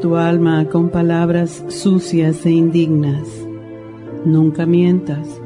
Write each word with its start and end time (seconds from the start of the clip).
Tu 0.00 0.16
alma 0.16 0.66
con 0.70 0.88
palabras 0.88 1.62
sucias 1.68 2.46
e 2.46 2.50
indignas. 2.50 3.28
Nunca 4.24 4.64
mientas 4.64 5.40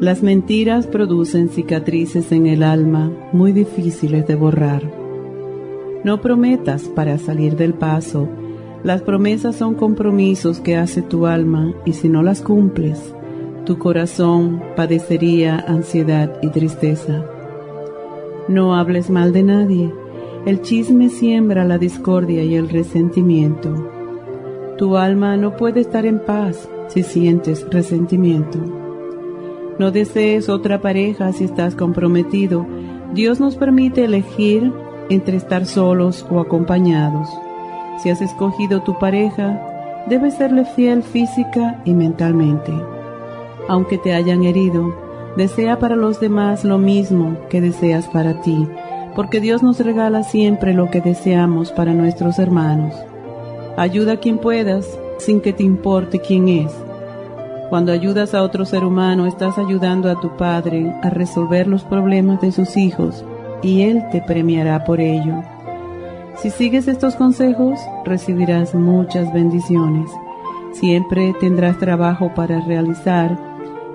las 0.00 0.22
mentiras 0.22 0.86
producen 0.86 1.48
cicatrices 1.48 2.30
en 2.30 2.46
el 2.46 2.62
alma 2.62 3.10
muy 3.32 3.52
difíciles 3.52 4.26
de 4.26 4.34
borrar. 4.36 4.82
No 6.04 6.20
prometas 6.20 6.82
para 6.84 7.18
salir 7.18 7.56
del 7.56 7.74
paso. 7.74 8.28
Las 8.84 9.02
promesas 9.02 9.56
son 9.56 9.74
compromisos 9.74 10.60
que 10.60 10.76
hace 10.76 11.02
tu 11.02 11.26
alma 11.26 11.72
y 11.84 11.94
si 11.94 12.08
no 12.08 12.22
las 12.22 12.42
cumples, 12.42 13.14
tu 13.64 13.78
corazón 13.78 14.62
padecería 14.76 15.58
ansiedad 15.66 16.38
y 16.42 16.48
tristeza. 16.48 17.24
No 18.46 18.74
hables 18.76 19.10
mal 19.10 19.32
de 19.32 19.42
nadie. 19.42 20.03
El 20.46 20.60
chisme 20.60 21.08
siembra 21.08 21.64
la 21.64 21.78
discordia 21.78 22.42
y 22.42 22.54
el 22.54 22.68
resentimiento. 22.68 23.90
Tu 24.76 24.98
alma 24.98 25.38
no 25.38 25.56
puede 25.56 25.80
estar 25.80 26.04
en 26.04 26.18
paz 26.18 26.68
si 26.88 27.02
sientes 27.02 27.66
resentimiento. 27.70 28.58
No 29.78 29.90
desees 29.90 30.50
otra 30.50 30.82
pareja 30.82 31.32
si 31.32 31.44
estás 31.44 31.74
comprometido. 31.74 32.66
Dios 33.14 33.40
nos 33.40 33.56
permite 33.56 34.04
elegir 34.04 34.70
entre 35.08 35.38
estar 35.38 35.64
solos 35.64 36.26
o 36.30 36.40
acompañados. 36.40 37.26
Si 38.02 38.10
has 38.10 38.20
escogido 38.20 38.82
tu 38.82 38.98
pareja, 38.98 40.04
debes 40.10 40.34
serle 40.34 40.66
fiel 40.66 41.02
física 41.02 41.80
y 41.86 41.94
mentalmente. 41.94 42.72
Aunque 43.66 43.96
te 43.96 44.12
hayan 44.12 44.44
herido, 44.44 44.94
desea 45.38 45.78
para 45.78 45.96
los 45.96 46.20
demás 46.20 46.64
lo 46.64 46.76
mismo 46.76 47.38
que 47.48 47.62
deseas 47.62 48.06
para 48.08 48.42
ti, 48.42 48.68
porque 49.14 49.40
Dios 49.40 49.62
nos 49.62 49.80
regala 49.80 50.22
siempre 50.22 50.74
lo 50.74 50.90
que 50.90 51.00
deseamos 51.00 51.72
para 51.72 51.94
nuestros 51.94 52.38
hermanos. 52.38 52.94
Ayuda 53.76 54.14
a 54.14 54.16
quien 54.18 54.38
puedas 54.38 54.98
sin 55.18 55.40
que 55.40 55.52
te 55.52 55.62
importe 55.62 56.20
quién 56.20 56.48
es 56.48 56.72
cuando 57.74 57.90
ayudas 57.92 58.34
a 58.34 58.42
otro 58.42 58.66
ser 58.66 58.84
humano, 58.84 59.26
estás 59.26 59.58
ayudando 59.58 60.10
a 60.10 60.20
tu 60.20 60.36
Padre 60.36 60.94
a 61.02 61.10
resolver 61.10 61.66
los 61.66 61.82
problemas 61.82 62.40
de 62.40 62.52
sus 62.52 62.76
hijos 62.76 63.24
y 63.62 63.82
Él 63.82 64.04
te 64.12 64.20
premiará 64.20 64.84
por 64.84 65.00
ello. 65.00 65.42
Si 66.36 66.50
sigues 66.50 66.88
estos 66.88 67.16
consejos, 67.16 67.80
recibirás 68.04 68.74
muchas 68.74 69.32
bendiciones. 69.32 70.10
Siempre 70.72 71.34
tendrás 71.40 71.78
trabajo 71.78 72.32
para 72.34 72.60
realizar 72.60 73.36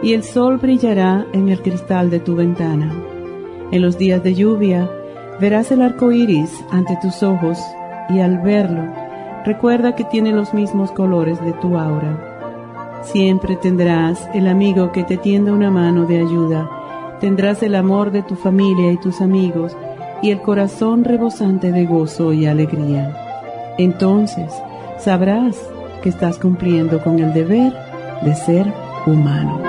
y 0.04 0.14
el 0.14 0.24
sol 0.24 0.58
brillará 0.58 1.26
en 1.32 1.48
el 1.48 1.62
cristal 1.62 2.10
de 2.10 2.20
tu 2.20 2.36
ventana. 2.36 2.92
En 3.72 3.82
los 3.82 3.98
días 3.98 4.22
de 4.24 4.34
lluvia, 4.34 4.90
verás 5.40 5.72
el 5.72 5.82
arco 5.82 6.12
iris 6.12 6.64
ante 6.70 6.98
tus 7.02 7.24
ojos 7.24 7.58
y 8.10 8.20
al 8.20 8.40
verlo, 8.40 8.84
recuerda 9.46 9.96
que 9.96 10.04
tiene 10.04 10.32
los 10.32 10.54
mismos 10.54 10.92
colores 10.92 11.40
de 11.42 11.54
tu 11.54 11.78
aura. 11.78 13.02
Siempre 13.04 13.56
tendrás 13.56 14.28
el 14.34 14.48
amigo 14.48 14.92
que 14.92 15.04
te 15.04 15.18
tienda 15.18 15.54
una 15.54 15.72
mano 15.72 16.06
de 16.06 16.20
ayuda. 16.20 16.70
Tendrás 17.20 17.64
el 17.64 17.76
amor 17.76 18.12
de 18.12 18.24
tu 18.24 18.36
familia 18.36 18.92
y 18.92 18.98
tus 18.98 19.22
amigos 19.22 19.76
y 20.22 20.32
el 20.32 20.42
corazón 20.42 21.04
rebosante 21.04 21.72
de 21.72 21.86
gozo 21.86 22.34
y 22.34 22.46
alegría. 22.46 23.16
Entonces 23.78 24.52
sabrás 24.98 25.58
que 26.02 26.10
estás 26.10 26.38
cumpliendo 26.38 27.02
con 27.02 27.20
el 27.20 27.34
deber 27.34 27.74
de 28.22 28.36
ser 28.36 28.74
humano. 29.06 29.69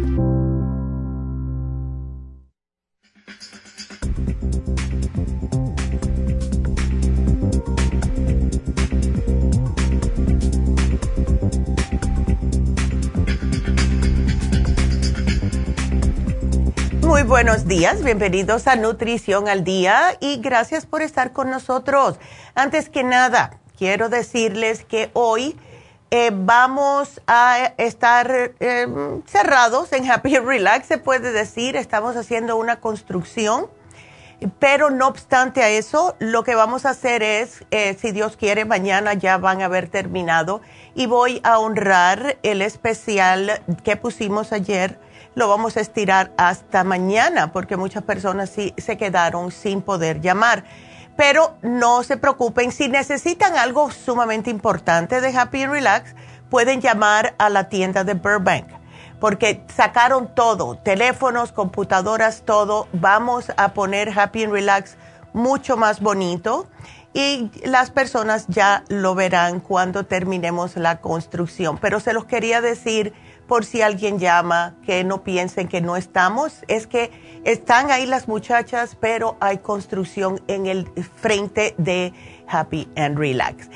Muy 17.21 17.27
buenos 17.27 17.67
días. 17.67 18.03
Bienvenidos 18.03 18.65
a 18.65 18.75
Nutrición 18.75 19.47
al 19.47 19.63
Día 19.63 20.17
y 20.19 20.37
gracias 20.37 20.87
por 20.87 21.03
estar 21.03 21.33
con 21.33 21.51
nosotros. 21.51 22.17
Antes 22.55 22.89
que 22.89 23.03
nada, 23.03 23.59
quiero 23.77 24.09
decirles 24.09 24.83
que 24.83 25.11
hoy 25.13 25.55
eh, 26.09 26.31
vamos 26.33 27.21
a 27.27 27.73
estar 27.77 28.53
eh, 28.59 28.87
cerrados 29.27 29.93
en 29.93 30.09
Happy 30.09 30.39
Relax, 30.39 30.87
se 30.87 30.97
puede 30.97 31.31
decir. 31.31 31.75
Estamos 31.75 32.15
haciendo 32.15 32.57
una 32.57 32.79
construcción 32.79 33.67
pero 34.57 34.89
no 34.89 35.07
obstante 35.07 35.61
a 35.61 35.69
eso, 35.69 36.15
lo 36.17 36.43
que 36.43 36.55
vamos 36.55 36.87
a 36.87 36.91
hacer 36.91 37.21
es, 37.21 37.63
eh, 37.69 37.95
si 38.01 38.11
Dios 38.11 38.37
quiere, 38.37 38.65
mañana 38.65 39.13
ya 39.13 39.37
van 39.37 39.61
a 39.61 39.65
haber 39.65 39.87
terminado 39.87 40.61
y 40.95 41.05
voy 41.05 41.41
a 41.43 41.59
honrar 41.59 42.39
el 42.41 42.63
especial 42.63 43.61
que 43.83 43.97
pusimos 43.97 44.51
ayer. 44.51 44.97
Lo 45.33 45.47
vamos 45.47 45.77
a 45.77 45.81
estirar 45.81 46.31
hasta 46.37 46.83
mañana 46.83 47.51
porque 47.51 47.77
muchas 47.77 48.03
personas 48.03 48.49
sí 48.49 48.73
se 48.77 48.97
quedaron 48.97 49.51
sin 49.51 49.81
poder 49.81 50.19
llamar. 50.19 50.65
Pero 51.15 51.55
no 51.61 52.03
se 52.03 52.17
preocupen, 52.17 52.71
si 52.71 52.89
necesitan 52.89 53.55
algo 53.55 53.91
sumamente 53.91 54.49
importante 54.49 55.21
de 55.21 55.37
Happy 55.37 55.65
Relax, 55.65 56.15
pueden 56.49 56.81
llamar 56.81 57.35
a 57.37 57.49
la 57.49 57.69
tienda 57.69 58.03
de 58.03 58.13
Burbank 58.13 58.81
porque 59.21 59.63
sacaron 59.73 60.33
todo, 60.33 60.77
teléfonos, 60.77 61.51
computadoras, 61.51 62.41
todo. 62.43 62.87
Vamos 62.91 63.51
a 63.55 63.73
poner 63.73 64.17
Happy 64.17 64.43
and 64.43 64.51
Relax 64.51 64.97
mucho 65.31 65.77
más 65.77 66.01
bonito 66.01 66.67
y 67.13 67.51
las 67.63 67.91
personas 67.91 68.47
ya 68.47 68.83
lo 68.87 69.13
verán 69.13 69.59
cuando 69.59 70.05
terminemos 70.05 70.75
la 70.75 71.01
construcción. 71.01 71.77
Pero 71.77 71.99
se 71.99 72.13
los 72.13 72.25
quería 72.25 72.61
decir 72.61 73.13
por 73.51 73.65
si 73.65 73.81
alguien 73.81 74.17
llama, 74.17 74.77
que 74.85 75.03
no 75.03 75.25
piensen 75.25 75.67
que 75.67 75.81
no 75.81 75.97
estamos, 75.97 76.63
es 76.69 76.87
que 76.87 77.11
están 77.43 77.91
ahí 77.91 78.05
las 78.05 78.29
muchachas, 78.29 78.95
pero 78.97 79.35
hay 79.41 79.57
construcción 79.57 80.41
en 80.47 80.67
el 80.67 80.89
frente 81.17 81.75
de 81.77 82.13
Happy 82.47 82.87
and 82.95 83.17
Relax. 83.17 83.69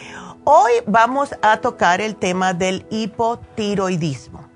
Hoy 0.46 0.72
vamos 0.88 1.36
a 1.42 1.58
tocar 1.58 2.00
el 2.00 2.16
tema 2.16 2.54
del 2.54 2.86
hipotiroidismo 2.90 4.48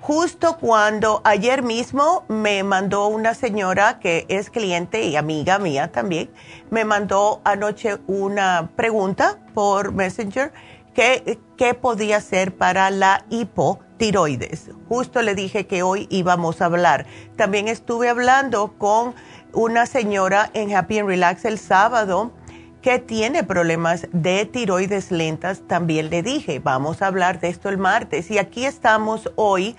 justo 0.00 0.56
cuando 0.58 1.20
ayer 1.22 1.62
mismo 1.62 2.24
me 2.26 2.64
mandó 2.64 3.06
una 3.06 3.34
señora 3.34 4.00
que 4.00 4.26
es 4.28 4.50
cliente 4.50 5.04
y 5.04 5.14
amiga 5.14 5.60
mía 5.60 5.92
también, 5.92 6.28
me 6.70 6.84
mandó 6.84 7.40
anoche 7.44 7.98
una 8.08 8.70
pregunta 8.74 9.38
por 9.54 9.92
Messenger 9.92 10.52
qué 10.92 11.74
podía 11.80 12.16
hacer 12.16 12.56
para 12.56 12.90
la 12.90 13.24
hipotiroides. 13.96 14.70
Justo 14.88 15.22
le 15.22 15.34
dije 15.34 15.66
que 15.66 15.82
hoy 15.82 16.06
íbamos 16.10 16.60
a 16.60 16.66
hablar. 16.66 17.06
También 17.36 17.68
estuve 17.68 18.08
hablando 18.08 18.74
con 18.78 19.14
una 19.52 19.86
señora 19.86 20.50
en 20.54 20.74
Happy 20.74 20.98
and 20.98 21.08
Relax 21.08 21.44
el 21.44 21.58
sábado 21.58 22.32
que 22.82 22.98
tiene 22.98 23.42
problemas 23.42 24.06
de 24.12 24.46
tiroides 24.46 25.10
lentas. 25.10 25.62
También 25.66 26.10
le 26.10 26.22
dije, 26.22 26.60
vamos 26.60 27.02
a 27.02 27.08
hablar 27.08 27.40
de 27.40 27.48
esto 27.48 27.68
el 27.68 27.78
martes. 27.78 28.30
Y 28.30 28.38
aquí 28.38 28.64
estamos 28.64 29.30
hoy 29.36 29.76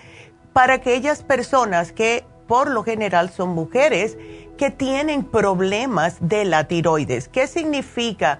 para 0.53 0.75
aquellas 0.75 1.23
personas 1.23 1.91
que 1.91 2.25
por 2.47 2.69
lo 2.69 2.83
general 2.83 3.29
son 3.29 3.49
mujeres 3.49 4.17
que 4.57 4.71
tienen 4.71 5.23
problemas 5.23 6.17
de 6.19 6.45
la 6.45 6.67
tiroides. 6.67 7.27
¿Qué 7.27 7.45
significa 7.45 8.39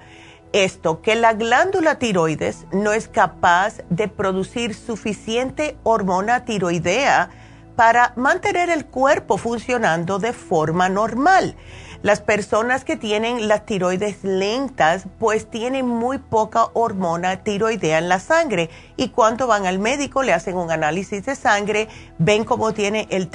esto? 0.53 1.01
Que 1.01 1.15
la 1.15 1.33
glándula 1.33 1.99
tiroides 1.99 2.65
no 2.71 2.93
es 2.93 3.07
capaz 3.07 3.77
de 3.89 4.07
producir 4.07 4.73
suficiente 4.73 5.77
hormona 5.83 6.45
tiroidea 6.45 7.29
para 7.75 8.13
mantener 8.15 8.69
el 8.69 8.85
cuerpo 8.85 9.37
funcionando 9.37 10.17
de 10.17 10.33
forma 10.33 10.89
normal. 10.89 11.55
Las 12.03 12.21
personas 12.21 12.85
que 12.85 12.95
tienen 12.95 13.47
las 13.47 13.65
tiroides 13.65 14.23
lentas 14.23 15.05
pues 15.19 15.49
tienen 15.49 15.87
muy 15.87 16.19
poca 16.19 16.67
hormona 16.73 17.43
tiroidea 17.43 17.97
en 17.97 18.07
la 18.07 18.19
sangre 18.19 18.69
y 18.97 19.09
cuando 19.09 19.47
van 19.47 19.65
al 19.65 19.79
médico 19.79 20.21
le 20.21 20.33
hacen 20.33 20.57
un 20.57 20.69
análisis 20.69 21.25
de 21.25 21.35
sangre, 21.35 21.87
ven 22.19 22.45
cómo 22.45 22.73
tiene 22.73 23.07
el, 23.09 23.29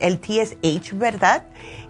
el 0.00 0.20
TSH, 0.20 0.92
¿verdad? 0.96 1.44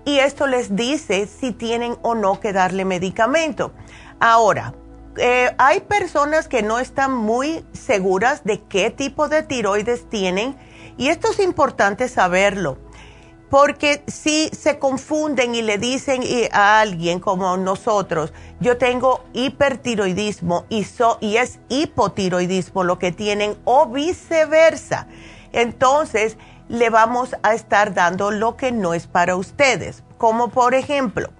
Y 0.06 0.18
esto 0.18 0.46
les 0.46 0.74
dice 0.76 1.26
si 1.26 1.52
tienen 1.52 1.96
o 2.02 2.14
no 2.14 2.40
que 2.40 2.52
darle 2.52 2.84
medicamento. 2.84 3.72
Ahora, 4.20 4.74
eh, 5.16 5.54
hay 5.58 5.80
personas 5.80 6.48
que 6.48 6.62
no 6.62 6.78
están 6.78 7.14
muy 7.14 7.64
seguras 7.72 8.44
de 8.44 8.62
qué 8.62 8.90
tipo 8.90 9.28
de 9.28 9.42
tiroides 9.42 10.08
tienen 10.08 10.56
y 10.96 11.08
esto 11.08 11.30
es 11.30 11.40
importante 11.40 12.08
saberlo 12.08 12.78
porque 13.54 14.02
si 14.08 14.48
se 14.48 14.80
confunden 14.80 15.54
y 15.54 15.62
le 15.62 15.78
dicen 15.78 16.22
a 16.50 16.80
alguien 16.80 17.20
como 17.20 17.56
nosotros, 17.56 18.32
yo 18.58 18.78
tengo 18.78 19.22
hipertiroidismo 19.32 20.64
y, 20.68 20.84
y 21.20 21.36
es 21.36 21.60
hipotiroidismo 21.68 22.82
lo 22.82 22.98
que 22.98 23.12
tienen 23.12 23.56
o 23.62 23.86
viceversa, 23.86 25.06
entonces 25.52 26.36
le 26.68 26.90
vamos 26.90 27.36
a 27.44 27.54
estar 27.54 27.94
dando 27.94 28.32
lo 28.32 28.56
que 28.56 28.72
no 28.72 28.92
es 28.92 29.06
para 29.06 29.36
ustedes. 29.36 30.02
Como 30.18 30.48
por 30.48 30.74
ejemplo, 30.74 31.30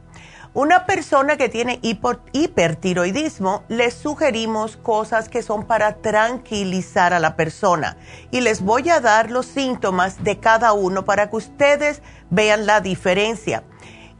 una 0.54 0.86
persona 0.86 1.36
que 1.36 1.48
tiene 1.48 1.80
hipertiroidismo, 1.82 3.64
le 3.68 3.90
sugerimos 3.90 4.76
cosas 4.76 5.28
que 5.28 5.42
son 5.42 5.66
para 5.66 5.96
tranquilizar 5.96 7.12
a 7.12 7.18
la 7.18 7.34
persona. 7.34 7.96
Y 8.30 8.40
les 8.40 8.62
voy 8.62 8.88
a 8.88 9.00
dar 9.00 9.32
los 9.32 9.46
síntomas 9.46 10.22
de 10.22 10.38
cada 10.38 10.72
uno 10.72 11.04
para 11.04 11.28
que 11.28 11.36
ustedes 11.36 12.02
vean 12.30 12.66
la 12.66 12.80
diferencia. 12.80 13.64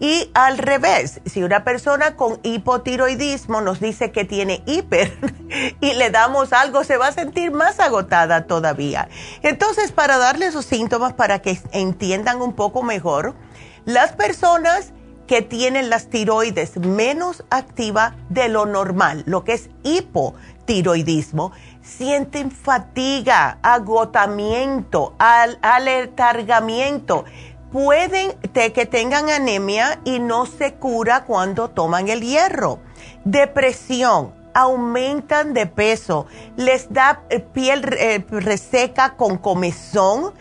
Y 0.01 0.33
al 0.35 0.59
revés, 0.59 1.21
si 1.25 1.45
una 1.45 1.63
persona 1.63 2.17
con 2.17 2.41
hipotiroidismo 2.43 3.61
nos 3.61 3.79
dice 3.79 4.11
que 4.11 4.25
tiene 4.25 4.61
hiper 4.67 5.17
y 5.81 5.95
le 5.95 6.11
damos 6.11 6.53
algo, 6.53 6.83
se 6.83 6.97
va 6.97 7.09
a 7.09 7.13
sentir 7.13 7.53
más 7.53 7.79
agotada 7.79 8.49
todavía. 8.49 9.09
Entonces, 9.43 9.93
para 9.93 10.19
darle 10.19 10.47
esos 10.47 10.65
síntomas, 10.65 11.13
para 11.13 11.39
que 11.39 11.61
entiendan 11.71 12.43
un 12.43 12.55
poco 12.55 12.83
mejor, 12.83 13.37
las 13.85 14.13
personas 14.13 14.93
que 15.27 15.43
tienen 15.43 15.91
las 15.91 16.09
tiroides 16.09 16.77
menos 16.79 17.45
activa 17.51 18.17
de 18.29 18.49
lo 18.49 18.67
normal, 18.67 19.23
lo 19.27 19.45
que 19.45 19.55
es 19.55 19.71
hipotiroidismo, 19.83 21.53
sienten 21.83 22.51
fatiga, 22.51 23.59
agotamiento, 23.63 25.15
al, 25.19 25.59
aletargamiento. 25.63 27.25
Pueden 27.73 28.33
que 28.53 28.87
tengan 28.87 29.31
anemia 29.31 30.01
y 30.05 30.21
no 30.21 30.47
se 30.47 30.75
cura 30.75 31.25
cuando 31.25 31.71
toman 31.71 32.09
el 32.09 32.21
hierro. 32.21 32.79
Depresión, 33.25 34.33
aumentan 34.55 35.53
de 35.53 35.67
peso, 35.67 36.27
les 36.57 36.93
da 36.93 37.25
eh, 37.29 37.41
piel 37.41 37.85
eh, 37.99 38.25
reseca 38.31 39.17
con 39.17 39.37
comezón 39.39 40.33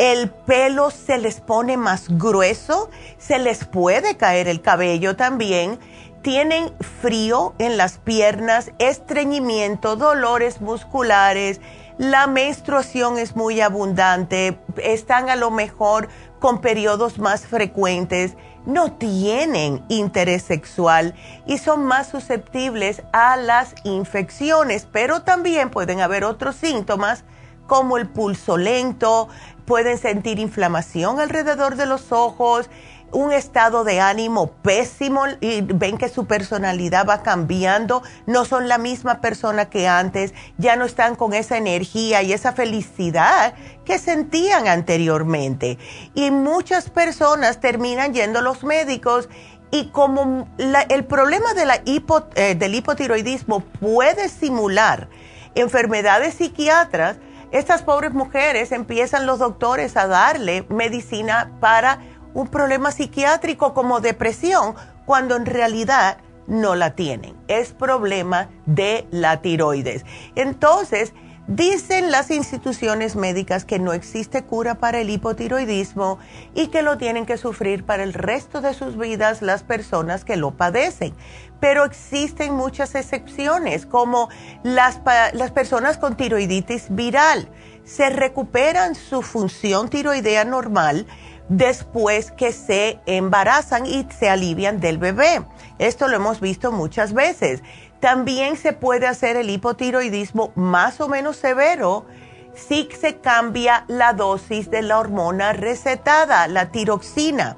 el 0.00 0.30
pelo 0.30 0.90
se 0.90 1.18
les 1.18 1.42
pone 1.42 1.76
más 1.76 2.06
grueso, 2.08 2.88
se 3.18 3.38
les 3.38 3.66
puede 3.66 4.16
caer 4.16 4.48
el 4.48 4.62
cabello 4.62 5.14
también, 5.14 5.78
tienen 6.22 6.72
frío 7.02 7.54
en 7.58 7.76
las 7.76 7.98
piernas, 7.98 8.72
estreñimiento, 8.78 9.96
dolores 9.96 10.62
musculares, 10.62 11.60
la 11.98 12.26
menstruación 12.26 13.18
es 13.18 13.36
muy 13.36 13.60
abundante, 13.60 14.58
están 14.82 15.28
a 15.28 15.36
lo 15.36 15.50
mejor 15.50 16.08
con 16.38 16.62
periodos 16.62 17.18
más 17.18 17.46
frecuentes, 17.46 18.38
no 18.64 18.92
tienen 18.92 19.84
interés 19.90 20.44
sexual 20.44 21.14
y 21.44 21.58
son 21.58 21.84
más 21.84 22.08
susceptibles 22.08 23.02
a 23.12 23.36
las 23.36 23.74
infecciones, 23.84 24.88
pero 24.90 25.24
también 25.24 25.68
pueden 25.68 26.00
haber 26.00 26.24
otros 26.24 26.56
síntomas 26.56 27.22
como 27.70 27.98
el 27.98 28.08
pulso 28.08 28.56
lento, 28.56 29.28
pueden 29.64 29.96
sentir 29.96 30.40
inflamación 30.40 31.20
alrededor 31.20 31.76
de 31.76 31.86
los 31.86 32.10
ojos, 32.10 32.68
un 33.12 33.32
estado 33.32 33.84
de 33.84 34.00
ánimo 34.00 34.48
pésimo 34.50 35.22
y 35.40 35.60
ven 35.60 35.96
que 35.96 36.08
su 36.08 36.26
personalidad 36.26 37.06
va 37.08 37.22
cambiando, 37.22 38.02
no 38.26 38.44
son 38.44 38.66
la 38.66 38.76
misma 38.76 39.20
persona 39.20 39.70
que 39.70 39.86
antes, 39.86 40.34
ya 40.58 40.74
no 40.74 40.84
están 40.84 41.14
con 41.14 41.32
esa 41.32 41.58
energía 41.58 42.22
y 42.22 42.32
esa 42.32 42.50
felicidad 42.50 43.54
que 43.84 44.00
sentían 44.00 44.66
anteriormente. 44.66 45.78
Y 46.16 46.32
muchas 46.32 46.90
personas 46.90 47.60
terminan 47.60 48.12
yendo 48.12 48.40
a 48.40 48.42
los 48.42 48.64
médicos 48.64 49.28
y 49.70 49.90
como 49.90 50.48
el 50.58 51.04
problema 51.04 51.50
eh, 51.54 52.54
del 52.56 52.74
hipotiroidismo 52.74 53.60
puede 53.60 54.28
simular 54.28 55.08
enfermedades 55.54 56.34
psiquiatras, 56.34 57.18
estas 57.52 57.82
pobres 57.82 58.12
mujeres 58.12 58.72
empiezan 58.72 59.26
los 59.26 59.38
doctores 59.38 59.96
a 59.96 60.06
darle 60.06 60.64
medicina 60.68 61.52
para 61.60 61.98
un 62.32 62.48
problema 62.48 62.92
psiquiátrico 62.92 63.74
como 63.74 64.00
depresión, 64.00 64.74
cuando 65.04 65.34
en 65.36 65.46
realidad 65.46 66.18
no 66.46 66.74
la 66.74 66.94
tienen. 66.94 67.36
Es 67.48 67.72
problema 67.72 68.48
de 68.66 69.06
la 69.10 69.40
tiroides. 69.42 70.04
Entonces, 70.36 71.12
Dicen 71.50 72.12
las 72.12 72.30
instituciones 72.30 73.16
médicas 73.16 73.64
que 73.64 73.80
no 73.80 73.92
existe 73.92 74.44
cura 74.44 74.76
para 74.76 75.00
el 75.00 75.10
hipotiroidismo 75.10 76.20
y 76.54 76.68
que 76.68 76.82
lo 76.82 76.96
tienen 76.96 77.26
que 77.26 77.38
sufrir 77.38 77.84
para 77.84 78.04
el 78.04 78.14
resto 78.14 78.60
de 78.60 78.72
sus 78.72 78.96
vidas 78.96 79.42
las 79.42 79.64
personas 79.64 80.24
que 80.24 80.36
lo 80.36 80.52
padecen. 80.52 81.12
Pero 81.58 81.84
existen 81.84 82.54
muchas 82.54 82.94
excepciones, 82.94 83.84
como 83.84 84.28
las, 84.62 85.00
las 85.32 85.50
personas 85.50 85.98
con 85.98 86.16
tiroiditis 86.16 86.86
viral. 86.90 87.48
Se 87.82 88.10
recuperan 88.10 88.94
su 88.94 89.20
función 89.20 89.88
tiroidea 89.88 90.44
normal 90.44 91.04
después 91.48 92.30
que 92.30 92.52
se 92.52 93.00
embarazan 93.06 93.86
y 93.86 94.06
se 94.16 94.30
alivian 94.30 94.78
del 94.78 94.98
bebé. 94.98 95.42
Esto 95.80 96.06
lo 96.06 96.14
hemos 96.14 96.40
visto 96.40 96.70
muchas 96.70 97.12
veces. 97.12 97.62
También 98.00 98.56
se 98.56 98.72
puede 98.72 99.06
hacer 99.06 99.36
el 99.36 99.50
hipotiroidismo 99.50 100.52
más 100.54 101.00
o 101.00 101.08
menos 101.08 101.36
severo 101.36 102.06
si 102.54 102.88
se 102.98 103.18
cambia 103.18 103.84
la 103.88 104.12
dosis 104.12 104.70
de 104.70 104.82
la 104.82 104.98
hormona 104.98 105.52
recetada, 105.52 106.48
la 106.48 106.70
tiroxina. 106.70 107.56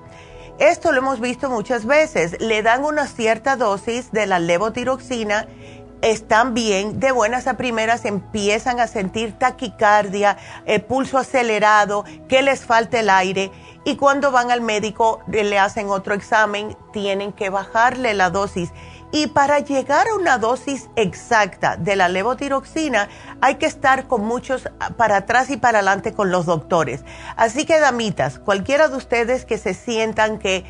Esto 0.59 0.93
lo 0.93 0.99
hemos 0.99 1.21
visto 1.21 1.49
muchas 1.49 1.87
veces. 1.87 2.41
Le 2.41 2.63
dan 2.63 2.85
una 2.85 3.07
cierta 3.07 3.57
dosis 3.57 4.13
de 4.13 4.27
la 4.27 4.39
levotiroxina, 4.39 5.47
están 6.03 6.53
bien, 6.53 6.99
de 6.99 7.13
buenas 7.13 7.47
a 7.47 7.57
primeras 7.57 8.05
empiezan 8.05 8.81
a 8.81 8.89
sentir 8.89 9.39
taquicardia, 9.39 10.37
el 10.67 10.83
pulso 10.83 11.17
acelerado, 11.17 12.05
que 12.29 12.43
les 12.43 12.65
falta 12.65 12.99
el 13.01 13.09
aire 13.09 13.53
y 13.85 13.97
cuando 13.97 14.31
van 14.31 14.51
al 14.51 14.61
médico 14.61 15.21
le 15.29 15.59
hacen 15.59 15.89
otro 15.89 16.15
examen, 16.15 16.77
tienen 16.93 17.33
que 17.33 17.51
bajarle 17.51 18.15
la 18.15 18.31
dosis 18.31 18.73
y 19.13 19.27
para 19.27 19.61
llegar 19.61 20.09
a 20.09 20.15
una 20.15 20.39
dosis 20.39 20.89
exacta 20.97 21.77
de 21.77 21.95
la 21.95 22.09
levotiroxina 22.09 23.09
hay 23.41 23.57
que 23.57 23.67
estar 23.67 24.09
con 24.09 24.25
muchos 24.25 24.69
para 24.97 25.19
atrás 25.19 25.51
y 25.51 25.59
para 25.59 25.79
adelante 25.79 26.15
con 26.15 26.31
los 26.31 26.47
doctores. 26.47 27.05
Así 27.37 27.67
que 27.67 27.79
damitas, 27.79 28.39
cualquiera 28.39 28.89
de 28.89 28.97
ustedes 28.97 29.45
que 29.45 29.59
se 29.59 29.75
sientan 29.75 30.39
que 30.39 30.65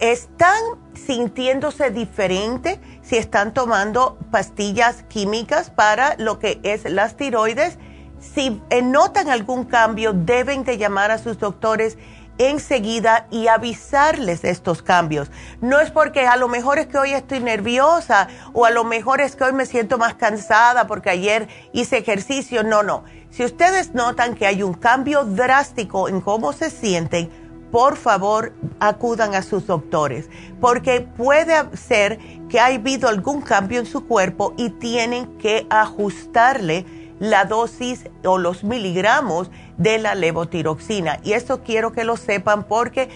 están 0.00 0.62
sintiéndose 0.94 1.90
diferente 1.90 2.80
si 3.02 3.16
están 3.16 3.52
tomando 3.52 4.18
pastillas 4.30 5.02
químicas 5.08 5.70
para 5.70 6.14
lo 6.18 6.38
que 6.38 6.60
es 6.62 6.84
las 6.84 7.16
tiroides, 7.16 7.78
si 8.20 8.62
notan 8.82 9.28
algún 9.28 9.64
cambio 9.64 10.12
deben 10.12 10.62
de 10.62 10.78
llamar 10.78 11.10
a 11.10 11.18
sus 11.18 11.38
doctores 11.38 11.98
enseguida 12.38 13.26
y 13.30 13.48
avisarles 13.48 14.44
estos 14.44 14.82
cambios. 14.82 15.30
No 15.60 15.80
es 15.80 15.90
porque 15.90 16.26
a 16.26 16.36
lo 16.36 16.48
mejor 16.48 16.78
es 16.78 16.86
que 16.86 16.98
hoy 16.98 17.12
estoy 17.12 17.40
nerviosa 17.40 18.28
o 18.52 18.64
a 18.64 18.70
lo 18.70 18.84
mejor 18.84 19.20
es 19.20 19.36
que 19.36 19.44
hoy 19.44 19.52
me 19.52 19.66
siento 19.66 19.98
más 19.98 20.14
cansada 20.14 20.86
porque 20.86 21.10
ayer 21.10 21.48
hice 21.72 21.98
ejercicio. 21.98 22.62
No, 22.62 22.82
no. 22.82 23.04
Si 23.30 23.44
ustedes 23.44 23.94
notan 23.94 24.34
que 24.34 24.46
hay 24.46 24.62
un 24.62 24.74
cambio 24.74 25.24
drástico 25.24 26.08
en 26.08 26.20
cómo 26.20 26.52
se 26.52 26.70
sienten, 26.70 27.30
por 27.70 27.96
favor 27.96 28.52
acudan 28.80 29.34
a 29.34 29.42
sus 29.42 29.66
doctores, 29.66 30.28
porque 30.60 31.00
puede 31.00 31.54
ser 31.74 32.18
que 32.50 32.60
haya 32.60 32.78
habido 32.78 33.08
algún 33.08 33.40
cambio 33.40 33.80
en 33.80 33.86
su 33.86 34.06
cuerpo 34.06 34.52
y 34.58 34.68
tienen 34.68 35.38
que 35.38 35.66
ajustarle 35.70 36.84
la 37.22 37.44
dosis 37.44 38.10
o 38.24 38.36
los 38.36 38.64
miligramos 38.64 39.48
de 39.76 39.98
la 39.98 40.16
levotiroxina. 40.16 41.20
Y 41.22 41.34
esto 41.34 41.62
quiero 41.62 41.92
que 41.92 42.02
lo 42.02 42.16
sepan 42.16 42.64
porque 42.64 43.08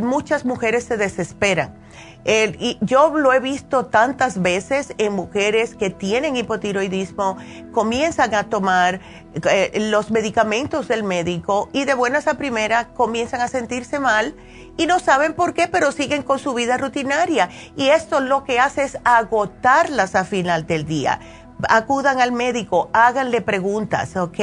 muchas 0.00 0.44
mujeres 0.44 0.84
se 0.84 0.96
desesperan. 0.96 1.74
y 2.24 2.78
yo 2.80 3.10
lo 3.18 3.32
he 3.32 3.40
visto 3.40 3.86
tantas 3.86 4.40
veces 4.40 4.94
en 4.98 5.14
mujeres 5.14 5.74
que 5.74 5.90
tienen 5.90 6.36
hipotiroidismo, 6.36 7.36
comienzan 7.72 8.34
a 8.36 8.44
tomar 8.44 9.00
eh, 9.50 9.88
los 9.90 10.12
medicamentos 10.12 10.86
del 10.86 11.02
médico 11.02 11.68
y 11.72 11.84
de 11.84 11.94
buenas 11.94 12.28
a 12.28 12.34
primera 12.34 12.94
comienzan 12.94 13.40
a 13.40 13.48
sentirse 13.48 13.98
mal 13.98 14.36
y 14.76 14.86
no 14.86 15.00
saben 15.00 15.34
por 15.34 15.54
qué, 15.54 15.66
pero 15.66 15.90
siguen 15.90 16.22
con 16.22 16.38
su 16.38 16.54
vida 16.54 16.78
rutinaria. 16.78 17.50
Y 17.76 17.88
esto 17.88 18.20
lo 18.20 18.44
que 18.44 18.60
hace 18.60 18.84
es 18.84 18.96
agotarlas 19.04 20.14
a 20.14 20.24
final 20.24 20.66
del 20.66 20.86
día 20.86 21.20
acudan 21.68 22.20
al 22.20 22.32
médico, 22.32 22.90
háganle 22.92 23.40
preguntas, 23.40 24.16
¿ok? 24.16 24.38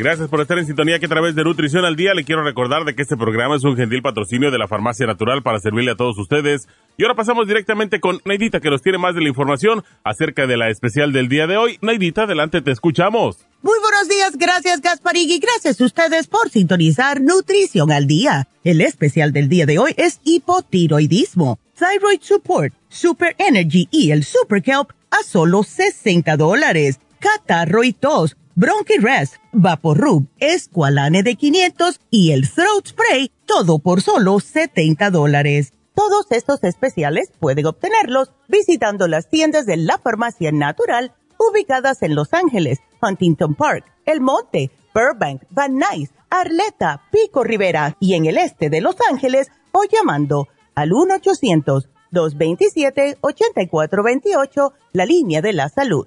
Gracias 0.00 0.30
por 0.30 0.40
estar 0.40 0.56
en 0.56 0.64
sintonía 0.64 0.98
que 0.98 1.04
a 1.04 1.10
través 1.10 1.34
de 1.34 1.44
Nutrición 1.44 1.84
al 1.84 1.94
Día 1.94 2.14
le 2.14 2.24
quiero 2.24 2.42
recordar 2.42 2.86
de 2.86 2.94
que 2.94 3.02
este 3.02 3.18
programa 3.18 3.56
es 3.56 3.64
un 3.64 3.76
gentil 3.76 4.00
patrocinio 4.00 4.50
de 4.50 4.56
la 4.56 4.66
Farmacia 4.66 5.06
Natural 5.06 5.42
para 5.42 5.60
servirle 5.60 5.90
a 5.90 5.94
todos 5.94 6.16
ustedes. 6.16 6.68
Y 6.96 7.02
ahora 7.02 7.14
pasamos 7.14 7.46
directamente 7.46 8.00
con 8.00 8.18
Neidita 8.24 8.60
que 8.60 8.70
nos 8.70 8.80
tiene 8.80 8.96
más 8.96 9.14
de 9.14 9.20
la 9.20 9.28
información 9.28 9.84
acerca 10.02 10.46
de 10.46 10.56
la 10.56 10.70
especial 10.70 11.12
del 11.12 11.28
día 11.28 11.46
de 11.46 11.58
hoy. 11.58 11.78
Neidita, 11.82 12.22
adelante, 12.22 12.62
te 12.62 12.70
escuchamos. 12.70 13.46
Muy 13.60 13.78
buenos 13.78 14.08
días, 14.08 14.38
gracias 14.38 14.80
Gasparig 14.80 15.32
y 15.32 15.38
gracias 15.38 15.78
a 15.78 15.84
ustedes 15.84 16.28
por 16.28 16.48
sintonizar 16.48 17.20
Nutrición 17.20 17.92
al 17.92 18.06
Día. 18.06 18.48
El 18.64 18.80
especial 18.80 19.34
del 19.34 19.50
día 19.50 19.66
de 19.66 19.78
hoy 19.78 19.92
es 19.98 20.20
hipotiroidismo, 20.24 21.58
Thyroid 21.78 22.22
Support, 22.22 22.72
Super 22.88 23.36
Energy 23.36 23.86
y 23.90 24.12
el 24.12 24.24
Super 24.24 24.62
Kelp 24.62 24.92
a 25.10 25.22
solo 25.24 25.62
60 25.62 26.38
dólares. 26.38 27.00
Catarro 27.18 27.84
y 27.84 27.92
tos, 27.92 28.38
Bronchi 28.60 28.98
Rest, 28.98 29.36
Vaporub, 29.52 30.26
Esqualane 30.38 31.22
de 31.22 31.34
500 31.34 31.98
y 32.10 32.32
el 32.32 32.46
Throat 32.46 32.88
Spray, 32.88 33.32
todo 33.46 33.78
por 33.78 34.02
solo 34.02 34.38
70 34.38 35.08
dólares. 35.08 35.72
Todos 35.94 36.26
estos 36.28 36.62
especiales 36.64 37.32
pueden 37.40 37.64
obtenerlos 37.64 38.32
visitando 38.48 39.08
las 39.08 39.30
tiendas 39.30 39.64
de 39.64 39.78
la 39.78 39.96
Farmacia 39.96 40.52
Natural 40.52 41.14
ubicadas 41.38 42.02
en 42.02 42.14
Los 42.14 42.34
Ángeles, 42.34 42.80
Huntington 43.00 43.54
Park, 43.54 43.86
El 44.04 44.20
Monte, 44.20 44.70
Burbank, 44.94 45.44
Van 45.48 45.78
Nuys, 45.78 46.10
Arleta, 46.28 47.04
Pico 47.10 47.42
Rivera 47.42 47.96
y 47.98 48.12
en 48.12 48.26
el 48.26 48.36
este 48.36 48.68
de 48.68 48.82
Los 48.82 48.96
Ángeles 49.10 49.50
o 49.72 49.84
llamando 49.90 50.48
al 50.74 50.90
1-800-227-8428, 52.12 54.72
la 54.92 55.06
línea 55.06 55.40
de 55.40 55.54
la 55.54 55.70
salud. 55.70 56.06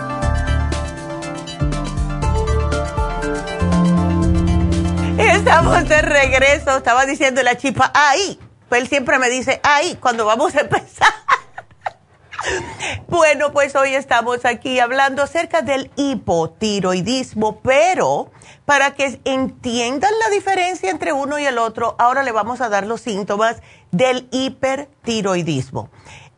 Estamos 5.51 5.89
de 5.89 6.01
regreso. 6.01 6.77
Estaba 6.77 7.05
diciendo 7.05 7.43
la 7.43 7.57
chipa, 7.57 7.91
ahí. 7.93 8.39
Pues 8.69 8.83
él 8.83 8.87
siempre 8.87 9.19
me 9.19 9.29
dice, 9.29 9.59
ahí, 9.63 9.97
cuando 9.99 10.25
vamos 10.25 10.55
a 10.55 10.61
empezar. 10.61 11.13
bueno, 13.09 13.51
pues 13.51 13.75
hoy 13.75 13.93
estamos 13.93 14.45
aquí 14.45 14.79
hablando 14.79 15.21
acerca 15.21 15.61
del 15.61 15.91
hipotiroidismo, 15.97 17.59
pero 17.59 18.31
para 18.63 18.95
que 18.95 19.19
entiendan 19.25 20.11
la 20.19 20.29
diferencia 20.29 20.89
entre 20.89 21.11
uno 21.11 21.37
y 21.37 21.45
el 21.45 21.57
otro, 21.57 21.97
ahora 21.99 22.23
le 22.23 22.31
vamos 22.31 22.61
a 22.61 22.69
dar 22.69 22.87
los 22.87 23.01
síntomas 23.01 23.57
del 23.91 24.29
hipertiroidismo. 24.31 25.89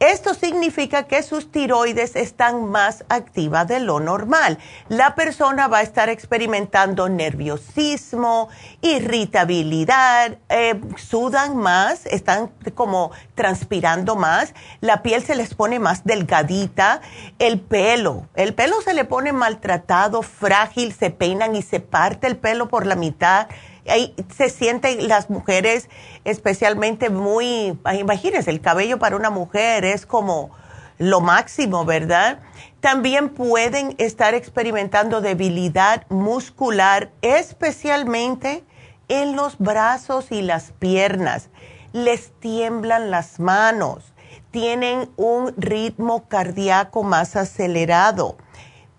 Esto 0.03 0.33
significa 0.33 1.03
que 1.03 1.23
sus 1.23 1.49
tiroides 1.49 2.17
están 2.17 2.65
más 2.69 3.05
activas 3.07 3.65
de 3.69 3.79
lo 3.79 4.01
normal. 4.01 4.57
La 4.89 5.15
persona 5.15 5.69
va 5.69 5.77
a 5.77 5.81
estar 5.81 6.09
experimentando 6.09 7.07
nerviosismo, 7.07 8.49
irritabilidad, 8.81 10.39
eh, 10.49 10.81
sudan 10.97 11.55
más, 11.55 12.05
están 12.07 12.51
como 12.75 13.11
transpirando 13.33 14.17
más, 14.17 14.53
la 14.81 15.03
piel 15.03 15.23
se 15.23 15.35
les 15.35 15.53
pone 15.53 15.79
más 15.79 16.03
delgadita, 16.03 16.99
el 17.39 17.61
pelo, 17.61 18.27
el 18.35 18.53
pelo 18.53 18.81
se 18.81 18.93
le 18.93 19.05
pone 19.05 19.31
maltratado, 19.31 20.21
frágil, 20.21 20.91
se 20.91 21.11
peinan 21.11 21.55
y 21.55 21.61
se 21.61 21.79
parte 21.79 22.27
el 22.27 22.35
pelo 22.35 22.67
por 22.67 22.85
la 22.85 22.97
mitad 22.97 23.47
ahí 23.87 24.15
se 24.35 24.49
sienten 24.49 25.07
las 25.07 25.29
mujeres 25.29 25.89
especialmente 26.23 27.09
muy, 27.09 27.77
imagínense, 27.97 28.49
el 28.49 28.61
cabello 28.61 28.99
para 28.99 29.15
una 29.15 29.29
mujer 29.29 29.85
es 29.85 30.05
como 30.05 30.51
lo 30.97 31.21
máximo, 31.21 31.85
¿verdad? 31.85 32.39
También 32.79 33.29
pueden 33.29 33.95
estar 33.97 34.33
experimentando 34.33 35.21
debilidad 35.21 36.05
muscular, 36.09 37.11
especialmente 37.21 38.63
en 39.07 39.35
los 39.35 39.57
brazos 39.57 40.31
y 40.31 40.41
las 40.41 40.71
piernas. 40.71 41.49
Les 41.91 42.31
tiemblan 42.39 43.11
las 43.11 43.39
manos, 43.39 44.13
tienen 44.51 45.09
un 45.15 45.53
ritmo 45.57 46.27
cardíaco 46.27 47.03
más 47.03 47.35
acelerado 47.35 48.37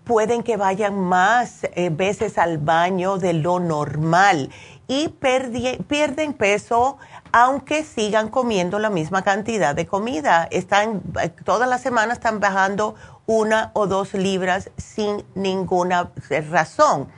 pueden 0.05 0.43
que 0.43 0.55
vayan 0.55 0.97
más 0.97 1.63
eh, 1.63 1.89
veces 1.89 2.37
al 2.37 2.59
baño 2.59 3.17
de 3.17 3.33
lo 3.33 3.59
normal 3.59 4.51
y 4.87 5.09
pierden 5.09 6.33
peso 6.33 6.97
aunque 7.31 7.83
sigan 7.83 8.29
comiendo 8.29 8.79
la 8.79 8.89
misma 8.89 9.23
cantidad 9.23 9.75
de 9.75 9.85
comida. 9.85 10.47
Están, 10.51 11.01
eh, 11.21 11.29
todas 11.29 11.67
las 11.67 11.81
semanas 11.81 12.17
están 12.17 12.39
bajando 12.39 12.95
una 13.25 13.71
o 13.73 13.87
dos 13.87 14.13
libras 14.13 14.69
sin 14.77 15.23
ninguna 15.35 16.11
razón. 16.49 17.09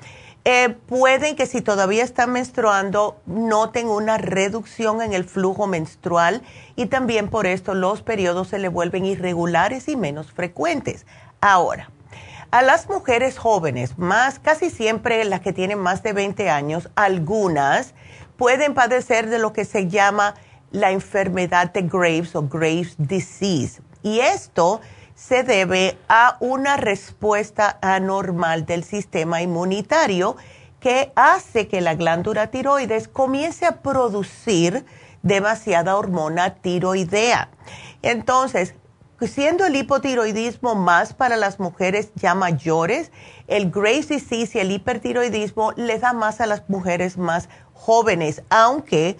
Eh, 0.50 0.70
pueden 0.70 1.36
que 1.36 1.46
si 1.46 1.62
todavía 1.62 2.06
están 2.06 2.32
menstruando 2.32 3.20
noten 3.26 3.90
una 3.90 4.18
reducción 4.18 5.02
en 5.02 5.12
el 5.12 5.26
flujo 5.26 5.68
menstrual 5.68 6.42
y 6.78 6.86
también 6.86 7.30
por 7.30 7.46
esto 7.46 7.74
los 7.74 8.02
periodos 8.02 8.48
se 8.48 8.58
le 8.58 8.70
vuelven 8.70 9.06
irregulares 9.06 9.90
y 9.90 9.98
menos 9.98 10.32
frecuentes. 10.32 11.06
Ahora, 11.42 11.92
a 12.52 12.62
las 12.62 12.88
mujeres 12.88 13.38
jóvenes, 13.38 13.98
más 13.98 14.40
casi 14.40 14.70
siempre 14.70 15.24
las 15.26 15.42
que 15.42 15.54
tienen 15.54 15.80
más 15.80 16.04
de 16.04 16.14
20 16.14 16.50
años, 16.50 16.90
algunas 16.96 17.94
pueden 18.38 18.74
padecer 18.74 19.30
de 19.30 19.40
lo 19.40 19.54
que 19.54 19.66
se 19.66 19.88
llama 19.88 20.36
la 20.72 20.92
enfermedad 20.92 21.72
de 21.72 21.84
Graves 21.84 22.36
o 22.36 22.44
Graves 22.44 22.96
disease. 22.98 23.82
Y 24.04 24.20
esto 24.20 24.82
se 25.16 25.44
debe 25.44 25.98
a 26.08 26.38
una 26.40 26.78
respuesta 26.78 27.80
anormal 27.82 28.66
del 28.66 28.84
sistema 28.84 29.42
inmunitario 29.42 30.38
que 30.80 31.12
hace 31.16 31.68
que 31.68 31.82
la 31.82 31.96
glándula 31.96 32.48
tiroides 32.48 33.08
comience 33.08 33.66
a 33.66 33.82
producir 33.82 34.86
demasiada 35.24 35.98
hormona 35.98 36.56
tiroidea. 36.56 37.50
Entonces, 38.04 38.76
siendo 39.22 39.66
el 39.66 39.76
hipotiroidismo 39.76 40.76
más 40.76 41.14
para 41.14 41.38
las 41.38 41.60
mujeres 41.60 42.12
ya 42.16 42.36
mayores, 42.36 43.12
el 43.48 43.72
Graves 43.72 44.10
disease 44.10 44.58
y 44.58 44.62
el 44.62 44.72
hipertiroidismo 44.72 45.72
le 45.76 45.98
da 45.98 46.14
más 46.14 46.40
a 46.42 46.46
las 46.46 46.70
mujeres 46.70 47.18
más 47.18 47.50
jóvenes, 47.74 48.44
aunque 48.50 49.18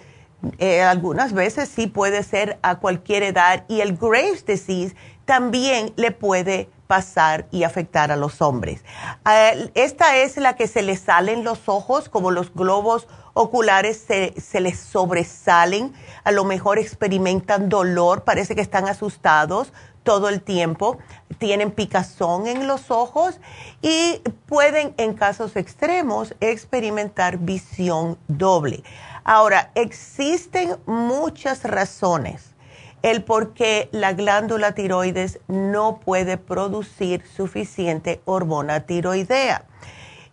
eh, 0.58 0.82
algunas 0.82 1.32
veces 1.32 1.68
sí 1.68 1.88
puede 1.88 2.22
ser 2.22 2.58
a 2.62 2.76
cualquier 2.76 3.24
edad 3.24 3.64
y 3.68 3.80
el 3.80 3.96
Graves 3.96 4.46
disease 4.46 4.94
también 5.24 5.92
le 5.96 6.12
puede 6.12 6.70
pasar 6.86 7.46
y 7.50 7.64
afectar 7.64 8.10
a 8.10 8.16
los 8.16 8.40
hombres. 8.40 8.82
Eh, 9.30 9.70
esta 9.74 10.16
es 10.16 10.36
la 10.36 10.56
que 10.56 10.66
se 10.66 10.82
les 10.82 11.00
salen 11.00 11.44
los 11.44 11.68
ojos, 11.68 12.08
como 12.08 12.30
los 12.30 12.52
globos 12.54 13.08
oculares 13.38 14.04
se, 14.04 14.34
se 14.40 14.60
les 14.60 14.78
sobresalen, 14.78 15.92
a 16.24 16.32
lo 16.32 16.44
mejor 16.44 16.78
experimentan 16.78 17.68
dolor, 17.68 18.24
parece 18.24 18.56
que 18.56 18.60
están 18.60 18.88
asustados, 18.88 19.72
todo 20.02 20.28
el 20.28 20.42
tiempo, 20.42 20.98
tienen 21.38 21.70
picazón 21.70 22.48
en 22.48 22.66
los 22.66 22.90
ojos 22.90 23.38
y 23.80 24.20
pueden 24.46 24.92
en 24.96 25.14
casos 25.14 25.54
extremos 25.54 26.34
experimentar 26.40 27.38
visión 27.38 28.18
doble. 28.26 28.82
Ahora, 29.22 29.70
existen 29.74 30.76
muchas 30.86 31.62
razones 31.62 32.56
el 33.02 33.22
por 33.22 33.54
qué 33.54 33.88
la 33.92 34.12
glándula 34.12 34.72
tiroides 34.72 35.38
no 35.46 36.00
puede 36.00 36.36
producir 36.36 37.22
suficiente 37.36 38.20
hormona 38.24 38.80
tiroidea. 38.80 39.64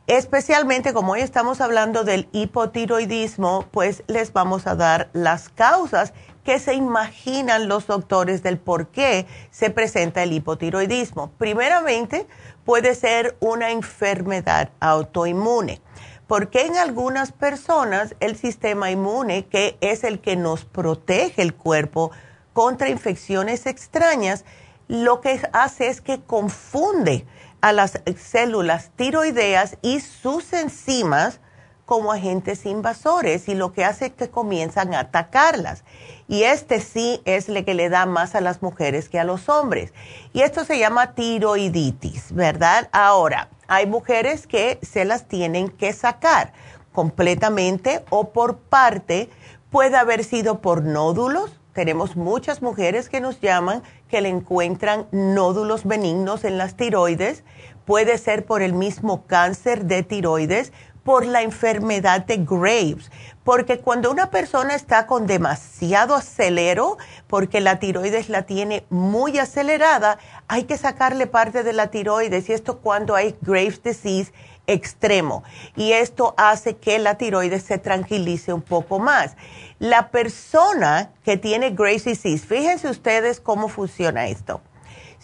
Especialmente 0.07 0.93
como 0.93 1.13
hoy 1.13 1.21
estamos 1.21 1.61
hablando 1.61 2.03
del 2.03 2.29
hipotiroidismo, 2.31 3.65
pues 3.71 4.03
les 4.07 4.31
vamos 4.33 4.67
a 4.67 4.75
dar 4.75 5.09
las 5.13 5.49
causas 5.49 6.13
¿Qué 6.45 6.59
se 6.59 6.75
imaginan 6.75 7.67
los 7.67 7.87
doctores 7.87 8.43
del 8.43 8.59
por 8.59 8.89
qué 8.89 9.25
se 9.49 9.71
presenta 9.71 10.21
el 10.21 10.31
hipotiroidismo? 10.31 11.31
Primeramente, 11.39 12.27
puede 12.65 12.93
ser 12.93 13.35
una 13.39 13.71
enfermedad 13.71 14.69
autoinmune, 14.79 15.81
porque 16.27 16.67
en 16.67 16.77
algunas 16.77 17.31
personas 17.31 18.13
el 18.19 18.35
sistema 18.35 18.91
inmune, 18.91 19.47
que 19.47 19.75
es 19.81 20.03
el 20.03 20.19
que 20.19 20.35
nos 20.35 20.65
protege 20.65 21.41
el 21.41 21.55
cuerpo 21.55 22.11
contra 22.53 22.89
infecciones 22.89 23.65
extrañas, 23.65 24.45
lo 24.87 25.21
que 25.21 25.41
hace 25.51 25.87
es 25.87 25.99
que 25.99 26.21
confunde 26.21 27.25
a 27.65 27.73
las 27.73 27.99
células 28.15 28.91
tiroideas 28.95 29.77
y 29.81 29.99
sus 29.99 30.53
enzimas 30.53 31.39
como 31.85 32.11
agentes 32.11 32.63
invasores 32.67 33.49
y 33.49 33.55
lo 33.55 33.73
que 33.73 33.83
hace 33.83 34.05
es 34.05 34.11
que 34.11 34.29
comienzan 34.29 34.93
a 34.93 34.99
atacarlas. 34.99 35.83
Y 36.27 36.43
este 36.43 36.79
sí 36.79 37.23
es 37.25 37.49
el 37.49 37.65
que 37.65 37.73
le 37.73 37.89
da 37.89 38.05
más 38.05 38.35
a 38.35 38.41
las 38.41 38.61
mujeres 38.61 39.09
que 39.09 39.19
a 39.19 39.23
los 39.23 39.49
hombres. 39.49 39.95
Y 40.31 40.41
esto 40.41 40.63
se 40.63 40.77
llama 40.77 41.15
tiroiditis, 41.15 42.35
¿verdad? 42.35 42.87
Ahora, 42.91 43.49
hay 43.67 43.87
mujeres 43.87 44.45
que 44.45 44.77
se 44.83 45.03
las 45.03 45.27
tienen 45.27 45.69
que 45.69 45.91
sacar 45.91 46.53
completamente 46.91 48.05
o 48.11 48.29
por 48.29 48.57
parte. 48.57 49.27
Puede 49.71 49.97
haber 49.97 50.23
sido 50.23 50.61
por 50.61 50.83
nódulos. 50.83 51.59
Tenemos 51.73 52.15
muchas 52.15 52.61
mujeres 52.61 53.09
que 53.09 53.19
nos 53.19 53.41
llaman 53.41 53.83
que 54.07 54.21
le 54.21 54.29
encuentran 54.29 55.07
nódulos 55.11 55.83
benignos 55.83 56.45
en 56.45 56.57
las 56.57 56.77
tiroides. 56.77 57.43
Puede 57.85 58.17
ser 58.17 58.45
por 58.45 58.61
el 58.61 58.73
mismo 58.73 59.25
cáncer 59.25 59.85
de 59.85 60.03
tiroides 60.03 60.71
por 61.05 61.23
la 61.23 61.43
enfermedad 61.43 62.25
de 62.25 62.37
Graves, 62.37 63.11
porque 63.43 63.77
cuando 63.77 64.09
una 64.09 64.31
persona 64.31 64.73
está 64.73 65.05
con 65.05 65.27
demasiado 65.27 66.15
acelero, 66.15 66.97
porque 67.27 67.61
la 67.61 67.77
tiroides 67.77 68.27
la 68.27 68.41
tiene 68.41 68.83
muy 68.89 69.37
acelerada, 69.37 70.17
hay 70.47 70.63
que 70.63 70.77
sacarle 70.77 71.27
parte 71.27 71.61
de 71.61 71.73
la 71.73 71.91
tiroides 71.91 72.49
y 72.49 72.53
esto 72.53 72.79
cuando 72.79 73.13
hay 73.13 73.37
Graves 73.41 73.83
disease 73.83 74.33
extremo 74.65 75.43
y 75.75 75.91
esto 75.91 76.33
hace 76.37 76.77
que 76.77 76.97
la 76.97 77.19
tiroides 77.19 77.61
se 77.61 77.77
tranquilice 77.77 78.51
un 78.51 78.63
poco 78.63 78.97
más. 78.97 79.35
La 79.77 80.09
persona 80.09 81.11
que 81.23 81.37
tiene 81.37 81.69
Graves 81.69 82.05
disease, 82.05 82.47
fíjense 82.47 82.89
ustedes 82.89 83.39
cómo 83.39 83.67
funciona 83.67 84.27
esto. 84.27 84.59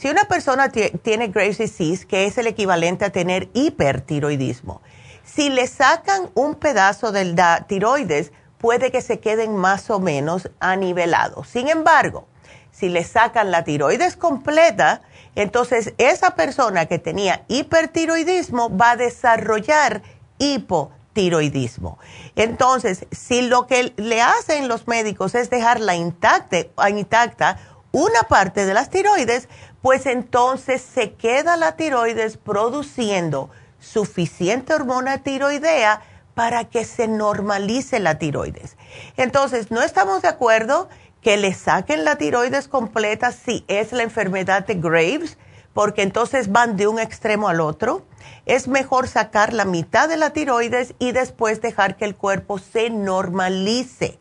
Si 0.02 0.10
una 0.10 0.26
persona 0.26 0.70
tiene 0.70 1.28
Graves 1.28 1.60
disease, 1.60 2.08
que 2.08 2.26
es 2.26 2.36
el 2.40 2.48
equivalente 2.48 3.06
a 3.06 3.12
tener 3.12 3.50
hipertiroidismo, 3.54 4.82
si 5.24 5.50
le 5.52 5.68
sacan 5.68 6.32
un 6.34 6.56
pedazo 6.56 7.12
del 7.12 7.40
tiroides, 7.68 8.32
puede 8.58 8.90
que 8.90 9.02
se 9.02 9.20
queden 9.20 9.56
más 9.56 9.92
o 9.92 10.00
menos 10.00 10.50
anivelados. 10.60 11.50
Sin 11.50 11.68
embargo, 11.68 12.26
si 12.72 12.90
le 12.90 13.04
sacan 13.04 13.52
la 13.52 13.64
tiroides 13.64 14.16
completa, 14.18 15.04
entonces 15.36 15.94
esa 16.00 16.32
persona 16.32 16.88
que 16.88 16.98
tenía 16.98 17.46
hipertiroidismo 17.48 18.76
va 18.76 18.92
a 18.92 18.98
desarrollar 18.98 20.02
hipotiroidismo. 20.40 22.00
Entonces, 22.36 23.06
si 23.12 23.44
lo 23.44 23.68
que 23.68 23.94
le 23.98 24.20
hacen 24.20 24.68
los 24.68 24.88
médicos 24.88 25.36
es 25.36 25.52
dejarla 25.52 25.94
intacta, 25.94 26.58
intacta 26.90 27.60
una 27.92 28.24
parte 28.24 28.66
de 28.66 28.74
las 28.74 28.90
tiroides, 28.90 29.50
pues 29.82 30.06
entonces 30.06 30.82
se 30.82 31.14
queda 31.14 31.58
la 31.58 31.76
tiroides 31.76 32.38
produciendo 32.38 33.50
suficiente 33.80 34.74
hormona 34.74 35.24
tiroidea 35.24 36.02
para 36.34 36.66
que 36.66 36.86
se 36.86 37.08
normalice 37.08 38.00
la 38.00 38.18
tiroides. 38.18 38.78
Entonces, 39.18 39.72
no 39.72 39.82
estamos 39.82 40.22
de 40.22 40.30
acuerdo 40.30 40.88
que 41.22 41.38
le 41.38 41.54
saquen 41.54 42.04
la 42.06 42.18
tiroides 42.18 42.68
completa 42.68 43.32
si 43.32 43.66
es 43.68 43.92
la 43.92 44.04
enfermedad 44.04 44.66
de 44.66 44.76
Graves, 44.76 45.38
porque 45.74 46.04
entonces 46.04 46.52
van 46.52 46.78
de 46.78 46.88
un 46.88 47.00
extremo 47.00 47.48
al 47.48 47.60
otro. 47.60 48.06
Es 48.46 48.68
mejor 48.68 49.08
sacar 49.08 49.54
la 49.54 49.66
mitad 49.66 50.10
de 50.10 50.18
la 50.18 50.32
tiroides 50.32 50.94
y 51.00 51.12
después 51.12 51.62
dejar 51.62 51.96
que 51.98 52.06
el 52.06 52.16
cuerpo 52.16 52.60
se 52.60 52.90
normalice. 52.90 54.20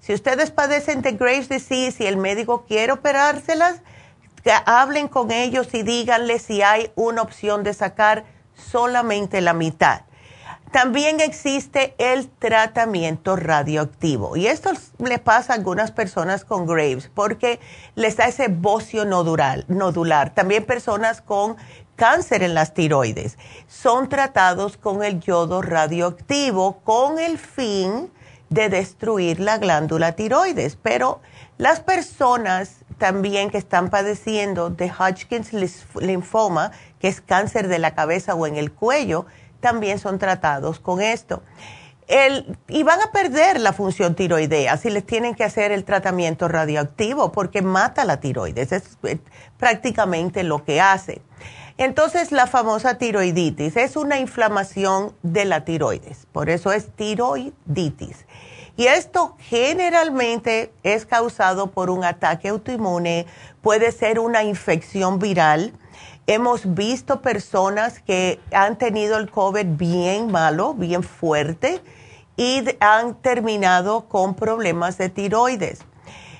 Si 0.00 0.12
ustedes 0.12 0.50
padecen 0.50 1.00
de 1.00 1.12
Graves 1.12 1.48
disease 1.48 2.04
y 2.04 2.06
el 2.06 2.16
médico 2.16 2.64
quiere 2.66 2.92
operárselas, 2.92 3.82
que 4.42 4.52
hablen 4.66 5.08
con 5.08 5.30
ellos 5.30 5.68
y 5.72 5.82
díganle 5.82 6.38
si 6.38 6.62
hay 6.62 6.90
una 6.94 7.22
opción 7.22 7.62
de 7.62 7.74
sacar 7.74 8.24
solamente 8.54 9.40
la 9.40 9.52
mitad. 9.52 10.02
También 10.72 11.20
existe 11.20 11.94
el 11.98 12.30
tratamiento 12.30 13.36
radioactivo 13.36 14.38
y 14.38 14.46
esto 14.46 14.70
le 14.98 15.18
pasa 15.18 15.52
a 15.52 15.56
algunas 15.56 15.90
personas 15.90 16.46
con 16.46 16.66
Graves 16.66 17.10
porque 17.14 17.60
les 17.94 18.16
da 18.16 18.26
ese 18.26 18.48
bocio 18.48 19.04
nodular, 19.04 19.66
nodular. 19.68 20.32
También 20.32 20.64
personas 20.64 21.20
con 21.20 21.56
cáncer 21.94 22.42
en 22.42 22.54
las 22.54 22.72
tiroides 22.72 23.36
son 23.68 24.08
tratados 24.08 24.78
con 24.78 25.04
el 25.04 25.20
yodo 25.20 25.60
radioactivo 25.60 26.80
con 26.84 27.18
el 27.18 27.36
fin 27.36 28.10
de 28.48 28.70
destruir 28.70 29.40
la 29.40 29.58
glándula 29.58 30.12
tiroides. 30.12 30.76
Pero 30.76 31.20
las 31.58 31.80
personas 31.80 32.81
también 32.98 33.50
que 33.50 33.58
están 33.58 33.90
padeciendo 33.90 34.70
de 34.70 34.90
Hodgkin's 34.90 35.52
linfoma, 36.00 36.72
que 37.00 37.08
es 37.08 37.20
cáncer 37.20 37.68
de 37.68 37.78
la 37.78 37.94
cabeza 37.94 38.34
o 38.34 38.46
en 38.46 38.56
el 38.56 38.72
cuello, 38.72 39.26
también 39.60 39.98
son 39.98 40.18
tratados 40.18 40.80
con 40.80 41.00
esto. 41.00 41.42
y 42.68 42.82
van 42.82 43.00
a 43.00 43.10
perder 43.12 43.60
la 43.60 43.72
función 43.72 44.14
tiroidea 44.14 44.76
si 44.76 44.90
les 44.90 45.06
tienen 45.06 45.34
que 45.34 45.44
hacer 45.44 45.72
el 45.72 45.84
tratamiento 45.84 46.46
radioactivo 46.48 47.32
porque 47.32 47.62
mata 47.62 48.04
la 48.04 48.20
tiroides, 48.20 48.72
es, 48.72 48.98
es 49.04 49.18
prácticamente 49.56 50.42
lo 50.42 50.64
que 50.64 50.80
hace. 50.80 51.22
Entonces 51.78 52.32
la 52.32 52.46
famosa 52.46 52.98
tiroiditis 52.98 53.76
es 53.76 53.96
una 53.96 54.18
inflamación 54.18 55.14
de 55.22 55.44
la 55.46 55.64
tiroides, 55.64 56.26
por 56.32 56.50
eso 56.50 56.72
es 56.72 56.90
tiroiditis. 56.94 58.26
Y 58.76 58.86
esto 58.86 59.36
generalmente 59.38 60.72
es 60.82 61.06
causado 61.06 61.70
por 61.70 61.90
un 61.90 62.04
ataque 62.04 62.48
autoinmune, 62.48 63.26
puede 63.60 63.92
ser 63.92 64.18
una 64.18 64.42
infección 64.42 65.18
viral, 65.18 65.72
Hemos 66.28 66.74
visto 66.74 67.20
personas 67.20 67.98
que 67.98 68.38
han 68.52 68.78
tenido 68.78 69.18
el 69.18 69.28
COVID 69.28 69.66
bien 69.66 70.30
malo, 70.30 70.72
bien 70.72 71.02
fuerte, 71.02 71.82
y 72.36 72.62
han 72.78 73.16
terminado 73.16 74.08
con 74.08 74.36
problemas 74.36 74.98
de 74.98 75.08
tiroides. 75.08 75.80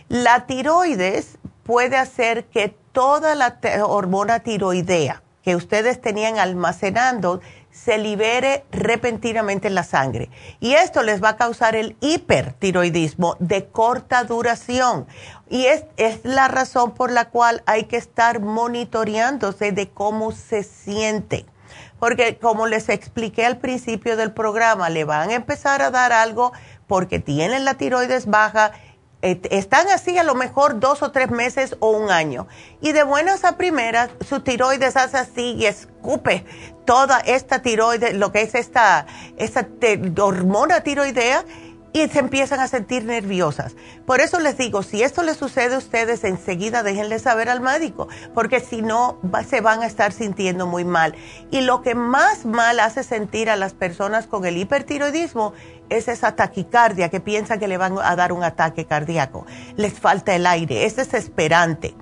La 0.08 0.46
tiroides 0.46 1.38
puede 1.64 1.96
hacer 1.96 2.44
que 2.44 2.76
toda 2.92 3.34
la 3.34 3.58
hormona 3.84 4.40
tiroidea 4.40 5.22
que 5.42 5.56
ustedes 5.56 6.00
tenían 6.00 6.38
almacenando 6.38 7.40
se 7.72 7.96
libere 7.98 8.64
repentinamente 8.70 9.66
en 9.66 9.74
la 9.74 9.82
sangre. 9.82 10.30
Y 10.60 10.74
esto 10.74 11.02
les 11.02 11.22
va 11.22 11.30
a 11.30 11.36
causar 11.36 11.74
el 11.74 11.96
hipertiroidismo 12.00 13.36
de 13.40 13.66
corta 13.66 14.24
duración. 14.24 15.06
Y 15.48 15.64
es, 15.64 15.86
es 15.96 16.20
la 16.22 16.48
razón 16.48 16.92
por 16.92 17.10
la 17.10 17.30
cual 17.30 17.62
hay 17.66 17.84
que 17.84 17.96
estar 17.96 18.40
monitoreándose 18.40 19.72
de 19.72 19.88
cómo 19.88 20.32
se 20.32 20.62
siente. 20.62 21.46
Porque 21.98 22.36
como 22.38 22.66
les 22.66 22.88
expliqué 22.88 23.46
al 23.46 23.58
principio 23.58 24.16
del 24.16 24.32
programa, 24.32 24.90
le 24.90 25.04
van 25.04 25.30
a 25.30 25.34
empezar 25.34 25.82
a 25.82 25.90
dar 25.90 26.12
algo 26.12 26.52
porque 26.86 27.20
tienen 27.20 27.64
la 27.64 27.74
tiroides 27.74 28.26
baja 28.26 28.72
están 29.22 29.88
así 29.88 30.18
a 30.18 30.24
lo 30.24 30.34
mejor 30.34 30.80
dos 30.80 31.02
o 31.02 31.12
tres 31.12 31.30
meses 31.30 31.76
o 31.78 31.90
un 31.90 32.10
año. 32.10 32.48
Y 32.80 32.92
de 32.92 33.04
buenas 33.04 33.44
a 33.44 33.56
primeras, 33.56 34.10
su 34.28 34.40
tiroides 34.40 34.96
hace 34.96 35.18
así 35.18 35.54
y 35.54 35.66
escupe 35.66 36.44
toda 36.84 37.20
esta 37.20 37.62
tiroides, 37.62 38.14
lo 38.14 38.32
que 38.32 38.42
es 38.42 38.54
esta, 38.56 39.06
esta 39.36 39.66
hormona 40.18 40.82
tiroidea, 40.82 41.44
y 41.92 42.08
se 42.08 42.18
empiezan 42.18 42.60
a 42.60 42.68
sentir 42.68 43.04
nerviosas. 43.04 43.74
Por 44.06 44.20
eso 44.20 44.40
les 44.40 44.56
digo, 44.56 44.82
si 44.82 45.02
esto 45.02 45.22
les 45.22 45.36
sucede 45.36 45.74
a 45.74 45.78
ustedes, 45.78 46.24
enseguida 46.24 46.82
déjenle 46.82 47.18
saber 47.18 47.48
al 47.48 47.60
médico, 47.60 48.08
porque 48.34 48.60
si 48.60 48.82
no, 48.82 49.18
se 49.48 49.60
van 49.60 49.82
a 49.82 49.86
estar 49.86 50.12
sintiendo 50.12 50.66
muy 50.66 50.84
mal. 50.84 51.14
Y 51.50 51.60
lo 51.60 51.82
que 51.82 51.94
más 51.94 52.46
mal 52.46 52.80
hace 52.80 53.02
sentir 53.02 53.50
a 53.50 53.56
las 53.56 53.74
personas 53.74 54.26
con 54.26 54.44
el 54.46 54.56
hipertiroidismo 54.56 55.52
es 55.90 56.08
esa 56.08 56.34
taquicardia 56.34 57.10
que 57.10 57.20
piensan 57.20 57.60
que 57.60 57.68
le 57.68 57.76
van 57.76 57.98
a 58.02 58.16
dar 58.16 58.32
un 58.32 58.42
ataque 58.42 58.86
cardíaco. 58.86 59.44
Les 59.76 59.98
falta 59.98 60.34
el 60.34 60.46
aire, 60.46 60.86
es 60.86 60.96
desesperante. 60.96 61.94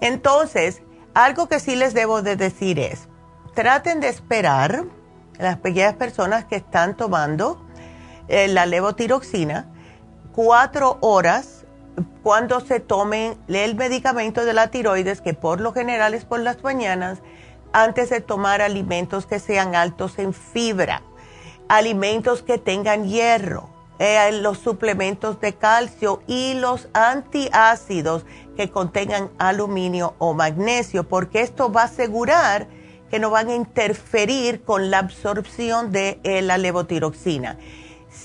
Entonces, 0.00 0.82
algo 1.14 1.48
que 1.48 1.60
sí 1.60 1.76
les 1.76 1.94
debo 1.94 2.22
de 2.22 2.36
decir 2.36 2.78
es, 2.78 3.08
traten 3.54 4.00
de 4.00 4.08
esperar 4.08 4.84
las 5.38 5.58
pequeñas 5.58 5.94
personas 5.94 6.44
que 6.44 6.56
están 6.56 6.96
tomando 6.96 7.65
eh, 8.28 8.48
la 8.48 8.66
levotiroxina 8.66 9.66
cuatro 10.34 10.98
horas 11.00 11.64
cuando 12.22 12.60
se 12.60 12.80
tomen 12.80 13.38
el 13.48 13.74
medicamento 13.74 14.44
de 14.44 14.52
la 14.52 14.68
tiroides, 14.68 15.20
que 15.20 15.32
por 15.32 15.60
lo 15.60 15.72
general 15.72 16.12
es 16.12 16.24
por 16.24 16.40
las 16.40 16.62
mañanas, 16.62 17.20
antes 17.72 18.10
de 18.10 18.20
tomar 18.20 18.60
alimentos 18.60 19.26
que 19.26 19.38
sean 19.38 19.74
altos 19.74 20.18
en 20.18 20.34
fibra, 20.34 21.02
alimentos 21.68 22.42
que 22.42 22.58
tengan 22.58 23.08
hierro, 23.08 23.70
eh, 23.98 24.30
los 24.42 24.58
suplementos 24.58 25.40
de 25.40 25.54
calcio 25.54 26.22
y 26.26 26.54
los 26.54 26.88
antiácidos 26.92 28.26
que 28.56 28.70
contengan 28.70 29.30
aluminio 29.38 30.14
o 30.18 30.34
magnesio, 30.34 31.08
porque 31.08 31.40
esto 31.40 31.72
va 31.72 31.82
a 31.82 31.86
asegurar 31.86 32.66
que 33.10 33.18
no 33.18 33.30
van 33.30 33.48
a 33.48 33.54
interferir 33.54 34.62
con 34.64 34.90
la 34.90 34.98
absorción 34.98 35.92
de 35.92 36.20
eh, 36.24 36.42
la 36.42 36.58
levotiroxina. 36.58 37.56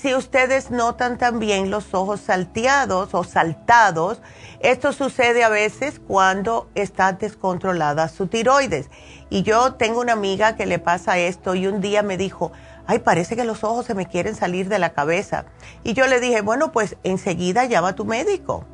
Si 0.02 0.16
ustedes 0.16 0.72
notan 0.72 1.16
también 1.16 1.70
los 1.70 1.94
ojos 1.94 2.22
salteados 2.22 3.14
o 3.14 3.22
saltados, 3.22 4.20
esto 4.58 4.92
sucede 4.92 5.44
a 5.44 5.48
veces 5.48 6.00
cuando 6.04 6.68
está 6.74 7.12
descontrolada 7.12 8.08
su 8.08 8.26
tiroides. 8.26 8.90
Y 9.30 9.44
yo 9.44 9.74
tengo 9.74 10.00
una 10.00 10.14
amiga 10.14 10.56
que 10.56 10.66
le 10.66 10.80
pasa 10.80 11.18
esto 11.18 11.54
y 11.54 11.68
un 11.68 11.80
día 11.80 12.02
me 12.02 12.16
dijo, 12.16 12.50
ay, 12.88 12.98
parece 12.98 13.36
que 13.36 13.44
los 13.44 13.62
ojos 13.62 13.86
se 13.86 13.94
me 13.94 14.08
quieren 14.08 14.34
salir 14.34 14.68
de 14.68 14.80
la 14.80 14.92
cabeza. 14.92 15.44
Y 15.84 15.92
yo 15.92 16.08
le 16.08 16.18
dije, 16.18 16.40
bueno, 16.40 16.72
pues 16.72 16.96
enseguida 17.04 17.66
llama 17.66 17.90
a 17.90 17.94
tu 17.94 18.04
médico. 18.04 18.64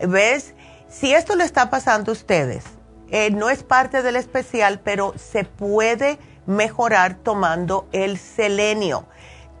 ¿Ves? 0.00 0.56
Si 0.88 1.14
esto 1.14 1.36
le 1.36 1.44
está 1.44 1.70
pasando 1.70 2.10
a 2.10 2.14
ustedes, 2.14 2.64
eh, 3.12 3.30
no 3.30 3.48
es 3.48 3.62
parte 3.62 4.02
del 4.02 4.16
especial, 4.16 4.80
pero 4.82 5.14
se 5.16 5.44
puede 5.44 6.18
mejorar 6.46 7.14
tomando 7.14 7.86
el 7.92 8.18
selenio 8.18 9.06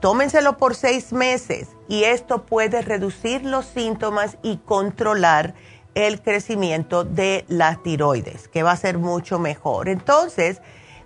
tómenselo 0.04 0.58
por 0.58 0.74
seis 0.74 1.14
meses 1.14 1.68
y 1.88 2.04
esto 2.04 2.44
puede 2.44 2.82
reducir 2.82 3.42
los 3.42 3.64
síntomas 3.64 4.36
y 4.42 4.58
controlar 4.58 5.54
el 5.94 6.20
crecimiento 6.20 7.04
de 7.04 7.46
la 7.48 7.76
tiroides, 7.82 8.48
que 8.48 8.62
va 8.62 8.72
a 8.72 8.76
ser 8.76 8.98
mucho 8.98 9.38
mejor. 9.38 9.88
Entonces, 9.88 10.60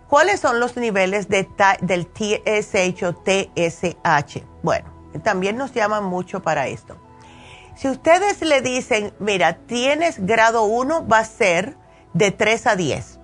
¿cuáles 0.08 0.40
son 0.40 0.58
los 0.58 0.76
niveles 0.76 1.28
de 1.28 1.46
del 1.80 2.08
TSH 2.08 3.04
o 3.04 3.14
TSH? 3.14 4.42
Bueno, 4.64 4.92
también 5.22 5.56
nos 5.56 5.72
llaman 5.72 6.02
mucho 6.02 6.42
para 6.42 6.66
esto. 6.66 6.96
Si 7.76 7.88
ustedes 7.88 8.40
le 8.40 8.62
dicen, 8.62 9.14
mira, 9.20 9.58
tienes 9.58 10.26
grado 10.26 10.64
1, 10.64 11.06
va 11.06 11.20
a 11.20 11.24
ser 11.24 11.76
de 12.14 12.32
3 12.32 12.66
a 12.66 12.74
10, 12.74 13.20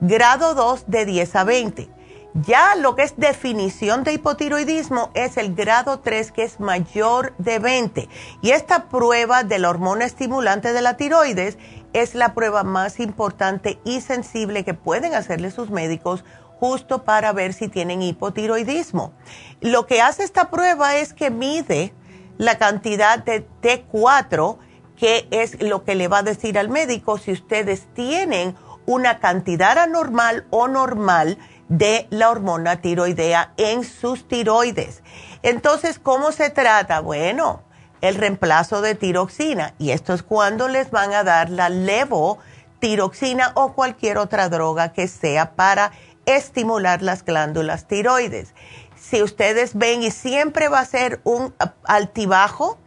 grado 0.00 0.54
2 0.54 0.84
de 0.86 1.04
10 1.04 1.36
a 1.36 1.44
20 1.44 1.99
ya 2.34 2.76
lo 2.76 2.94
que 2.94 3.02
es 3.02 3.14
definición 3.16 4.04
de 4.04 4.12
hipotiroidismo 4.12 5.10
es 5.14 5.36
el 5.36 5.54
grado 5.54 6.00
3, 6.00 6.32
que 6.32 6.44
es 6.44 6.60
mayor 6.60 7.34
de 7.38 7.58
20. 7.58 8.08
Y 8.42 8.50
esta 8.50 8.88
prueba 8.88 9.42
de 9.42 9.58
la 9.58 9.70
hormona 9.70 10.04
estimulante 10.04 10.72
de 10.72 10.80
la 10.80 10.96
tiroides 10.96 11.58
es 11.92 12.14
la 12.14 12.34
prueba 12.34 12.62
más 12.62 13.00
importante 13.00 13.80
y 13.84 14.00
sensible 14.00 14.64
que 14.64 14.74
pueden 14.74 15.14
hacerle 15.14 15.50
sus 15.50 15.70
médicos 15.70 16.24
justo 16.60 17.04
para 17.04 17.32
ver 17.32 17.52
si 17.52 17.68
tienen 17.68 18.02
hipotiroidismo. 18.02 19.12
Lo 19.60 19.86
que 19.86 20.02
hace 20.02 20.22
esta 20.22 20.50
prueba 20.50 20.96
es 20.96 21.12
que 21.14 21.30
mide 21.30 21.92
la 22.38 22.58
cantidad 22.58 23.18
de 23.18 23.46
T4, 23.62 24.58
que 24.96 25.26
es 25.30 25.60
lo 25.60 25.84
que 25.84 25.94
le 25.94 26.08
va 26.08 26.18
a 26.18 26.22
decir 26.22 26.58
al 26.58 26.68
médico 26.68 27.18
si 27.18 27.32
ustedes 27.32 27.88
tienen 27.94 28.54
una 28.86 29.18
cantidad 29.18 29.78
anormal 29.78 30.46
o 30.50 30.68
normal 30.68 31.38
de 31.70 32.08
la 32.10 32.30
hormona 32.30 32.82
tiroidea 32.82 33.54
en 33.56 33.84
sus 33.84 34.26
tiroides. 34.28 35.02
Entonces, 35.42 35.98
¿cómo 35.98 36.32
se 36.32 36.50
trata? 36.50 37.00
Bueno, 37.00 37.62
el 38.00 38.16
reemplazo 38.16 38.82
de 38.82 38.96
tiroxina. 38.96 39.74
Y 39.78 39.92
esto 39.92 40.12
es 40.12 40.22
cuando 40.22 40.68
les 40.68 40.90
van 40.90 41.14
a 41.14 41.22
dar 41.22 41.48
la 41.48 41.68
levotiroxina 41.68 43.52
o 43.54 43.72
cualquier 43.72 44.18
otra 44.18 44.48
droga 44.48 44.92
que 44.92 45.06
sea 45.06 45.52
para 45.52 45.92
estimular 46.26 47.02
las 47.02 47.24
glándulas 47.24 47.86
tiroides. 47.86 48.52
Si 48.96 49.22
ustedes 49.22 49.76
ven, 49.76 50.02
y 50.02 50.10
siempre 50.10 50.68
va 50.68 50.80
a 50.80 50.84
ser 50.84 51.20
un 51.22 51.54
altibajo 51.84 52.78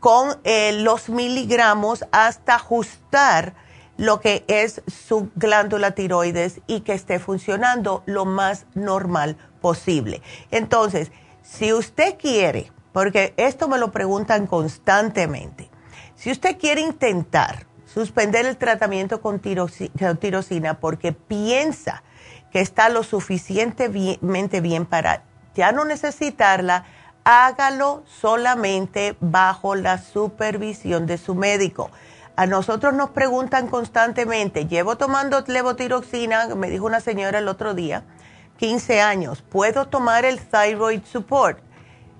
con 0.00 0.40
eh, 0.44 0.72
los 0.72 1.10
miligramos 1.10 2.06
hasta 2.10 2.54
ajustar 2.54 3.54
lo 4.00 4.18
que 4.18 4.44
es 4.48 4.80
su 4.86 5.30
glándula 5.36 5.90
tiroides 5.90 6.62
y 6.66 6.80
que 6.80 6.94
esté 6.94 7.18
funcionando 7.18 8.02
lo 8.06 8.24
más 8.24 8.64
normal 8.72 9.36
posible. 9.60 10.22
Entonces, 10.50 11.12
si 11.42 11.74
usted 11.74 12.16
quiere, 12.18 12.72
porque 12.94 13.34
esto 13.36 13.68
me 13.68 13.76
lo 13.76 13.92
preguntan 13.92 14.46
constantemente, 14.46 15.68
si 16.14 16.30
usted 16.30 16.56
quiere 16.56 16.80
intentar 16.80 17.66
suspender 17.84 18.46
el 18.46 18.56
tratamiento 18.56 19.20
con 19.20 19.38
tirosina 19.38 20.80
porque 20.80 21.12
piensa 21.12 22.02
que 22.50 22.62
está 22.62 22.88
lo 22.88 23.02
suficientemente 23.02 24.62
bien 24.62 24.86
para 24.86 25.24
ya 25.54 25.72
no 25.72 25.84
necesitarla, 25.84 26.86
hágalo 27.24 28.02
solamente 28.06 29.14
bajo 29.20 29.74
la 29.74 29.98
supervisión 29.98 31.04
de 31.04 31.18
su 31.18 31.34
médico. 31.34 31.90
A 32.40 32.46
nosotros 32.46 32.94
nos 32.94 33.10
preguntan 33.10 33.68
constantemente, 33.68 34.66
llevo 34.66 34.96
tomando 34.96 35.44
levotiroxina, 35.46 36.54
me 36.54 36.70
dijo 36.70 36.86
una 36.86 37.00
señora 37.00 37.38
el 37.38 37.48
otro 37.48 37.74
día, 37.74 38.04
15 38.56 39.02
años, 39.02 39.42
¿puedo 39.42 39.88
tomar 39.88 40.24
el 40.24 40.40
thyroid 40.40 41.02
support? 41.04 41.58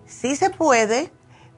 Sí 0.05 0.37
se 0.37 0.51
puede, 0.51 1.11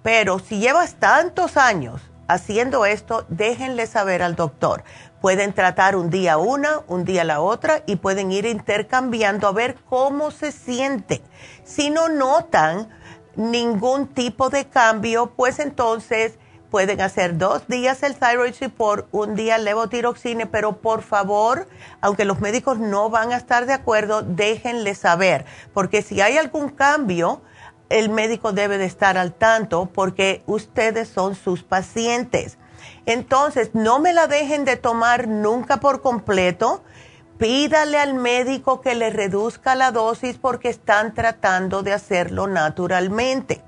pero 0.04 0.38
si 0.38 0.60
llevas 0.60 0.94
tantos 0.94 1.56
años 1.56 2.02
haciendo 2.28 2.86
esto, 2.86 3.26
déjenle 3.28 3.88
saber 3.88 4.22
al 4.22 4.36
doctor. 4.36 4.84
Pueden 5.20 5.54
tratar 5.54 5.96
un 5.96 6.08
día 6.08 6.38
una, 6.38 6.82
un 6.86 7.04
día 7.04 7.24
la 7.24 7.40
otra 7.40 7.82
y 7.86 7.96
pueden 7.96 8.30
ir 8.30 8.46
intercambiando 8.46 9.48
a 9.48 9.52
ver 9.52 9.74
cómo 9.90 10.30
se 10.30 10.52
siente. 10.52 11.20
Si 11.64 11.90
no 11.90 12.08
notan 12.08 12.90
ningún 13.34 14.06
tipo 14.06 14.50
de 14.50 14.68
cambio, 14.68 15.32
pues 15.34 15.58
entonces 15.58 16.38
pueden 16.72 17.02
hacer 17.02 17.36
dos 17.36 17.68
días 17.68 18.02
el 18.02 18.16
thyroid 18.16 18.54
support, 18.54 19.06
un 19.12 19.34
día 19.34 19.58
levotiroxine, 19.58 20.46
pero 20.46 20.80
por 20.80 21.02
favor, 21.02 21.68
aunque 22.00 22.24
los 22.24 22.40
médicos 22.40 22.78
no 22.78 23.10
van 23.10 23.30
a 23.30 23.36
estar 23.36 23.66
de 23.66 23.74
acuerdo, 23.74 24.22
déjenle 24.22 24.94
saber, 24.94 25.44
porque 25.74 26.00
si 26.00 26.22
hay 26.22 26.38
algún 26.38 26.70
cambio, 26.70 27.42
el 27.90 28.08
médico 28.08 28.52
debe 28.52 28.78
de 28.78 28.86
estar 28.86 29.18
al 29.18 29.34
tanto 29.34 29.84
porque 29.84 30.42
ustedes 30.46 31.08
son 31.08 31.34
sus 31.34 31.62
pacientes. 31.62 32.56
Entonces, 33.04 33.74
no 33.74 33.98
me 33.98 34.14
la 34.14 34.26
dejen 34.26 34.64
de 34.64 34.76
tomar 34.76 35.28
nunca 35.28 35.78
por 35.78 36.00
completo. 36.00 36.82
Pídale 37.36 37.98
al 37.98 38.14
médico 38.14 38.80
que 38.80 38.94
le 38.94 39.10
reduzca 39.10 39.74
la 39.74 39.92
dosis 39.92 40.38
porque 40.38 40.70
están 40.70 41.12
tratando 41.12 41.82
de 41.82 41.92
hacerlo 41.92 42.46
naturalmente. 42.46 43.62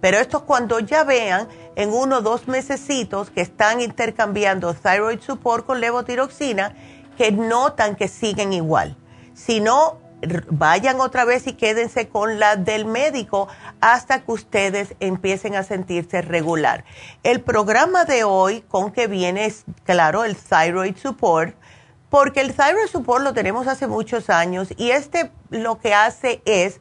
Pero 0.00 0.18
esto 0.18 0.44
cuando 0.44 0.78
ya 0.80 1.04
vean 1.04 1.48
en 1.76 1.92
uno 1.92 2.18
o 2.18 2.20
dos 2.22 2.48
mesecitos 2.48 3.30
que 3.30 3.40
están 3.40 3.80
intercambiando 3.80 4.74
thyroid 4.74 5.20
support 5.20 5.66
con 5.66 5.80
levotiroxina, 5.80 6.74
que 7.16 7.32
notan 7.32 7.96
que 7.96 8.06
siguen 8.06 8.52
igual. 8.52 8.96
Si 9.34 9.60
no, 9.60 9.98
vayan 10.50 11.00
otra 11.00 11.24
vez 11.24 11.46
y 11.46 11.52
quédense 11.52 12.08
con 12.08 12.38
la 12.38 12.56
del 12.56 12.84
médico 12.84 13.48
hasta 13.80 14.20
que 14.20 14.32
ustedes 14.32 14.94
empiecen 15.00 15.54
a 15.54 15.62
sentirse 15.62 16.22
regular. 16.22 16.84
El 17.22 17.40
programa 17.40 18.04
de 18.04 18.24
hoy 18.24 18.62
con 18.62 18.92
que 18.92 19.06
viene 19.06 19.46
es, 19.46 19.64
claro, 19.84 20.24
el 20.24 20.36
Thyroid 20.36 20.96
Support, 20.96 21.54
porque 22.10 22.40
el 22.40 22.54
Thyroid 22.54 22.88
Support 22.90 23.22
lo 23.22 23.34
tenemos 23.34 23.66
hace 23.66 23.86
muchos 23.86 24.30
años 24.30 24.68
y 24.76 24.90
este 24.90 25.30
lo 25.50 25.78
que 25.78 25.94
hace 25.94 26.42
es 26.44 26.80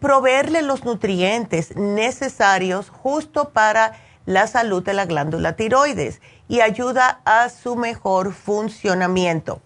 proveerle 0.00 0.62
los 0.62 0.84
nutrientes 0.84 1.76
necesarios 1.76 2.90
justo 2.90 3.50
para 3.50 3.92
la 4.26 4.46
salud 4.46 4.82
de 4.82 4.92
la 4.92 5.06
glándula 5.06 5.56
tiroides 5.56 6.20
y 6.48 6.60
ayuda 6.60 7.20
a 7.24 7.48
su 7.48 7.76
mejor 7.76 8.32
funcionamiento 8.32 9.62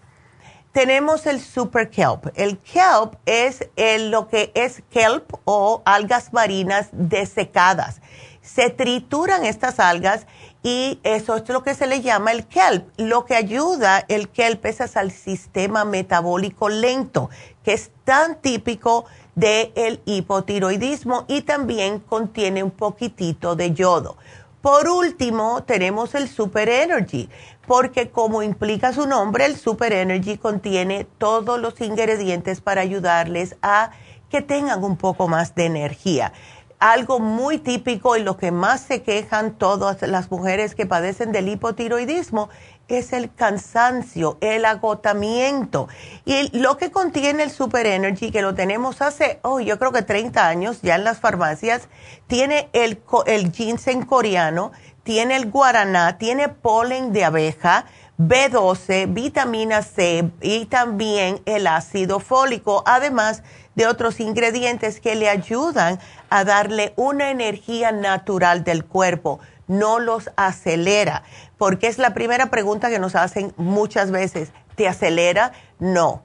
tenemos 0.73 1.27
el 1.27 1.39
super 1.39 1.89
kelp. 1.89 2.27
El 2.35 2.57
kelp 2.57 3.13
es 3.25 3.69
lo 4.09 4.27
que 4.27 4.51
es 4.55 4.81
kelp 4.89 5.31
o 5.45 5.83
algas 5.85 6.33
marinas 6.33 6.89
desecadas. 6.91 8.01
Se 8.41 8.69
trituran 8.71 9.45
estas 9.45 9.79
algas 9.79 10.25
y 10.63 10.99
eso 11.03 11.37
es 11.37 11.47
lo 11.47 11.63
que 11.63 11.75
se 11.75 11.87
le 11.87 12.01
llama 12.01 12.31
el 12.31 12.47
kelp. 12.47 12.89
Lo 12.97 13.23
que 13.23 13.35
ayuda 13.35 14.03
el 14.09 14.29
kelp 14.29 14.65
es 14.65 14.97
al 14.97 15.11
sistema 15.11 15.85
metabólico 15.85 16.67
lento, 16.69 17.29
que 17.63 17.73
es 17.73 17.91
tan 18.03 18.41
típico 18.41 19.05
del 19.35 20.01
hipotiroidismo 20.05 21.25
y 21.27 21.41
también 21.41 21.99
contiene 21.99 22.63
un 22.63 22.71
poquitito 22.71 23.55
de 23.55 23.73
yodo. 23.73 24.17
Por 24.61 24.87
último, 24.87 25.63
tenemos 25.63 26.15
el 26.15 26.29
Super 26.29 26.69
Energy 26.69 27.29
porque 27.67 28.09
como 28.09 28.43
implica 28.43 28.93
su 28.93 29.07
nombre, 29.07 29.45
el 29.45 29.57
Super 29.57 29.93
Energy 29.93 30.37
contiene 30.37 31.05
todos 31.17 31.59
los 31.59 31.79
ingredientes 31.81 32.61
para 32.61 32.81
ayudarles 32.81 33.55
a 33.61 33.91
que 34.29 34.41
tengan 34.41 34.83
un 34.83 34.97
poco 34.97 35.27
más 35.27 35.55
de 35.55 35.65
energía. 35.65 36.33
Algo 36.79 37.19
muy 37.19 37.59
típico 37.59 38.17
y 38.17 38.23
lo 38.23 38.35
que 38.37 38.51
más 38.51 38.81
se 38.81 39.03
quejan 39.03 39.53
todas 39.57 40.01
las 40.01 40.29
mujeres 40.29 40.75
que 40.75 40.85
padecen 40.85 41.31
del 41.31 41.47
hipotiroidismo 41.47 42.49
es 42.87 43.13
el 43.13 43.33
cansancio, 43.33 44.37
el 44.41 44.65
agotamiento. 44.65 45.87
Y 46.25 46.57
lo 46.57 46.77
que 46.77 46.91
contiene 46.91 47.43
el 47.43 47.51
Super 47.51 47.85
Energy, 47.85 48.31
que 48.31 48.41
lo 48.41 48.53
tenemos 48.55 49.01
hace, 49.01 49.39
oh, 49.41 49.59
yo 49.59 49.79
creo 49.79 49.91
que 49.91 50.01
30 50.01 50.47
años 50.47 50.81
ya 50.81 50.95
en 50.95 51.03
las 51.03 51.19
farmacias, 51.19 51.87
tiene 52.27 52.69
el, 52.73 53.01
el 53.25 53.51
ginseng 53.51 54.05
coreano, 54.05 54.71
tiene 55.03 55.35
el 55.35 55.49
guaraná, 55.49 56.17
tiene 56.17 56.49
polen 56.49 57.13
de 57.13 57.25
abeja, 57.25 57.85
B12, 58.19 59.11
vitamina 59.11 59.81
C 59.81 60.29
y 60.41 60.65
también 60.65 61.41
el 61.45 61.65
ácido 61.67 62.19
fólico, 62.19 62.83
además 62.85 63.41
de 63.75 63.87
otros 63.87 64.19
ingredientes 64.19 64.99
que 64.99 65.15
le 65.15 65.29
ayudan 65.29 65.99
a 66.29 66.43
darle 66.43 66.93
una 66.95 67.31
energía 67.31 67.91
natural 67.91 68.63
del 68.63 68.85
cuerpo, 68.85 69.39
no 69.67 69.99
los 69.99 70.29
acelera, 70.35 71.23
porque 71.57 71.87
es 71.87 71.97
la 71.97 72.13
primera 72.13 72.47
pregunta 72.47 72.89
que 72.89 72.99
nos 72.99 73.15
hacen 73.15 73.53
muchas 73.57 74.11
veces, 74.11 74.51
¿te 74.75 74.87
acelera? 74.87 75.53
No. 75.79 76.23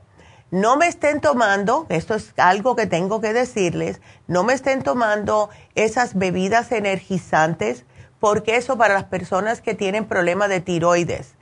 No 0.51 0.77
me 0.77 0.87
estén 0.87 1.20
tomando, 1.20 1.85
esto 1.90 2.14
es 2.14 2.33
algo 2.38 2.74
que 2.74 2.87
tengo 2.87 3.20
que 3.20 3.35
decirles, 3.35 4.01
no 4.27 4.44
me 4.44 4.55
estén 4.55 4.83
tomando 4.83 5.51
esas 5.74 6.14
bebidas 6.14 6.72
energizantes 6.72 7.85
porque 8.18 8.57
eso 8.57 8.79
para 8.79 8.94
las 8.94 9.05
personas 9.05 9.61
que 9.61 9.74
tienen 9.74 10.07
problemas 10.07 10.48
de 10.48 10.61
tiroides 10.61 11.35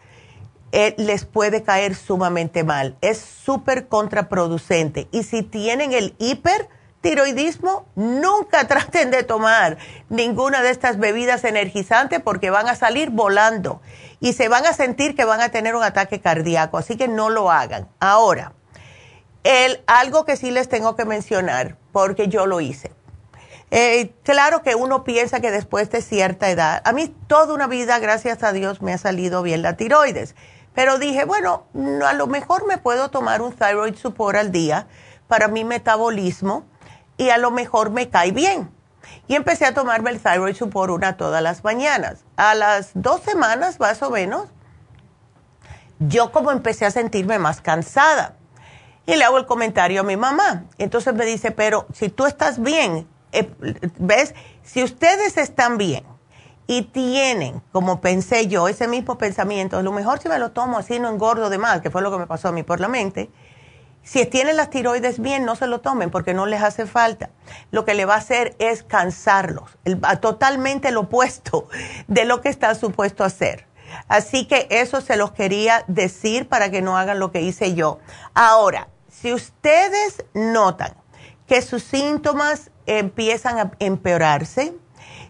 eh, 0.72 0.94
les 0.98 1.24
puede 1.24 1.62
caer 1.62 1.94
sumamente 1.94 2.64
mal. 2.64 2.96
Es 3.00 3.18
súper 3.18 3.88
contraproducente. 3.88 5.08
Y 5.12 5.22
si 5.22 5.42
tienen 5.42 5.92
el 5.92 6.14
hipertiroidismo, 7.06 7.86
nunca 7.94 8.66
traten 8.68 9.10
de 9.10 9.22
tomar 9.22 9.78
ninguna 10.08 10.62
de 10.62 10.70
estas 10.70 10.98
bebidas 10.98 11.44
energizantes 11.44 12.20
porque 12.20 12.50
van 12.50 12.68
a 12.68 12.74
salir 12.74 13.10
volando 13.10 13.80
y 14.20 14.32
se 14.32 14.48
van 14.48 14.66
a 14.66 14.72
sentir 14.72 15.14
que 15.14 15.24
van 15.24 15.40
a 15.40 15.50
tener 15.50 15.74
un 15.74 15.82
ataque 15.82 16.20
cardíaco. 16.20 16.78
Así 16.78 16.96
que 16.96 17.08
no 17.08 17.30
lo 17.30 17.50
hagan. 17.50 17.88
Ahora, 18.00 18.52
el, 19.44 19.82
algo 19.86 20.24
que 20.24 20.36
sí 20.36 20.50
les 20.50 20.68
tengo 20.68 20.96
que 20.96 21.04
mencionar, 21.04 21.76
porque 21.92 22.28
yo 22.28 22.46
lo 22.46 22.60
hice 22.60 22.92
eh, 23.70 24.14
claro 24.22 24.62
que 24.62 24.76
uno 24.76 25.02
piensa 25.02 25.40
que 25.40 25.50
después 25.50 25.90
de 25.90 26.00
cierta 26.00 26.50
edad, 26.50 26.82
a 26.84 26.92
mí 26.92 27.12
toda 27.26 27.52
una 27.52 27.66
vida, 27.66 27.98
gracias 27.98 28.42
a 28.44 28.52
Dios, 28.52 28.80
me 28.80 28.92
ha 28.92 28.98
salido 28.98 29.42
bien 29.42 29.62
la 29.62 29.76
tiroides, 29.76 30.36
pero 30.72 30.98
dije, 30.98 31.24
bueno, 31.24 31.66
a 32.04 32.12
lo 32.12 32.26
mejor 32.28 32.66
me 32.66 32.78
puedo 32.78 33.10
tomar 33.10 33.42
un 33.42 33.52
thyroid 33.52 33.96
support 33.96 34.38
al 34.38 34.52
día 34.52 34.86
para 35.26 35.48
mi 35.48 35.64
metabolismo 35.64 36.64
y 37.16 37.30
a 37.30 37.38
lo 37.38 37.50
mejor 37.50 37.90
me 37.90 38.08
cae 38.08 38.32
bien. 38.32 38.70
Y 39.28 39.34
empecé 39.34 39.66
a 39.66 39.74
tomarme 39.74 40.10
el 40.10 40.20
thyroid 40.20 40.54
support 40.54 40.90
una 40.90 41.16
todas 41.16 41.42
las 41.42 41.64
mañanas. 41.64 42.24
A 42.36 42.54
las 42.54 42.90
dos 42.94 43.22
semanas 43.22 43.80
más 43.80 44.02
o 44.02 44.10
menos, 44.10 44.48
yo 45.98 46.32
como 46.32 46.52
empecé 46.52 46.86
a 46.86 46.90
sentirme 46.90 47.38
más 47.38 47.60
cansada. 47.60 48.36
Y 49.06 49.16
le 49.16 49.24
hago 49.24 49.38
el 49.38 49.46
comentario 49.46 50.00
a 50.00 50.04
mi 50.04 50.16
mamá. 50.16 50.64
Entonces 50.78 51.14
me 51.14 51.24
dice, 51.24 51.52
pero 51.52 51.86
si 51.92 52.08
tú 52.08 52.26
estás 52.26 52.60
bien, 52.60 53.06
eh, 53.32 53.52
¿ves? 53.98 54.34
Si 54.62 54.82
ustedes 54.82 55.36
están 55.36 55.78
bien 55.78 56.04
y 56.66 56.82
tienen, 56.82 57.62
como 57.70 58.00
pensé 58.00 58.48
yo, 58.48 58.66
ese 58.66 58.88
mismo 58.88 59.16
pensamiento, 59.18 59.78
a 59.78 59.82
lo 59.82 59.92
mejor 59.92 60.18
si 60.18 60.28
me 60.28 60.38
lo 60.38 60.50
tomo 60.50 60.78
así 60.78 60.98
no 60.98 61.08
engordo 61.08 61.50
de 61.50 61.58
más, 61.58 61.80
que 61.80 61.90
fue 61.90 62.02
lo 62.02 62.10
que 62.10 62.18
me 62.18 62.26
pasó 62.26 62.48
a 62.48 62.52
mí 62.52 62.64
por 62.64 62.80
la 62.80 62.88
mente, 62.88 63.30
si 64.06 64.24
tienen 64.24 64.56
las 64.56 64.70
tiroides 64.70 65.18
bien, 65.18 65.44
no 65.44 65.56
se 65.56 65.66
lo 65.66 65.80
tomen 65.80 66.12
porque 66.12 66.32
no 66.32 66.46
les 66.46 66.62
hace 66.62 66.86
falta. 66.86 67.30
Lo 67.72 67.84
que 67.84 67.94
le 67.94 68.04
va 68.04 68.14
a 68.14 68.18
hacer 68.18 68.54
es 68.60 68.84
cansarlos, 68.84 69.78
totalmente 70.20 70.92
lo 70.92 71.00
opuesto 71.00 71.68
de 72.06 72.24
lo 72.24 72.40
que 72.40 72.48
está 72.48 72.76
supuesto 72.76 73.24
a 73.24 73.26
hacer. 73.26 73.66
Así 74.06 74.46
que 74.46 74.68
eso 74.70 75.00
se 75.00 75.16
los 75.16 75.32
quería 75.32 75.82
decir 75.88 76.48
para 76.48 76.70
que 76.70 76.82
no 76.82 76.96
hagan 76.96 77.18
lo 77.18 77.32
que 77.32 77.40
hice 77.40 77.74
yo. 77.74 77.98
Ahora, 78.32 78.86
si 79.08 79.32
ustedes 79.32 80.24
notan 80.34 80.94
que 81.48 81.60
sus 81.60 81.82
síntomas 81.82 82.70
empiezan 82.86 83.58
a 83.58 83.72
empeorarse, 83.80 84.72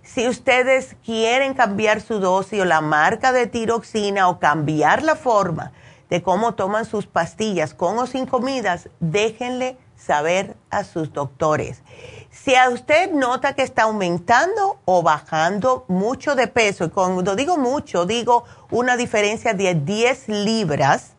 si 0.03 0.29
ustedes 0.29 0.97
quieren 1.03 1.55
cambiar 1.55 2.03
su 2.03 2.21
dosis 2.21 2.61
o 2.61 2.67
la 2.67 2.83
marca 2.83 3.33
de 3.33 3.47
tiroxina 3.47 4.29
o 4.29 4.39
cambiar 4.39 5.03
la 5.03 5.17
forma 5.17 5.73
de 6.11 6.23
cómo 6.23 6.55
toman 6.55 6.85
sus 6.85 7.07
pastillas 7.07 7.75
con 7.75 7.99
o 7.99 8.07
sin 8.07 8.27
comidas, 8.27 8.89
déjenle 9.01 9.77
saber 9.97 10.57
a 10.71 10.85
sus 10.85 11.13
doctores. 11.13 11.83
Si 12.31 12.55
a 12.55 12.69
usted 12.69 13.13
nota 13.13 13.55
que 13.55 13.63
está 13.63 13.85
aumentando 13.85 14.79
o 14.85 15.03
bajando 15.03 15.85
mucho 15.89 16.35
de 16.35 16.47
peso, 16.47 16.85
y 16.85 16.91
cuando 16.91 17.35
digo 17.35 17.57
mucho, 17.57 18.07
digo 18.07 18.45
una 18.71 18.97
diferencia 18.97 19.55
de 19.55 19.75
10 19.75 20.29
libras, 20.29 21.15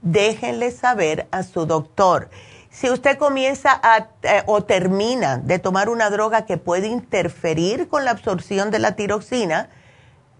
déjenle 0.00 0.70
saber 0.70 1.26
a 1.30 1.42
su 1.42 1.66
doctor. 1.66 2.30
Si 2.70 2.88
usted 2.88 3.18
comienza 3.18 3.78
a, 3.82 4.08
eh, 4.22 4.42
o 4.46 4.62
termina 4.64 5.36
de 5.36 5.58
tomar 5.58 5.90
una 5.90 6.08
droga 6.08 6.46
que 6.46 6.56
puede 6.56 6.86
interferir 6.86 7.88
con 7.88 8.04
la 8.04 8.12
absorción 8.12 8.70
de 8.70 8.78
la 8.78 8.96
tiroxina, 8.96 9.68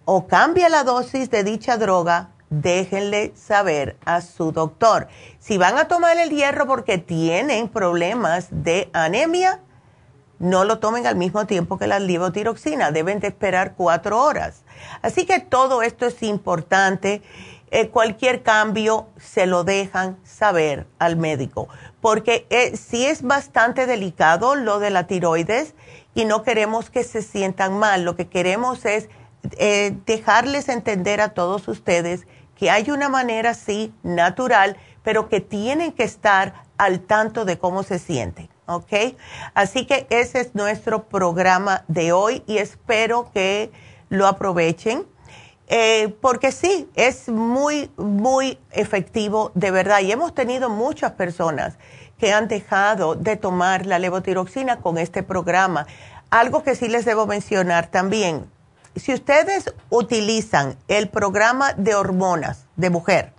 o 0.04 0.26
cambia 0.26 0.68
la 0.68 0.82
dosis 0.82 1.30
de 1.30 1.44
dicha 1.44 1.76
droga, 1.76 2.30
déjenle 2.52 3.32
saber 3.34 3.96
a 4.04 4.20
su 4.20 4.52
doctor. 4.52 5.08
Si 5.38 5.56
van 5.56 5.78
a 5.78 5.88
tomar 5.88 6.18
el 6.18 6.30
hierro 6.30 6.66
porque 6.66 6.98
tienen 6.98 7.68
problemas 7.68 8.48
de 8.50 8.90
anemia, 8.92 9.60
no 10.38 10.64
lo 10.64 10.78
tomen 10.78 11.06
al 11.06 11.16
mismo 11.16 11.46
tiempo 11.46 11.78
que 11.78 11.86
la 11.86 11.98
levotiroxina, 11.98 12.90
deben 12.90 13.20
de 13.20 13.28
esperar 13.28 13.74
cuatro 13.74 14.22
horas. 14.22 14.64
Así 15.00 15.24
que 15.24 15.40
todo 15.40 15.82
esto 15.82 16.06
es 16.06 16.22
importante. 16.22 17.22
Eh, 17.70 17.88
cualquier 17.88 18.42
cambio 18.42 19.08
se 19.16 19.46
lo 19.46 19.64
dejan 19.64 20.18
saber 20.24 20.86
al 20.98 21.16
médico, 21.16 21.68
porque 22.02 22.46
eh, 22.50 22.76
sí 22.76 23.06
es 23.06 23.22
bastante 23.22 23.86
delicado 23.86 24.56
lo 24.56 24.78
de 24.78 24.90
la 24.90 25.06
tiroides 25.06 25.74
y 26.14 26.26
no 26.26 26.42
queremos 26.42 26.90
que 26.90 27.02
se 27.02 27.22
sientan 27.22 27.78
mal. 27.78 28.04
Lo 28.04 28.14
que 28.14 28.28
queremos 28.28 28.84
es 28.84 29.08
eh, 29.52 29.96
dejarles 30.04 30.68
entender 30.68 31.22
a 31.22 31.30
todos 31.30 31.66
ustedes 31.66 32.26
que 32.62 32.70
hay 32.70 32.92
una 32.92 33.08
manera 33.08 33.54
sí 33.54 33.92
natural, 34.04 34.76
pero 35.02 35.28
que 35.28 35.40
tienen 35.40 35.90
que 35.90 36.04
estar 36.04 36.62
al 36.78 37.00
tanto 37.00 37.44
de 37.44 37.58
cómo 37.58 37.82
se 37.82 37.98
sienten. 37.98 38.48
¿ok? 38.66 39.16
Así 39.52 39.84
que 39.84 40.06
ese 40.10 40.42
es 40.42 40.54
nuestro 40.54 41.08
programa 41.08 41.82
de 41.88 42.12
hoy 42.12 42.44
y 42.46 42.58
espero 42.58 43.32
que 43.34 43.72
lo 44.10 44.28
aprovechen. 44.28 45.08
Eh, 45.66 46.14
porque 46.20 46.52
sí, 46.52 46.88
es 46.94 47.28
muy, 47.28 47.90
muy 47.96 48.60
efectivo 48.70 49.50
de 49.56 49.72
verdad. 49.72 49.98
Y 49.98 50.12
hemos 50.12 50.32
tenido 50.32 50.70
muchas 50.70 51.10
personas 51.10 51.78
que 52.16 52.32
han 52.32 52.46
dejado 52.46 53.16
de 53.16 53.34
tomar 53.34 53.86
la 53.86 53.98
levotiroxina 53.98 54.76
con 54.76 54.98
este 54.98 55.24
programa. 55.24 55.88
Algo 56.30 56.62
que 56.62 56.76
sí 56.76 56.86
les 56.86 57.04
debo 57.04 57.26
mencionar 57.26 57.88
también, 57.88 58.48
si 58.96 59.14
ustedes 59.14 59.74
utilizan 59.90 60.76
el 60.88 61.08
programa 61.08 61.72
de 61.74 61.94
hormonas 61.94 62.66
de 62.76 62.90
mujer, 62.90 63.32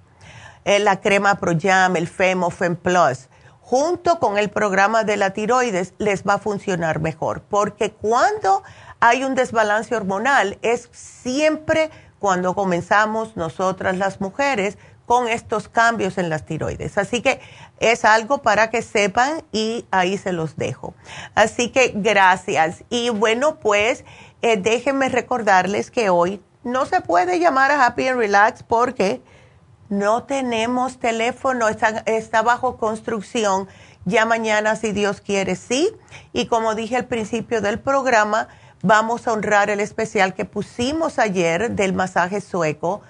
eh, 0.65 0.79
la 0.79 1.01
crema 1.01 1.35
ProYam, 1.35 1.95
el 1.95 2.07
Femo, 2.07 2.49
Fem 2.49 2.75
Plus, 2.75 3.29
junto 3.61 4.19
con 4.19 4.37
el 4.37 4.49
programa 4.49 5.03
de 5.03 5.17
la 5.17 5.31
tiroides 5.31 5.93
les 5.97 6.23
va 6.23 6.35
a 6.35 6.39
funcionar 6.39 6.99
mejor, 6.99 7.41
porque 7.41 7.91
cuando 7.91 8.63
hay 8.99 9.23
un 9.23 9.35
desbalance 9.35 9.95
hormonal 9.95 10.57
es 10.61 10.89
siempre 10.91 11.89
cuando 12.19 12.55
comenzamos 12.55 13.35
nosotras 13.35 13.97
las 13.97 14.21
mujeres 14.21 14.77
con 15.05 15.27
estos 15.27 15.67
cambios 15.67 16.17
en 16.17 16.29
las 16.29 16.45
tiroides. 16.45 16.97
Así 16.97 17.21
que 17.21 17.41
es 17.79 18.05
algo 18.05 18.41
para 18.41 18.69
que 18.69 18.81
sepan 18.81 19.43
y 19.51 19.85
ahí 19.91 20.17
se 20.17 20.31
los 20.31 20.55
dejo. 20.55 20.93
Así 21.35 21.69
que 21.69 21.91
gracias. 21.95 22.83
Y 22.89 23.09
bueno, 23.09 23.59
pues 23.59 24.05
eh, 24.41 24.57
déjenme 24.57 25.09
recordarles 25.09 25.91
que 25.91 26.09
hoy 26.09 26.41
no 26.63 26.85
se 26.85 27.01
puede 27.01 27.39
llamar 27.39 27.71
a 27.71 27.85
Happy 27.85 28.07
and 28.07 28.19
Relax 28.19 28.63
porque 28.63 29.21
no 29.89 30.23
tenemos 30.23 30.99
teléfono, 30.99 31.67
está, 31.67 32.41
bajo 32.41 32.77
construcción. 32.77 33.67
Ya 34.05 34.25
mañana, 34.25 34.75
si 34.75 34.91
Dios 34.91 35.21
quiere, 35.21 35.55
sí. 35.55 35.91
Y 36.31 36.47
como 36.47 36.75
dije 36.75 36.95
al 36.95 37.05
principio 37.05 37.61
del 37.61 37.79
programa, 37.79 38.47
vamos 38.81 39.27
a 39.27 39.33
honrar 39.33 39.69
el 39.69 39.79
especial 39.79 40.33
que 40.33 40.45
pusimos 40.45 41.19
ayer 41.19 41.71
del 41.71 41.93
masaje 41.93 42.41
sueco. 42.41 43.01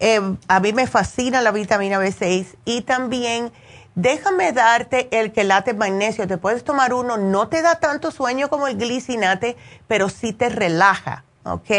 Eh, 0.00 0.20
a 0.48 0.60
mí 0.60 0.72
me 0.74 0.86
fascina 0.86 1.40
la 1.40 1.52
vitamina 1.52 1.98
B6 1.98 2.56
y 2.64 2.82
también 2.82 3.52
déjame 3.94 4.52
darte 4.52 5.08
el 5.10 5.32
quelate 5.32 5.74
magnesio. 5.74 6.26
Te 6.26 6.38
puedes 6.38 6.64
tomar 6.64 6.94
uno, 6.94 7.16
no 7.16 7.48
te 7.48 7.62
da 7.62 7.76
tanto 7.76 8.10
sueño 8.10 8.48
como 8.48 8.66
el 8.68 8.76
glicinate, 8.76 9.56
pero 9.88 10.08
sí 10.08 10.32
te 10.32 10.48
relaja, 10.48 11.24
¿ok? 11.44 11.70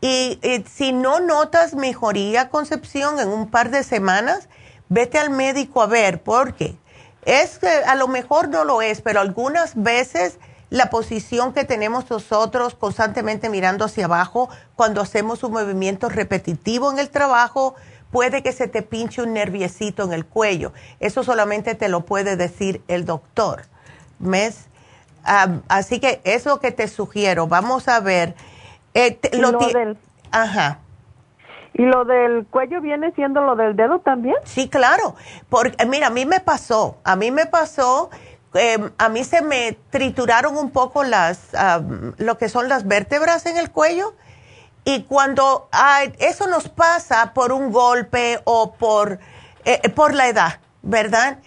Y, 0.00 0.38
y 0.42 0.64
si 0.70 0.92
no 0.92 1.20
notas 1.20 1.74
mejoría, 1.74 2.50
Concepción, 2.50 3.18
en 3.20 3.28
un 3.28 3.50
par 3.50 3.70
de 3.70 3.82
semanas, 3.82 4.48
vete 4.88 5.18
al 5.18 5.30
médico 5.30 5.82
a 5.82 5.86
ver, 5.86 6.22
porque 6.22 6.76
es 7.24 7.58
que 7.58 7.68
a 7.68 7.94
lo 7.94 8.08
mejor 8.08 8.48
no 8.48 8.64
lo 8.64 8.82
es, 8.82 9.00
pero 9.00 9.20
algunas 9.20 9.82
veces 9.82 10.38
la 10.70 10.90
posición 10.90 11.52
que 11.52 11.64
tenemos 11.64 12.10
nosotros 12.10 12.74
constantemente 12.74 13.48
mirando 13.48 13.84
hacia 13.84 14.06
abajo 14.06 14.48
cuando 14.74 15.00
hacemos 15.00 15.44
un 15.44 15.52
movimiento 15.52 16.08
repetitivo 16.08 16.90
en 16.90 16.98
el 16.98 17.10
trabajo, 17.10 17.76
puede 18.14 18.44
que 18.44 18.52
se 18.52 18.68
te 18.68 18.82
pinche 18.82 19.22
un 19.22 19.32
nerviecito 19.32 20.04
en 20.04 20.12
el 20.12 20.24
cuello. 20.24 20.72
Eso 21.00 21.24
solamente 21.24 21.74
te 21.74 21.88
lo 21.88 22.02
puede 22.02 22.36
decir 22.36 22.80
el 22.86 23.06
doctor. 23.06 23.62
¿Ves? 24.20 24.68
así 25.68 25.98
que 25.98 26.20
eso 26.22 26.60
que 26.60 26.70
te 26.70 26.86
sugiero. 26.86 27.48
Vamos 27.48 27.88
a 27.88 27.98
ver. 27.98 28.36
Eh, 28.94 29.18
lo, 29.32 29.50
del... 29.52 29.98
Ajá. 30.30 30.78
¿Y 31.72 31.82
lo 31.82 32.04
del 32.04 32.46
cuello 32.46 32.80
viene 32.80 33.10
siendo 33.16 33.40
lo 33.42 33.56
del 33.56 33.74
dedo 33.74 33.98
también? 33.98 34.36
Sí, 34.44 34.68
claro. 34.68 35.16
Porque, 35.48 35.84
mira, 35.84 36.06
a 36.06 36.10
mí 36.10 36.24
me 36.24 36.38
pasó. 36.38 36.98
A 37.02 37.16
mí 37.16 37.32
me 37.32 37.46
pasó 37.46 38.10
Em, 38.54 38.92
a 38.98 39.08
mí 39.08 39.24
se 39.24 39.42
me 39.42 39.76
trituraron 39.90 40.56
un 40.56 40.70
poco 40.70 41.02
las, 41.02 41.48
lo 42.18 42.38
que 42.38 42.48
son 42.48 42.68
las 42.68 42.86
vértebras 42.86 43.46
en 43.46 43.56
el 43.56 43.70
cuello. 43.70 44.14
Y 44.84 45.04
cuando 45.04 45.68
eso 46.18 46.46
nos 46.46 46.68
pasa 46.68 47.32
por 47.32 47.52
un 47.52 47.72
golpe 47.72 48.40
o 48.44 48.74
por, 48.74 49.18
eh, 49.64 49.88
por 49.90 50.14
la 50.14 50.28
edad, 50.28 50.60
¿verdad? 50.82 51.38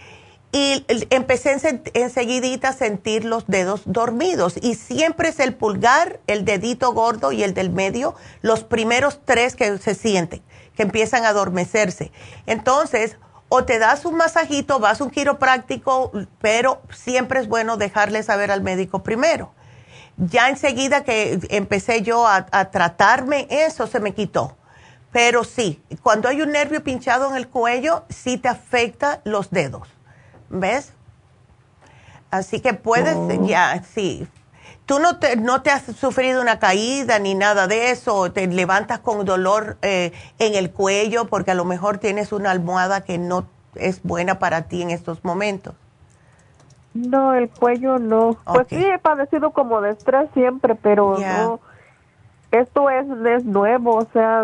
Y 0.50 0.84
empecé 1.10 1.52
en, 1.52 1.82
enseguidita 1.94 2.70
a 2.70 2.72
sentir 2.72 3.24
los 3.24 3.46
dedos 3.46 3.82
dormidos. 3.84 4.54
Y 4.60 4.74
siempre 4.74 5.28
es 5.28 5.38
el 5.38 5.54
pulgar, 5.54 6.20
el 6.26 6.44
dedito 6.44 6.92
gordo 6.92 7.30
y 7.30 7.44
el 7.44 7.54
del 7.54 7.70
medio, 7.70 8.16
los 8.42 8.64
primeros 8.64 9.20
tres 9.24 9.54
que 9.54 9.78
se 9.78 9.94
sienten, 9.94 10.42
que 10.74 10.82
empiezan 10.82 11.24
a 11.24 11.28
adormecerse. 11.28 12.10
Entonces, 12.46 13.18
o 13.48 13.64
te 13.64 13.78
das 13.78 14.04
un 14.04 14.16
masajito, 14.16 14.80
vas 14.80 15.00
a 15.00 15.04
un 15.04 15.10
quiropráctico, 15.10 16.10
pero 16.40 16.82
siempre 16.90 17.40
es 17.40 17.48
bueno 17.48 17.76
dejarle 17.76 18.22
saber 18.22 18.50
al 18.50 18.62
médico 18.62 19.02
primero. 19.02 19.52
Ya 20.18 20.48
enseguida 20.48 21.04
que 21.04 21.38
empecé 21.50 22.02
yo 22.02 22.26
a, 22.26 22.42
tratarme, 22.70 23.46
eso 23.50 23.86
se 23.86 24.00
me 24.00 24.12
quitó. 24.14 24.56
Pero 25.12 25.44
sí, 25.44 25.80
cuando 26.02 26.28
hay 26.28 26.42
un 26.42 26.50
nervio 26.50 26.82
pinchado 26.82 27.30
en 27.30 27.36
el 27.36 27.48
cuello, 27.48 28.04
sí 28.08 28.36
te 28.36 28.48
afecta 28.48 29.20
los 29.24 29.50
dedos. 29.50 29.88
¿Ves? 30.50 30.92
Así 32.30 32.60
que 32.60 32.74
puedes, 32.74 33.14
oh. 33.16 33.46
ya, 33.46 33.82
sí. 33.82 34.26
Tú 34.86 34.98
no 34.98 35.18
te, 35.18 35.36
no 35.36 35.62
te 35.62 35.70
has 35.70 35.84
sufrido 35.84 36.42
una 36.42 36.58
caída 36.58 37.18
ni 37.18 37.34
nada 37.34 37.68
de 37.68 37.90
eso, 37.90 38.32
te 38.32 38.46
levantas 38.46 38.98
con 38.98 39.24
dolor 39.24 39.78
eh, 39.82 40.12
en 40.38 40.54
el 40.54 40.72
cuello 40.72 41.26
porque 41.26 41.52
a 41.52 41.54
lo 41.54 41.64
mejor 41.64 41.98
tienes 41.98 42.32
una 42.32 42.50
almohada 42.50 43.02
que 43.02 43.18
no 43.18 43.46
es 43.74 44.02
buena 44.02 44.38
para 44.38 44.62
ti 44.62 44.82
en 44.82 44.90
estos 44.90 45.22
momentos. 45.24 45.74
No, 47.06 47.34
el 47.34 47.48
cuello 47.48 47.98
no. 47.98 48.36
Pues 48.44 48.66
sí, 48.68 48.84
he 48.84 48.98
padecido 48.98 49.52
como 49.52 49.80
de 49.80 49.90
estrés 49.90 50.28
siempre, 50.34 50.74
pero 50.74 51.16
no. 51.18 51.60
Esto 52.50 52.90
es, 52.90 53.06
es 53.26 53.44
nuevo, 53.44 53.96
o 53.96 54.06
sea. 54.12 54.42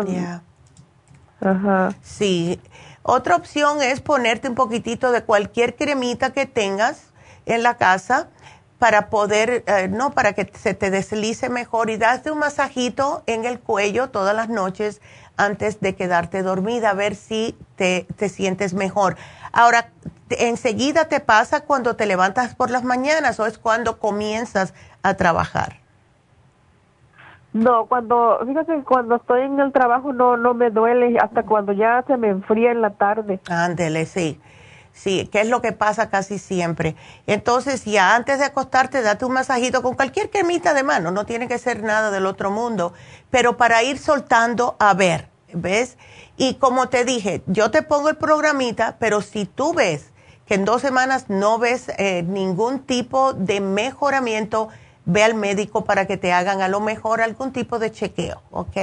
Ajá. 1.41 1.89
Sí. 2.01 2.61
Otra 3.03 3.35
opción 3.35 3.81
es 3.81 4.01
ponerte 4.01 4.47
un 4.47 4.55
poquitito 4.55 5.11
de 5.11 5.23
cualquier 5.23 5.75
cremita 5.75 6.31
que 6.31 6.45
tengas 6.45 7.11
en 7.45 7.61
la 7.61 7.77
casa 7.77 8.29
para 8.79 9.09
poder, 9.09 9.63
eh, 9.67 9.87
no, 9.87 10.11
para 10.11 10.33
que 10.33 10.51
se 10.57 10.73
te 10.73 10.91
deslice 10.91 11.49
mejor 11.49 11.89
y 11.89 11.97
darte 11.97 12.31
un 12.31 12.39
masajito 12.39 13.23
en 13.25 13.45
el 13.45 13.59
cuello 13.59 14.09
todas 14.09 14.35
las 14.35 14.49
noches 14.49 15.01
antes 15.37 15.79
de 15.81 15.95
quedarte 15.95 16.43
dormida, 16.43 16.91
a 16.91 16.93
ver 16.93 17.15
si 17.15 17.57
te, 17.75 18.07
te 18.15 18.29
sientes 18.29 18.73
mejor. 18.73 19.17
Ahora, 19.55 19.87
¿enseguida 20.31 21.07
te 21.07 21.21
pasa 21.21 21.61
cuando 21.61 21.95
te 21.95 22.05
levantas 22.05 22.53
por 22.55 22.69
las 22.69 22.83
mañanas 22.83 23.39
o 23.39 23.45
es 23.45 23.57
cuando 23.57 23.99
comienzas 23.99 24.73
a 25.01 25.13
trabajar? 25.13 25.77
No, 27.53 27.85
cuando, 27.85 28.37
fíjate, 28.45 28.83
cuando 28.83 29.15
estoy 29.15 29.43
en 29.43 29.57
el 29.61 29.71
trabajo 29.71 30.11
no, 30.11 30.35
no 30.35 30.53
me 30.53 30.71
duele 30.71 31.17
hasta 31.19 31.43
cuando 31.43 31.71
ya 31.71 32.03
se 32.05 32.17
me 32.17 32.27
enfría 32.27 32.71
en 32.73 32.81
la 32.81 32.89
tarde. 32.89 33.39
Ándele, 33.49 34.05
sí. 34.05 34.41
Sí, 34.91 35.29
que 35.31 35.39
es 35.39 35.47
lo 35.47 35.61
que 35.61 35.71
pasa 35.71 36.09
casi 36.09 36.37
siempre. 36.37 36.97
Entonces, 37.25 37.85
ya 37.85 38.13
antes 38.13 38.39
de 38.39 38.45
acostarte, 38.45 39.01
date 39.01 39.23
un 39.23 39.31
masajito 39.31 39.81
con 39.81 39.95
cualquier 39.95 40.29
cremita 40.29 40.73
de 40.73 40.83
mano, 40.83 41.11
no 41.11 41.25
tiene 41.25 41.47
que 41.47 41.57
ser 41.59 41.81
nada 41.81 42.11
del 42.11 42.25
otro 42.25 42.51
mundo, 42.51 42.93
pero 43.29 43.55
para 43.55 43.83
ir 43.83 43.99
soltando, 43.99 44.75
a 44.79 44.93
ver, 44.93 45.29
¿ves? 45.53 45.97
Y 46.37 46.55
como 46.55 46.89
te 46.89 47.05
dije, 47.05 47.43
yo 47.47 47.71
te 47.71 47.81
pongo 47.81 48.09
el 48.09 48.17
programita, 48.17 48.97
pero 48.99 49.21
si 49.21 49.45
tú 49.45 49.73
ves 49.73 50.11
que 50.45 50.55
en 50.55 50.65
dos 50.65 50.81
semanas 50.81 51.29
no 51.29 51.57
ves 51.57 51.89
eh, 51.97 52.23
ningún 52.23 52.79
tipo 52.79 53.33
de 53.33 53.61
mejoramiento, 53.61 54.69
ve 55.05 55.23
al 55.23 55.33
médico 55.33 55.85
para 55.85 56.05
que 56.05 56.17
te 56.17 56.33
hagan 56.33 56.61
a 56.61 56.67
lo 56.67 56.79
mejor 56.79 57.21
algún 57.21 57.51
tipo 57.51 57.79
de 57.79 57.91
chequeo, 57.91 58.41
¿ok? 58.51 58.77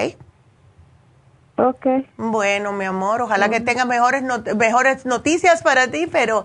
Ok. 1.57 1.87
Bueno, 2.17 2.73
mi 2.73 2.87
amor, 2.87 3.23
ojalá 3.23 3.49
que 3.49 3.61
tenga 3.61 3.85
mejores, 3.85 4.23
mejores 4.57 5.05
noticias 5.05 5.63
para 5.63 5.89
ti, 5.89 6.09
pero 6.11 6.45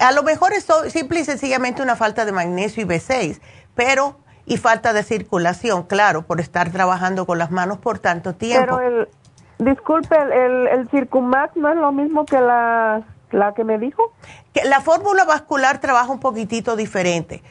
a 0.00 0.12
lo 0.12 0.22
mejor 0.22 0.52
es 0.54 0.66
simple 0.90 1.20
y 1.20 1.24
sencillamente 1.24 1.82
una 1.82 1.96
falta 1.96 2.24
de 2.24 2.32
magnesio 2.32 2.82
y 2.82 2.86
B6, 2.86 3.40
pero 3.74 4.16
y 4.46 4.56
falta 4.56 4.94
de 4.94 5.02
circulación, 5.02 5.82
claro, 5.82 6.22
por 6.22 6.40
estar 6.40 6.72
trabajando 6.72 7.26
con 7.26 7.38
las 7.38 7.50
manos 7.50 7.78
por 7.78 7.98
tanto 7.98 8.34
tiempo. 8.34 8.78
Pero 8.78 9.00
el, 9.02 9.08
disculpe, 9.58 10.16
el, 10.16 10.66
el, 10.68 10.88
Circumax 10.88 11.56
no 11.56 11.68
es 11.68 11.76
lo 11.76 11.92
mismo 11.92 12.24
que 12.24 12.40
la, 12.40 13.02
la 13.30 13.54
que 13.54 13.64
me 13.64 13.78
dijo. 13.78 14.12
Que 14.52 14.64
la 14.64 14.80
fórmula 14.80 15.24
vascular 15.24 15.78
trabaja 15.80 16.10
un 16.10 16.20
poquitito 16.20 16.76
diferente. 16.76 17.42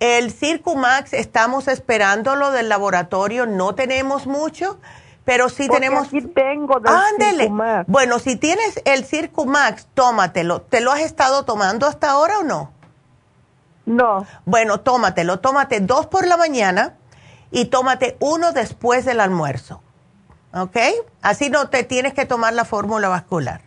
El 0.00 0.30
Circumax 0.32 1.12
estamos 1.12 1.68
esperándolo 1.68 2.50
del 2.50 2.68
laboratorio, 2.68 3.46
no 3.46 3.74
tenemos 3.74 4.26
mucho 4.26 4.78
pero 5.24 5.48
si 5.48 5.68
tenemos... 5.68 6.08
Aquí 6.08 6.20
tengo 6.20 6.80
del 6.80 6.94
Ándele. 6.94 7.50
Bueno, 7.86 8.18
si 8.18 8.36
tienes 8.36 8.80
el 8.84 9.04
Circumax, 9.04 9.86
tómatelo. 9.94 10.60
¿Te 10.62 10.80
lo 10.80 10.92
has 10.92 11.00
estado 11.00 11.44
tomando 11.44 11.86
hasta 11.86 12.10
ahora 12.10 12.40
o 12.40 12.42
no? 12.42 12.72
No. 13.86 14.26
Bueno, 14.44 14.80
tómatelo. 14.80 15.40
Tómate 15.40 15.80
dos 15.80 16.06
por 16.06 16.26
la 16.26 16.36
mañana 16.36 16.94
y 17.50 17.66
tómate 17.66 18.16
uno 18.20 18.52
después 18.52 19.04
del 19.06 19.20
almuerzo. 19.20 19.80
¿Ok? 20.54 20.76
Así 21.20 21.50
no 21.50 21.68
te 21.68 21.82
tienes 21.82 22.14
que 22.14 22.26
tomar 22.26 22.52
la 22.52 22.64
fórmula 22.64 23.08
vascular. 23.08 23.60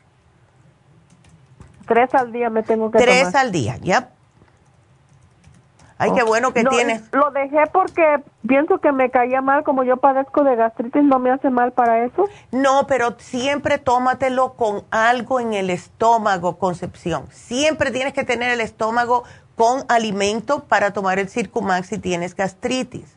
Tres 1.86 2.14
al 2.16 2.32
día 2.32 2.50
me 2.50 2.64
tengo 2.64 2.92
que 2.92 3.00
tomar. 3.00 3.14
Tres 3.14 3.36
al 3.36 3.52
día, 3.52 3.78
ya. 3.82 4.10
Ay, 6.00 6.12
qué 6.14 6.24
bueno 6.24 6.54
que 6.54 6.64
tienes. 6.64 7.02
Lo 7.12 7.32
dejé 7.32 7.66
porque 7.74 8.22
pienso 8.48 8.78
que 8.78 8.92
me 8.92 9.10
caía 9.10 9.42
mal, 9.42 9.64
como 9.64 9.84
yo 9.84 9.98
padezco 9.98 10.44
de 10.44 10.56
gastritis, 10.56 11.04
¿no 11.04 11.18
me 11.18 11.32
hace 11.32 11.50
mal 11.50 11.72
para 11.72 12.06
eso? 12.06 12.30
No, 12.52 12.86
pero 12.88 13.16
siempre 13.18 13.80
tómatelo 13.80 14.54
con 14.54 14.84
algo 14.92 15.40
en 15.40 15.54
el 15.54 15.72
estómago, 15.72 16.60
Concepción. 16.60 17.26
Siempre 17.32 17.90
tienes 17.90 18.14
que 18.14 18.24
tener 18.24 18.52
el 18.52 18.62
estómago 18.62 19.24
con 19.56 19.86
alimento 19.90 20.66
para 20.66 20.94
tomar 20.94 21.18
el 21.18 21.30
Circumax 21.30 21.88
si 21.88 21.98
tienes 21.98 22.36
gastritis. 22.36 23.16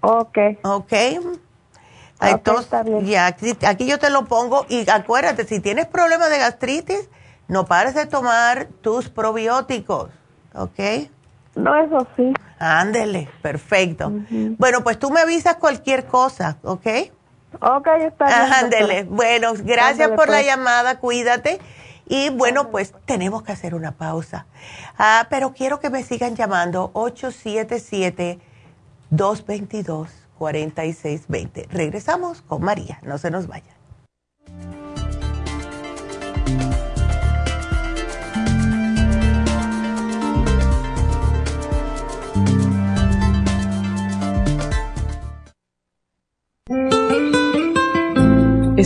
Ok. 0.00 0.38
Ok. 0.64 0.92
Entonces, 2.20 2.68
ya, 3.02 3.26
aquí 3.26 3.86
yo 3.86 3.98
te 3.98 4.10
lo 4.10 4.24
pongo 4.24 4.64
y 4.68 4.88
acuérdate, 4.88 5.44
si 5.44 5.60
tienes 5.60 5.86
problemas 5.86 6.30
de 6.30 6.38
gastritis, 6.38 7.08
no 7.48 7.66
pares 7.66 7.94
de 7.94 8.06
tomar 8.06 8.68
tus 8.80 9.08
probióticos, 9.08 10.10
¿ok? 10.54 10.80
No, 11.54 11.76
eso 11.76 12.06
sí. 12.16 12.32
Ándele, 12.58 13.28
perfecto. 13.42 14.12
Bueno, 14.58 14.82
pues 14.82 14.98
tú 14.98 15.10
me 15.10 15.20
avisas 15.20 15.56
cualquier 15.56 16.06
cosa, 16.06 16.56
¿ok? 16.62 16.86
Ok, 17.60 17.86
está 18.00 18.26
bien. 18.26 18.52
Ándele. 18.52 19.04
Bueno, 19.04 19.52
gracias 19.58 20.08
por 20.10 20.28
la 20.28 20.36
pues. 20.36 20.46
llamada, 20.46 20.98
cuídate. 20.98 21.60
Y 22.08 22.30
bueno, 22.30 22.70
pues 22.70 22.94
tenemos 23.04 23.42
que 23.42 23.52
hacer 23.52 23.74
una 23.74 23.92
pausa. 23.92 24.46
Ah, 24.96 25.26
pero 25.28 25.52
quiero 25.52 25.80
que 25.80 25.90
me 25.90 26.02
sigan 26.02 26.36
llamando 26.36 26.90
877-222-4620. 30.38 31.68
Regresamos 31.68 32.42
con 32.42 32.62
María, 32.62 32.98
no 33.02 33.18
se 33.18 33.30
nos 33.30 33.46
vaya. 33.46 33.76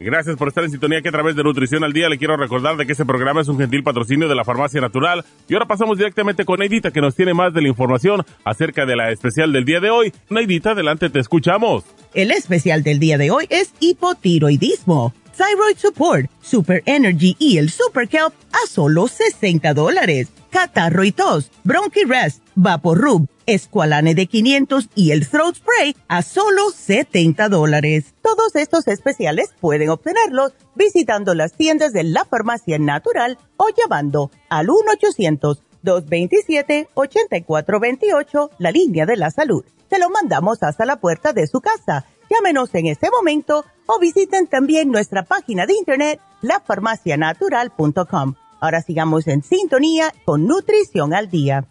Gracias 0.00 0.36
por 0.36 0.48
estar 0.48 0.62
en 0.62 0.70
sintonía 0.70 1.02
que 1.02 1.08
a 1.08 1.12
través 1.12 1.34
de 1.34 1.42
Nutrición 1.42 1.82
al 1.82 1.92
Día 1.92 2.08
le 2.08 2.18
quiero 2.18 2.36
recordar 2.36 2.76
de 2.76 2.86
que 2.86 2.92
este 2.92 3.04
programa 3.04 3.40
es 3.40 3.48
un 3.48 3.58
gentil 3.58 3.82
patrocinio 3.82 4.28
de 4.28 4.34
la 4.36 4.44
Farmacia 4.44 4.80
Natural. 4.80 5.24
Y 5.48 5.54
ahora 5.54 5.66
pasamos 5.66 5.98
directamente 5.98 6.44
con 6.44 6.60
Neidita 6.60 6.92
que 6.92 7.00
nos 7.00 7.16
tiene 7.16 7.34
más 7.34 7.52
de 7.52 7.62
la 7.62 7.68
información 7.68 8.24
acerca 8.44 8.86
de 8.86 8.94
la 8.94 9.10
especial 9.10 9.52
del 9.52 9.64
día 9.64 9.80
de 9.80 9.90
hoy. 9.90 10.12
Neidita, 10.30 10.70
adelante, 10.70 11.10
te 11.10 11.18
escuchamos. 11.18 11.84
El 12.14 12.30
especial 12.30 12.84
del 12.84 13.00
día 13.00 13.18
de 13.18 13.30
hoy 13.30 13.46
es 13.50 13.72
hipotiroidismo, 13.80 15.14
thyroid 15.36 15.76
support, 15.76 16.30
super 16.40 16.82
energy 16.86 17.36
y 17.38 17.58
el 17.58 17.70
super 17.70 18.08
kelp 18.08 18.32
a 18.52 18.68
solo 18.68 19.08
60 19.08 19.74
dólares. 19.74 20.28
Catarro 20.50 21.02
y 21.04 21.12
tos, 21.12 21.50
bronchi 21.64 22.04
rest, 22.04 22.42
rub 22.56 23.28
Esqualane 23.48 24.14
de 24.14 24.26
500 24.26 24.90
y 24.94 25.10
el 25.12 25.26
Throat 25.26 25.56
Spray 25.56 25.96
a 26.06 26.20
solo 26.20 26.68
70 26.70 27.48
dólares. 27.48 28.14
Todos 28.20 28.54
estos 28.54 28.86
especiales 28.88 29.54
pueden 29.58 29.88
obtenerlos 29.88 30.52
visitando 30.74 31.34
las 31.34 31.54
tiendas 31.54 31.94
de 31.94 32.04
la 32.04 32.26
Farmacia 32.26 32.78
Natural 32.78 33.38
o 33.56 33.68
llamando 33.74 34.30
al 34.50 34.66
1-800-227-8428, 35.82 38.50
la 38.58 38.70
línea 38.70 39.06
de 39.06 39.16
la 39.16 39.30
salud. 39.30 39.64
Se 39.88 39.98
lo 39.98 40.10
mandamos 40.10 40.62
hasta 40.62 40.84
la 40.84 41.00
puerta 41.00 41.32
de 41.32 41.46
su 41.46 41.62
casa. 41.62 42.04
Llámenos 42.28 42.74
en 42.74 42.84
este 42.86 43.08
momento 43.10 43.64
o 43.86 43.98
visiten 43.98 44.46
también 44.46 44.90
nuestra 44.90 45.22
página 45.22 45.64
de 45.64 45.72
internet, 45.72 46.20
lafarmacianatural.com. 46.42 48.34
Ahora 48.60 48.82
sigamos 48.82 49.26
en 49.26 49.42
sintonía 49.42 50.12
con 50.26 50.46
Nutrición 50.46 51.14
al 51.14 51.30
Día. 51.30 51.66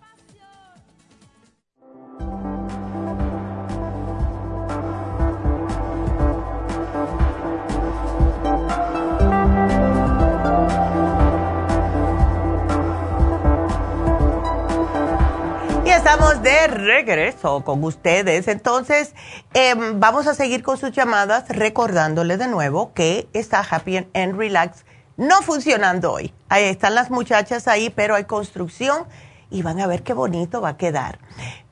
De 16.41 16.67
regreso 16.67 17.63
con 17.63 17.83
ustedes. 17.83 18.47
Entonces, 18.47 19.13
em, 19.53 19.99
vamos 19.99 20.27
a 20.27 20.33
seguir 20.33 20.63
con 20.63 20.77
sus 20.77 20.91
llamadas, 20.91 21.47
recordándole 21.49 22.37
de 22.37 22.47
nuevo 22.47 22.93
que 22.93 23.27
está 23.33 23.59
Happy 23.59 23.97
and 23.97 24.37
Relax 24.37 24.85
no 25.17 25.41
funcionando 25.41 26.13
hoy. 26.13 26.33
Ahí 26.47 26.65
están 26.65 26.95
las 26.95 27.09
muchachas 27.09 27.67
ahí, 27.67 27.89
pero 27.89 28.15
hay 28.15 28.25
construcción 28.25 29.05
y 29.49 29.63
van 29.63 29.79
a 29.79 29.87
ver 29.87 30.03
qué 30.03 30.13
bonito 30.13 30.61
va 30.61 30.69
a 30.69 30.77
quedar. 30.77 31.19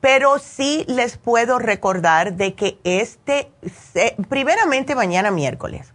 Pero 0.00 0.38
sí 0.38 0.84
les 0.88 1.16
puedo 1.16 1.58
recordar 1.58 2.34
de 2.34 2.54
que 2.54 2.78
este, 2.84 3.52
primeramente 4.28 4.94
mañana 4.94 5.30
miércoles. 5.30 5.92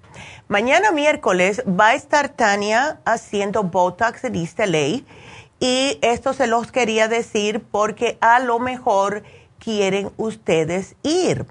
Mañana 0.47 0.91
miércoles 0.91 1.63
va 1.67 1.89
a 1.89 1.93
estar 1.95 2.29
Tania 2.29 2.99
haciendo 3.05 3.63
Botox 3.63 4.23
en 4.25 4.35
East 4.35 4.59
LA 4.59 5.01
y 5.61 5.97
esto 6.01 6.33
se 6.33 6.47
los 6.47 6.69
quería 6.71 7.07
decir 7.07 7.63
porque 7.71 8.17
a 8.19 8.39
lo 8.39 8.57
mejor 8.57 9.21
quieren 9.59 10.11
ustedes 10.17 10.95
ir. 11.03 11.45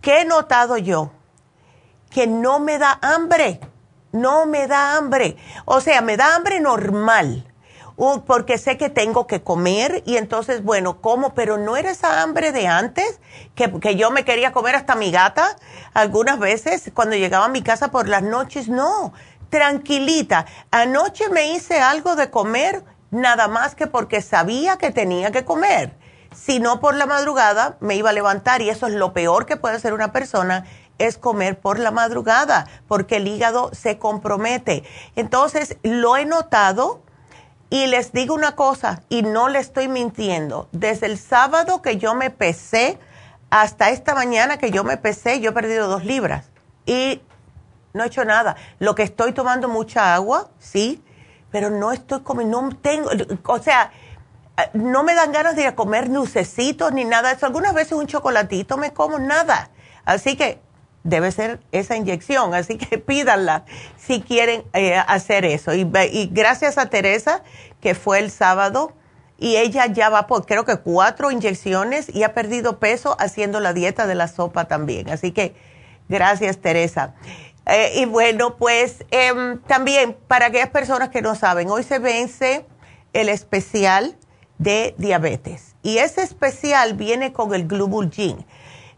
¿Qué 0.00 0.20
he 0.20 0.24
notado 0.24 0.78
yo? 0.78 1.10
Que 2.10 2.28
no 2.28 2.60
me 2.60 2.78
da 2.78 3.00
hambre, 3.02 3.58
no 4.12 4.46
me 4.46 4.68
da 4.68 4.96
hambre. 4.96 5.36
O 5.64 5.80
sea, 5.80 6.02
me 6.02 6.16
da 6.16 6.36
hambre 6.36 6.60
normal 6.60 7.47
porque 8.26 8.58
sé 8.58 8.76
que 8.76 8.90
tengo 8.90 9.26
que 9.26 9.42
comer 9.42 10.04
y 10.06 10.18
entonces, 10.18 10.62
bueno, 10.62 11.00
como, 11.00 11.34
pero 11.34 11.58
no 11.58 11.76
era 11.76 11.90
esa 11.90 12.22
hambre 12.22 12.52
de 12.52 12.68
antes, 12.68 13.20
que, 13.56 13.72
que, 13.80 13.96
yo 13.96 14.12
me 14.12 14.24
quería 14.24 14.52
comer 14.52 14.76
hasta 14.76 14.94
mi 14.94 15.10
gata 15.10 15.56
algunas 15.94 16.38
veces 16.38 16.92
cuando 16.94 17.16
llegaba 17.16 17.46
a 17.46 17.48
mi 17.48 17.62
casa 17.62 17.90
por 17.90 18.06
las 18.06 18.22
noches, 18.22 18.68
no, 18.68 19.12
tranquilita. 19.50 20.46
Anoche 20.70 21.28
me 21.28 21.52
hice 21.52 21.80
algo 21.80 22.14
de 22.14 22.30
comer, 22.30 22.84
nada 23.10 23.48
más 23.48 23.74
que 23.74 23.88
porque 23.88 24.22
sabía 24.22 24.76
que 24.76 24.92
tenía 24.92 25.32
que 25.32 25.44
comer. 25.44 25.96
Si 26.32 26.60
no 26.60 26.78
por 26.78 26.94
la 26.94 27.06
madrugada 27.06 27.78
me 27.80 27.96
iba 27.96 28.10
a 28.10 28.12
levantar 28.12 28.62
y 28.62 28.70
eso 28.70 28.86
es 28.86 28.94
lo 28.94 29.12
peor 29.12 29.44
que 29.44 29.56
puede 29.56 29.76
hacer 29.76 29.92
una 29.92 30.12
persona 30.12 30.64
es 30.98 31.16
comer 31.16 31.58
por 31.58 31.78
la 31.78 31.92
madrugada, 31.92 32.66
porque 32.88 33.16
el 33.16 33.28
hígado 33.28 33.70
se 33.72 33.98
compromete. 33.98 34.82
Entonces, 35.14 35.76
lo 35.82 36.16
he 36.16 36.24
notado 36.24 37.02
y 37.70 37.86
les 37.86 38.12
digo 38.12 38.34
una 38.34 38.54
cosa, 38.56 39.02
y 39.08 39.22
no 39.22 39.48
le 39.48 39.58
estoy 39.58 39.88
mintiendo, 39.88 40.68
desde 40.72 41.06
el 41.06 41.18
sábado 41.18 41.82
que 41.82 41.98
yo 41.98 42.14
me 42.14 42.30
pesé 42.30 42.98
hasta 43.50 43.90
esta 43.90 44.14
mañana 44.14 44.58
que 44.58 44.70
yo 44.70 44.84
me 44.84 44.96
pesé, 44.96 45.40
yo 45.40 45.50
he 45.50 45.52
perdido 45.52 45.88
dos 45.88 46.04
libras 46.04 46.50
y 46.86 47.22
no 47.92 48.04
he 48.04 48.06
hecho 48.06 48.24
nada. 48.24 48.56
Lo 48.78 48.94
que 48.94 49.02
estoy 49.02 49.32
tomando 49.32 49.68
mucha 49.68 50.14
agua, 50.14 50.50
sí, 50.58 51.02
pero 51.50 51.70
no 51.70 51.92
estoy 51.92 52.20
comiendo, 52.20 52.62
no 52.62 52.76
tengo, 52.76 53.10
o 53.46 53.58
sea, 53.58 53.92
no 54.72 55.02
me 55.02 55.14
dan 55.14 55.32
ganas 55.32 55.54
de 55.56 55.62
ir 55.62 55.68
a 55.68 55.74
comer 55.74 56.10
nucecitos 56.10 56.92
ni 56.92 57.04
nada 57.04 57.28
de 57.28 57.36
eso. 57.36 57.46
Algunas 57.46 57.74
veces 57.74 57.92
un 57.92 58.06
chocolatito 58.06 58.76
me 58.76 58.92
como, 58.92 59.18
nada. 59.18 59.70
Así 60.04 60.36
que 60.36 60.60
debe 61.08 61.32
ser 61.32 61.60
esa 61.72 61.96
inyección, 61.96 62.54
así 62.54 62.76
que 62.76 62.98
pídanla 62.98 63.64
si 63.96 64.20
quieren 64.20 64.64
eh, 64.72 64.96
hacer 64.96 65.44
eso. 65.44 65.74
Y, 65.74 65.84
gracias 66.32 66.78
a 66.78 66.86
Teresa, 66.86 67.42
que 67.80 67.94
fue 67.94 68.18
el 68.18 68.30
sábado, 68.30 68.92
y 69.38 69.56
ella 69.56 69.86
ya 69.86 70.08
va 70.08 70.26
por 70.26 70.46
creo 70.46 70.64
que 70.64 70.78
cuatro 70.78 71.30
inyecciones 71.30 72.12
y 72.12 72.24
ha 72.24 72.34
perdido 72.34 72.80
peso 72.80 73.16
haciendo 73.20 73.60
la 73.60 73.72
dieta 73.72 74.06
de 74.06 74.16
la 74.16 74.26
sopa 74.26 74.66
también. 74.66 75.08
Así 75.10 75.30
que 75.30 75.54
gracias 76.08 76.58
Teresa. 76.58 77.14
Eh, 77.66 78.00
y 78.00 78.04
bueno, 78.06 78.56
pues 78.56 79.04
em, 79.12 79.60
también 79.60 80.16
para 80.26 80.46
aquellas 80.46 80.70
personas 80.70 81.10
que 81.10 81.22
no 81.22 81.36
saben, 81.36 81.70
hoy 81.70 81.84
se 81.84 82.00
vence 82.00 82.66
el 83.12 83.28
especial 83.28 84.16
de 84.58 84.96
diabetes 84.98 85.76
y 85.82 85.98
ese 85.98 86.22
especial 86.22 86.94
viene 86.94 87.32
con 87.32 87.54
el 87.54 87.68
Glubulgin. 87.68 88.44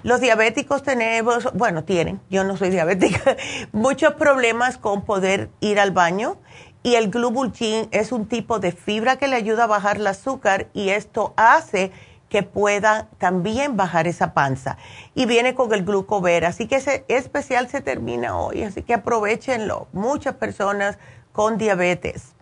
Los 0.03 0.21
diabéticos 0.21 0.83
tenemos, 0.83 1.53
bueno, 1.53 1.85
tienen, 1.85 2.21
yo 2.31 2.43
no 2.45 2.57
soy 2.57 2.71
diabética, 2.71 3.37
muchos 3.73 4.15
problemas 4.15 4.79
con 4.79 5.05
poder 5.05 5.51
ir 5.61 5.79
al 5.79 5.91
baño 5.91 6.39
y 6.83 6.95
el 6.95 7.11
Glubulgin 7.11 7.89
es 7.91 8.11
un 8.11 8.27
tipo 8.27 8.59
de 8.61 8.73
fibra 8.73 9.17
que 9.17 9.29
le 9.29 9.37
ayuda 9.37 9.65
a 9.65 9.67
bajar 9.67 9.97
el 9.97 10.07
azúcar 10.07 10.69
y 10.73 10.89
esto 10.89 11.35
hace 11.37 11.93
que 12.31 12.43
pueda 12.43 13.09
también 13.19 13.77
bajar 13.77 14.07
esa 14.07 14.33
panza. 14.33 14.79
Y 15.15 15.27
viene 15.27 15.55
con 15.55 15.75
el 15.75 15.85
glucover, 15.85 16.47
así 16.47 16.67
que 16.67 16.77
ese 16.77 17.05
especial 17.09 17.69
se 17.69 17.83
termina 17.83 18.39
hoy, 18.39 18.63
así 18.63 18.83
que 18.83 18.95
aprovechenlo. 18.95 19.89
Muchas 19.93 20.37
personas 20.37 20.99
con 21.33 21.59
diabetes. 21.59 22.33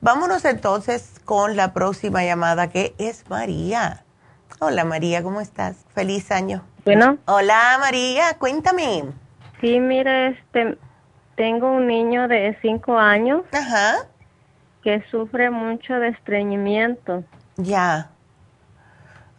Vámonos 0.00 0.44
entonces 0.44 1.20
con 1.24 1.54
la 1.54 1.72
próxima 1.72 2.24
llamada 2.24 2.70
que 2.70 2.94
es 2.98 3.28
María. 3.28 4.04
Hola 4.58 4.84
María, 4.84 5.22
¿cómo 5.22 5.40
estás? 5.40 5.76
Feliz 5.94 6.30
año. 6.30 6.64
Bueno. 6.86 7.18
Hola 7.26 7.78
María, 7.80 8.38
cuéntame. 8.38 9.02
Sí, 9.60 9.80
mira, 9.80 10.28
este, 10.28 10.78
tengo 11.34 11.68
un 11.68 11.88
niño 11.88 12.28
de 12.28 12.56
5 12.62 12.96
años 12.96 13.42
Ajá. 13.52 14.06
que 14.84 15.02
sufre 15.10 15.50
mucho 15.50 15.94
de 15.94 16.10
estreñimiento. 16.10 17.24
Ya. 17.56 18.10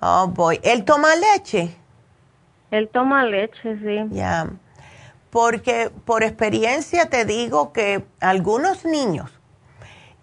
Oh, 0.02 0.28
boy. 0.28 0.60
¿Él 0.62 0.84
toma 0.84 1.08
leche? 1.16 1.74
Él 2.70 2.90
toma 2.92 3.24
leche, 3.24 3.78
sí. 3.78 4.14
Ya. 4.14 4.50
Porque 5.30 5.90
por 6.04 6.24
experiencia 6.24 7.10
te 7.10 7.24
digo 7.24 7.72
que 7.72 8.06
algunos 8.20 8.84
niños 8.84 9.37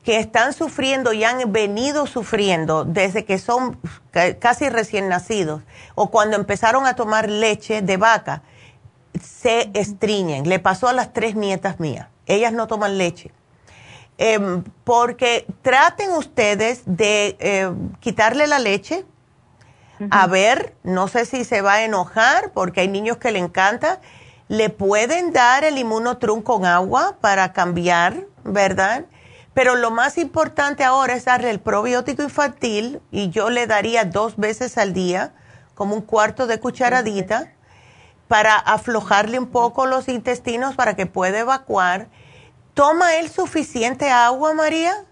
que 0.05 0.19
están 0.19 0.53
sufriendo 0.53 1.15
y 1.15 1.25
han 1.25 1.51
venido 1.51 2.07
sufriendo 2.07 2.85
desde 2.85 3.25
que 3.25 3.39
son 3.39 3.81
casi 4.39 4.69
recién 4.69 5.09
nacidos 5.09 5.63
o 5.95 6.11
cuando 6.11 6.37
empezaron 6.37 6.87
a 6.87 6.95
tomar 6.95 7.31
leche 7.31 7.81
de 7.81 7.97
vaca, 7.97 8.43
se 9.21 9.71
estriñen. 9.73 10.49
Le 10.49 10.59
pasó 10.59 10.89
a 10.89 10.93
las 10.93 11.13
tres 11.13 11.35
nietas 11.35 11.81
mías. 11.81 12.09
Ellas 12.27 12.53
no 12.53 12.67
toman 12.67 12.99
leche. 12.99 13.33
Em, 14.19 14.63
porque 14.85 15.47
traten 15.63 16.13
ustedes 16.13 16.83
de 16.85 17.37
eh, 17.41 17.73
quitarle 18.01 18.47
la 18.47 18.59
leche, 18.59 19.05
a 20.11 20.27
ver, 20.27 20.75
no 20.83 21.09
sé 21.09 21.25
si 21.25 21.45
se 21.45 21.63
va 21.63 21.75
a 21.75 21.85
enojar 21.85 22.51
porque 22.53 22.81
hay 22.81 22.89
niños 22.89 23.17
que 23.17 23.33
le 23.33 23.39
encanta. 23.39 24.01
Le 24.49 24.69
pueden 24.69 25.33
dar 25.33 25.65
el 25.65 25.79
inmunotrum 25.79 26.43
con 26.43 26.67
agua 26.67 27.17
para 27.21 27.53
cambiar, 27.53 28.27
¿verdad? 28.43 29.07
Pero 29.55 29.77
lo 29.77 29.93
más 29.93 30.19
importante 30.19 30.83
ahora 30.83 31.15
es 31.15 31.25
darle 31.25 31.51
el 31.51 31.61
probiótico 31.61 32.23
infantil 32.23 33.01
y 33.13 33.31
yo 33.31 33.51
le 33.51 33.67
daría 33.69 34.05
dos 34.05 34.37
veces 34.37 34.77
al 34.77 34.93
día, 34.93 35.33
como 35.75 35.95
un 35.95 36.03
cuarto 36.03 36.47
de 36.47 36.59
cucharadita, 36.59 37.53
para 38.27 38.57
aflojarle 38.57 39.39
un 39.39 39.47
poco 39.47 39.87
los 39.87 40.09
intestinos 40.09 40.75
para 40.75 40.97
que 40.97 41.07
pueda 41.07 41.39
evacuar. 41.39 42.09
¿Toma 42.75 43.17
él 43.17 43.31
suficiente 43.31 44.11
agua, 44.11 44.55
María? 44.55 45.05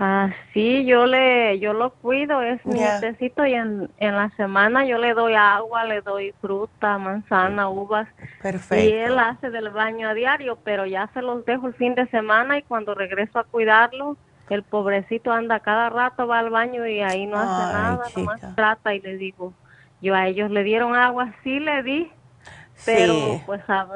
Ah, 0.00 0.30
sí, 0.52 0.84
yo 0.86 1.06
le, 1.06 1.60
yo 1.60 1.72
lo 1.72 1.90
cuido, 1.90 2.42
es 2.42 2.64
mi 2.66 2.80
necesito 2.80 3.46
y 3.46 3.54
en, 3.54 3.88
en 3.98 4.16
la 4.16 4.28
semana 4.30 4.84
yo 4.84 4.98
le 4.98 5.14
doy 5.14 5.34
agua, 5.34 5.84
le 5.84 6.00
doy 6.00 6.34
fruta, 6.40 6.98
manzana, 6.98 7.68
uvas. 7.68 8.08
Perfecto. 8.42 8.84
Y 8.84 8.92
él 8.92 9.16
hace 9.20 9.50
del 9.50 9.70
baño 9.70 10.08
a 10.08 10.14
diario, 10.14 10.58
pero 10.64 10.84
ya 10.84 11.08
se 11.14 11.22
los 11.22 11.44
dejo 11.44 11.68
el 11.68 11.74
fin 11.74 11.94
de 11.94 12.08
semana 12.08 12.58
y 12.58 12.62
cuando 12.62 12.94
regreso 12.94 13.38
a 13.38 13.44
cuidarlo, 13.44 14.16
el 14.50 14.64
pobrecito 14.64 15.32
anda 15.32 15.60
cada 15.60 15.90
rato, 15.90 16.26
va 16.26 16.40
al 16.40 16.50
baño 16.50 16.86
y 16.86 17.00
ahí 17.00 17.26
no 17.26 17.38
hace 17.38 17.72
nada, 17.72 18.04
nomás 18.16 18.54
trata 18.56 18.94
y 18.94 19.00
le 19.00 19.16
digo, 19.16 19.54
yo 20.02 20.14
a 20.14 20.26
ellos 20.26 20.50
le 20.50 20.64
dieron 20.64 20.96
agua, 20.96 21.32
sí 21.44 21.60
le 21.60 21.82
di, 21.84 22.10
pero 22.84 23.40
pues 23.46 23.62
a 23.68 23.86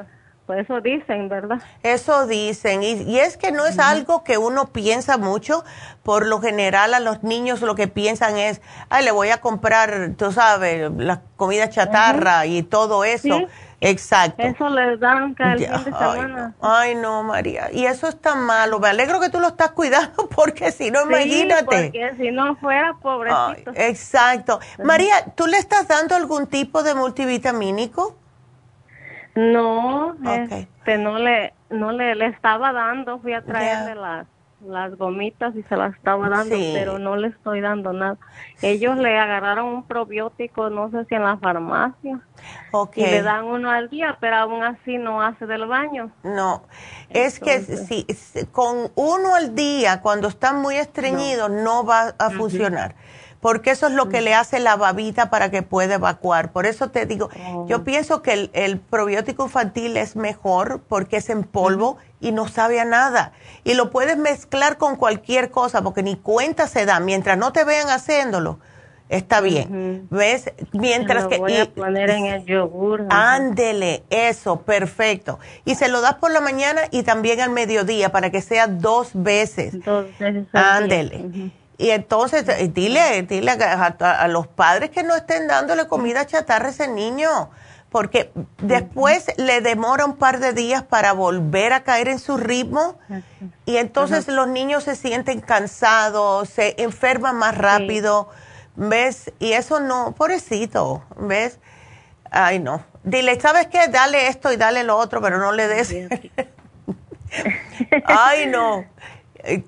pues 0.49 0.65
eso 0.65 0.81
dicen, 0.81 1.29
¿verdad? 1.29 1.61
Eso 1.83 2.27
dicen. 2.27 2.83
Y, 2.83 3.19
es 3.19 3.37
que 3.37 3.53
no 3.53 3.67
es 3.67 3.79
algo 3.79 4.25
que 4.25 4.39
uno 4.39 4.73
piensa 4.73 5.19
mucho. 5.19 5.63
Por 6.03 6.27
lo 6.27 6.41
general 6.41 6.95
a 6.95 7.01
los 7.01 7.23
niños 7.23 7.61
lo 7.61 7.75
que 7.75 7.87
piensan 7.87 8.39
es, 8.39 8.63
ay, 8.89 9.05
le 9.05 9.11
voy 9.11 9.29
a 9.29 9.43
comprar, 9.43 10.13
tú 10.17 10.33
sabes, 10.33 10.91
la 10.97 11.21
comida 11.37 11.69
chatarra 11.69 12.47
y 12.47 12.63
todo 12.63 13.05
eso. 13.05 13.43
Exacto. 13.83 14.43
Eso 14.43 14.71
les 14.71 14.99
dan 14.99 15.35
cada 15.35 15.57
fin 15.59 15.71
de 15.71 15.85
semana. 15.85 16.55
Ay 16.63 16.95
no. 16.95 17.23
María. 17.25 17.71
Y 17.71 17.85
eso 17.85 18.09
está 18.09 18.35
malo. 18.35 18.81
Me 18.81 18.89
alegro 18.89 19.21
que 19.21 19.29
tú 19.29 19.41
lo 19.41 19.49
estás 19.49 19.73
cuidando 19.73 20.31
porque 20.35 20.73
si 20.73 20.91
no, 20.91 21.03
imagínate. 21.03 21.65
porque 21.65 22.15
si 22.17 22.31
no 22.31 22.57
fuera 22.57 22.95
pobrecito. 23.03 23.73
exacto. 23.75 24.61
María, 24.83 25.27
¿tú 25.37 25.47
le 25.47 25.59
estás 25.59 25.87
dando 25.89 26.17
algún 26.17 26.47
tipo 26.47 26.83
de 26.83 26.95
multivitamínico? 26.95 28.17
No, 29.39 30.17
este, 30.25 30.99
no 30.99 31.17
le, 31.17 31.55
no 31.71 31.93
le, 31.93 32.17
le 32.17 32.27
estaba 32.27 32.73
dando, 32.73 33.21
fui 33.21 33.35
a 33.35 33.43
traerle 33.45 33.95
las, 33.95 34.27
las 34.67 34.97
gomitas 34.97 35.55
y 35.55 35.63
se 35.63 35.77
las 35.77 35.95
estaba 35.95 36.29
dando, 36.29 36.57
pero 36.75 36.99
no 36.99 37.15
le 37.15 37.29
estoy 37.29 37.61
dando 37.61 37.93
nada. 37.93 38.17
Ellos 38.63 38.97
le 38.97 39.17
agarraron 39.17 39.67
un 39.67 39.83
probiótico, 39.85 40.71
no 40.71 40.91
sé 40.91 41.05
si 41.05 41.15
en 41.15 41.23
la 41.23 41.37
farmacia, 41.37 42.21
y 42.97 43.01
le 43.01 43.23
dan 43.23 43.45
uno 43.45 43.71
al 43.71 43.89
día, 43.89 44.19
pero 44.21 44.39
aún 44.39 44.65
así 44.65 44.99
no 44.99 45.23
hace 45.23 45.47
del 45.47 45.67
baño. 45.67 46.11
No, 46.25 46.65
es 47.09 47.39
que 47.39 47.61
si, 47.61 48.07
con 48.51 48.91
uno 48.97 49.37
al 49.37 49.55
día, 49.55 50.01
cuando 50.01 50.27
están 50.27 50.61
muy 50.61 50.75
estreñidos, 50.75 51.49
no, 51.49 51.85
va 51.85 52.15
a 52.19 52.31
funcionar 52.31 52.97
porque 53.41 53.71
eso 53.71 53.87
es 53.87 53.93
lo 53.93 54.09
que 54.09 54.21
le 54.21 54.35
hace 54.35 54.59
la 54.59 54.77
babita 54.77 55.31
para 55.31 55.51
que 55.51 55.63
pueda 55.63 55.95
evacuar. 55.95 56.51
Por 56.51 56.67
eso 56.67 56.91
te 56.91 57.07
digo, 57.07 57.29
yo 57.67 57.77
oh. 57.79 57.85
pienso 57.85 58.23
que 58.23 58.51
el, 58.53 58.81
probiótico 58.81 59.45
infantil 59.45 59.97
es 59.97 60.17
mejor 60.17 60.81
porque 60.89 61.19
es 61.19 61.31
en 61.31 61.45
polvo 61.45 61.99
y 62.21 62.33
no 62.33 62.49
sabe 62.49 62.81
a 62.81 62.85
nada. 62.85 63.33
Y 63.65 63.75
lo 63.75 63.91
puedes 63.91 64.17
mezclar 64.17 64.77
con 64.77 64.97
cualquier 64.97 65.51
cosa 65.51 65.83
porque 65.83 66.03
ni 66.03 66.17
cuenta 66.17 66.67
se 66.67 66.85
da. 66.85 66.99
Mientras 67.01 67.39
no 67.39 67.53
te 67.53 67.65
vean 67.65 67.89
haciéndolo, 67.91 68.59
está 69.09 69.41
bien. 69.41 70.09
¿Ves? 70.11 70.53
Mientras 70.73 71.25
lo 71.25 71.31
que... 71.31 71.39
Voy 71.39 71.57
a 71.57 71.67
poner 71.67 72.11
en 72.11 72.27
el 72.27 72.45
yogur. 72.45 73.07
Ándele, 73.11 74.03
eso, 74.11 74.63
perfecto. 74.63 75.39
Y 75.65 75.77
se 75.77 75.89
lo 75.89 76.01
das 76.01 76.15
por 76.15 76.33
la 76.33 76.41
mañana 76.41 76.83
y 76.91 77.05
también 77.05 77.41
al 77.41 77.51
mediodía 77.51 78.11
para 78.11 78.31
que 78.31 78.43
sea 78.43 78.67
dos 78.67 79.11
veces. 79.15 79.81
Dos 79.85 80.07
veces. 80.19 80.47
Ándele. 80.53 81.53
Y 81.79 81.91
entonces, 81.91 82.47
eh, 82.49 82.71
dile, 82.75 83.23
dile 83.23 83.53
a, 83.53 84.29
los 84.29 84.49
padres 84.49 84.91
que 84.91 85.05
no 85.05 85.15
estén 85.15 85.47
dándole 85.47 85.87
comida 85.87 86.27
chatarra 86.27 86.67
a 86.67 86.71
ese 86.71 86.89
niño, 86.89 87.51
porque 87.89 88.33
después 88.61 89.27
le 89.37 89.61
demora 89.61 90.05
un 90.05 90.17
par 90.17 90.41
de 90.41 90.53
días 90.53 90.83
para 90.83 91.13
volver 91.13 91.73
a 91.73 91.85
caer 91.85 92.09
en 92.09 92.19
su 92.19 92.37
ritmo 92.37 92.99
y 93.65 93.77
entonces 93.77 94.27
los 94.27 94.49
niños 94.49 94.85
se 94.85 94.97
sienten 94.97 95.41
cansados, 95.41 96.49
se 96.49 96.75
enferman 96.83 97.37
más 97.37 97.57
rápido, 97.57 98.29
¿ves? 98.75 99.33
Y 99.39 99.53
eso 99.53 99.79
no, 99.79 100.15
pobrecito, 100.19 101.05
¿ves? 101.17 101.61
Ay, 102.31 102.59
no. 102.59 102.85
Dile, 103.05 103.41
¿sabes 103.41 103.69
qué? 103.69 103.87
Dale 103.89 104.27
esto 104.27 104.53
y 104.53 104.57
dale 104.57 104.83
lo 104.83 104.97
otro, 104.97 105.23
pero 105.23 105.39
no 105.39 105.53
le 105.53 105.69
des. 105.69 105.95
Ay, 108.05 108.47
no. 108.47 108.85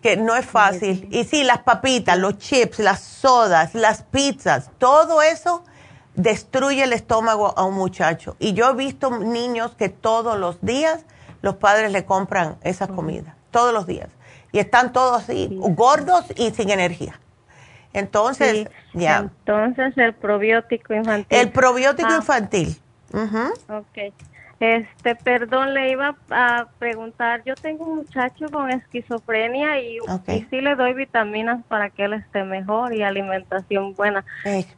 Que 0.02 0.16
no 0.16 0.36
es 0.36 0.46
fácil. 0.46 1.08
Y 1.10 1.24
sí, 1.24 1.44
las 1.44 1.58
papitas, 1.58 2.18
los 2.18 2.38
chips, 2.38 2.78
las 2.78 3.00
sodas, 3.00 3.74
las 3.74 4.02
pizzas, 4.02 4.70
todo 4.78 5.22
eso 5.22 5.64
destruye 6.14 6.84
el 6.84 6.92
estómago 6.92 7.54
a 7.56 7.64
un 7.64 7.74
muchacho. 7.74 8.36
Y 8.38 8.52
yo 8.52 8.70
he 8.70 8.74
visto 8.74 9.10
niños 9.18 9.74
que 9.76 9.88
todos 9.88 10.38
los 10.38 10.60
días 10.60 11.04
los 11.42 11.56
padres 11.56 11.92
le 11.92 12.04
compran 12.04 12.56
esa 12.62 12.88
comida, 12.88 13.36
todos 13.50 13.72
los 13.72 13.86
días. 13.86 14.10
Y 14.52 14.58
están 14.58 14.92
todos 14.92 15.22
así, 15.22 15.48
gordos 15.52 16.24
y 16.36 16.50
sin 16.50 16.70
energía. 16.70 17.20
Entonces, 17.92 18.68
ya. 18.92 19.18
Entonces, 19.18 19.96
el 19.96 20.14
probiótico 20.14 20.94
infantil. 20.94 21.38
El 21.38 21.50
probiótico 21.50 22.08
ah. 22.10 22.16
infantil. 22.16 22.76
Ok. 23.68 24.12
Este, 24.60 25.14
perdón, 25.14 25.72
le 25.72 25.90
iba 25.90 26.14
a 26.28 26.68
preguntar, 26.78 27.42
yo 27.46 27.54
tengo 27.54 27.86
un 27.86 27.96
muchacho 27.96 28.44
con 28.52 28.70
esquizofrenia 28.70 29.80
y, 29.80 29.96
sí 30.50 30.60
le 30.60 30.74
doy 30.74 30.92
vitaminas 30.92 31.64
para 31.64 31.88
que 31.88 32.04
él 32.04 32.12
esté 32.12 32.44
mejor 32.44 32.94
y 32.94 33.02
alimentación 33.02 33.94
buena. 33.94 34.22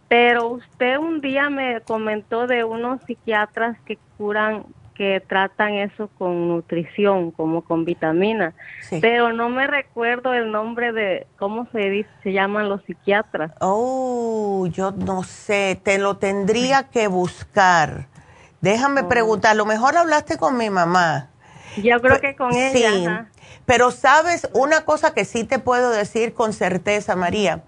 Pero 0.07 0.51
usted 0.51 0.99
un 0.99 1.21
día 1.21 1.51
me 1.51 1.81
comentó 1.81 2.47
de 2.47 2.63
unos 2.63 3.03
psiquiatras 3.03 3.77
que 3.85 3.99
curan 4.17 4.67
que 4.95 5.21
tratan 5.21 5.75
eso 5.75 6.09
con 6.17 6.49
nutrición, 6.49 7.33
como 7.33 7.63
con 7.63 7.85
vitaminas. 7.85 8.55
Pero 9.01 9.33
no 9.33 9.49
me 9.49 9.67
recuerdo 9.67 10.33
el 10.33 10.53
nombre 10.53 10.93
de 10.93 11.27
cómo 11.39 11.67
se 11.73 11.91
dice, 11.91 12.11
se 12.23 12.33
llaman 12.33 12.69
los 12.69 12.85
psiquiatras. 12.85 13.51
Oh, 13.61 14.69
yo 14.71 14.93
no 14.93 15.25
sé, 15.25 15.81
te 15.83 15.99
lo 15.99 16.19
tendría 16.19 16.85
que 16.85 17.09
buscar. 17.09 18.12
Déjame 18.63 19.03
oh. 19.03 19.09
preguntar, 19.09 19.51
a 19.51 19.55
lo 19.55 19.67
mejor 19.67 19.99
hablaste 19.99 20.39
con 20.39 20.57
mi 20.57 20.71
mamá. 20.71 21.29
Yo 21.77 22.01
creo 22.01 22.21
que 22.21 22.35
con 22.35 22.55
ella. 22.55 23.29
Sí, 23.33 23.41
pero 23.67 23.91
sabes, 23.91 24.49
una 24.55 24.85
cosa 24.85 25.13
que 25.13 25.25
sí 25.25 25.45
te 25.45 25.59
puedo 25.59 25.91
decir 25.91 26.33
con 26.33 26.53
certeza, 26.53 27.17
María, 27.17 27.63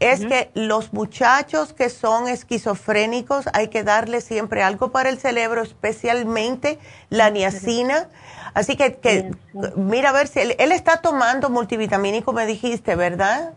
es 0.00 0.24
que 0.24 0.50
los 0.54 0.92
muchachos 0.92 1.72
que 1.72 1.88
son 1.90 2.28
esquizofrénicos 2.28 3.48
hay 3.52 3.68
que 3.68 3.82
darle 3.82 4.20
siempre 4.20 4.62
algo 4.62 4.90
para 4.90 5.08
el 5.10 5.18
cerebro, 5.18 5.62
especialmente 5.62 6.78
la 7.10 7.30
niacina. 7.30 8.08
Así 8.54 8.76
que, 8.76 9.32
mira 9.76 10.10
a 10.10 10.12
ver 10.12 10.28
si 10.28 10.40
él, 10.40 10.72
está 10.72 10.98
tomando 10.98 11.50
multivitamínico, 11.50 12.32
me 12.32 12.46
dijiste, 12.46 12.94
¿verdad? 12.94 13.52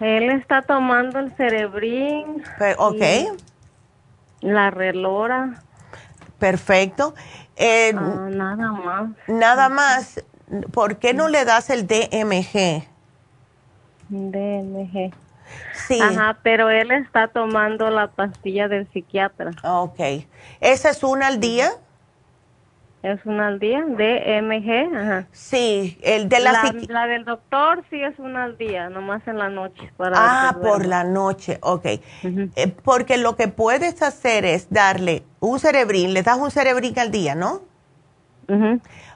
Él 0.00 0.30
está 0.30 0.62
tomando 0.62 1.18
el 1.18 1.32
cerebrín. 1.32 2.42
ok. 2.78 3.02
La 4.40 4.70
relora. 4.70 5.62
Perfecto. 6.42 7.14
Eh, 7.54 7.92
ah, 7.96 8.26
nada 8.28 8.72
más. 8.72 9.10
Nada 9.28 9.68
más. 9.68 10.24
¿Por 10.72 10.96
qué 10.96 11.14
no 11.14 11.28
le 11.28 11.44
das 11.44 11.70
el 11.70 11.86
DMG? 11.86 12.82
DMG. 14.08 15.12
Sí. 15.86 16.00
Ajá, 16.00 16.38
pero 16.42 16.68
él 16.68 16.90
está 16.90 17.28
tomando 17.28 17.90
la 17.90 18.08
pastilla 18.08 18.66
del 18.66 18.90
psiquiatra. 18.90 19.52
Ok. 19.62 20.00
¿Esa 20.60 20.90
es 20.90 21.04
una 21.04 21.28
al 21.28 21.38
día? 21.38 21.70
Es 23.02 23.18
una 23.26 23.48
al 23.48 23.58
día, 23.58 23.80
DMG, 23.80 24.96
ajá. 24.96 25.26
Sí, 25.32 25.98
el 26.02 26.28
de 26.28 26.38
la... 26.38 26.52
La, 26.52 26.72
la 26.88 27.06
del 27.06 27.24
doctor 27.24 27.82
sí 27.90 28.00
es 28.00 28.16
una 28.18 28.44
al 28.44 28.56
día, 28.56 28.90
nomás 28.90 29.26
en 29.26 29.38
la 29.38 29.48
noche. 29.48 29.92
Para 29.96 30.14
ah, 30.16 30.58
por 30.62 30.86
la 30.86 31.02
noche, 31.02 31.58
ok. 31.62 31.84
Eh, 31.84 32.00
porque 32.84 33.16
lo 33.16 33.34
que 33.34 33.48
puedes 33.48 34.02
hacer 34.02 34.44
es 34.44 34.70
darle 34.70 35.24
un 35.40 35.58
cerebrín, 35.58 36.14
le 36.14 36.22
das 36.22 36.38
un 36.38 36.52
cerebrín 36.52 36.96
al 36.98 37.10
día, 37.10 37.34
¿no? 37.34 37.62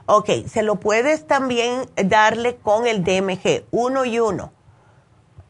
Ok, 0.07 0.29
se 0.47 0.63
lo 0.63 0.77
puedes 0.77 1.27
también 1.27 1.81
darle 1.95 2.55
con 2.57 2.87
el 2.87 3.03
DMG, 3.03 3.65
uno 3.71 4.03
y 4.03 4.19
uno. 4.19 4.51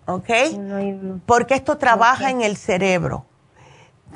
¿ok? 0.08 0.30
Porque 1.26 1.54
esto 1.54 1.78
trabaja 1.78 2.32
en 2.32 2.42
el 2.42 2.58
cerebro. 2.58 3.26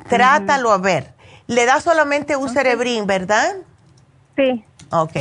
Trátalo 0.08 0.72
a 0.72 0.78
ver. 0.78 1.14
Le 1.46 1.66
da 1.66 1.80
solamente 1.80 2.36
un 2.36 2.48
cerebrín, 2.48 3.06
¿verdad? 3.06 3.56
Sí. 4.36 4.64
Ok. 4.90 5.12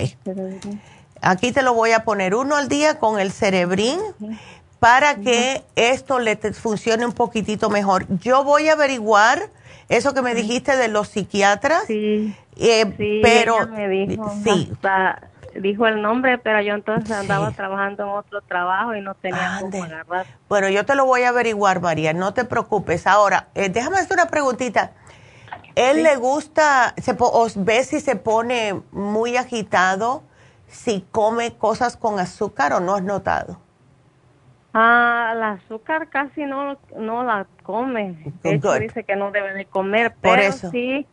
Aquí 1.22 1.51
te 1.51 1.62
lo 1.62 1.74
voy 1.74 1.91
a 1.91 2.03
poner 2.03 2.36
uno 2.36 2.55
al 2.55 2.68
día 2.68 2.99
con 2.99 3.20
el 3.20 3.32
cerebrín 3.32 3.99
para 4.80 5.16
que 5.16 5.64
esto 5.76 6.20
le 6.20 6.36
funcione 6.53 7.05
un 7.05 7.14
poquitito 7.14 7.70
mejor. 7.70 8.05
Yo 8.20 8.43
voy 8.43 8.70
a 8.70 8.74
averiguar 8.74 9.49
eso 9.89 10.14
que 10.14 10.22
me 10.22 10.34
dijiste 10.34 10.76
de 10.76 10.88
los 10.88 11.09
psiquiatras. 11.09 11.84
Sí. 11.86 12.36
Eh, 12.57 13.22
pero 13.22 13.68
me 13.68 13.88
dijo, 13.88 14.34
sí 14.43 14.72
dijo 15.59 15.88
el 15.88 16.01
nombre, 16.01 16.38
pero 16.38 16.62
yo 16.62 16.74
entonces 16.74 17.12
andaba 17.12 17.51
trabajando 17.51 18.03
en 18.03 18.09
otro 18.09 18.41
trabajo 18.41 18.95
y 18.95 19.01
no 19.01 19.16
tenía 19.16 19.57
cómo 19.59 19.84
agarrar. 19.84 20.26
Bueno, 20.47 20.70
yo 20.70 20.86
te 20.86 20.95
lo 20.95 21.05
voy 21.05 21.24
a 21.24 21.30
averiguar, 21.30 21.82
María, 21.82 22.14
no 22.14 22.34
te 22.34 22.45
preocupes. 22.45 23.07
Ahora, 23.07 23.47
eh, 23.55 23.70
déjame 23.70 23.97
hacer 23.97 24.14
una 24.14 24.28
preguntita. 24.28 24.91
¿Él 25.76 26.03
le 26.03 26.15
gusta, 26.17 26.93
se 26.97 27.15
o 27.17 27.47
ve 27.55 27.84
si 27.84 27.99
se 27.99 28.15
pone 28.15 28.82
muy 28.91 29.38
agitado, 29.38 30.24
si 30.67 31.05
come 31.11 31.53
cosas 31.53 31.97
con 31.97 32.19
azúcar 32.19 32.74
o 32.74 32.80
no 32.80 32.95
has 32.95 33.03
notado? 33.03 33.59
Ah, 34.74 35.32
el 35.34 35.43
azúcar 35.43 36.09
casi 36.09 36.45
no, 36.45 36.78
no 36.97 37.24
la 37.24 37.45
come. 37.63 38.34
De 38.41 38.55
hecho, 38.55 38.74
dice 38.76 39.03
que 39.03 39.15
no 39.15 39.32
debe 39.32 39.53
de 39.53 39.65
comer, 39.65 40.15
pero 40.22 40.51
sí 40.51 41.05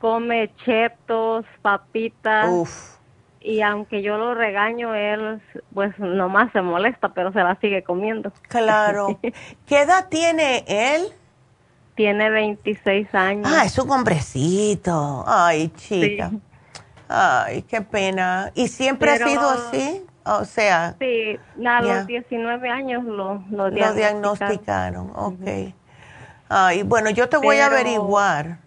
come 0.00 0.52
chetos, 0.64 1.46
papitas. 1.62 2.48
Uf 2.50 2.96
y 3.46 3.62
aunque 3.62 4.02
yo 4.02 4.18
lo 4.18 4.34
regaño, 4.34 4.92
él 4.96 5.40
pues 5.72 5.96
nomás 6.00 6.50
se 6.52 6.62
molesta, 6.62 7.10
pero 7.10 7.32
se 7.32 7.38
la 7.38 7.56
sigue 7.60 7.84
comiendo. 7.84 8.32
Claro. 8.48 9.20
¿Qué 9.66 9.82
edad 9.82 10.08
tiene 10.08 10.64
él? 10.66 11.06
Tiene 11.96 12.30
26 12.30 13.14
años. 13.14 13.50
Ah, 13.50 13.64
es 13.64 13.78
un 13.78 13.90
hombrecito. 13.90 15.24
Ay, 15.26 15.68
chica. 15.70 16.30
Ay, 17.08 17.62
qué 17.62 17.80
pena. 17.80 18.52
¿Y 18.54 18.68
siempre 18.68 19.10
ha 19.10 19.16
sido 19.16 19.48
así? 19.48 20.04
O 20.24 20.44
sea. 20.44 20.94
Sí, 20.98 21.38
a 21.66 21.82
los 21.82 22.06
19 22.06 22.68
años 22.68 23.04
lo, 23.04 23.42
lo 23.50 23.70
diagnosticaron. 23.70 23.88
Lo 23.88 23.94
diagnosticaron, 23.94 25.12
ok. 25.14 25.74
Ay, 26.48 26.82
bueno, 26.82 27.10
yo 27.10 27.28
te 27.28 27.38
voy 27.38 27.58
a 27.58 27.66
averiguar. 27.66 28.58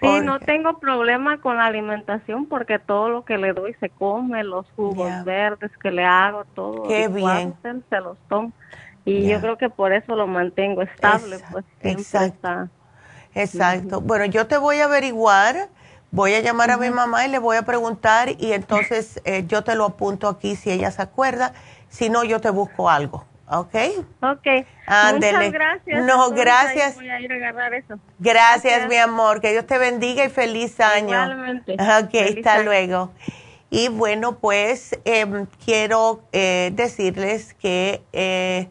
Sí, 0.00 0.20
no 0.22 0.40
tengo 0.40 0.78
problema 0.78 1.40
con 1.42 1.58
la 1.58 1.66
alimentación 1.66 2.46
porque 2.46 2.78
todo 2.78 3.10
lo 3.10 3.24
que 3.26 3.36
le 3.36 3.52
doy 3.52 3.74
se 3.80 3.90
come, 3.90 4.42
los 4.44 4.66
jugos 4.74 5.24
verdes 5.24 5.70
que 5.76 5.90
le 5.90 6.04
hago, 6.04 6.46
todo. 6.54 6.84
Qué 6.88 7.08
bien. 7.08 7.54
Se 7.62 8.00
los 8.00 8.16
tomo. 8.28 8.50
Y 9.04 9.28
yo 9.28 9.40
creo 9.40 9.56
que 9.58 9.70
por 9.70 9.92
eso 9.92 10.14
lo 10.14 10.26
mantengo 10.26 10.82
estable. 10.82 11.38
pues 11.50 11.64
Exacto. 11.80 12.68
Exacto. 13.34 14.00
Bueno, 14.00 14.24
yo 14.26 14.46
te 14.46 14.58
voy 14.58 14.80
a 14.80 14.84
averiguar, 14.84 15.68
voy 16.10 16.34
a 16.34 16.40
llamar 16.40 16.70
a 16.70 16.76
mi 16.76 16.90
mamá 16.90 17.26
y 17.26 17.30
le 17.30 17.38
voy 17.38 17.56
a 17.56 17.62
preguntar 17.62 18.30
y 18.38 18.52
entonces 18.52 19.20
eh, 19.24 19.44
yo 19.46 19.62
te 19.62 19.74
lo 19.74 19.84
apunto 19.84 20.28
aquí 20.28 20.56
si 20.56 20.70
ella 20.70 20.90
se 20.90 21.02
acuerda. 21.02 21.52
Si 21.88 22.08
no, 22.08 22.24
yo 22.24 22.40
te 22.40 22.50
busco 22.50 22.90
algo. 22.90 23.24
¿Ok? 23.48 23.74
Ok. 24.22 24.46
Muchas 25.12 25.52
gracias. 25.52 26.04
No, 26.04 26.30
gracias. 26.30 26.94
Voy 26.94 27.10
a 27.10 27.20
ir 27.20 27.32
a 27.32 27.36
agarrar 27.36 27.74
eso. 27.74 27.98
Gracias, 28.20 28.88
mi 28.88 28.96
amor. 28.96 29.40
Que 29.40 29.50
Dios 29.50 29.66
te 29.66 29.76
bendiga 29.76 30.24
y 30.24 30.28
feliz 30.28 30.78
año. 30.78 31.08
Igualmente. 31.08 31.72
Ok, 31.72 32.38
hasta 32.38 32.62
luego. 32.62 33.10
Y 33.68 33.88
bueno, 33.88 34.38
pues 34.38 34.98
em, 35.04 35.46
quiero 35.64 36.22
eh, 36.32 36.70
decirles 36.74 37.54
que 37.54 38.02
eh, 38.12 38.68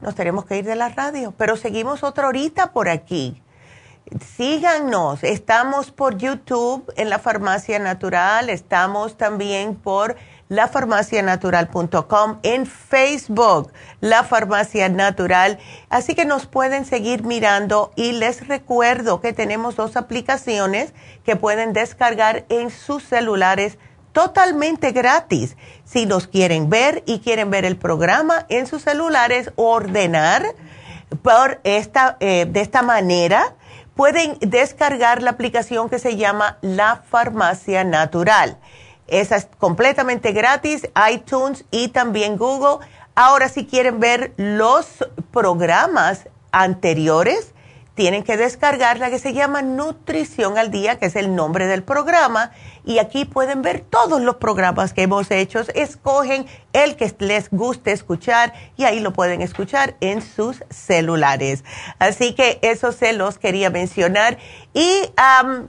nos 0.00 0.14
tenemos 0.14 0.44
que 0.44 0.58
ir 0.58 0.64
de 0.64 0.76
la 0.76 0.88
radio, 0.88 1.34
pero 1.36 1.56
seguimos 1.56 2.02
otra 2.02 2.28
horita 2.28 2.72
por 2.72 2.88
aquí. 2.88 3.42
Síganos, 4.36 5.22
estamos 5.22 5.90
por 5.90 6.16
YouTube 6.16 6.90
en 6.96 7.10
la 7.10 7.18
Farmacia 7.18 7.78
Natural, 7.78 8.48
estamos 8.48 9.18
también 9.18 9.74
por 9.74 10.16
lafarmacianatural.com, 10.48 12.38
en 12.42 12.64
Facebook, 12.64 13.70
La 14.00 14.24
Farmacia 14.24 14.88
Natural. 14.88 15.58
Así 15.90 16.14
que 16.14 16.24
nos 16.24 16.46
pueden 16.46 16.86
seguir 16.86 17.24
mirando 17.24 17.92
y 17.96 18.12
les 18.12 18.48
recuerdo 18.48 19.20
que 19.20 19.34
tenemos 19.34 19.76
dos 19.76 19.96
aplicaciones 19.96 20.94
que 21.24 21.36
pueden 21.36 21.74
descargar 21.74 22.46
en 22.48 22.70
sus 22.70 23.04
celulares 23.04 23.78
totalmente 24.26 24.92
gratis. 24.92 25.56
Si 25.84 26.06
los 26.06 26.26
quieren 26.26 26.70
ver 26.70 27.02
y 27.06 27.20
quieren 27.20 27.50
ver 27.50 27.64
el 27.64 27.76
programa 27.76 28.46
en 28.48 28.66
sus 28.66 28.82
celulares, 28.82 29.50
ordenar 29.56 30.54
por 31.22 31.60
esta, 31.64 32.16
eh, 32.20 32.46
de 32.48 32.60
esta 32.60 32.82
manera, 32.82 33.54
pueden 33.94 34.36
descargar 34.40 35.22
la 35.22 35.30
aplicación 35.30 35.88
que 35.88 35.98
se 35.98 36.16
llama 36.16 36.58
La 36.62 37.02
Farmacia 37.08 37.84
Natural 37.84 38.58
esa 39.08 39.36
es 39.36 39.48
completamente 39.58 40.32
gratis, 40.32 40.88
iTunes 41.10 41.64
y 41.70 41.88
también 41.88 42.36
Google. 42.36 42.86
Ahora, 43.14 43.48
si 43.48 43.66
quieren 43.66 44.00
ver 44.00 44.32
los 44.36 44.86
programas 45.32 46.28
anteriores, 46.52 47.54
tienen 47.98 48.22
que 48.22 48.36
descargar 48.36 49.00
la 49.00 49.10
que 49.10 49.18
se 49.18 49.32
llama 49.32 49.60
Nutrición 49.60 50.56
al 50.56 50.70
Día, 50.70 51.00
que 51.00 51.06
es 51.06 51.16
el 51.16 51.34
nombre 51.34 51.66
del 51.66 51.82
programa. 51.82 52.52
Y 52.84 53.00
aquí 53.00 53.24
pueden 53.24 53.60
ver 53.60 53.80
todos 53.80 54.20
los 54.20 54.36
programas 54.36 54.92
que 54.92 55.02
hemos 55.02 55.28
hecho. 55.32 55.62
Escogen 55.74 56.46
el 56.72 56.94
que 56.94 57.12
les 57.18 57.50
guste 57.50 57.90
escuchar 57.90 58.52
y 58.76 58.84
ahí 58.84 59.00
lo 59.00 59.12
pueden 59.12 59.42
escuchar 59.42 59.96
en 60.00 60.22
sus 60.22 60.62
celulares. 60.70 61.64
Así 61.98 62.36
que 62.36 62.60
eso 62.62 62.92
se 62.92 63.14
los 63.14 63.36
quería 63.36 63.68
mencionar. 63.68 64.38
Y 64.74 65.10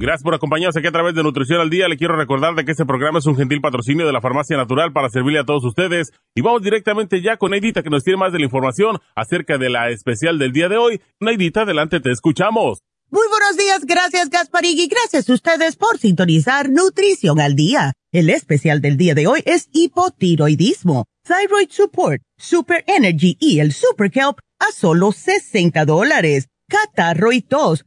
Gracias 0.00 0.22
por 0.22 0.32
acompañarnos 0.32 0.76
aquí 0.76 0.86
a 0.86 0.92
través 0.92 1.12
de 1.16 1.24
Nutrición 1.24 1.60
al 1.60 1.70
Día. 1.70 1.88
Le 1.88 1.96
quiero 1.96 2.14
recordar 2.14 2.54
de 2.54 2.64
que 2.64 2.70
este 2.70 2.86
programa 2.86 3.18
es 3.18 3.26
un 3.26 3.36
gentil 3.36 3.60
patrocinio 3.60 4.06
de 4.06 4.12
la 4.12 4.20
Farmacia 4.20 4.56
Natural 4.56 4.92
para 4.92 5.10
servirle 5.10 5.40
a 5.40 5.44
todos 5.44 5.64
ustedes. 5.64 6.12
Y 6.36 6.40
vamos 6.40 6.62
directamente 6.62 7.20
ya 7.20 7.36
con 7.36 7.50
Neidita 7.50 7.82
que 7.82 7.90
nos 7.90 8.04
tiene 8.04 8.16
más 8.16 8.32
de 8.32 8.38
la 8.38 8.44
información 8.44 9.00
acerca 9.16 9.58
de 9.58 9.70
la 9.70 9.90
especial 9.90 10.38
del 10.38 10.52
día 10.52 10.68
de 10.68 10.76
hoy. 10.76 11.00
Neidita, 11.18 11.62
adelante, 11.62 11.98
te 11.98 12.12
escuchamos. 12.12 12.78
Muy 13.10 13.26
buenos 13.28 13.56
días, 13.56 13.86
gracias 13.86 14.30
Gasparig 14.30 14.78
y 14.78 14.86
gracias 14.86 15.28
a 15.28 15.32
ustedes 15.32 15.76
por 15.76 15.98
sintonizar 15.98 16.70
Nutrición 16.70 17.40
al 17.40 17.56
Día. 17.56 17.92
El 18.12 18.30
especial 18.30 18.80
del 18.80 18.98
día 18.98 19.14
de 19.14 19.26
hoy 19.26 19.42
es 19.46 19.68
hipotiroidismo, 19.72 21.06
Thyroid 21.24 21.70
Support, 21.70 22.22
Super 22.36 22.84
Energy 22.86 23.36
y 23.40 23.58
el 23.58 23.72
Super 23.72 24.12
Kelp 24.12 24.38
a 24.60 24.70
solo 24.70 25.10
60 25.10 25.84
dólares. 25.86 26.46
Catarro 26.68 27.32
y 27.32 27.40
tos 27.40 27.86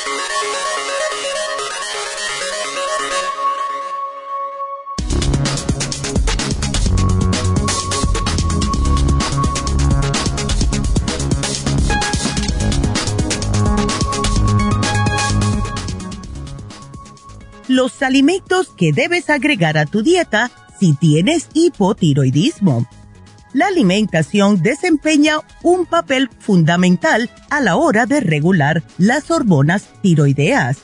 Los 17.75 18.01
alimentos 18.01 18.69
que 18.75 18.91
debes 18.91 19.29
agregar 19.29 19.77
a 19.77 19.85
tu 19.85 20.03
dieta 20.03 20.51
si 20.79 20.93
tienes 20.93 21.47
hipotiroidismo. 21.53 22.85
La 23.53 23.67
alimentación 23.67 24.61
desempeña 24.61 25.37
un 25.63 25.85
papel 25.85 26.29
fundamental 26.39 27.29
a 27.49 27.59
la 27.59 27.75
hora 27.75 28.05
de 28.05 28.19
regular 28.19 28.83
las 28.97 29.29
hormonas 29.31 29.87
tiroideas. 30.01 30.79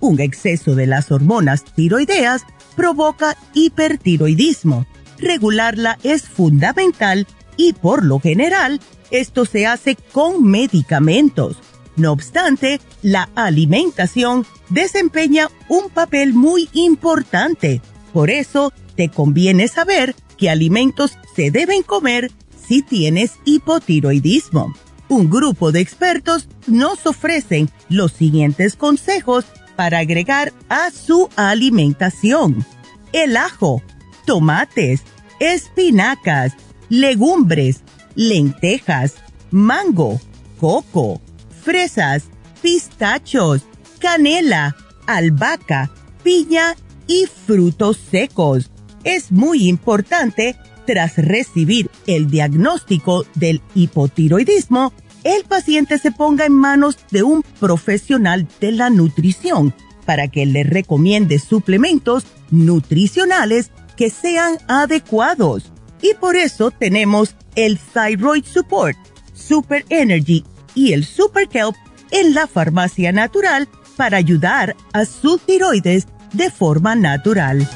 Un 0.00 0.20
exceso 0.20 0.74
de 0.74 0.86
las 0.86 1.10
hormonas 1.10 1.64
tiroideas 1.64 2.42
provoca 2.76 3.36
hipertiroidismo. 3.54 4.86
Regularla 5.18 5.98
es 6.02 6.22
fundamental 6.22 7.26
y 7.56 7.72
por 7.72 8.04
lo 8.04 8.20
general 8.20 8.80
esto 9.10 9.44
se 9.44 9.66
hace 9.66 9.96
con 10.12 10.44
medicamentos 10.44 11.56
no 11.98 12.12
obstante, 12.12 12.80
la 13.02 13.28
alimentación 13.34 14.46
desempeña 14.68 15.48
un 15.68 15.90
papel 15.90 16.34
muy 16.34 16.68
importante. 16.72 17.80
Por 18.12 18.30
eso, 18.30 18.72
te 18.96 19.08
conviene 19.08 19.68
saber 19.68 20.14
qué 20.36 20.50
alimentos 20.50 21.18
se 21.34 21.50
deben 21.50 21.82
comer 21.82 22.30
si 22.66 22.82
tienes 22.82 23.32
hipotiroidismo. 23.44 24.74
Un 25.08 25.30
grupo 25.30 25.72
de 25.72 25.80
expertos 25.80 26.48
nos 26.66 27.06
ofrecen 27.06 27.70
los 27.88 28.12
siguientes 28.12 28.76
consejos 28.76 29.46
para 29.76 30.00
agregar 30.00 30.52
a 30.68 30.90
su 30.90 31.30
alimentación. 31.36 32.66
El 33.12 33.36
ajo, 33.36 33.82
tomates, 34.26 35.02
espinacas, 35.40 36.52
legumbres, 36.88 37.82
lentejas, 38.14 39.14
mango, 39.50 40.20
coco, 40.58 41.20
fresas, 41.58 42.24
pistachos, 42.62 43.62
canela, 43.98 44.76
albahaca, 45.06 45.90
piña 46.22 46.76
y 47.06 47.26
frutos 47.26 47.98
secos. 48.10 48.70
Es 49.04 49.32
muy 49.32 49.68
importante, 49.68 50.56
tras 50.86 51.16
recibir 51.16 51.90
el 52.06 52.30
diagnóstico 52.30 53.24
del 53.34 53.60
hipotiroidismo, 53.74 54.92
el 55.24 55.44
paciente 55.44 55.98
se 55.98 56.12
ponga 56.12 56.46
en 56.46 56.54
manos 56.54 56.96
de 57.10 57.22
un 57.22 57.42
profesional 57.60 58.48
de 58.60 58.72
la 58.72 58.88
nutrición 58.88 59.74
para 60.06 60.28
que 60.28 60.46
le 60.46 60.62
recomiende 60.62 61.38
suplementos 61.38 62.24
nutricionales 62.50 63.70
que 63.96 64.10
sean 64.10 64.56
adecuados 64.68 65.70
Y 66.00 66.14
por 66.14 66.36
eso 66.36 66.70
tenemos 66.70 67.34
el 67.56 67.78
Thyroid 67.78 68.44
Support, 68.44 68.96
Super 69.34 69.84
Energy 69.88 70.44
y 70.78 70.92
el 70.92 71.04
Super 71.04 71.48
Kelp 71.48 71.74
en 72.12 72.34
la 72.34 72.46
farmacia 72.46 73.10
natural 73.10 73.68
para 73.96 74.16
ayudar 74.16 74.76
a 74.92 75.04
su 75.06 75.38
tiroides 75.38 76.06
de 76.32 76.50
forma 76.50 76.94
natural. 76.94 77.68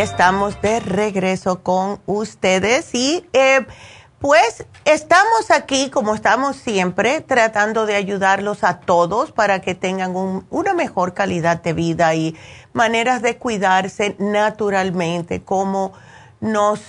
Estamos 0.00 0.60
de 0.62 0.80
regreso 0.80 1.62
con 1.62 2.00
ustedes 2.06 2.94
y 2.94 3.26
eh, 3.34 3.66
pues 4.18 4.64
estamos 4.86 5.50
aquí 5.50 5.90
como 5.90 6.14
estamos 6.14 6.56
siempre 6.56 7.20
tratando 7.20 7.84
de 7.84 7.96
ayudarlos 7.96 8.64
a 8.64 8.80
todos 8.80 9.30
para 9.30 9.60
que 9.60 9.74
tengan 9.74 10.46
una 10.48 10.72
mejor 10.72 11.12
calidad 11.12 11.62
de 11.62 11.74
vida 11.74 12.14
y 12.14 12.34
maneras 12.72 13.20
de 13.20 13.36
cuidarse 13.36 14.16
naturalmente 14.18 15.42
como 15.42 15.92
nos 16.40 16.80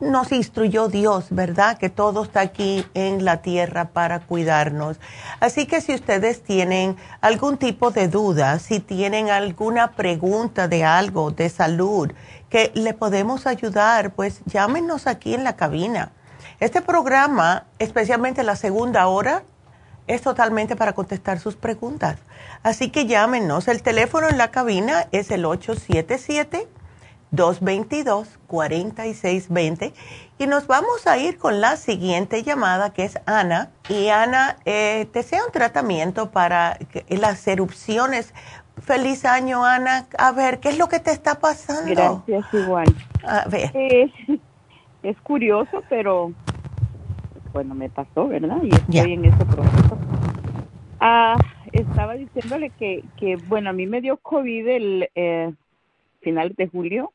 nos 0.00 0.32
instruyó 0.32 0.88
Dios, 0.88 1.26
¿verdad? 1.30 1.78
Que 1.78 1.90
todo 1.90 2.24
está 2.24 2.40
aquí 2.40 2.86
en 2.94 3.24
la 3.24 3.42
tierra 3.42 3.86
para 3.86 4.20
cuidarnos. 4.20 4.98
Así 5.40 5.66
que 5.66 5.80
si 5.80 5.94
ustedes 5.94 6.42
tienen 6.42 6.96
algún 7.20 7.56
tipo 7.58 7.90
de 7.90 8.08
duda, 8.08 8.58
si 8.58 8.80
tienen 8.80 9.30
alguna 9.30 9.92
pregunta 9.92 10.68
de 10.68 10.84
algo 10.84 11.30
de 11.30 11.48
salud 11.48 12.12
que 12.48 12.72
le 12.74 12.94
podemos 12.94 13.46
ayudar, 13.46 14.12
pues 14.12 14.40
llámenos 14.46 15.06
aquí 15.06 15.34
en 15.34 15.44
la 15.44 15.56
cabina. 15.56 16.12
Este 16.60 16.80
programa, 16.80 17.64
especialmente 17.78 18.42
la 18.42 18.56
segunda 18.56 19.06
hora, 19.06 19.42
es 20.06 20.22
totalmente 20.22 20.74
para 20.74 20.94
contestar 20.94 21.38
sus 21.38 21.54
preguntas. 21.54 22.16
Así 22.62 22.90
que 22.90 23.06
llámenos. 23.06 23.68
El 23.68 23.82
teléfono 23.82 24.28
en 24.28 24.38
la 24.38 24.50
cabina 24.50 25.06
es 25.12 25.30
el 25.30 25.44
877 25.44 26.66
222-4620. 27.32 29.92
Y 30.38 30.46
nos 30.46 30.66
vamos 30.66 31.06
a 31.06 31.18
ir 31.18 31.36
con 31.38 31.60
la 31.60 31.76
siguiente 31.76 32.42
llamada 32.42 32.92
que 32.92 33.04
es 33.04 33.20
Ana. 33.26 33.70
Y 33.88 34.08
Ana, 34.08 34.56
eh, 34.64 35.08
desea 35.12 35.44
un 35.44 35.52
tratamiento 35.52 36.30
para 36.30 36.78
las 37.08 37.46
erupciones. 37.48 38.32
Feliz 38.78 39.24
año, 39.24 39.64
Ana. 39.64 40.06
A 40.16 40.30
ver, 40.32 40.60
¿qué 40.60 40.68
es 40.70 40.78
lo 40.78 40.88
que 40.88 41.00
te 41.00 41.10
está 41.10 41.40
pasando? 41.40 41.90
Gracias, 41.90 42.46
igual. 42.54 42.94
A 43.24 43.48
ver. 43.48 43.72
Eh, 43.74 44.12
es 45.02 45.20
curioso, 45.20 45.82
pero 45.88 46.32
bueno, 47.52 47.74
me 47.74 47.88
pasó, 47.88 48.28
¿verdad? 48.28 48.58
Y 48.62 48.74
estoy 48.74 49.14
en 49.14 49.24
ese 49.24 49.44
proceso. 49.44 49.98
Ah, 51.00 51.36
estaba 51.72 52.14
diciéndole 52.14 52.70
que, 52.70 53.04
que, 53.16 53.36
bueno, 53.36 53.70
a 53.70 53.72
mí 53.72 53.86
me 53.86 54.00
dio 54.00 54.16
COVID 54.18 54.68
el 54.68 55.10
eh, 55.14 55.52
final 56.20 56.54
de 56.56 56.68
julio 56.68 57.12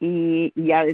y, 0.00 0.52
ya 0.56 0.84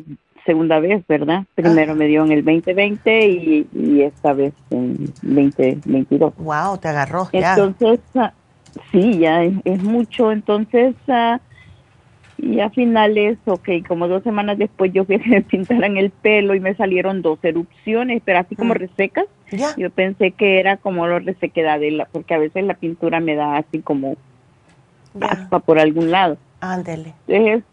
segunda 0.45 0.79
vez, 0.81 1.05
¿verdad? 1.09 1.45
Primero 1.55 1.95
me 1.95 2.07
dio 2.07 2.25
en 2.25 2.33
el 2.33 2.45
2020 2.45 3.29
y, 3.29 3.67
y 3.73 4.03
esta 4.03 4.33
vez 4.33 4.55
en 4.71 5.07
2022. 5.23 6.35
Wow, 6.39 6.79
te 6.79 6.89
agarró. 6.89 7.29
Entonces, 7.33 8.01
ah, 8.15 8.33
sí, 8.93 9.19
ya 9.19 9.43
es, 9.43 9.83
mucho. 9.83 10.31
Entonces, 10.31 10.95
uh, 11.09 11.39
y 12.39 12.61
a 12.61 12.71
finales, 12.71 13.39
ok, 13.47 13.69
como 13.89 14.09
dos 14.09 14.23
semanas 14.23 14.59
después 14.59 14.93
yo 14.93 15.05
fui 15.07 15.17
a 15.17 15.19
que 15.19 15.31
me 15.31 15.43
pintaran 15.43 15.97
el 15.97 16.11
pelo 16.11 16.55
y 16.55 16.61
me 16.61 16.75
salieron 16.75 17.23
dos 17.23 17.39
erupciones, 17.43 18.23
pero 18.25 18.39
así 18.39 18.55
como 18.55 18.75
mm. 18.75 18.79
resecas. 18.79 19.27
Yo 19.77 19.91
pensé 19.91 20.33
que 20.33 20.59
era 20.59 20.77
como 20.77 21.07
la 21.07 21.21
resequedad, 21.21 21.79
de 21.79 21.93
la, 21.93 22.07
porque 22.07 22.35
a 22.35 22.39
veces 22.39 22.65
la 22.65 22.75
pintura 22.75 23.21
me 23.21 23.37
da 23.37 23.57
así 23.57 23.81
como 23.81 24.17
aspa 25.21 25.61
por 25.61 25.79
algún 25.79 26.11
lado. 26.11 26.37
Ándele. 26.61 27.15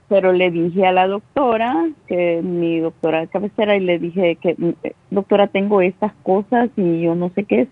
pero 0.10 0.34
le 0.34 0.52
dije 0.52 0.86
a 0.86 0.92
la 0.92 1.08
doctora, 1.08 1.90
que 2.08 2.42
mi 2.44 2.80
doctora 2.80 3.22
de 3.22 3.28
cabecera, 3.28 3.76
y 3.76 3.80
le 3.80 4.00
dije 4.00 4.36
que, 4.36 4.56
mm, 4.58 4.74
eh, 4.84 4.94
doctora, 5.10 5.48
tengo 5.48 5.82
estas 5.82 6.14
cosas 6.24 6.70
y 6.76 7.02
yo 7.02 7.16
no 7.16 7.30
sé 7.30 7.46
qué 7.46 7.62
es. 7.62 7.68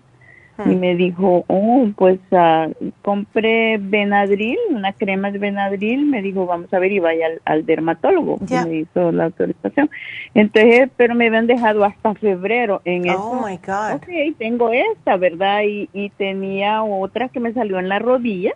Y 0.65 0.75
hmm. 0.75 0.79
me 0.79 0.95
dijo, 0.95 1.43
oh, 1.47 1.87
pues 1.95 2.19
uh, 2.31 2.71
compré 3.01 3.79
Benadryl, 3.79 4.57
una 4.69 4.93
crema 4.93 5.31
de 5.31 5.39
Benadryl. 5.39 6.05
Me 6.05 6.21
dijo, 6.21 6.45
vamos 6.45 6.71
a 6.73 6.77
ver, 6.77 6.91
y 6.91 6.99
vaya 6.99 7.27
al, 7.45 7.65
dermatólogo. 7.65 8.37
Me 8.65 8.79
hizo 8.79 9.11
la 9.11 9.25
autorización. 9.25 9.89
Entonces, 10.35 10.89
pero 10.97 11.15
me 11.15 11.27
habían 11.27 11.47
dejado 11.47 11.83
hasta 11.83 12.13
febrero 12.13 12.81
en 12.85 13.09
oh, 13.09 13.11
eso. 13.11 13.31
Oh 13.31 13.47
my 13.47 13.57
God. 13.65 13.95
Ok, 13.95 14.37
tengo 14.37 14.71
esta, 14.71 15.17
¿verdad? 15.17 15.63
Y, 15.63 15.89
y 15.93 16.09
tenía 16.11 16.83
otra 16.83 17.29
que 17.29 17.39
me 17.39 17.53
salió 17.53 17.79
en 17.79 17.89
la 17.89 17.97
rodilla 17.97 18.53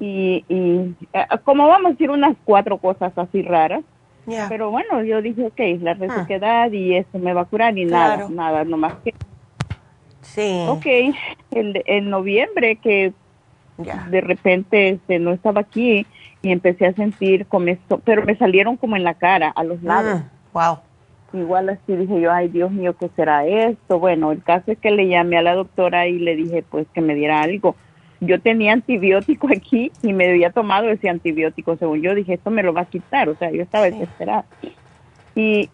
y, 0.00 0.44
y 0.48 0.94
eh, 1.12 1.26
como 1.44 1.68
vamos 1.68 1.86
a 1.86 1.90
decir 1.90 2.10
unas 2.10 2.36
cuatro 2.44 2.78
cosas 2.78 3.12
así 3.16 3.42
raras. 3.42 3.82
Pero 4.48 4.70
bueno, 4.70 5.02
yo 5.02 5.20
dije, 5.20 5.44
ok, 5.46 5.82
la 5.82 5.94
resequedad 5.94 6.72
y 6.72 6.96
eso 6.96 7.18
me 7.18 7.34
va 7.34 7.42
a 7.42 7.44
curar 7.44 7.76
y 7.76 7.84
nada, 7.84 8.26
nada, 8.30 8.64
nomás 8.64 8.94
que... 9.04 9.14
Sí. 10.22 10.64
Ok, 10.66 10.86
el, 11.50 11.82
en 11.84 12.08
noviembre 12.08 12.76
que 12.76 13.12
de 13.76 14.20
repente 14.20 14.90
este, 14.90 15.18
no 15.18 15.32
estaba 15.32 15.60
aquí 15.60 16.06
y 16.42 16.52
empecé 16.52 16.86
a 16.86 16.94
sentir 16.94 17.46
esto 17.66 18.00
pero 18.04 18.24
me 18.24 18.36
salieron 18.36 18.76
como 18.76 18.96
en 18.96 19.04
la 19.04 19.14
cara, 19.14 19.50
a 19.50 19.64
los 19.64 19.82
lados. 19.82 20.22
wow. 20.52 20.78
Igual 21.32 21.68
así 21.68 21.96
dije 21.96 22.20
yo, 22.20 22.32
ay 22.32 22.48
Dios 22.48 22.70
mío, 22.70 22.96
¿qué 22.96 23.10
será 23.16 23.44
esto? 23.44 23.98
Bueno, 23.98 24.30
el 24.30 24.42
caso 24.42 24.70
es 24.70 24.78
que 24.78 24.92
le 24.92 25.08
llamé 25.08 25.36
a 25.36 25.42
la 25.42 25.54
doctora 25.54 26.06
y 26.06 26.18
le 26.20 26.36
dije 26.36 26.62
pues 26.62 26.86
que 26.94 27.00
me 27.00 27.14
diera 27.14 27.42
algo 27.42 27.74
yo 28.26 28.40
tenía 28.40 28.72
antibiótico 28.72 29.48
aquí 29.54 29.92
y 30.02 30.12
me 30.12 30.28
había 30.28 30.50
tomado 30.50 30.88
ese 30.88 31.08
antibiótico, 31.08 31.76
según 31.76 32.02
yo 32.02 32.14
dije, 32.14 32.34
esto 32.34 32.50
me 32.50 32.62
lo 32.62 32.72
va 32.72 32.82
a 32.82 32.86
quitar, 32.86 33.28
o 33.28 33.36
sea, 33.36 33.50
yo 33.50 33.62
estaba 33.62 33.86
desesperada. 33.86 34.44
Y 35.34 35.68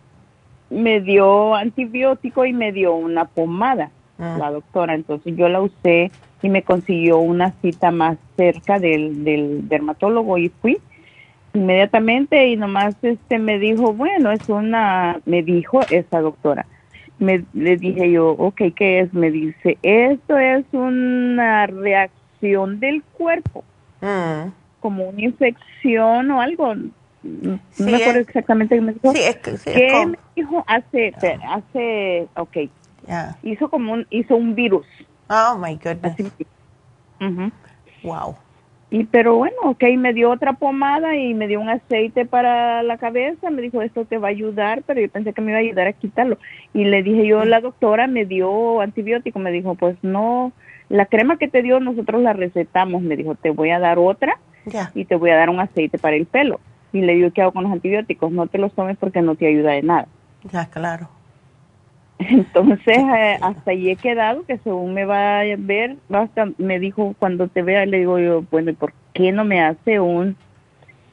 me 0.70 1.01
dio 1.01 1.55
antibiótico 1.55 2.44
y 2.46 2.53
me 2.53 2.72
dio 2.72 2.94
una 2.94 3.24
pomada, 3.24 3.90
ah. 4.18 4.36
la 4.38 4.51
doctora, 4.51 4.94
entonces 4.94 5.36
yo 5.36 5.48
la 5.48 5.61
usé 5.61 6.11
y 6.42 6.48
me 6.48 6.62
consiguió 6.62 7.18
una 7.18 7.53
cita 7.61 7.90
más 7.90 8.16
cerca 8.36 8.78
del, 8.78 9.24
del 9.24 9.68
dermatólogo 9.68 10.38
y 10.38 10.48
fui 10.48 10.78
inmediatamente 11.53 12.48
y 12.48 12.57
nomás 12.57 12.94
este 13.03 13.38
me 13.38 13.59
dijo, 13.59 13.92
bueno, 13.92 14.30
es 14.30 14.48
una, 14.48 15.20
me 15.26 15.42
dijo 15.42 15.80
esa 15.90 16.20
doctora, 16.20 16.66
me, 17.18 17.44
le 17.53 17.76
dije 17.76 18.11
yo, 18.11 18.30
ok, 18.30 18.62
¿qué 18.74 19.01
es? 19.01 19.12
Me 19.12 19.30
dice, 19.30 19.78
esto 19.82 20.38
es 20.38 20.64
una 20.72 21.66
reacción 21.66 22.19
del 22.41 23.03
cuerpo, 23.16 23.64
mm. 24.01 24.51
como 24.80 25.09
una 25.09 25.20
infección 25.20 26.30
o 26.30 26.41
algo. 26.41 26.74
no 26.74 27.61
me 27.78 27.95
acuerdo 27.97 28.20
exactamente 28.20 28.74
qué 28.74 28.80
me 28.80 28.93
dijo. 28.95 29.12
Sí, 29.12 29.20
es 29.20 29.62
¿Qué 29.64 30.07
me 30.07 30.18
dijo 30.34 30.64
hace, 30.66 31.12
hace, 31.47 32.28
ok, 32.36 32.57
hizo 33.43 33.68
como 33.68 33.93
un, 33.93 34.07
hizo 34.11 34.36
un 34.36 34.55
virus. 34.55 34.86
Oh 35.28 35.59
my 35.59 35.76
goodness. 35.76 36.16
Wow. 38.03 38.36
Y 38.93 39.05
pero 39.05 39.36
bueno, 39.36 39.57
ok, 39.64 39.84
me 39.97 40.12
dio 40.12 40.30
otra 40.30 40.55
pomada 40.55 41.14
y 41.16 41.32
me 41.32 41.47
dio 41.47 41.61
un 41.61 41.68
aceite 41.68 42.26
para 42.26 42.82
la 42.82 42.99
cabeza, 42.99 43.49
me 43.49 43.62
dijo 43.62 43.82
esto 43.82 44.05
te 44.05 44.18
va 44.18 44.28
a 44.28 44.30
ayudar, 44.32 44.82
pero 44.84 45.01
yo 45.01 45.09
pensé 45.09 45.32
que 45.32 45.41
me 45.41 45.53
iba 45.53 45.59
a 45.59 45.62
ayudar 45.62 45.86
a 45.86 45.93
quitarlo. 45.93 46.38
Y 46.74 46.84
le 46.84 47.05
dije 47.05 47.24
yo, 47.24 47.45
la 47.45 47.61
doctora 47.61 48.09
me 48.09 48.24
dio 48.24 48.80
antibiótico, 48.80 49.38
me 49.38 49.53
dijo, 49.53 49.76
pues 49.76 49.97
no, 50.03 50.53
la 50.91 51.07
crema 51.07 51.38
que 51.38 51.49
te 51.49 51.62
dio 51.62 51.80
nosotros 51.80 52.20
la 52.20 52.34
recetamos, 52.34 53.01
me 53.01 53.16
dijo, 53.16 53.36
te 53.36 53.51
voy 53.51 53.70
a 53.70 53.78
dar 53.78 53.99
otra 53.99 54.38
y 54.95 55.05
te 55.07 55.14
voy 55.14 55.30
a 55.30 55.36
dar 55.36 55.49
un 55.49 55.61
aceite 55.61 55.99
para 55.99 56.16
el 56.16 56.26
pelo. 56.26 56.61
Y 56.93 57.01
le 57.01 57.14
digo, 57.14 57.30
¿qué 57.30 57.43
hago 57.43 57.53
con 57.53 57.62
los 57.62 57.72
antibióticos? 57.72 58.32
No 58.32 58.49
te 58.49 58.59
los 58.59 58.72
tomes 58.74 58.99
porque 58.99 59.22
no 59.22 59.36
te 59.36 59.47
ayuda 59.47 59.70
de 59.70 59.82
nada. 59.82 60.09
Ya, 60.53 60.66
claro. 60.66 61.09
Entonces, 62.18 62.99
eh, 62.99 63.38
hasta 63.41 63.70
ahí 63.70 63.88
he 63.88 63.97
quedado, 63.97 64.45
que 64.45 64.59
según 64.59 64.93
me 64.93 65.05
va 65.05 65.41
a 65.41 65.45
ver, 65.57 65.97
basta, 66.09 66.49
me 66.59 66.80
dijo, 66.80 67.14
cuando 67.18 67.47
te 67.47 67.62
vea, 67.62 67.86
le 67.86 67.99
digo 67.99 68.18
yo, 68.18 68.43
bueno, 68.51 68.72
¿y 68.72 68.74
por 68.74 68.93
qué 69.14 69.30
no 69.30 69.45
me 69.45 69.62
hace 69.62 70.01
un 70.01 70.36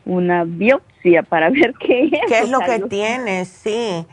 una 0.06 0.46
biopsia 0.46 1.22
para 1.22 1.50
ver 1.52 1.74
qué 1.80 2.06
es? 2.06 2.22
¿Qué 2.28 2.40
es 2.40 2.50
lo 2.50 2.60
que 2.60 2.80
tienes? 2.90 3.48
Sí. 3.48 4.06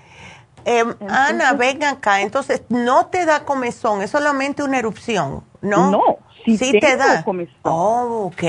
Eh, 0.65 0.85
Ana, 1.09 1.53
venga 1.53 1.91
acá. 1.91 2.21
Entonces, 2.21 2.63
no 2.69 3.07
te 3.07 3.25
da 3.27 3.45
comezón, 3.45 4.03
es 4.03 4.11
solamente 4.11 4.63
una 4.63 4.79
erupción, 4.79 5.45
¿no? 5.61 5.91
No, 5.91 6.19
sí, 6.45 6.79
te 6.81 6.97
da. 6.97 7.23
Comezón. 7.25 7.57
Oh, 7.63 8.33
ok. 8.33 8.43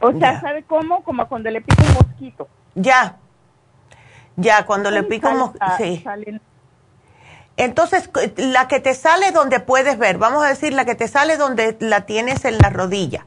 O 0.00 0.12
sea, 0.12 0.40
¿sabe 0.40 0.62
cómo? 0.64 1.02
Como 1.02 1.26
cuando 1.28 1.50
le 1.50 1.60
pica 1.62 1.82
un 1.82 1.94
mosquito. 1.94 2.48
Ya. 2.74 3.16
Ya, 4.36 4.66
cuando 4.66 4.90
le 4.90 5.02
pica 5.02 5.30
un 5.30 5.38
mosquito. 5.38 5.64
Sí. 5.78 6.04
Entonces, 7.56 8.10
la 8.36 8.68
que 8.68 8.80
te 8.80 8.94
sale 8.94 9.32
donde 9.32 9.60
puedes 9.60 9.96
ver, 9.98 10.18
vamos 10.18 10.44
a 10.44 10.48
decir 10.48 10.74
la 10.74 10.84
que 10.84 10.94
te 10.94 11.08
sale 11.08 11.38
donde 11.38 11.76
la 11.80 12.02
tienes 12.02 12.44
en 12.44 12.58
la 12.58 12.68
rodilla. 12.68 13.24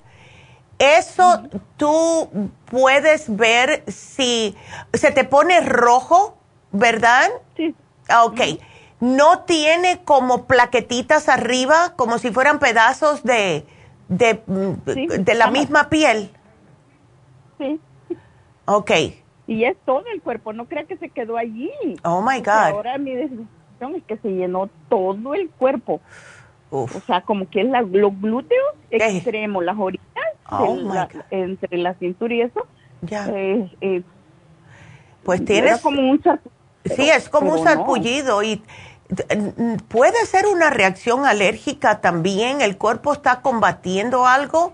Eso 0.78 1.44
tú 1.78 2.30
puedes 2.66 3.36
ver 3.36 3.84
si 3.88 4.56
se 4.94 5.12
te 5.12 5.24
pone 5.26 5.60
rojo, 5.62 6.38
¿verdad? 6.72 7.30
Sí. 7.56 7.76
Ah, 8.08 8.26
ok. 8.26 8.42
No 9.00 9.44
tiene 9.44 10.02
como 10.04 10.46
plaquetitas 10.46 11.30
arriba, 11.30 11.94
como 11.96 12.18
si 12.18 12.32
fueran 12.32 12.60
pedazos 12.60 13.24
de, 13.24 13.66
de, 14.08 14.42
de 15.20 15.36
la 15.36 15.50
misma 15.52 15.90
piel. 15.90 16.32
Sí. 17.58 17.80
Ok. 18.66 18.92
Y 19.48 19.64
es 19.64 19.78
todo 19.86 20.04
el 20.14 20.22
cuerpo, 20.22 20.54
no 20.54 20.66
crea 20.66 20.84
que 20.84 20.98
se 20.98 21.10
quedó 21.10 21.38
allí. 21.38 21.72
Oh 22.04 22.22
my 22.22 22.40
God. 22.40 22.74
Ahora 22.74 22.98
mi 22.98 23.16
decisión 23.16 23.96
es 23.96 24.04
que 24.04 24.18
se 24.18 24.30
llenó 24.30 24.70
todo 24.90 25.34
el 25.34 25.50
cuerpo. 25.50 26.02
O 26.72 26.88
sea, 27.08 27.22
como 27.22 27.50
que 27.50 27.62
es 27.62 27.68
la, 27.68 27.82
los 27.82 28.20
glúteos 28.22 28.76
extremos, 28.92 29.64
las 29.64 29.76
orillas, 29.80 30.06
oh 30.52 30.78
entre 31.32 31.78
la 31.80 31.96
cintura 31.96 32.34
y 32.36 32.42
eso. 32.42 32.68
Ya. 33.02 33.28
Eh, 33.30 33.72
eh, 33.82 34.04
pues 35.24 35.44
tienes. 35.44 35.82
como 35.82 36.02
un 36.08 36.22
Sí, 36.96 37.10
es 37.10 37.30
como 37.30 37.54
un 37.54 37.64
sarpullido 37.64 38.44
y 38.44 38.64
puede 39.88 40.26
ser 40.26 40.46
una 40.46 40.70
reacción 40.70 41.26
alérgica 41.26 42.02
también. 42.02 42.62
El 42.62 42.78
cuerpo 42.78 43.14
está 43.14 43.42
combatiendo 43.42 44.26
algo. 44.28 44.72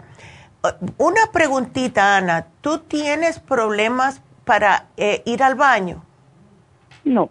Una 0.97 1.31
preguntita, 1.31 2.17
Ana. 2.17 2.47
¿Tú 2.61 2.79
tienes 2.79 3.39
problemas 3.39 4.21
para 4.43 4.87
eh, 4.97 5.21
ir 5.25 5.43
al 5.43 5.55
baño? 5.55 6.03
No. 7.03 7.29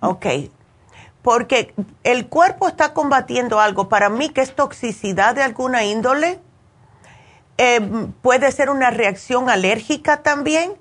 Ok. 0.00 0.26
Porque 1.22 1.74
el 2.04 2.28
cuerpo 2.28 2.68
está 2.68 2.94
combatiendo 2.94 3.60
algo. 3.60 3.88
Para 3.88 4.08
mí, 4.08 4.28
que 4.28 4.40
es 4.40 4.54
toxicidad 4.54 5.34
de 5.34 5.42
alguna 5.42 5.84
índole, 5.84 6.38
eh, 7.58 7.80
puede 8.22 8.52
ser 8.52 8.70
una 8.70 8.90
reacción 8.90 9.50
alérgica 9.50 10.22
también. 10.22 10.74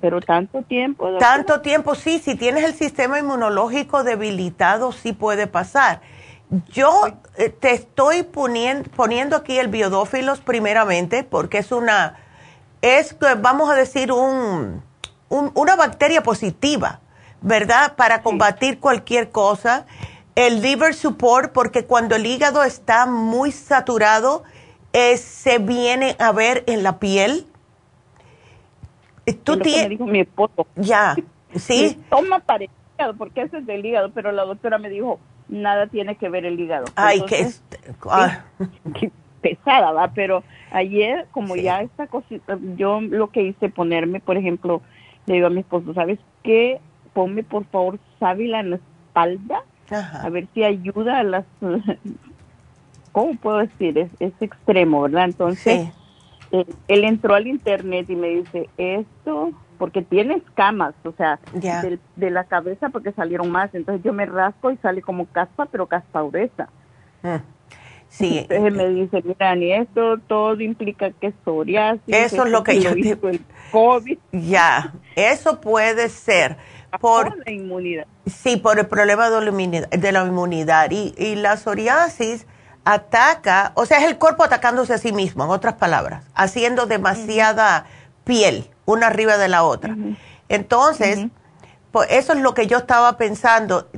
Pero 0.00 0.20
tanto 0.20 0.62
tiempo. 0.62 1.18
Tanto 1.18 1.60
tiempo, 1.60 1.94
sí. 1.94 2.18
Si 2.18 2.34
tienes 2.34 2.64
el 2.64 2.74
sistema 2.74 3.18
inmunológico 3.18 4.04
debilitado, 4.04 4.92
sí 4.92 5.12
puede 5.12 5.46
pasar. 5.46 6.00
Yo 6.68 7.06
eh, 7.36 7.48
te 7.48 7.72
estoy 7.72 8.22
poniendo, 8.24 8.90
poniendo 8.90 9.36
aquí 9.36 9.58
el 9.58 9.68
biodófilos 9.68 10.40
primeramente 10.40 11.22
porque 11.22 11.58
es 11.58 11.70
una, 11.70 12.16
es, 12.82 13.16
vamos 13.38 13.70
a 13.70 13.74
decir, 13.74 14.10
un, 14.10 14.82
una 15.28 15.76
bacteria 15.76 16.22
positiva, 16.22 17.00
¿verdad? 17.40 17.94
Para 17.96 18.22
combatir 18.22 18.80
cualquier 18.80 19.30
cosa. 19.30 19.86
El 20.34 20.60
liver 20.62 20.94
support, 20.94 21.52
porque 21.52 21.84
cuando 21.84 22.16
el 22.16 22.26
hígado 22.26 22.62
está 22.62 23.06
muy 23.06 23.52
saturado, 23.52 24.42
eh, 24.92 25.16
se 25.18 25.58
viene 25.58 26.16
a 26.18 26.32
ver 26.32 26.64
en 26.66 26.82
la 26.82 26.98
piel. 26.98 27.46
Tú 29.34 29.58
tienes. 29.58 29.90
dijo 29.90 30.06
mi 30.06 30.20
esposo. 30.20 30.66
Ya, 30.76 31.16
sí. 31.54 31.98
Toma 32.10 32.40
para 32.40 32.64
el 32.64 32.70
hígado, 32.96 33.14
porque 33.16 33.42
ese 33.42 33.58
es 33.58 33.66
del 33.66 33.84
hígado, 33.84 34.10
pero 34.12 34.32
la 34.32 34.44
doctora 34.44 34.78
me 34.78 34.88
dijo, 34.88 35.18
nada 35.48 35.86
tiene 35.86 36.16
que 36.16 36.28
ver 36.28 36.44
el 36.44 36.58
hígado. 36.58 36.86
Ay, 36.94 37.22
que 37.26 37.50
ah. 38.08 38.44
pesada, 39.40 39.92
¿va? 39.92 40.12
Pero 40.14 40.42
ayer, 40.70 41.26
como 41.32 41.56
ya 41.56 41.82
esta 41.82 42.06
cosita, 42.06 42.58
yo 42.76 43.00
lo 43.00 43.30
que 43.30 43.42
hice 43.42 43.68
ponerme, 43.68 44.20
por 44.20 44.36
ejemplo, 44.36 44.82
le 45.26 45.34
digo 45.34 45.48
a 45.48 45.50
mi 45.50 45.60
esposo, 45.60 45.92
¿sabes 45.94 46.18
qué? 46.42 46.80
Ponme 47.12 47.42
por 47.42 47.64
favor 47.66 47.98
sábila 48.18 48.60
en 48.60 48.70
la 48.70 48.76
espalda, 48.76 49.64
a 49.90 50.28
ver 50.28 50.46
si 50.54 50.62
ayuda 50.62 51.18
a 51.18 51.22
las, 51.24 51.44
¿cómo 53.12 53.34
puedo 53.36 53.58
decir? 53.58 53.98
Es, 53.98 54.10
es 54.20 54.32
extremo, 54.40 55.02
¿verdad? 55.02 55.24
Entonces, 55.24 55.80
eh, 55.80 55.92
él 56.52 57.04
entró 57.04 57.34
al 57.34 57.46
internet 57.46 58.08
y 58.08 58.16
me 58.16 58.28
dice, 58.28 58.68
esto 58.76 59.52
porque 59.78 60.02
tiene 60.02 60.34
escamas, 60.34 60.94
o 61.04 61.12
sea, 61.12 61.40
de, 61.54 62.30
la 62.30 62.44
cabeza 62.44 62.90
porque 62.90 63.12
salieron 63.12 63.50
más. 63.50 63.74
Entonces 63.74 64.04
yo 64.04 64.12
me 64.12 64.26
rasco 64.26 64.70
y 64.70 64.76
sale 64.76 65.00
como 65.00 65.24
caspa, 65.26 65.66
pero 65.66 65.86
caspa 65.86 66.22
gruesa. 66.22 66.68
Mm. 67.22 67.36
Sí. 68.08 68.38
Entonces 68.40 68.74
me 68.74 68.88
dice, 68.90 69.22
mira, 69.24 69.54
ni 69.54 69.72
esto 69.72 70.18
todo 70.26 70.60
implica 70.60 71.12
que 71.12 71.28
es 71.28 71.34
psoriasis. 71.44 72.02
Eso 72.08 72.44
es 72.44 72.50
lo 72.50 72.62
que 72.62 72.80
yo 72.80 72.92
digo. 72.94 73.28
El 73.28 73.40
COVID. 73.72 74.18
Ya, 74.32 74.92
eso 75.16 75.60
puede 75.60 76.08
ser. 76.10 76.58
Por 77.00 77.38
la 77.46 77.52
inmunidad. 77.52 78.06
Sí, 78.26 78.56
por 78.56 78.78
el 78.78 78.86
problema 78.86 79.30
de 79.30 79.40
la 79.40 79.48
inmunidad. 79.48 79.88
De 79.88 80.12
la 80.12 80.26
inmunidad. 80.26 80.90
Y, 80.90 81.14
y 81.16 81.36
la 81.36 81.56
psoriasis 81.56 82.46
ataca, 82.84 83.72
o 83.74 83.86
sea, 83.86 83.98
es 83.98 84.04
el 84.04 84.18
cuerpo 84.18 84.44
atacándose 84.44 84.94
a 84.94 84.98
sí 84.98 85.12
mismo, 85.12 85.44
en 85.44 85.50
otras 85.50 85.74
palabras, 85.74 86.24
haciendo 86.34 86.86
demasiada 86.86 87.86
piel 88.24 88.70
una 88.84 89.08
arriba 89.08 89.38
de 89.38 89.48
la 89.48 89.62
otra. 89.62 89.96
Entonces, 90.48 91.26
pues 91.92 92.08
eso 92.10 92.32
es 92.32 92.40
lo 92.40 92.54
que 92.54 92.66
yo 92.66 92.78
estaba 92.78 93.16
pensando. 93.16 93.88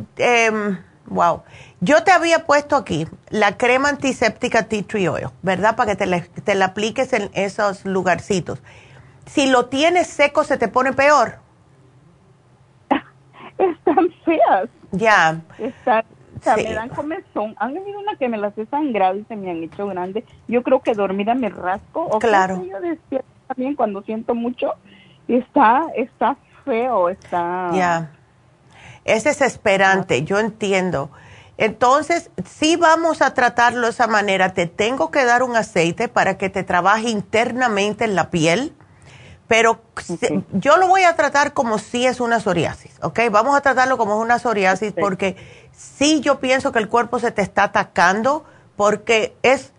wow. 1.07 1.43
Yo 1.81 2.05
te 2.05 2.13
había 2.13 2.47
puesto 2.47 2.77
aquí 2.77 3.09
la 3.31 3.57
crema 3.57 3.89
antiséptica 3.89 4.65
Tea 4.65 4.85
Tree 4.85 5.09
Oil, 5.09 5.29
¿verdad? 5.43 5.75
Para 5.75 5.93
que 5.93 5.97
te 5.97 6.07
la, 6.07 6.21
te 6.23 6.55
la 6.55 6.67
apliques 6.67 7.13
en 7.13 7.31
esos 7.35 7.85
lugarcitos. 7.85 8.63
Si 9.27 9.47
lo 9.51 9.67
tienes 9.67 10.07
seco, 10.07 10.45
¿se 10.45 10.59
te 10.59 10.69
pone 10.69 10.93
peor? 10.93 11.39
Están 13.59 14.11
feas. 14.25 14.69
Ya. 14.93 15.41
Están, 15.59 16.05
me 16.57 16.75
dan 16.75 16.89
comezón. 16.89 17.55
Han 17.59 17.75
venido 17.75 18.01
una 18.01 18.17
que 18.17 18.29
me 18.29 18.39
las 18.39 18.57
he 18.59 18.67
sangrado 18.67 19.17
y 19.17 19.25
se 19.25 19.37
me 19.37 19.51
han 19.51 19.63
hecho 19.63 19.87
grandes. 19.87 20.25
Yo 20.49 20.63
creo 20.63 20.81
que 20.81 20.95
dormida 20.95 21.35
me 21.35 21.49
rasco. 21.49 22.05
O 22.05 22.19
claro. 22.19 22.63
Yo 22.65 22.81
despierto 22.81 23.27
también 23.49 23.75
cuando 23.75 24.03
siento 24.03 24.35
mucho 24.35 24.75
está, 25.29 25.85
está 25.97 26.37
feo, 26.65 27.09
está... 27.09 27.71
Ya, 27.75 28.11
es 29.05 29.25
desesperante, 29.25 30.23
yo 30.23 30.39
entiendo. 30.39 31.11
Entonces, 31.59 32.31
si 32.45 32.77
vamos 32.77 33.23
a 33.23 33.35
tratarlo 33.35 33.83
de 33.83 33.91
esa 33.91 34.07
manera. 34.07 34.55
Te 34.55 34.67
tengo 34.67 35.11
que 35.11 35.25
dar 35.25 35.43
un 35.43 35.57
aceite 35.57 36.09
para 36.09 36.39
que 36.39 36.49
te 36.49 36.65
trabaje 36.65 37.11
internamente 37.11 38.05
en 38.05 38.15
la 38.15 38.31
piel, 38.31 38.75
pero 39.49 39.83
yo 40.53 40.77
lo 40.79 40.89
voy 40.89 41.03
a 41.03 41.15
tratar 41.15 41.53
como 41.53 41.79
si 41.79 42.07
es 42.07 42.21
una 42.21 42.41
psoriasis, 42.41 42.99
¿ok? 43.03 43.21
Vamos 43.31 43.55
a 43.55 43.61
tratarlo 43.61 43.99
como 43.99 44.19
una 44.19 44.39
psoriasis 44.39 44.93
porque 44.93 45.37
sí 45.73 46.21
yo 46.21 46.39
pienso 46.39 46.73
que 46.73 46.79
el 46.79 46.89
cuerpo 46.89 47.19
se 47.19 47.31
te 47.31 47.43
está 47.43 47.65
atacando 47.65 48.45
porque 48.77 49.37
es 49.43 49.73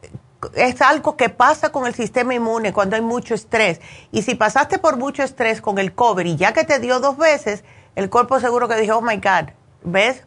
es 0.55 0.81
algo 0.81 1.15
que 1.15 1.29
pasa 1.29 1.71
con 1.71 1.85
el 1.87 1.93
sistema 1.93 2.33
inmune 2.33 2.73
cuando 2.73 2.95
hay 2.95 3.01
mucho 3.01 3.33
estrés. 3.33 3.79
Y 4.11 4.23
si 4.23 4.35
pasaste 4.35 4.77
por 4.77 4.97
mucho 4.97 5.23
estrés 5.23 5.61
con 5.61 5.79
el 5.79 5.93
cover 5.93 6.27
y 6.27 6.35
ya 6.35 6.53
que 6.53 6.63
te 6.63 6.79
dio 6.79 6.99
dos 6.99 7.17
veces, 7.17 7.63
el 7.95 8.09
cuerpo 8.09 8.39
seguro 8.39 8.67
que 8.67 8.75
dijo, 8.75 8.97
oh 8.97 9.01
my 9.01 9.17
God, 9.17 9.51
¿ves? 9.83 10.23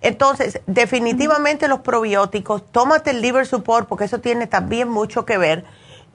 Entonces, 0.00 0.60
definitivamente 0.66 1.68
los 1.68 1.80
probióticos, 1.80 2.66
tómate 2.72 3.10
el 3.10 3.20
liver 3.20 3.46
support 3.46 3.88
porque 3.88 4.04
eso 4.04 4.18
tiene 4.18 4.46
también 4.46 4.88
mucho 4.88 5.24
que 5.24 5.38
ver. 5.38 5.64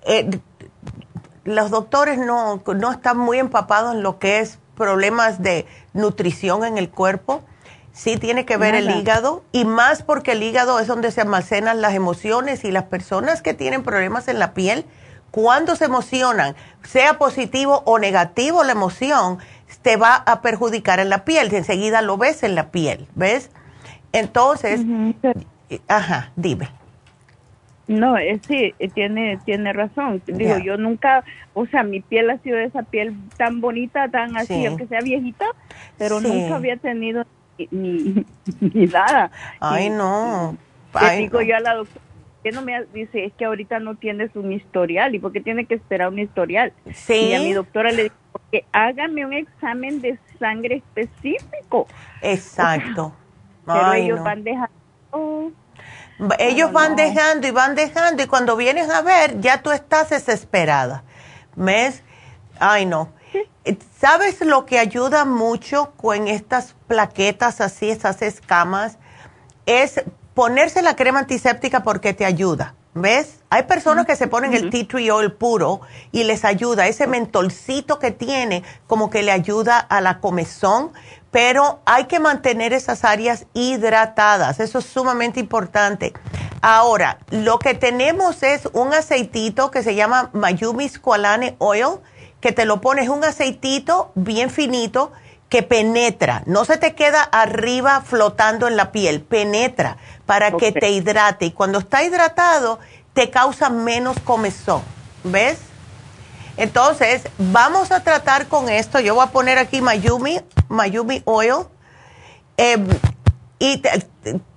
Eh, 0.03 0.39
los 1.45 1.69
doctores 1.71 2.17
no, 2.17 2.61
no 2.75 2.91
están 2.91 3.17
muy 3.17 3.39
empapados 3.39 3.95
en 3.95 4.03
lo 4.03 4.19
que 4.19 4.39
es 4.39 4.59
problemas 4.75 5.41
de 5.41 5.65
nutrición 5.93 6.65
en 6.65 6.77
el 6.77 6.89
cuerpo 6.89 7.41
sí 7.97 8.17
tiene 8.17 8.45
que 8.45 8.57
ver 8.57 8.75
el 8.75 8.91
hígado 8.91 9.43
y 9.51 9.65
más 9.65 10.03
porque 10.03 10.33
el 10.33 10.43
hígado 10.43 10.79
es 10.79 10.85
donde 10.85 11.09
se 11.09 11.21
almacenan 11.21 11.81
las 11.81 11.95
emociones 11.95 12.63
y 12.63 12.71
las 12.71 12.83
personas 12.83 13.41
que 13.41 13.55
tienen 13.55 13.81
problemas 13.81 14.27
en 14.27 14.37
la 14.37 14.53
piel, 14.53 14.85
cuando 15.31 15.75
se 15.75 15.85
emocionan, 15.85 16.55
sea 16.83 17.17
positivo 17.17 17.81
o 17.85 17.97
negativo 17.97 18.63
la 18.63 18.73
emoción, 18.73 19.39
te 19.81 19.97
va 19.97 20.13
a 20.15 20.41
perjudicar 20.41 20.99
en 20.99 21.09
la 21.09 21.25
piel, 21.25 21.51
enseguida 21.51 22.03
lo 22.03 22.17
ves 22.17 22.43
en 22.43 22.53
la 22.53 22.69
piel, 22.69 23.07
¿ves? 23.15 23.49
Entonces, 24.13 24.81
ajá, 25.87 26.31
dime. 26.35 26.69
No, 27.87 28.15
sí, 28.47 28.75
tiene, 28.93 29.39
tiene 29.43 29.73
razón. 29.73 30.21
Digo, 30.27 30.59
yo 30.59 30.77
nunca, 30.77 31.23
o 31.53 31.65
sea, 31.65 31.83
mi 31.83 32.01
piel 32.01 32.29
ha 32.29 32.37
sido 32.39 32.59
esa 32.59 32.83
piel 32.83 33.15
tan 33.37 33.59
bonita, 33.59 34.07
tan 34.09 34.37
así, 34.37 34.65
aunque 34.67 34.85
sea 34.87 34.99
viejita, 35.01 35.45
pero 35.97 36.19
nunca 36.19 36.57
había 36.57 36.77
tenido 36.77 37.25
ni, 37.71 38.25
ni 38.61 38.85
nada. 38.87 39.31
Ay, 39.59 39.89
no. 39.89 40.57
Le 41.01 41.17
digo 41.17 41.41
yo 41.41 41.55
a 41.55 41.59
la 41.59 41.75
doctora, 41.75 42.05
que 42.43 42.51
no 42.51 42.61
me 42.61 42.85
dice? 42.93 43.25
Es 43.25 43.33
que 43.33 43.45
ahorita 43.45 43.79
no 43.79 43.95
tienes 43.95 44.35
un 44.35 44.51
historial. 44.53 45.13
¿Y 45.15 45.19
por 45.19 45.31
qué 45.31 45.41
tiene 45.41 45.65
que 45.65 45.75
esperar 45.75 46.09
un 46.09 46.19
historial? 46.19 46.73
Sí. 46.93 47.13
Y 47.13 47.33
a 47.33 47.39
mi 47.39 47.53
doctora 47.53 47.91
le 47.91 48.03
digo, 48.03 48.15
que 48.51 48.65
hágame 48.71 49.25
un 49.25 49.33
examen 49.33 50.01
de 50.01 50.17
sangre 50.39 50.77
específico. 50.77 51.87
Exacto. 52.21 53.13
pero 53.65 53.93
ellos 53.93 54.23
van 54.23 54.43
dejando... 54.43 55.51
Ellos 56.39 56.71
van 56.71 56.95
dejando 56.95 57.47
y 57.47 57.51
van 57.51 57.75
dejando 57.75 58.23
y 58.23 58.25
cuando 58.25 58.55
vienes 58.55 58.89
a 58.89 59.03
ver 59.03 59.39
ya 59.39 59.61
tú 59.61 59.71
estás 59.71 60.09
desesperada. 60.09 61.03
¿Ves? 61.55 62.03
Ay, 62.59 62.87
no. 62.87 63.09
¿Sabes 63.99 64.41
lo 64.41 64.65
que 64.65 64.79
ayuda 64.79 65.25
mucho 65.25 65.93
con 65.97 66.27
estas 66.27 66.75
plaquetas 66.87 67.61
así, 67.61 67.89
esas 67.89 68.21
escamas? 68.21 68.97
Es 69.65 70.01
ponerse 70.33 70.81
la 70.81 70.95
crema 70.95 71.19
antiséptica 71.19 71.83
porque 71.83 72.13
te 72.13 72.25
ayuda. 72.25 72.75
¿Ves? 72.93 73.41
Hay 73.51 73.63
personas 73.63 74.07
que 74.07 74.15
se 74.15 74.27
ponen 74.27 74.55
el 74.55 74.71
tea 74.71 74.87
tree 74.87 75.11
oil 75.11 75.31
puro 75.31 75.81
y 76.11 76.23
les 76.23 76.43
ayuda. 76.43 76.87
Ese 76.87 77.05
mentolcito 77.05 77.99
que 77.99 78.09
tiene, 78.09 78.63
como 78.87 79.11
que 79.11 79.21
le 79.21 79.31
ayuda 79.31 79.77
a 79.77 80.01
la 80.01 80.19
comezón, 80.19 80.91
pero 81.29 81.79
hay 81.85 82.05
que 82.05 82.19
mantener 82.19 82.73
esas 82.73 83.05
áreas 83.05 83.45
hidratadas. 83.53 84.59
Eso 84.59 84.79
es 84.79 84.85
sumamente 84.85 85.39
importante. 85.39 86.13
Ahora, 86.61 87.19
lo 87.29 87.59
que 87.59 87.75
tenemos 87.75 88.41
es 88.41 88.67
un 88.73 88.91
aceitito 88.93 89.69
que 89.69 89.83
se 89.83 89.93
llama 89.93 90.31
Mayumi 90.33 90.89
Squalane 90.89 91.55
Oil, 91.59 91.99
que 92.41 92.51
te 92.51 92.65
lo 92.65 92.81
pones 92.81 93.09
un 93.09 93.23
aceitito 93.23 94.11
bien 94.15 94.49
finito 94.49 95.11
que 95.49 95.63
penetra, 95.63 96.43
no 96.45 96.65
se 96.65 96.77
te 96.77 96.93
queda 96.93 97.23
arriba 97.23 98.01
flotando 98.01 98.67
en 98.67 98.75
la 98.75 98.91
piel, 98.91 99.21
penetra 99.21 99.97
para 100.25 100.51
que 100.51 100.73
te 100.73 100.89
hidrate. 100.89 101.45
Y 101.45 101.51
cuando 101.51 101.79
está 101.79 102.03
hidratado, 102.03 102.79
te 103.13 103.29
causa 103.29 103.69
menos 103.69 104.19
comezón. 104.19 104.81
¿Ves? 105.23 105.59
Entonces, 106.57 107.23
vamos 107.37 107.91
a 107.91 108.03
tratar 108.03 108.47
con 108.47 108.67
esto. 108.67 108.99
Yo 108.99 109.15
voy 109.15 109.23
a 109.23 109.31
poner 109.31 109.57
aquí 109.57 109.81
Mayumi, 109.81 110.41
Mayumi 110.67 111.21
Oil. 111.25 111.67
Em, 112.57 112.87
y 113.59 113.81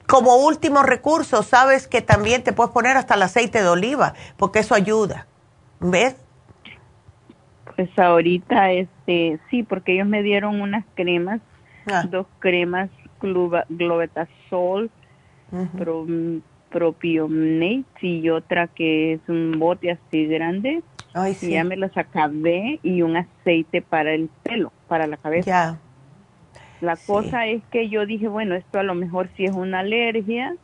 como 0.09 0.37
último 0.37 0.83
recurso, 0.83 1.43
sabes 1.43 1.87
que 1.87 2.03
también 2.03 2.43
te 2.43 2.53
puedes 2.53 2.73
poner 2.73 2.97
hasta 2.97 3.15
el 3.15 3.23
aceite 3.23 3.63
de 3.63 3.69
oliva, 3.69 4.15
porque 4.39 4.61
eso 4.61 4.75
ayuda. 4.75 5.27
¿Ves? 5.79 6.17
Pues 7.81 7.99
ahorita, 7.99 8.73
este, 8.73 9.39
sí, 9.49 9.63
porque 9.63 9.95
ellos 9.95 10.07
me 10.07 10.23
dieron 10.23 10.61
unas 10.61 10.85
cremas, 10.95 11.41
ah. 11.91 12.05
dos 12.11 12.27
cremas 12.39 12.91
Globetasol, 13.23 14.91
Propionate 16.69 18.07
y 18.07 18.29
otra 18.29 18.67
que 18.67 19.15
es 19.15 19.21
un 19.29 19.59
bote 19.59 19.93
así 19.93 20.27
grande. 20.27 20.83
Ay, 21.15 21.33
sí. 21.33 21.53
ya 21.53 21.65
me 21.65 21.79
las 21.79 21.97
acabé 21.97 22.81
y 22.83 23.01
un 23.01 23.17
aceite 23.17 23.81
para 23.81 24.13
el 24.13 24.29
pelo, 24.43 24.75
para 24.87 25.07
la 25.07 25.17
cabeza. 25.17 25.47
Ya. 25.47 25.79
La 26.83 26.99
cosa 26.99 27.47
es 27.47 27.63
que 27.71 27.89
yo 27.89 28.05
dije, 28.05 28.29
bueno, 28.29 28.57
esto 28.57 28.79
a 28.79 28.83
lo 28.83 28.95
mejor 28.95 29.31
sí 29.39 29.47
es 29.47 29.53
una 29.53 29.79
alergia. 29.79 30.55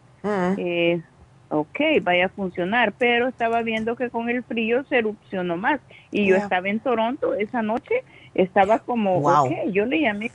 Eh, 0.59 1.01
ok, 1.49 1.81
vaya 2.03 2.27
a 2.27 2.29
funcionar, 2.29 2.93
pero 2.93 3.29
estaba 3.29 3.63
viendo 3.63 3.97
que 3.97 4.11
con 4.11 4.29
el 4.29 4.43
frío 4.43 4.85
se 4.85 4.99
erupcionó 4.99 5.57
más. 5.57 5.81
Y 6.17 6.27
yo 6.27 6.37
estaba 6.37 6.69
en 6.69 6.81
Toronto 6.81 7.35
esa 7.35 7.63
noche, 7.63 8.03
estaba 8.35 8.79
como, 8.81 9.19
ok, 9.19 9.51
yo 9.71 9.85
le 9.87 10.01
llamé, 10.01 10.31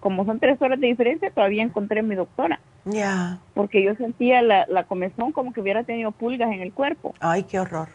como 0.00 0.24
son 0.24 0.38
tres 0.38 0.60
horas 0.62 0.80
de 0.80 0.86
diferencia, 0.86 1.30
todavía 1.30 1.62
encontré 1.62 2.00
a 2.00 2.02
mi 2.02 2.14
doctora. 2.14 2.60
Ya. 2.84 3.38
Porque 3.54 3.82
yo 3.82 3.94
sentía 3.94 4.42
la, 4.42 4.66
la 4.68 4.84
comezón 4.84 5.32
como 5.32 5.52
que 5.52 5.60
hubiera 5.60 5.84
tenido 5.84 6.12
pulgas 6.12 6.52
en 6.52 6.60
el 6.60 6.72
cuerpo. 6.72 7.14
Ay, 7.20 7.44
qué 7.44 7.58
horror. 7.58 7.88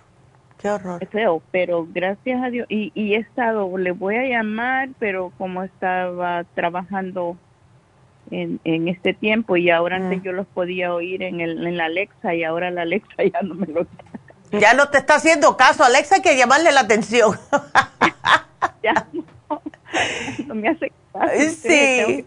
Qué 0.57 0.69
horror. 0.69 1.01
Es 1.01 1.09
feo, 1.09 1.41
pero 1.51 1.87
gracias 1.89 2.43
a 2.43 2.49
Dios. 2.49 2.67
Y, 2.69 2.91
y 2.93 3.13
he 3.13 3.17
estado, 3.17 3.77
le 3.77 3.91
voy 3.91 4.15
a 4.15 4.25
llamar, 4.25 4.89
pero 4.99 5.31
como 5.37 5.63
estaba 5.63 6.43
trabajando 6.53 7.37
en, 8.31 8.59
en 8.63 8.87
este 8.87 9.13
tiempo 9.13 9.57
y 9.57 9.69
ahora 9.69 9.97
antes 9.97 10.19
mm. 10.19 10.23
yo 10.23 10.31
los 10.33 10.47
podía 10.47 10.93
oír 10.93 11.23
en, 11.23 11.39
el, 11.41 11.65
en 11.65 11.77
la 11.77 11.85
Alexa 11.85 12.35
y 12.35 12.43
ahora 12.43 12.71
la 12.71 12.83
Alexa 12.83 13.23
ya 13.33 13.41
no 13.41 13.55
me 13.55 13.67
lo 13.67 13.87
Ya 14.51 14.73
no 14.73 14.89
te 14.89 14.97
está 14.97 15.15
haciendo 15.15 15.55
caso, 15.57 15.83
Alexa 15.83 16.15
hay 16.15 16.21
que 16.21 16.37
llamarle 16.37 16.71
la 16.71 16.81
atención. 16.81 17.37
ya 18.83 19.07
no, 20.47 20.55
me 20.55 20.69
hace 20.69 20.91
caso. 21.13 21.33
Sí. 21.61 22.25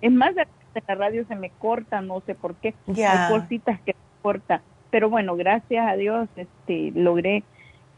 Es 0.00 0.12
más, 0.12 0.36
en 0.36 0.82
la 0.86 0.94
radio 0.94 1.24
se 1.26 1.34
me 1.34 1.50
corta, 1.50 2.00
no 2.00 2.22
sé 2.26 2.34
por 2.34 2.54
qué. 2.56 2.74
Hay 2.88 3.30
cositas 3.30 3.80
que 3.80 3.92
me 3.94 4.22
corta. 4.22 4.62
Pero 4.90 5.10
bueno, 5.10 5.36
gracias 5.36 5.86
a 5.86 5.96
Dios 5.96 6.28
este, 6.36 6.92
logré 6.94 7.44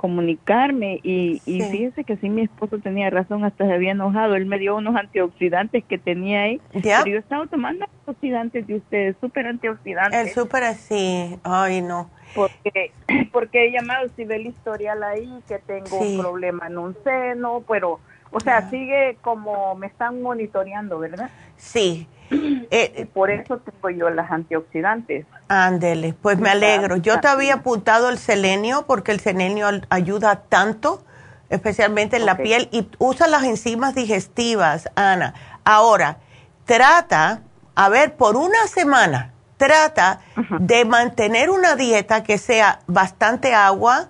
comunicarme 0.00 0.98
y, 1.02 1.42
y 1.44 1.60
fíjese 1.60 2.04
que 2.04 2.16
sí 2.16 2.30
mi 2.30 2.40
esposo 2.40 2.78
tenía 2.78 3.10
razón, 3.10 3.44
hasta 3.44 3.66
se 3.66 3.72
había 3.74 3.90
enojado, 3.90 4.34
él 4.34 4.46
me 4.46 4.58
dio 4.58 4.76
unos 4.76 4.96
antioxidantes 4.96 5.84
que 5.84 5.98
tenía 5.98 6.44
ahí, 6.44 6.60
pero 6.72 7.04
yo 7.04 7.18
estaba 7.18 7.46
tomando 7.48 7.84
antioxidantes 7.84 8.66
de 8.66 8.76
ustedes, 8.76 9.16
súper 9.20 9.46
antioxidantes. 9.46 10.18
El 10.18 10.30
súper 10.30 10.64
así, 10.64 11.38
ay 11.42 11.82
no. 11.82 12.08
Porque, 12.34 12.92
porque 13.32 13.66
he 13.66 13.72
llamado, 13.72 14.08
si 14.16 14.24
ve 14.24 14.36
el 14.36 14.46
historial 14.46 15.02
ahí, 15.02 15.42
que 15.46 15.58
tengo 15.58 15.98
un 15.98 16.18
problema 16.18 16.68
en 16.68 16.78
un 16.78 16.96
seno, 17.04 17.62
pero, 17.68 18.00
o 18.30 18.40
sea, 18.40 18.70
sigue 18.70 19.18
como 19.20 19.74
me 19.74 19.88
están 19.88 20.22
monitoreando, 20.22 20.98
¿verdad? 20.98 21.28
Sí. 21.58 22.08
Eh, 22.30 23.08
por 23.12 23.30
eso 23.30 23.58
tengo 23.58 23.90
yo 23.90 24.10
las 24.10 24.30
antioxidantes. 24.30 25.26
Ándele, 25.48 26.14
pues 26.14 26.38
me 26.38 26.50
alegro. 26.50 26.96
Yo 26.96 27.20
te 27.20 27.28
había 27.28 27.54
apuntado 27.54 28.08
el 28.08 28.18
selenio 28.18 28.86
porque 28.86 29.12
el 29.12 29.20
selenio 29.20 29.68
ayuda 29.88 30.42
tanto, 30.48 31.02
especialmente 31.48 32.16
en 32.16 32.26
la 32.26 32.36
piel, 32.36 32.68
y 32.70 32.88
usa 32.98 33.26
las 33.26 33.42
enzimas 33.42 33.94
digestivas, 33.94 34.88
Ana. 34.94 35.34
Ahora, 35.64 36.18
trata, 36.64 37.42
a 37.74 37.88
ver, 37.88 38.14
por 38.14 38.36
una 38.36 38.66
semana, 38.68 39.32
trata 39.56 40.20
de 40.60 40.84
mantener 40.84 41.50
una 41.50 41.74
dieta 41.74 42.22
que 42.22 42.38
sea 42.38 42.80
bastante 42.86 43.54
agua, 43.54 44.08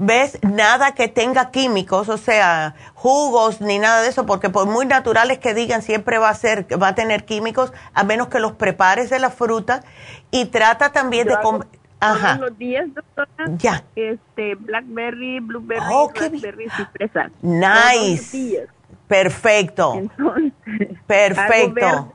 ¿ves? 0.00 0.38
Nada 0.42 0.94
que 0.94 1.08
tenga 1.08 1.50
químicos, 1.50 2.08
o 2.08 2.16
sea, 2.16 2.74
jugos 2.94 3.60
ni 3.60 3.78
nada 3.78 4.02
de 4.02 4.08
eso, 4.08 4.24
porque 4.24 4.48
por 4.48 4.66
muy 4.66 4.86
naturales 4.86 5.38
que 5.38 5.54
digan, 5.54 5.82
siempre 5.82 6.18
va 6.18 6.30
a 6.30 6.34
ser, 6.34 6.66
va 6.82 6.88
a 6.88 6.94
tener 6.94 7.24
químicos, 7.24 7.72
a 7.92 8.02
menos 8.02 8.28
que 8.28 8.40
los 8.40 8.52
prepares 8.52 9.10
de 9.10 9.18
la 9.18 9.30
fruta. 9.30 9.82
Y 10.30 10.46
trata 10.46 10.90
también 10.92 11.28
de 11.28 11.36
comer. 11.40 11.68
Ajá. 12.02 12.38
los 12.38 12.56
días, 12.56 12.86
doctora. 12.94 13.28
Ya. 13.58 13.84
Este, 13.94 14.54
blackberry, 14.54 15.40
blueberry, 15.40 15.84
oh, 15.90 16.10
raspberry 16.14 16.64
y 16.64 16.84
fresa. 16.96 17.30
Nice. 17.42 18.66
Perfecto. 19.06 19.94
Entonces, 19.96 20.52
Perfecto. 21.06 22.14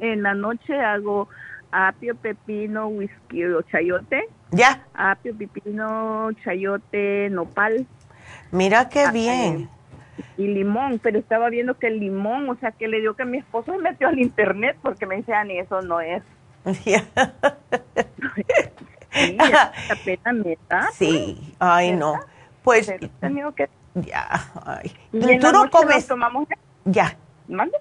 en 0.00 0.24
la 0.24 0.34
noche 0.34 0.74
hago 0.74 1.28
apio, 1.70 2.16
pepino, 2.16 2.88
whisky 2.88 3.44
o 3.44 3.62
chayote 3.62 4.28
ya. 4.54 4.86
Apio, 4.94 5.36
pipino, 5.36 6.30
chayote, 6.44 7.28
nopal. 7.30 7.86
Mira 8.50 8.88
qué 8.88 9.00
ah, 9.00 9.10
bien. 9.10 9.68
Eh, 10.16 10.22
y 10.36 10.46
limón, 10.46 11.00
pero 11.02 11.18
estaba 11.18 11.48
viendo 11.48 11.74
que 11.74 11.88
el 11.88 11.98
limón, 11.98 12.48
o 12.48 12.56
sea, 12.56 12.70
que 12.72 12.88
le 12.88 13.00
dio 13.00 13.14
que 13.14 13.24
mi 13.24 13.38
esposo 13.38 13.72
me 13.72 13.78
metió 13.78 14.08
al 14.08 14.18
internet 14.18 14.76
porque 14.80 15.06
me 15.06 15.16
dice, 15.16 15.34
Ani, 15.34 15.58
eso 15.58 15.82
no 15.82 16.00
es. 16.00 16.22
sí, 16.82 16.94
pena 20.04 20.32
me 20.32 20.56
Sí, 20.92 21.54
ay, 21.58 21.92
no. 21.92 22.14
Pues. 22.62 22.86
Que... 23.56 23.68
Ya, 23.94 24.28
ay. 24.64 24.92
¿Y 25.12 25.38
¿Tú 25.38 25.52
no 25.52 25.70
comes? 25.70 26.06
tomamos? 26.06 26.48
Ya. 26.84 27.16
¿Mande? 27.48 27.76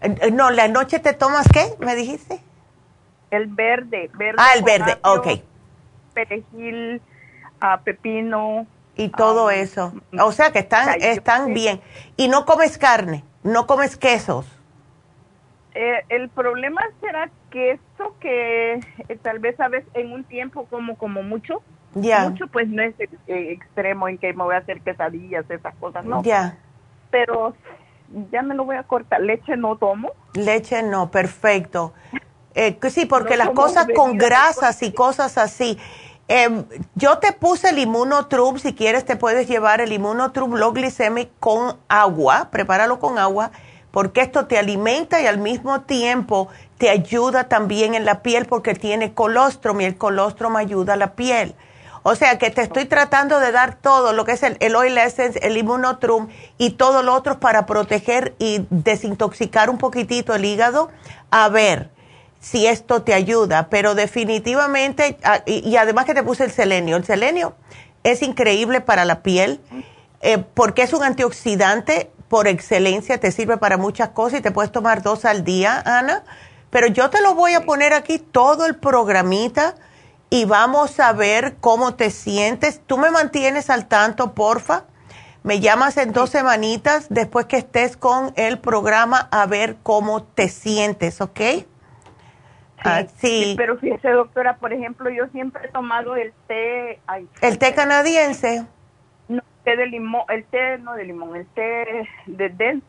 Eh, 0.00 0.30
no, 0.32 0.50
la 0.50 0.66
noche 0.68 0.98
te 0.98 1.12
tomas 1.12 1.46
qué, 1.52 1.74
me 1.78 1.94
dijiste. 1.94 2.40
El 3.30 3.46
verde, 3.46 4.10
verde. 4.14 4.36
Ah, 4.38 4.54
el 4.56 4.64
verde, 4.64 4.98
ok 5.04 5.49
perejil, 6.12 7.00
uh, 7.62 7.82
pepino. 7.82 8.66
Y 8.96 9.08
todo 9.08 9.44
um, 9.46 9.50
eso. 9.50 9.92
O 10.20 10.32
sea 10.32 10.52
que 10.52 10.58
están, 10.58 11.00
están 11.00 11.54
bien. 11.54 11.80
¿Y 12.16 12.28
no 12.28 12.44
comes 12.44 12.78
carne? 12.78 13.24
¿No 13.42 13.66
comes 13.66 13.96
quesos? 13.96 14.46
Eh, 15.74 16.04
el 16.08 16.28
problema 16.28 16.82
será 17.00 17.30
queso 17.50 18.16
que 18.20 18.74
eh, 18.74 19.16
tal 19.22 19.38
vez 19.38 19.58
a 19.60 19.68
veces 19.68 19.88
en 19.94 20.12
un 20.12 20.24
tiempo 20.24 20.66
como 20.66 20.96
como 20.96 21.22
mucho. 21.22 21.62
Ya. 21.94 22.28
Mucho 22.28 22.46
pues 22.48 22.68
no 22.68 22.82
es 22.82 22.94
eh, 23.00 23.08
extremo 23.26 24.08
en 24.08 24.18
que 24.18 24.32
me 24.32 24.44
voy 24.44 24.54
a 24.54 24.58
hacer 24.58 24.80
quesadillas, 24.80 25.48
esas 25.48 25.74
cosas, 25.76 26.04
no. 26.04 26.22
Ya. 26.22 26.58
Pero 27.10 27.54
ya 28.30 28.42
me 28.42 28.54
lo 28.54 28.64
voy 28.64 28.76
a 28.76 28.82
cortar. 28.82 29.20
Leche 29.20 29.56
no 29.56 29.76
tomo. 29.76 30.12
Leche 30.34 30.82
no, 30.82 31.10
perfecto. 31.10 31.92
Eh, 32.54 32.78
sí, 32.90 33.06
porque 33.06 33.36
las 33.36 33.50
cosas 33.50 33.86
con 33.94 34.18
grasas 34.18 34.82
y 34.82 34.92
cosas 34.92 35.38
así. 35.38 35.78
Em, 36.32 36.64
yo 36.94 37.18
te 37.18 37.32
puse 37.32 37.70
el 37.70 37.78
Immunotrub, 37.80 38.58
si 38.60 38.72
quieres 38.72 39.04
te 39.04 39.16
puedes 39.16 39.48
llevar 39.48 39.80
el 39.80 39.92
Immunotrub 39.92 40.54
Low 40.54 40.72
Glycemic 40.72 41.30
con 41.40 41.76
agua, 41.88 42.48
prepáralo 42.52 43.00
con 43.00 43.18
agua, 43.18 43.50
porque 43.90 44.20
esto 44.20 44.46
te 44.46 44.56
alimenta 44.56 45.20
y 45.20 45.26
al 45.26 45.38
mismo 45.38 45.80
tiempo 45.80 46.48
te 46.78 46.88
ayuda 46.88 47.48
también 47.48 47.94
en 47.94 48.04
la 48.04 48.22
piel 48.22 48.46
porque 48.46 48.74
tiene 48.74 49.12
colostrum 49.12 49.80
y 49.80 49.86
el 49.86 49.98
colostrum 49.98 50.54
ayuda 50.54 50.92
a 50.92 50.96
la 50.96 51.14
piel. 51.14 51.56
O 52.02 52.14
sea 52.14 52.38
que 52.38 52.50
te 52.50 52.62
estoy 52.62 52.86
tratando 52.86 53.40
de 53.40 53.52
dar 53.52 53.74
todo 53.74 54.12
lo 54.12 54.24
que 54.24 54.32
es 54.32 54.42
el, 54.42 54.56
el 54.60 54.74
Oil 54.74 54.96
Essence, 54.96 55.38
el 55.42 55.56
Immunotrum 55.56 56.28
y 56.56 56.70
todo 56.70 57.02
lo 57.02 57.12
otro 57.12 57.40
para 57.40 57.66
proteger 57.66 58.34
y 58.38 58.64
desintoxicar 58.70 59.68
un 59.68 59.78
poquitito 59.78 60.34
el 60.34 60.44
hígado. 60.44 60.90
A 61.30 61.48
ver, 61.48 61.90
si 62.40 62.66
esto 62.66 63.02
te 63.02 63.12
ayuda, 63.12 63.68
pero 63.68 63.94
definitivamente, 63.94 65.18
ah, 65.22 65.42
y, 65.46 65.76
además 65.76 66.06
que 66.06 66.14
te 66.14 66.22
puse 66.22 66.44
el 66.44 66.50
selenio, 66.50 66.96
el 66.96 67.04
selenio 67.04 67.54
es 68.02 68.22
increíble 68.22 68.80
para 68.80 69.04
la 69.04 69.22
piel 69.22 69.60
eh, 70.22 70.38
porque 70.54 70.82
es 70.82 70.94
un 70.94 71.02
antioxidante 71.02 72.10
por 72.28 72.48
excelencia, 72.48 73.18
te 73.18 73.30
sirve 73.30 73.58
para 73.58 73.76
muchas 73.76 74.10
cosas 74.10 74.40
y 74.40 74.42
te 74.42 74.50
puedes 74.52 74.72
tomar 74.72 75.02
dos 75.02 75.24
al 75.24 75.44
día, 75.44 75.82
Ana. 75.84 76.24
Pero 76.70 76.86
yo 76.86 77.10
te 77.10 77.20
lo 77.20 77.34
voy 77.34 77.54
a 77.54 77.66
poner 77.66 77.92
aquí 77.92 78.18
todo 78.18 78.64
el 78.66 78.76
programita 78.76 79.74
y 80.30 80.44
vamos 80.44 81.00
a 81.00 81.12
ver 81.12 81.56
cómo 81.60 81.94
te 81.94 82.10
sientes. 82.10 82.80
Tú 82.86 82.96
me 82.98 83.10
mantienes 83.10 83.68
al 83.68 83.86
tanto, 83.86 84.32
porfa. 84.34 84.84
Me 85.42 85.58
llamas 85.58 85.96
en 85.96 86.12
dos 86.12 86.30
semanitas 86.30 87.06
después 87.08 87.46
que 87.46 87.56
estés 87.56 87.96
con 87.96 88.32
el 88.36 88.60
programa 88.60 89.28
a 89.32 89.46
ver 89.46 89.78
cómo 89.82 90.22
te 90.22 90.48
sientes, 90.48 91.20
¿ok? 91.20 91.40
Ah, 92.84 93.04
sí, 93.16 93.54
Pero 93.56 93.78
fíjese, 93.78 94.10
doctora, 94.10 94.56
por 94.56 94.72
ejemplo, 94.72 95.10
yo 95.10 95.26
siempre 95.28 95.66
he 95.66 95.70
tomado 95.70 96.16
el 96.16 96.32
té. 96.46 96.98
¿El 97.42 97.58
té 97.58 97.74
canadiense? 97.74 98.64
No, 99.28 99.38
el 99.38 99.64
té 99.64 99.76
de 99.76 99.86
limón, 99.86 100.22
el 100.28 100.44
té 100.44 100.78
no 100.78 100.94
de 100.94 101.04
limón, 101.04 101.36
el 101.36 101.46
té 101.46 102.08
de, 102.26 102.80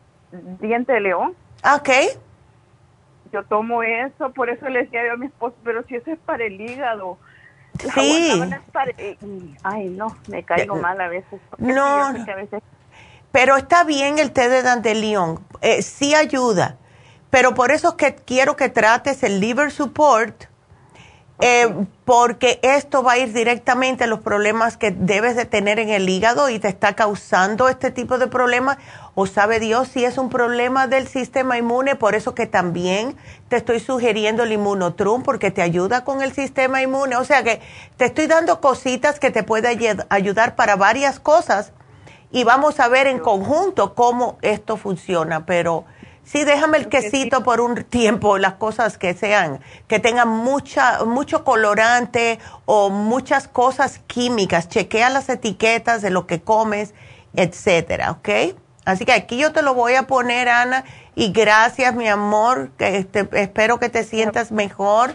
diente 0.60 0.92
de 0.92 1.00
león. 1.00 1.34
Ah, 1.62 1.76
ok. 1.76 1.90
Yo 3.32 3.44
tomo 3.44 3.82
eso, 3.82 4.32
por 4.32 4.50
eso 4.50 4.68
le 4.68 4.84
decía 4.84 5.06
yo 5.06 5.12
a 5.12 5.16
mi 5.16 5.26
esposo, 5.26 5.56
pero 5.64 5.82
si 5.84 5.96
eso 5.96 6.10
es 6.10 6.18
para 6.18 6.44
el 6.44 6.60
hígado. 6.60 7.18
Sí. 7.94 8.42
Ay, 9.62 9.88
no, 9.88 10.16
me 10.28 10.42
caigo 10.42 10.76
mal 10.76 11.00
a 11.00 11.08
veces. 11.08 11.40
No, 11.58 12.06
a 12.06 12.12
veces... 12.12 12.62
pero 13.30 13.56
está 13.56 13.84
bien 13.84 14.18
el 14.18 14.32
té 14.32 14.48
de 14.50 14.62
dandelion, 14.62 15.40
eh, 15.62 15.80
sí 15.80 16.14
ayuda 16.14 16.76
pero 17.32 17.54
por 17.54 17.70
eso 17.70 17.88
es 17.88 17.94
que 17.94 18.14
quiero 18.14 18.56
que 18.56 18.68
trates 18.68 19.22
el 19.22 19.40
liver 19.40 19.72
support, 19.72 20.44
eh, 21.40 21.86
porque 22.04 22.60
esto 22.62 23.02
va 23.02 23.12
a 23.12 23.18
ir 23.18 23.32
directamente 23.32 24.04
a 24.04 24.06
los 24.06 24.20
problemas 24.20 24.76
que 24.76 24.90
debes 24.90 25.34
de 25.34 25.46
tener 25.46 25.78
en 25.78 25.88
el 25.88 26.06
hígado 26.10 26.50
y 26.50 26.58
te 26.58 26.68
está 26.68 26.94
causando 26.94 27.70
este 27.70 27.90
tipo 27.90 28.18
de 28.18 28.26
problemas. 28.26 28.76
O 29.14 29.24
sabe 29.24 29.60
Dios 29.60 29.88
si 29.88 30.04
es 30.04 30.18
un 30.18 30.28
problema 30.28 30.88
del 30.88 31.08
sistema 31.08 31.56
inmune, 31.56 31.96
por 31.96 32.14
eso 32.14 32.34
que 32.34 32.46
también 32.46 33.16
te 33.48 33.56
estoy 33.56 33.80
sugiriendo 33.80 34.42
el 34.42 34.52
inmunotrum, 34.52 35.22
porque 35.22 35.50
te 35.50 35.62
ayuda 35.62 36.04
con 36.04 36.20
el 36.20 36.34
sistema 36.34 36.82
inmune. 36.82 37.16
O 37.16 37.24
sea 37.24 37.42
que 37.42 37.62
te 37.96 38.04
estoy 38.04 38.26
dando 38.26 38.60
cositas 38.60 39.18
que 39.18 39.30
te 39.30 39.42
pueden 39.42 40.04
ayudar 40.10 40.54
para 40.54 40.76
varias 40.76 41.18
cosas 41.18 41.72
y 42.30 42.44
vamos 42.44 42.78
a 42.78 42.88
ver 42.88 43.06
en 43.06 43.18
conjunto 43.18 43.94
cómo 43.94 44.36
esto 44.42 44.76
funciona, 44.76 45.46
pero 45.46 45.86
Sí, 46.24 46.44
déjame 46.44 46.78
el 46.78 46.88
quesito 46.88 47.42
por 47.42 47.60
un 47.60 47.82
tiempo, 47.84 48.38
las 48.38 48.54
cosas 48.54 48.96
que 48.96 49.12
sean, 49.12 49.60
que 49.88 49.98
tengan 49.98 50.28
mucha, 50.28 51.04
mucho 51.04 51.44
colorante 51.44 52.38
o 52.64 52.90
muchas 52.90 53.48
cosas 53.48 54.00
químicas. 54.06 54.68
Chequea 54.68 55.10
las 55.10 55.28
etiquetas 55.28 56.00
de 56.00 56.10
lo 56.10 56.26
que 56.26 56.40
comes, 56.40 56.94
etcétera, 57.34 58.12
¿ok? 58.12 58.28
Así 58.84 59.04
que 59.04 59.12
aquí 59.12 59.36
yo 59.36 59.52
te 59.52 59.62
lo 59.62 59.74
voy 59.74 59.94
a 59.94 60.06
poner, 60.06 60.48
Ana, 60.48 60.84
y 61.14 61.32
gracias, 61.32 61.94
mi 61.94 62.08
amor, 62.08 62.70
que 62.78 62.98
este, 62.98 63.28
espero 63.32 63.78
que 63.78 63.88
te 63.88 64.04
sientas 64.04 64.52
mejor. 64.52 65.14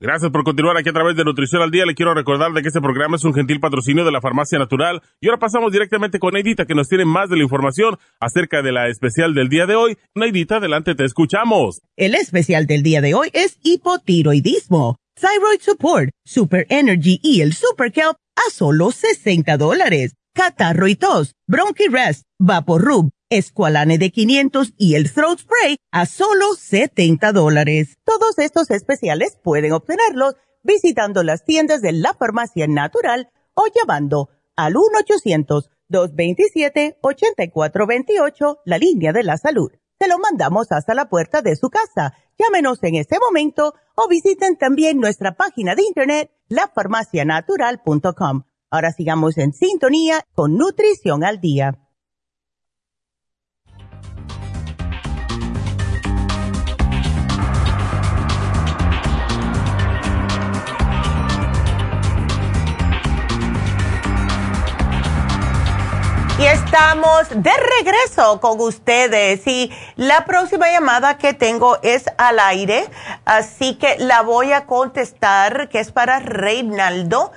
Gracias 0.00 0.30
por 0.30 0.44
continuar 0.44 0.76
aquí 0.76 0.90
a 0.90 0.92
través 0.92 1.16
de 1.16 1.24
Nutrición 1.24 1.60
al 1.60 1.72
Día. 1.72 1.84
Le 1.84 1.96
quiero 1.96 2.14
recordar 2.14 2.52
de 2.52 2.62
que 2.62 2.68
este 2.68 2.80
programa 2.80 3.16
es 3.16 3.24
un 3.24 3.34
gentil 3.34 3.58
patrocinio 3.58 4.04
de 4.04 4.12
la 4.12 4.20
Farmacia 4.20 4.56
Natural. 4.56 5.02
Y 5.20 5.26
ahora 5.26 5.40
pasamos 5.40 5.72
directamente 5.72 6.20
con 6.20 6.34
Neidita, 6.34 6.66
que 6.66 6.76
nos 6.76 6.88
tiene 6.88 7.04
más 7.04 7.28
de 7.28 7.36
la 7.36 7.42
información 7.42 7.98
acerca 8.20 8.62
de 8.62 8.70
la 8.70 8.86
especial 8.86 9.34
del 9.34 9.48
día 9.48 9.66
de 9.66 9.74
hoy. 9.74 9.98
Neidita, 10.14 10.58
adelante, 10.58 10.94
te 10.94 11.04
escuchamos. 11.04 11.80
El 11.96 12.14
especial 12.14 12.66
del 12.68 12.84
día 12.84 13.00
de 13.00 13.14
hoy 13.14 13.30
es 13.32 13.58
hipotiroidismo, 13.64 14.98
thyroid 15.20 15.60
support, 15.62 16.10
super 16.24 16.64
energy 16.68 17.18
y 17.20 17.40
el 17.40 17.52
super 17.52 17.90
kelp 17.90 18.18
a 18.36 18.50
solo 18.52 18.92
60 18.92 19.56
dólares. 19.56 20.14
Catarro 20.32 20.86
y 20.86 20.94
tos, 20.94 21.34
bronchi 21.48 21.88
rest, 21.88 22.22
rub 22.38 23.10
Esqualane 23.30 23.98
de 23.98 24.10
500 24.10 24.72
y 24.78 24.94
el 24.94 25.12
Throat 25.12 25.40
Spray 25.40 25.76
a 25.90 26.06
solo 26.06 26.54
70 26.54 27.32
dólares. 27.32 27.98
Todos 28.04 28.38
estos 28.38 28.70
especiales 28.70 29.36
pueden 29.42 29.72
obtenerlos 29.72 30.36
visitando 30.62 31.22
las 31.22 31.44
tiendas 31.44 31.82
de 31.82 31.92
la 31.92 32.14
farmacia 32.14 32.66
natural 32.66 33.28
o 33.54 33.64
llamando 33.74 34.30
al 34.56 34.74
1-800-227-8428, 35.90 38.58
la 38.64 38.78
línea 38.78 39.12
de 39.12 39.24
la 39.24 39.36
salud. 39.36 39.70
Se 39.98 40.08
lo 40.08 40.18
mandamos 40.18 40.70
hasta 40.70 40.94
la 40.94 41.08
puerta 41.08 41.42
de 41.42 41.56
su 41.56 41.70
casa. 41.70 42.14
Llámenos 42.38 42.78
en 42.82 42.94
este 42.94 43.18
momento 43.18 43.74
o 43.96 44.08
visiten 44.08 44.56
también 44.56 44.98
nuestra 44.98 45.36
página 45.36 45.74
de 45.74 45.82
internet, 45.82 46.30
lafarmacianatural.com. 46.48 48.44
Ahora 48.70 48.92
sigamos 48.92 49.36
en 49.38 49.52
sintonía 49.52 50.24
con 50.34 50.56
Nutrición 50.56 51.24
al 51.24 51.40
Día. 51.40 51.87
Y 66.38 66.46
estamos 66.46 67.28
de 67.30 67.50
regreso 67.80 68.40
con 68.40 68.60
ustedes 68.60 69.44
y 69.48 69.72
la 69.96 70.24
próxima 70.24 70.70
llamada 70.70 71.18
que 71.18 71.34
tengo 71.34 71.78
es 71.82 72.04
al 72.16 72.38
aire, 72.38 72.84
así 73.24 73.74
que 73.74 73.96
la 73.98 74.22
voy 74.22 74.52
a 74.52 74.64
contestar, 74.64 75.68
que 75.68 75.80
es 75.80 75.90
para 75.90 76.20
Reinaldo. 76.20 77.32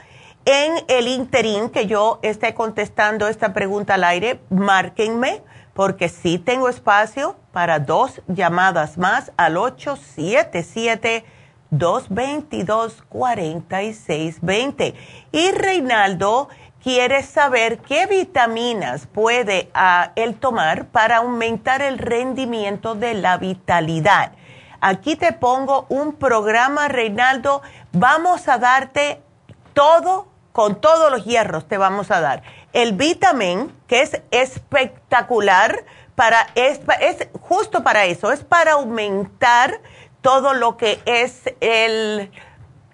En 0.45 0.73
el 0.87 1.07
interín 1.07 1.71
que 1.71 1.87
yo 1.87 2.19
esté 2.21 2.53
contestando 2.53 3.27
esta 3.27 3.53
pregunta 3.53 3.95
al 3.95 4.03
aire, 4.03 4.39
márquenme 4.51 5.41
porque 5.73 6.07
sí 6.07 6.37
tengo 6.37 6.69
espacio 6.69 7.35
para 7.51 7.79
dos 7.79 8.21
llamadas 8.27 8.99
más 8.99 9.31
al 9.35 9.57
877 9.57 11.25
222 11.71 13.03
4620. 13.09 14.93
Y 15.31 15.51
Reinaldo 15.51 16.49
quieres 16.83 17.27
saber 17.27 17.79
qué 17.79 18.07
vitaminas 18.07 19.07
puede 19.07 19.69
ah, 19.73 20.11
él 20.15 20.35
tomar 20.35 20.87
para 20.87 21.17
aumentar 21.17 21.81
el 21.81 21.97
rendimiento 21.97 22.95
de 22.95 23.13
la 23.13 23.37
vitalidad. 23.37 24.33
Aquí 24.81 25.15
te 25.15 25.31
pongo 25.31 25.85
un 25.89 26.13
programa, 26.13 26.87
Reinaldo. 26.87 27.61
Vamos 27.91 28.47
a 28.47 28.57
darte 28.57 29.21
todo, 29.73 30.27
con 30.51 30.81
todos 30.81 31.11
los 31.11 31.23
hierros 31.23 31.67
te 31.67 31.77
vamos 31.77 32.09
a 32.09 32.19
dar. 32.19 32.41
El 32.73 32.93
vitamin, 32.93 33.71
que 33.87 34.01
es 34.01 34.21
espectacular, 34.31 35.85
para, 36.15 36.47
es, 36.55 36.81
es 36.99 37.27
justo 37.41 37.83
para 37.83 38.05
eso, 38.05 38.31
es 38.31 38.43
para 38.43 38.73
aumentar 38.73 39.81
todo 40.21 40.53
lo 40.53 40.77
que 40.77 40.99
es 41.05 41.43
el 41.61 42.31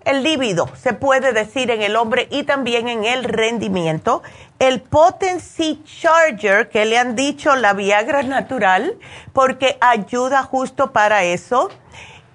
el 0.08 0.24
líbido, 0.24 0.70
se 0.78 0.94
puede 0.94 1.34
decir 1.34 1.70
en 1.70 1.82
el 1.82 1.98
hombre 1.98 2.30
y 2.32 2.44
también 2.44 2.88
en 2.88 3.04
el 3.04 3.26
rendimiento. 3.26 4.24
El 4.58 4.82
Potency 4.82 5.84
Charger, 5.84 6.70
que 6.70 6.86
le 6.86 6.98
han 6.98 7.18
dicho 7.18 7.56
la 7.58 7.74
Viagra 7.74 8.24
natural, 8.24 8.98
porque 9.34 9.78
ayuda 9.82 10.44
justo 10.44 10.94
para 10.94 11.26
eso. 11.26 11.70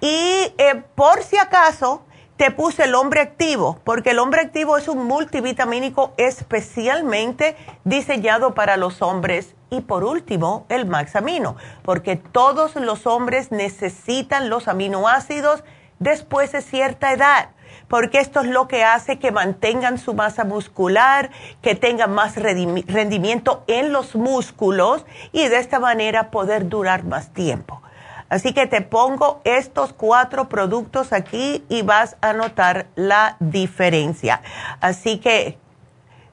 Y 0.01 0.53
eh, 0.59 0.83
por 0.93 1.23
si 1.23 1.37
acaso, 1.37 2.03
te 2.37 2.51
puse 2.51 2.83
el 2.83 2.93
hombre 2.93 3.21
activo, 3.21 3.79
porque 3.83 4.11
el 4.11 4.19
hombre 4.19 4.41
activo 4.41 4.77
es 4.77 4.87
un 4.87 5.05
multivitamínico 5.05 6.13
especialmente 6.17 7.55
diseñado 7.85 8.53
para 8.53 8.77
los 8.77 9.01
hombres. 9.01 9.55
Y 9.71 9.81
por 9.81 10.03
último, 10.03 10.67
el 10.69 10.85
Max 10.85 11.15
Amino, 11.15 11.55
porque 11.81 12.17
todos 12.17 12.75
los 12.75 13.07
hombres 13.07 13.51
necesitan 13.51 14.49
los 14.49 14.67
aminoácidos 14.67 15.63
después 15.97 16.51
de 16.51 16.61
cierta 16.61 17.11
edad 17.13 17.49
porque 17.93 18.17
esto 18.17 18.39
es 18.39 18.47
lo 18.47 18.67
que 18.67 18.83
hace 18.83 19.19
que 19.19 19.31
mantengan 19.31 19.99
su 19.99 20.15
masa 20.15 20.45
muscular, 20.45 21.29
que 21.61 21.75
tengan 21.75 22.11
más 22.11 22.37
rendimiento 22.37 23.63
en 23.67 23.93
los 23.93 24.15
músculos 24.15 25.05
y 25.31 25.47
de 25.47 25.59
esta 25.59 25.79
manera 25.79 26.31
poder 26.31 26.69
durar 26.69 27.03
más 27.03 27.33
tiempo. 27.33 27.83
Así 28.29 28.51
que 28.51 28.65
te 28.65 28.81
pongo 28.81 29.41
estos 29.43 29.93
cuatro 29.93 30.49
productos 30.49 31.13
aquí 31.13 31.63
y 31.69 31.83
vas 31.83 32.17
a 32.21 32.33
notar 32.33 32.87
la 32.95 33.37
diferencia. 33.39 34.41
Así 34.81 35.19
que, 35.19 35.59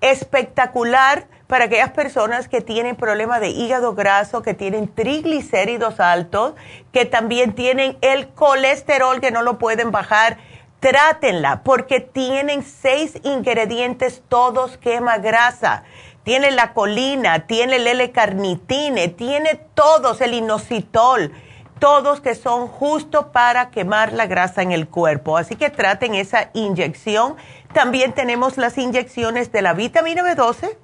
espectacular 0.01 1.27
para 1.51 1.65
aquellas 1.65 1.91
personas 1.91 2.49
que 2.49 2.61
tienen 2.61 2.95
problemas 2.95 3.41
de 3.41 3.49
hígado 3.49 3.95
graso, 3.95 4.41
que 4.41 4.55
tienen 4.55 4.87
triglicéridos 4.87 5.99
altos, 5.99 6.55
que 6.93 7.05
también 7.05 7.55
tienen 7.55 7.99
el 8.03 8.29
colesterol 8.29 9.21
que 9.21 9.33
no 9.33 9.43
lo 9.43 9.59
pueden 9.59 9.91
bajar. 9.91 10.39
Trátenla 10.79 11.63
porque 11.65 11.99
tienen 12.01 12.63
seis 12.63 13.19
ingredientes, 13.25 14.23
todos 14.29 14.79
quema 14.79 15.19
grasa. 15.19 15.83
Tiene 16.23 16.53
la 16.53 16.73
colina, 16.73 17.47
tiene 17.49 17.77
el 17.77 17.87
L-carnitine, 17.89 19.09
tiene 19.09 19.61
todos 19.75 20.21
el 20.21 20.35
inositol 20.35 21.33
todos 21.81 22.21
que 22.21 22.35
son 22.35 22.69
justo 22.69 23.33
para 23.33 23.71
quemar 23.71 24.13
la 24.13 24.27
grasa 24.27 24.61
en 24.61 24.71
el 24.71 24.87
cuerpo. 24.87 25.39
Así 25.39 25.57
que 25.57 25.71
traten 25.71 26.15
esa 26.15 26.51
inyección. 26.53 27.37
También 27.73 28.13
tenemos 28.13 28.59
las 28.59 28.77
inyecciones 28.77 29.51
de 29.51 29.63
la 29.63 29.73
vitamina 29.73 30.23
B12, 30.23 30.77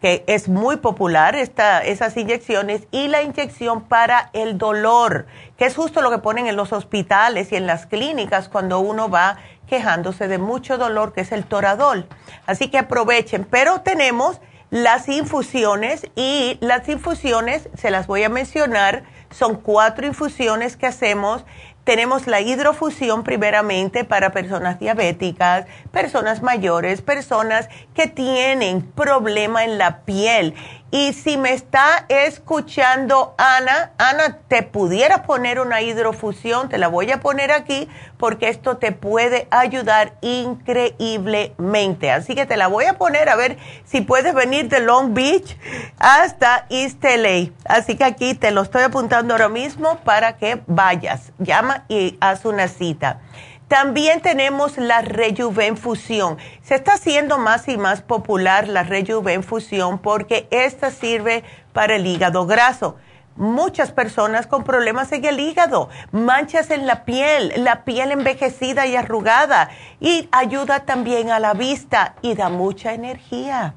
que 0.00 0.24
es 0.26 0.48
muy 0.48 0.76
popular 0.76 1.34
esta, 1.34 1.82
esas 1.82 2.16
inyecciones, 2.16 2.86
y 2.90 3.08
la 3.08 3.22
inyección 3.22 3.84
para 3.84 4.30
el 4.32 4.58
dolor, 4.58 5.26
que 5.56 5.64
es 5.64 5.74
justo 5.74 6.02
lo 6.02 6.10
que 6.10 6.18
ponen 6.18 6.46
en 6.46 6.56
los 6.56 6.72
hospitales 6.72 7.52
y 7.52 7.56
en 7.56 7.66
las 7.66 7.86
clínicas 7.86 8.48
cuando 8.48 8.80
uno 8.80 9.08
va 9.08 9.38
quejándose 9.66 10.28
de 10.28 10.38
mucho 10.38 10.78
dolor, 10.78 11.12
que 11.12 11.22
es 11.22 11.32
el 11.32 11.44
toradol. 11.44 12.06
Así 12.46 12.68
que 12.68 12.78
aprovechen. 12.78 13.46
Pero 13.50 13.80
tenemos 13.80 14.40
las 14.70 15.08
infusiones 15.08 16.06
y 16.14 16.58
las 16.60 16.88
infusiones, 16.88 17.68
se 17.76 17.90
las 17.90 18.06
voy 18.06 18.22
a 18.22 18.28
mencionar, 18.28 19.04
son 19.30 19.56
cuatro 19.56 20.06
infusiones 20.06 20.76
que 20.76 20.86
hacemos. 20.86 21.44
Tenemos 21.84 22.26
la 22.26 22.40
hidrofusión 22.40 23.22
primeramente 23.22 24.04
para 24.04 24.32
personas 24.32 24.80
diabéticas, 24.80 25.66
personas 25.92 26.42
mayores, 26.42 27.00
personas 27.00 27.68
que 27.94 28.08
tienen 28.08 28.82
problema 28.82 29.64
en 29.64 29.78
la 29.78 30.00
piel 30.00 30.54
y 30.96 31.12
si 31.12 31.36
me 31.36 31.52
está 31.52 32.06
escuchando 32.08 33.34
Ana, 33.36 33.92
Ana, 33.98 34.38
te 34.48 34.62
pudiera 34.62 35.24
poner 35.24 35.60
una 35.60 35.82
hidrofusión, 35.82 36.70
te 36.70 36.78
la 36.78 36.88
voy 36.88 37.10
a 37.10 37.20
poner 37.20 37.52
aquí 37.52 37.86
porque 38.16 38.48
esto 38.48 38.78
te 38.78 38.92
puede 38.92 39.46
ayudar 39.50 40.14
increíblemente. 40.22 42.10
Así 42.10 42.34
que 42.34 42.46
te 42.46 42.56
la 42.56 42.68
voy 42.68 42.86
a 42.86 42.96
poner 42.96 43.28
a 43.28 43.36
ver 43.36 43.58
si 43.84 44.00
puedes 44.00 44.32
venir 44.32 44.70
de 44.70 44.80
Long 44.80 45.12
Beach 45.12 45.58
hasta 45.98 46.64
East 46.70 47.04
LA. 47.04 47.50
Así 47.66 47.96
que 47.96 48.04
aquí 48.04 48.32
te 48.32 48.50
lo 48.50 48.62
estoy 48.62 48.84
apuntando 48.84 49.34
ahora 49.34 49.50
mismo 49.50 49.98
para 49.98 50.38
que 50.38 50.62
vayas. 50.66 51.30
Llama 51.38 51.84
y 51.88 52.16
haz 52.22 52.46
una 52.46 52.68
cita. 52.68 53.20
También 53.68 54.20
tenemos 54.20 54.78
la 54.78 55.02
Rejuvenfusión. 55.02 56.38
Se 56.62 56.76
está 56.76 56.94
haciendo 56.94 57.36
más 57.36 57.66
y 57.66 57.76
más 57.76 58.00
popular 58.00 58.68
la 58.68 58.84
Rejuvenfusión 58.84 59.98
porque 59.98 60.46
esta 60.52 60.92
sirve 60.92 61.42
para 61.72 61.96
el 61.96 62.06
hígado 62.06 62.46
graso. 62.46 62.96
Muchas 63.36 63.92
personas 63.92 64.46
con 64.46 64.64
problemas 64.64 65.12
en 65.12 65.24
el 65.26 65.38
hígado, 65.38 65.90
manchas 66.10 66.70
en 66.70 66.86
la 66.86 67.04
piel, 67.04 67.52
la 67.58 67.84
piel 67.84 68.10
envejecida 68.10 68.86
y 68.86 68.96
arrugada 68.96 69.68
y 70.00 70.26
ayuda 70.32 70.86
también 70.86 71.30
a 71.30 71.38
la 71.38 71.52
vista 71.52 72.14
y 72.22 72.34
da 72.34 72.48
mucha 72.48 72.94
energía. 72.94 73.74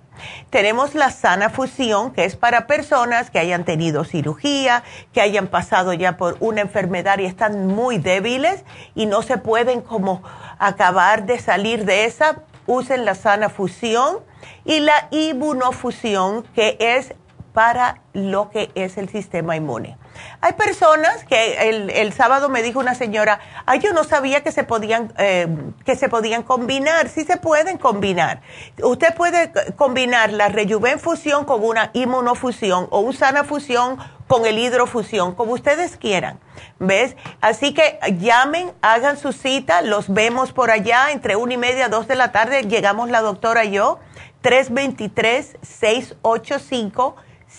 Tenemos 0.49 0.95
la 0.95 1.11
sana 1.11 1.49
fusión, 1.49 2.11
que 2.11 2.23
es 2.23 2.37
para 2.37 2.67
personas 2.67 3.29
que 3.31 3.39
hayan 3.39 3.65
tenido 3.65 4.05
cirugía, 4.05 4.83
que 5.11 5.19
hayan 5.19 5.47
pasado 5.47 5.91
ya 5.91 6.15
por 6.15 6.37
una 6.39 6.61
enfermedad 6.61 7.19
y 7.19 7.25
están 7.25 7.67
muy 7.67 7.97
débiles 7.97 8.63
y 8.95 9.07
no 9.07 9.21
se 9.21 9.37
pueden 9.37 9.81
como 9.81 10.23
acabar 10.57 11.25
de 11.25 11.37
salir 11.37 11.83
de 11.83 12.05
esa. 12.05 12.43
Usen 12.65 13.03
la 13.03 13.15
sana 13.15 13.49
fusión 13.49 14.19
y 14.63 14.79
la 14.79 15.07
inmunofusión, 15.11 16.43
que 16.53 16.77
es 16.79 17.13
para 17.53 18.01
lo 18.13 18.49
que 18.49 18.71
es 18.75 18.97
el 18.97 19.09
sistema 19.09 19.55
inmune. 19.55 19.97
Hay 20.41 20.53
personas 20.53 21.23
que 21.25 21.69
el, 21.69 22.13
sábado 22.13 22.49
me 22.49 22.61
dijo 22.61 22.79
una 22.79 22.95
señora, 22.95 23.39
ay, 23.65 23.79
yo 23.79 23.93
no 23.93 24.03
sabía 24.03 24.43
que 24.43 24.51
se 24.51 24.63
podían 24.63 25.13
eh, 25.17 25.47
que 25.85 25.95
se 25.95 26.09
podían 26.09 26.43
combinar. 26.43 27.09
Sí 27.09 27.23
se 27.23 27.37
pueden 27.37 27.77
combinar. 27.77 28.41
Usted 28.83 29.13
puede 29.15 29.51
combinar 29.75 30.33
la 30.33 30.49
rejuvenfusión 30.49 31.45
con 31.45 31.63
una 31.63 31.91
inmunofusión 31.93 32.87
o 32.89 32.99
un 32.99 33.13
sana 33.13 33.43
fusión 33.43 33.97
con 34.27 34.45
el 34.45 34.59
hidrofusión, 34.59 35.33
como 35.33 35.53
ustedes 35.53 35.97
quieran. 35.97 36.39
¿Ves? 36.77 37.15
Así 37.41 37.73
que 37.73 37.99
llamen, 38.19 38.71
hagan 38.81 39.17
su 39.17 39.33
cita, 39.33 39.81
los 39.81 40.13
vemos 40.13 40.53
por 40.53 40.69
allá 40.69 41.11
entre 41.11 41.35
una 41.35 41.55
y 41.55 41.57
media, 41.57 41.89
dos 41.89 42.07
de 42.07 42.15
la 42.15 42.31
tarde, 42.31 42.63
llegamos 42.63 43.09
la 43.09 43.21
doctora 43.21 43.65
y 43.65 43.71
yo, 43.71 43.99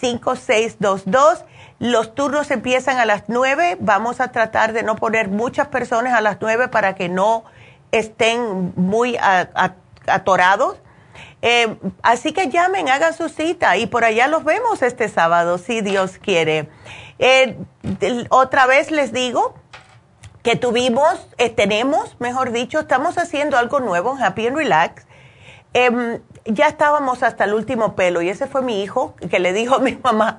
323-685-5622 0.00 1.44
los 1.80 2.14
turnos 2.14 2.50
empiezan 2.50 2.98
a 2.98 3.06
las 3.06 3.24
9. 3.28 3.78
Vamos 3.80 4.20
a 4.20 4.30
tratar 4.32 4.74
de 4.74 4.82
no 4.82 4.96
poner 4.96 5.28
muchas 5.28 5.68
personas 5.68 6.12
a 6.12 6.20
las 6.20 6.36
9 6.38 6.68
para 6.68 6.94
que 6.94 7.08
no 7.08 7.44
estén 7.90 8.74
muy 8.76 9.16
atorados. 10.06 10.76
Eh, 11.40 11.78
así 12.02 12.32
que 12.34 12.48
llamen, 12.50 12.90
hagan 12.90 13.14
su 13.14 13.30
cita 13.30 13.78
y 13.78 13.86
por 13.86 14.04
allá 14.04 14.28
los 14.28 14.44
vemos 14.44 14.82
este 14.82 15.08
sábado, 15.08 15.56
si 15.56 15.80
Dios 15.80 16.18
quiere. 16.18 16.68
Eh, 17.18 17.56
otra 18.28 18.66
vez 18.66 18.90
les 18.90 19.10
digo, 19.14 19.54
que 20.42 20.56
tuvimos, 20.56 21.28
eh, 21.38 21.48
tenemos, 21.48 22.16
mejor 22.20 22.52
dicho, 22.52 22.80
estamos 22.80 23.16
haciendo 23.16 23.56
algo 23.56 23.80
nuevo 23.80 24.18
Happy 24.20 24.46
and 24.46 24.56
Relax. 24.56 25.06
Ya 26.52 26.66
estábamos 26.66 27.22
hasta 27.22 27.44
el 27.44 27.54
último 27.54 27.94
pelo 27.94 28.22
y 28.22 28.28
ese 28.28 28.46
fue 28.48 28.62
mi 28.62 28.82
hijo 28.82 29.14
que 29.30 29.38
le 29.38 29.52
dijo 29.52 29.76
a 29.76 29.78
mi 29.78 29.96
mamá, 30.02 30.38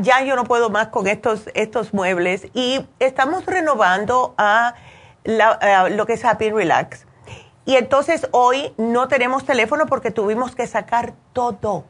ya 0.00 0.22
yo 0.22 0.34
no 0.36 0.44
puedo 0.44 0.68
más 0.70 0.88
con 0.88 1.06
estos, 1.06 1.48
estos 1.54 1.94
muebles 1.94 2.48
y 2.54 2.84
estamos 2.98 3.46
renovando 3.46 4.34
a, 4.36 4.74
lo 5.24 6.06
que 6.06 6.14
es 6.14 6.24
Happy 6.24 6.50
Relax. 6.50 7.06
Y 7.64 7.76
entonces 7.76 8.28
hoy 8.30 8.72
no 8.76 9.08
tenemos 9.08 9.44
teléfono 9.44 9.86
porque 9.86 10.10
tuvimos 10.10 10.54
que 10.54 10.66
sacar 10.66 11.14
todo 11.32 11.84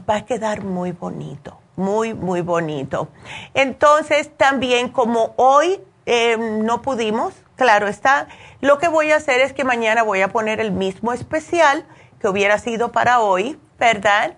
va 0.10 0.18
a 0.18 0.26
quedar 0.26 0.64
muy 0.64 0.92
bonito, 0.92 1.60
muy, 1.76 2.14
muy 2.14 2.42
bonito. 2.42 3.10
Entonces 3.54 4.32
también 4.38 4.90
como 4.90 5.34
hoy 5.38 5.82
em, 6.06 6.64
no 6.64 6.82
pudimos, 6.82 7.34
claro 7.56 7.88
está, 7.88 8.28
lo 8.62 8.78
que 8.78 8.88
voy 8.88 9.12
a 9.12 9.18
hacer 9.18 9.42
es 9.42 9.54
que 9.54 9.64
mañana 9.64 10.04
voy 10.04 10.22
a 10.22 10.30
poner 10.30 10.60
el 10.60 10.72
mismo 10.72 11.12
especial 11.12 11.86
que 12.20 12.28
hubiera 12.28 12.58
sido 12.60 12.92
para 12.92 13.20
hoy, 13.20 13.60
¿verdad? 13.78 14.36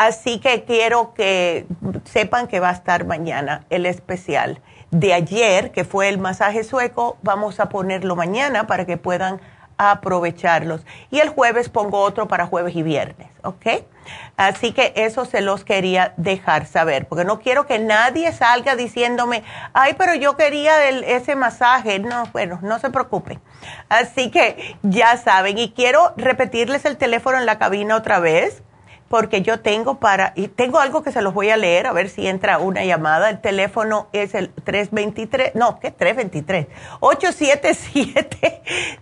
Así 0.00 0.38
que 0.40 0.64
quiero 0.64 1.12
que 1.12 1.66
sepan 2.04 2.46
que 2.46 2.58
va 2.58 2.70
a 2.70 2.72
estar 2.72 3.04
mañana 3.04 3.66
el 3.68 3.84
especial. 3.84 4.62
De 4.90 5.12
ayer, 5.12 5.72
que 5.72 5.84
fue 5.84 6.08
el 6.08 6.16
masaje 6.16 6.64
sueco, 6.64 7.18
vamos 7.22 7.60
a 7.60 7.68
ponerlo 7.68 8.16
mañana 8.16 8.66
para 8.66 8.86
que 8.86 8.96
puedan 8.96 9.42
aprovecharlos. 9.76 10.86
Y 11.10 11.18
el 11.18 11.28
jueves 11.28 11.68
pongo 11.68 12.00
otro 12.00 12.28
para 12.28 12.46
jueves 12.46 12.74
y 12.76 12.82
viernes, 12.82 13.28
¿ok? 13.42 13.84
Así 14.38 14.72
que 14.72 14.94
eso 14.96 15.26
se 15.26 15.42
los 15.42 15.64
quería 15.64 16.14
dejar 16.16 16.64
saber, 16.64 17.06
porque 17.06 17.26
no 17.26 17.38
quiero 17.38 17.66
que 17.66 17.78
nadie 17.78 18.32
salga 18.32 18.76
diciéndome, 18.76 19.44
ay, 19.74 19.96
pero 19.98 20.14
yo 20.14 20.34
quería 20.34 20.88
ese 20.88 21.36
masaje. 21.36 21.98
No, 21.98 22.24
bueno, 22.32 22.58
no 22.62 22.78
se 22.78 22.88
preocupen. 22.88 23.38
Así 23.90 24.30
que 24.30 24.78
ya 24.82 25.18
saben, 25.18 25.58
y 25.58 25.72
quiero 25.72 26.14
repetirles 26.16 26.86
el 26.86 26.96
teléfono 26.96 27.36
en 27.36 27.44
la 27.44 27.58
cabina 27.58 27.96
otra 27.96 28.18
vez 28.18 28.62
porque 29.10 29.42
yo 29.42 29.58
tengo 29.58 29.98
para, 29.98 30.32
y 30.36 30.46
tengo 30.46 30.78
algo 30.78 31.02
que 31.02 31.10
se 31.10 31.20
los 31.20 31.34
voy 31.34 31.50
a 31.50 31.56
leer, 31.56 31.88
a 31.88 31.92
ver 31.92 32.08
si 32.08 32.28
entra 32.28 32.58
una 32.58 32.84
llamada. 32.84 33.28
El 33.28 33.40
teléfono 33.40 34.06
es 34.12 34.36
el 34.36 34.52
323, 34.52 35.56
no, 35.56 35.80
¿qué 35.80 35.90
323? 35.90 36.68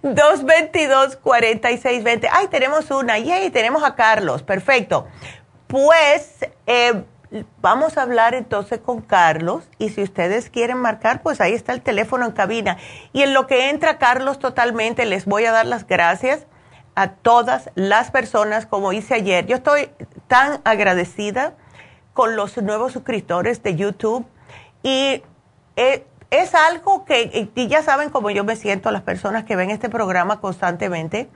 877-222-4620. 0.02 2.26
Ay, 2.32 2.48
tenemos 2.48 2.90
una, 2.90 3.18
yay, 3.18 3.51
tenemos 3.51 3.85
a 3.85 3.97
Carlos, 3.97 4.43
perfecto. 4.43 5.06
Pues 5.66 6.36
eh, 6.66 7.05
vamos 7.60 7.98
a 7.98 8.02
hablar 8.02 8.32
entonces 8.32 8.78
con 8.78 9.02
Carlos 9.02 9.68
y 9.76 9.90
si 9.90 10.02
ustedes 10.02 10.48
quieren 10.48 10.78
marcar, 10.78 11.20
pues 11.20 11.43
ahí 11.43 11.52
está 11.52 11.74
el 11.74 11.82
teléfono 11.82 12.24
en 12.24 12.32
cabina. 12.32 12.78
Y 13.12 13.24
en 13.24 13.35
lo 13.35 13.47
que 13.47 13.68
entra 13.68 13.98
Carlos 13.98 14.39
totalmente, 14.39 15.05
les 15.05 15.26
voy 15.26 15.44
a 15.44 15.52
dar 15.52 15.66
las 15.66 15.86
gracias 15.86 16.47
a 16.98 17.10
todas 17.10 17.70
las 17.76 18.10
personas, 18.10 18.66
como 18.66 18.92
hice 18.92 19.14
ayer. 19.14 19.46
Yo 19.46 19.54
estoy 19.54 19.88
tan 20.26 20.60
agradecida 20.64 21.54
con 22.12 22.34
los 22.34 22.60
nuevos 22.60 22.92
suscriptores 22.92 23.62
de 23.62 23.76
YouTube 23.76 24.26
y 24.82 25.22
eh, 25.76 26.04
es 26.30 26.56
algo 26.56 27.04
que, 27.04 27.48
y 27.54 27.68
ya 27.68 27.84
saben 27.84 28.10
cómo 28.10 28.30
yo 28.30 28.42
me 28.42 28.56
siento, 28.56 28.90
las 28.90 29.02
personas 29.02 29.44
que 29.44 29.54
ven 29.54 29.70
este 29.70 29.88
programa 29.88 30.40
constantemente. 30.40 31.28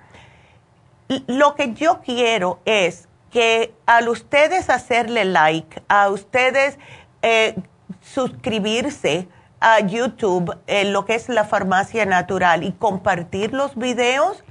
Lo 1.28 1.54
que 1.54 1.74
yo 1.74 2.00
quiero 2.00 2.58
es 2.64 3.06
que 3.30 3.72
al 3.86 4.08
ustedes 4.08 4.68
hacerle 4.68 5.24
like, 5.24 5.80
a 5.86 6.08
ustedes 6.08 6.76
eh, 7.22 7.54
suscribirse 8.00 9.28
a 9.60 9.78
YouTube, 9.78 10.58
en 10.66 10.92
lo 10.92 11.04
que 11.04 11.14
es 11.14 11.28
la 11.28 11.44
farmacia 11.44 12.04
natural 12.04 12.64
y 12.64 12.72
compartir 12.72 13.52
los 13.52 13.76
videos, 13.76 14.42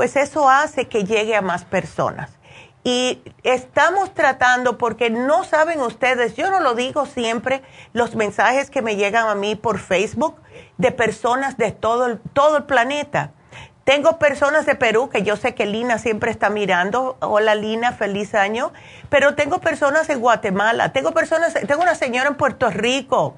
pues 0.00 0.16
eso 0.16 0.48
hace 0.48 0.88
que 0.88 1.04
llegue 1.04 1.36
a 1.36 1.42
más 1.42 1.66
personas. 1.66 2.30
Y 2.84 3.20
estamos 3.42 4.14
tratando, 4.14 4.78
porque 4.78 5.10
no 5.10 5.44
saben 5.44 5.82
ustedes, 5.82 6.36
yo 6.36 6.50
no 6.50 6.58
lo 6.60 6.72
digo 6.72 7.04
siempre, 7.04 7.60
los 7.92 8.14
mensajes 8.14 8.70
que 8.70 8.80
me 8.80 8.96
llegan 8.96 9.28
a 9.28 9.34
mí 9.34 9.56
por 9.56 9.78
Facebook 9.78 10.36
de 10.78 10.90
personas 10.90 11.58
de 11.58 11.72
todo 11.72 12.06
el, 12.06 12.18
todo 12.32 12.56
el 12.56 12.64
planeta. 12.64 13.32
Tengo 13.84 14.18
personas 14.18 14.64
de 14.64 14.74
Perú, 14.74 15.10
que 15.10 15.22
yo 15.22 15.36
sé 15.36 15.54
que 15.54 15.66
Lina 15.66 15.98
siempre 15.98 16.30
está 16.30 16.48
mirando. 16.48 17.18
Hola 17.20 17.54
Lina, 17.54 17.92
feliz 17.92 18.34
año. 18.34 18.72
Pero 19.10 19.34
tengo 19.34 19.60
personas 19.60 20.08
en 20.08 20.20
Guatemala, 20.20 20.94
tengo 20.94 21.12
personas, 21.12 21.52
tengo 21.52 21.82
una 21.82 21.94
señora 21.94 22.28
en 22.30 22.36
Puerto 22.36 22.70
Rico 22.70 23.34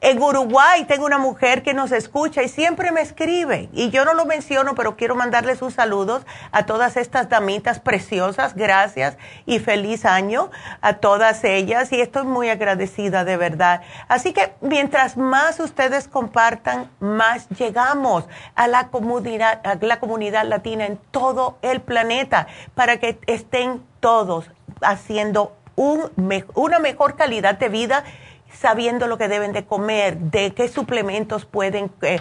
en 0.00 0.22
Uruguay 0.22 0.84
tengo 0.84 1.06
una 1.06 1.18
mujer 1.18 1.62
que 1.62 1.74
nos 1.74 1.92
escucha 1.92 2.42
y 2.42 2.48
siempre 2.48 2.92
me 2.92 3.00
escribe. 3.00 3.68
Y 3.72 3.90
yo 3.90 4.04
no 4.04 4.14
lo 4.14 4.26
menciono, 4.26 4.74
pero 4.74 4.96
quiero 4.96 5.14
mandarles 5.14 5.62
un 5.62 5.70
saludo 5.70 6.20
a 6.52 6.66
todas 6.66 6.96
estas 6.96 7.28
damitas 7.28 7.80
preciosas. 7.80 8.54
Gracias 8.54 9.16
y 9.46 9.58
feliz 9.58 10.04
año 10.04 10.50
a 10.80 10.94
todas 10.94 11.42
ellas. 11.44 11.92
Y 11.92 12.00
estoy 12.00 12.24
muy 12.24 12.48
agradecida 12.48 13.24
de 13.24 13.36
verdad. 13.36 13.82
Así 14.08 14.32
que 14.32 14.52
mientras 14.60 15.16
más 15.16 15.58
ustedes 15.60 16.06
compartan, 16.06 16.90
más 17.00 17.48
llegamos 17.50 18.24
a 18.54 18.68
la 18.68 18.88
comunidad, 18.88 19.60
a 19.64 19.76
la 19.80 19.98
comunidad 19.98 20.44
latina 20.44 20.86
en 20.86 20.98
todo 21.10 21.58
el 21.62 21.80
planeta 21.80 22.46
para 22.74 22.98
que 22.98 23.18
estén 23.26 23.82
todos 24.00 24.50
haciendo 24.80 25.56
un, 25.78 26.10
una 26.54 26.78
mejor 26.78 27.16
calidad 27.16 27.58
de 27.58 27.68
vida 27.68 28.04
sabiendo 28.60 29.06
lo 29.06 29.18
que 29.18 29.28
deben 29.28 29.52
de 29.52 29.64
comer, 29.64 30.18
de 30.18 30.52
qué 30.52 30.68
suplementos 30.68 31.44
pueden 31.44 31.90
eh, 32.02 32.18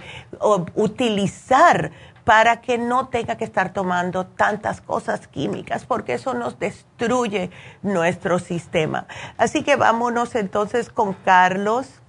utilizar 0.75 1.91
para 2.23 2.61
que 2.61 2.77
no 2.77 3.07
tenga 3.07 3.37
que 3.37 3.45
estar 3.45 3.73
tomando 3.73 4.25
tantas 4.25 4.81
cosas 4.81 5.27
químicas, 5.27 5.85
porque 5.85 6.13
eso 6.13 6.33
nos 6.33 6.59
destruye 6.59 7.49
nuestro 7.81 8.37
sistema. 8.37 9.07
Así 9.37 9.63
que 9.63 9.77
vámonos 9.77 10.35
entonces 10.35 10.89
con 10.89 11.13
Carlos. 11.13 12.01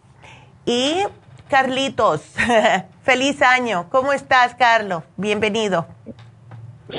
Y 0.67 1.05
Carlitos, 1.49 2.35
feliz 3.03 3.41
año. 3.41 3.87
¿Cómo 3.89 4.13
estás, 4.13 4.55
Carlos? 4.57 5.05
Bienvenido. 5.17 5.87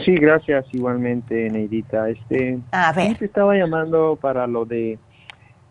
Sí, 0.03 0.15
gracias 0.15 0.65
igualmente, 0.71 1.49
Neidita. 1.49 2.09
Este, 2.09 2.57
A 2.71 2.91
ver. 2.93 3.17
Te 3.17 3.25
estaba 3.25 3.55
llamando 3.55 4.17
para 4.19 4.47
lo 4.47 4.65
de 4.65 4.97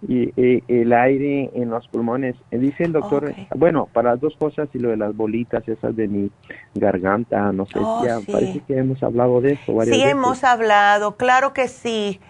y, 0.07 0.33
el 0.69 0.93
aire 0.93 1.51
en 1.55 1.71
los 1.71 1.89
pulmones. 1.89 2.37
Dice 2.51 2.85
el 2.85 2.93
doctor, 2.93 3.35
bueno, 3.57 3.89
para 3.93 4.13
las 4.13 4.21
dos 4.21 4.37
cosas 4.37 4.69
y 4.75 4.79
lo 4.79 4.91
de 4.91 4.97
las 4.97 5.17
bolitas 5.17 5.67
esas 5.69 5.97
de 5.97 6.09
mi 6.09 6.31
garganta, 6.75 7.53
no 7.53 7.67
sé, 7.67 7.79
oh, 7.83 8.05
ya 8.05 8.19
parece 8.31 8.61
que 8.61 8.77
hemos 8.77 9.03
hablado 9.03 9.41
de 9.41 9.53
eso. 9.53 9.81
sí, 9.85 10.03
hemos 10.03 10.45
hablado, 10.45 11.17
claro 11.17 11.53
que 11.53 11.69
sí. 11.69 12.21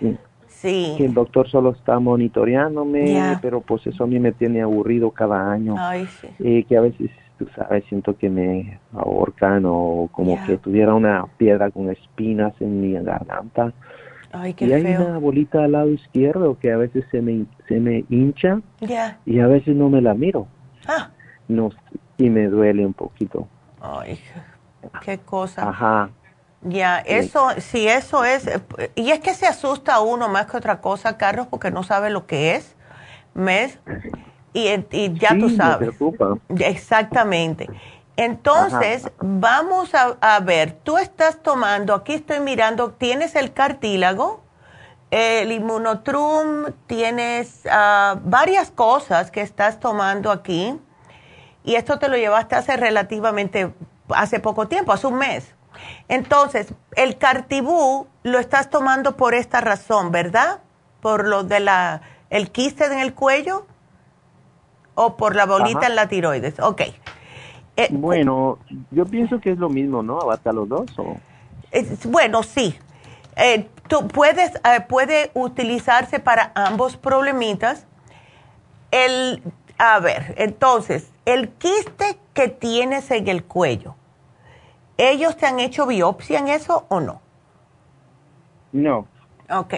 sí. 0.46 0.94
Que 0.96 1.06
el 1.06 1.14
doctor 1.14 1.48
solo 1.48 1.72
está 1.72 1.98
monitoreándome, 1.98 3.38
pero 3.42 3.60
pues 3.60 3.86
eso 3.86 4.04
a 4.04 4.06
mí 4.06 4.18
me 4.18 4.32
tiene 4.32 4.62
aburrido 4.62 5.10
cada 5.10 5.50
año. 5.52 5.74
Ay, 5.78 6.06
sí. 6.38 6.64
que 6.64 6.76
a 6.76 6.80
veces, 6.80 7.10
tú 7.38 7.46
sabes, 7.54 7.84
siento 7.88 8.16
que 8.16 8.30
me 8.30 8.80
ahorcan 8.94 9.64
o 9.66 10.08
como 10.10 10.38
que 10.46 10.56
tuviera 10.56 10.94
una 10.94 11.26
piedra 11.36 11.70
con 11.70 11.90
espinas 11.90 12.54
en 12.60 12.80
mi 12.80 12.92
garganta 12.92 13.74
y 14.58 14.72
hay 14.72 14.84
una 14.96 15.18
bolita 15.18 15.64
al 15.64 15.72
lado 15.72 15.90
izquierdo 15.90 16.58
que 16.58 16.70
a 16.70 16.76
veces 16.76 17.04
se 17.10 17.22
me, 17.22 17.46
se 17.66 17.80
me 17.80 18.04
hincha 18.10 18.60
y 19.24 19.40
a 19.40 19.46
veces 19.46 19.74
no 19.74 19.88
me 19.88 20.02
la 20.02 20.14
miro. 20.14 20.46
Ah. 20.86 21.10
No, 21.48 21.70
y 22.18 22.28
me 22.28 22.46
duele 22.48 22.84
un 22.84 22.92
poquito. 22.92 23.48
Ay, 23.80 24.20
qué 25.04 25.18
cosa. 25.18 25.68
Ajá. 25.68 26.10
Ya, 26.62 26.98
eso, 26.98 27.50
si 27.58 27.86
eso 27.86 28.24
es, 28.24 28.50
y 28.96 29.10
es 29.10 29.20
que 29.20 29.32
se 29.32 29.46
asusta 29.46 30.00
uno 30.00 30.28
más 30.28 30.46
que 30.46 30.56
otra 30.56 30.80
cosa, 30.80 31.16
Carlos, 31.16 31.46
porque 31.48 31.70
no 31.70 31.84
sabe 31.84 32.10
lo 32.10 32.26
que 32.26 32.56
es, 32.56 32.74
¿ves? 33.34 33.78
Y, 34.52 35.12
ya 35.14 35.38
tú 35.38 35.50
sabes. 35.50 35.80
Me 35.80 35.92
preocupa. 35.92 36.36
Exactamente. 36.58 37.68
Entonces, 38.18 39.08
vamos 39.20 39.92
a, 39.94 40.40
ver, 40.40 40.72
tú 40.72 40.98
estás 40.98 41.40
tomando, 41.40 41.94
aquí 41.94 42.14
estoy 42.14 42.40
mirando, 42.40 42.90
tienes 42.90 43.36
el 43.36 43.52
cartílago, 43.52 44.42
el 45.12 45.52
inmunotrum, 45.52 46.72
tienes 46.88 47.62
ah, 47.70 48.16
varias 48.24 48.72
cosas 48.72 49.30
que 49.30 49.40
estás 49.40 49.78
tomando 49.78 50.32
aquí, 50.32 50.76
y 51.62 51.76
esto 51.76 52.00
te 52.00 52.08
lo 52.08 52.16
llevaste 52.16 52.56
hace 52.56 52.76
relativamente, 52.76 53.72
hace 54.08 54.40
poco 54.40 54.66
tiempo, 54.66 54.92
hace 54.92 55.06
un 55.06 55.14
mes. 55.14 55.54
Entonces, 56.08 56.74
el 56.96 57.18
cartibú 57.18 58.08
lo 58.24 58.40
estás 58.40 58.68
tomando 58.68 59.16
por 59.16 59.32
esta 59.32 59.60
razón, 59.60 60.10
¿verdad? 60.10 60.58
Por 61.00 61.24
lo 61.24 61.44
de 61.44 61.60
la, 61.60 62.00
el 62.30 62.50
quiste 62.50 62.86
en 62.86 62.98
el 62.98 63.14
cuello 63.14 63.64
o 64.96 65.16
por 65.16 65.36
la 65.36 65.46
bolita 65.46 65.86
en 65.86 65.94
la 65.94 66.08
tiroides. 66.08 66.58
Ok. 66.58 66.82
Eh, 67.78 67.86
bueno, 67.92 68.58
yo 68.90 69.06
pienso 69.06 69.40
que 69.40 69.52
es 69.52 69.58
lo 69.58 69.68
mismo, 69.68 70.02
¿no? 70.02 70.18
¿Hasta 70.32 70.52
los 70.52 70.68
dos? 70.68 70.86
O? 70.98 71.16
bueno, 72.06 72.42
sí. 72.42 72.76
Eh, 73.36 73.68
tú 73.86 74.08
puedes, 74.08 74.52
eh, 74.56 74.80
puede 74.88 75.30
utilizarse 75.34 76.18
para 76.18 76.50
ambos 76.56 76.96
problemitas. 76.96 77.86
El, 78.90 79.44
a 79.78 80.00
ver, 80.00 80.34
entonces, 80.38 81.12
el 81.24 81.50
quiste 81.50 82.18
que 82.34 82.48
tienes 82.48 83.12
en 83.12 83.28
el 83.28 83.44
cuello, 83.44 83.94
¿ellos 84.96 85.36
te 85.36 85.46
han 85.46 85.60
hecho 85.60 85.86
biopsia 85.86 86.40
en 86.40 86.48
eso 86.48 86.84
o 86.88 86.98
no? 86.98 87.20
No. 88.72 89.06
Ok. 89.50 89.74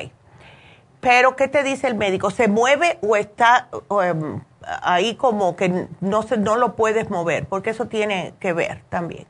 Pero, 1.03 1.37
¿qué 1.37 1.49
te 1.49 1.63
dice 1.63 1.87
el 1.87 1.97
médico? 1.97 2.31
¿Se 2.31 2.49
mueve 2.49 2.99
o 3.03 3.15
está, 3.15 3.69
em, 4.03 4.41
ahí 4.83 5.15
como 5.15 5.57
que 5.57 5.87
no, 6.01 6.23
se, 6.23 6.39
no 6.39 6.57
lo 6.57 6.75
puedes 6.77 7.11
mover, 7.11 7.47
porque 7.47 7.71
eso 7.71 7.87
tiene 7.87 8.35
que 8.41 8.53
ver 8.53 8.83
también. 8.89 9.27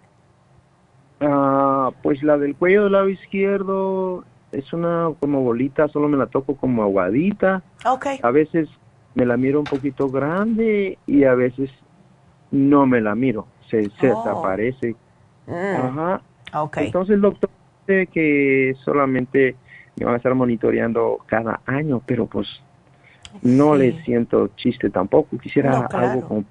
Ah, 1.20 1.90
pues 2.02 2.22
la 2.22 2.38
del 2.38 2.56
cuello 2.56 2.84
del 2.84 2.92
lado 2.92 3.08
izquierdo 3.08 4.24
es 4.52 4.72
una 4.72 5.10
como 5.20 5.42
bolita, 5.42 5.88
solo 5.88 6.08
me 6.08 6.16
la 6.16 6.26
toco 6.26 6.56
como 6.56 6.82
aguadita. 6.82 7.62
Okay. 7.84 8.18
A 8.22 8.30
veces 8.30 8.68
me 9.14 9.26
la 9.26 9.36
miro 9.36 9.60
un 9.60 9.66
poquito 9.66 10.08
grande 10.08 10.98
y 11.06 11.24
a 11.24 11.34
veces 11.34 11.70
no 12.50 12.86
me 12.86 13.00
la 13.00 13.14
miro, 13.14 13.46
se, 13.68 13.90
se 14.00 14.12
oh. 14.12 14.16
desaparece. 14.16 14.96
Mm. 15.46 15.76
Ajá. 15.76 16.22
Okay. 16.52 16.86
Entonces 16.86 17.14
el 17.14 17.20
doctor 17.20 17.50
dice 17.86 18.06
que 18.08 18.74
solamente 18.84 19.56
me 19.96 20.06
van 20.06 20.14
a 20.14 20.16
estar 20.16 20.34
monitoreando 20.34 21.18
cada 21.26 21.60
año, 21.66 22.02
pero 22.04 22.26
pues 22.26 22.48
no 23.42 23.74
le 23.74 24.02
siento 24.04 24.48
chiste 24.56 24.90
tampoco. 24.90 25.38
Quisiera 25.38 25.86
algo 25.86 26.28
como 26.28 26.44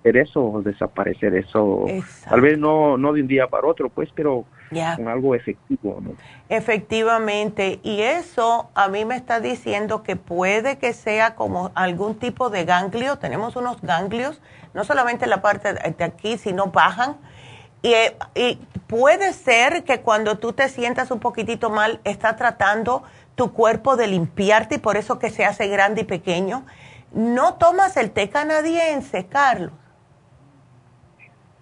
hacer 0.00 0.16
eso 0.16 0.44
o 0.44 0.62
desaparecer 0.62 1.34
eso. 1.34 1.84
Tal 2.28 2.40
vez 2.40 2.58
no, 2.58 2.96
no 2.96 3.12
de 3.12 3.22
un 3.22 3.28
día 3.28 3.46
para 3.48 3.66
otro, 3.66 3.88
pues, 3.88 4.08
pero 4.14 4.44
con 4.96 5.08
algo 5.08 5.34
efectivo. 5.34 6.00
Efectivamente. 6.48 7.80
Y 7.82 8.00
eso 8.00 8.70
a 8.74 8.88
mí 8.88 9.04
me 9.04 9.16
está 9.16 9.40
diciendo 9.40 10.02
que 10.02 10.16
puede 10.16 10.78
que 10.78 10.92
sea 10.92 11.34
como 11.34 11.70
algún 11.74 12.14
tipo 12.14 12.50
de 12.50 12.64
ganglio. 12.64 13.18
Tenemos 13.18 13.56
unos 13.56 13.80
ganglios, 13.82 14.40
no 14.74 14.84
solamente 14.84 15.24
en 15.24 15.30
la 15.30 15.42
parte 15.42 15.74
de 15.74 16.04
aquí, 16.04 16.38
sino 16.38 16.66
bajan. 16.66 17.16
Y, 17.82 17.94
y 18.34 18.58
puede 18.86 19.32
ser 19.32 19.84
que 19.84 20.00
cuando 20.00 20.38
tú 20.38 20.52
te 20.52 20.68
sientas 20.68 21.10
un 21.10 21.18
poquitito 21.18 21.70
mal, 21.70 22.00
está 22.04 22.36
tratando 22.36 23.02
tu 23.40 23.54
cuerpo 23.54 23.96
de 23.96 24.06
limpiarte 24.06 24.74
y 24.74 24.78
por 24.78 24.98
eso 24.98 25.18
que 25.18 25.30
se 25.30 25.46
hace 25.46 25.66
grande 25.66 26.02
y 26.02 26.04
pequeño. 26.04 26.66
No 27.14 27.54
tomas 27.54 27.96
el 27.96 28.10
té 28.10 28.28
canadiense, 28.28 29.24
Carlos. 29.28 29.72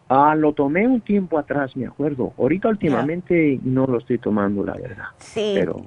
Ah, 0.08 0.34
lo 0.34 0.52
tomé 0.54 0.88
un 0.88 1.00
tiempo 1.00 1.38
atrás, 1.38 1.76
me 1.76 1.86
acuerdo. 1.86 2.32
Ahorita 2.36 2.66
últimamente 2.66 3.60
no 3.62 3.86
lo 3.86 3.98
estoy 3.98 4.18
tomando, 4.18 4.64
la 4.64 4.72
verdad. 4.72 5.04
Sí. 5.18 5.52
Pero 5.54 5.82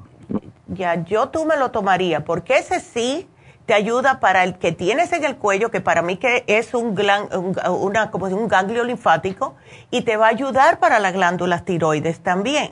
ya, 0.68 1.04
yo 1.04 1.28
tú 1.28 1.44
me 1.44 1.58
lo 1.58 1.72
tomaría, 1.72 2.24
porque 2.24 2.56
ese 2.56 2.80
sí 2.80 3.28
te 3.66 3.74
ayuda 3.74 4.22
para 4.22 4.46
el 4.46 4.58
que 4.58 4.72
tienes 4.72 5.12
en 5.12 5.26
el 5.26 5.36
cuello, 5.36 5.72
que 5.72 5.82
para 5.82 6.02
mí 6.02 6.16
que 6.16 6.46
es 6.48 6.74
un, 6.74 6.98
una, 7.68 8.12
como 8.12 8.28
un 8.28 8.48
ganglio 8.48 8.86
linfático, 8.86 9.56
y 9.90 10.04
te 10.04 10.16
va 10.16 10.28
a 10.28 10.30
ayudar 10.30 10.80
para 10.80 11.00
las 11.00 11.12
glándulas 11.12 11.66
tiroides 11.66 12.22
también. 12.22 12.72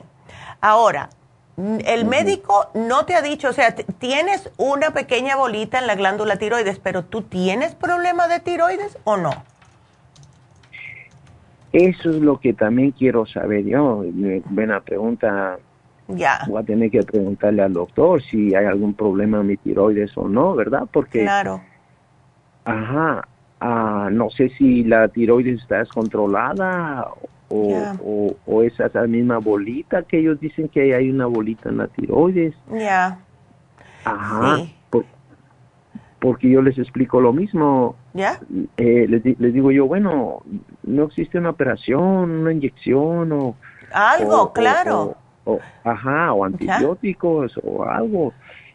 Ahora, 0.62 1.10
el 1.84 2.04
médico 2.04 2.70
no 2.74 3.04
te 3.06 3.14
ha 3.14 3.22
dicho, 3.22 3.48
o 3.48 3.52
sea, 3.52 3.74
tienes 3.74 4.50
una 4.56 4.90
pequeña 4.90 5.36
bolita 5.36 5.78
en 5.78 5.86
la 5.86 5.94
glándula 5.94 6.36
tiroides, 6.36 6.78
pero 6.78 7.04
¿tú 7.04 7.22
tienes 7.22 7.74
problema 7.74 8.28
de 8.28 8.40
tiroides 8.40 8.98
o 9.04 9.16
no? 9.16 9.30
Eso 11.72 12.10
es 12.10 12.16
lo 12.16 12.40
que 12.40 12.52
también 12.52 12.90
quiero 12.92 13.26
saber 13.26 13.64
yo. 13.64 14.04
Buena 14.46 14.80
pregunta. 14.80 15.58
Ya. 16.08 16.40
Voy 16.48 16.60
a 16.60 16.64
tener 16.64 16.90
que 16.90 17.02
preguntarle 17.02 17.62
al 17.62 17.72
doctor 17.72 18.20
si 18.22 18.54
hay 18.54 18.66
algún 18.66 18.94
problema 18.94 19.40
en 19.40 19.46
mi 19.46 19.56
tiroides 19.56 20.16
o 20.16 20.28
no, 20.28 20.56
¿verdad? 20.56 20.88
Porque. 20.92 21.20
Claro. 21.20 21.62
Ajá. 22.64 23.28
Ah, 23.60 24.08
no 24.10 24.30
sé 24.30 24.48
si 24.50 24.84
la 24.84 25.08
tiroides 25.08 25.60
está 25.60 25.78
descontrolada 25.78 27.08
o, 27.50 28.36
o, 28.46 28.62
esa, 28.62 28.88
misma 29.06 29.38
bolita 29.38 30.02
que 30.04 30.20
ellos 30.20 30.38
dicen 30.40 30.68
que 30.68 30.94
hay 30.94 31.10
una 31.10 31.26
bolita 31.26 31.68
en 31.68 31.78
la 31.78 31.88
tiroides. 31.88 32.54
Ya. 32.72 33.18
Ajá. 34.04 34.58
porque 36.20 36.48
yo 36.48 36.62
les 36.62 36.78
explico 36.78 37.20
lo 37.20 37.32
mismo. 37.32 37.96
Ya. 38.14 38.40
Eh, 38.76 39.06
les, 39.08 39.52
digo 39.52 39.70
yo, 39.70 39.86
bueno, 39.86 40.42
no 40.84 41.04
existe 41.04 41.38
una 41.38 41.50
operación, 41.50 42.30
una 42.30 42.52
inyección 42.52 43.32
o... 43.32 43.56
Algo, 43.92 44.52
claro. 44.52 45.16
O, 45.44 45.58
ajá, 45.82 46.32
o 46.32 46.44
antibióticos 46.44 47.58
o 47.64 47.84
algo. 47.84 48.32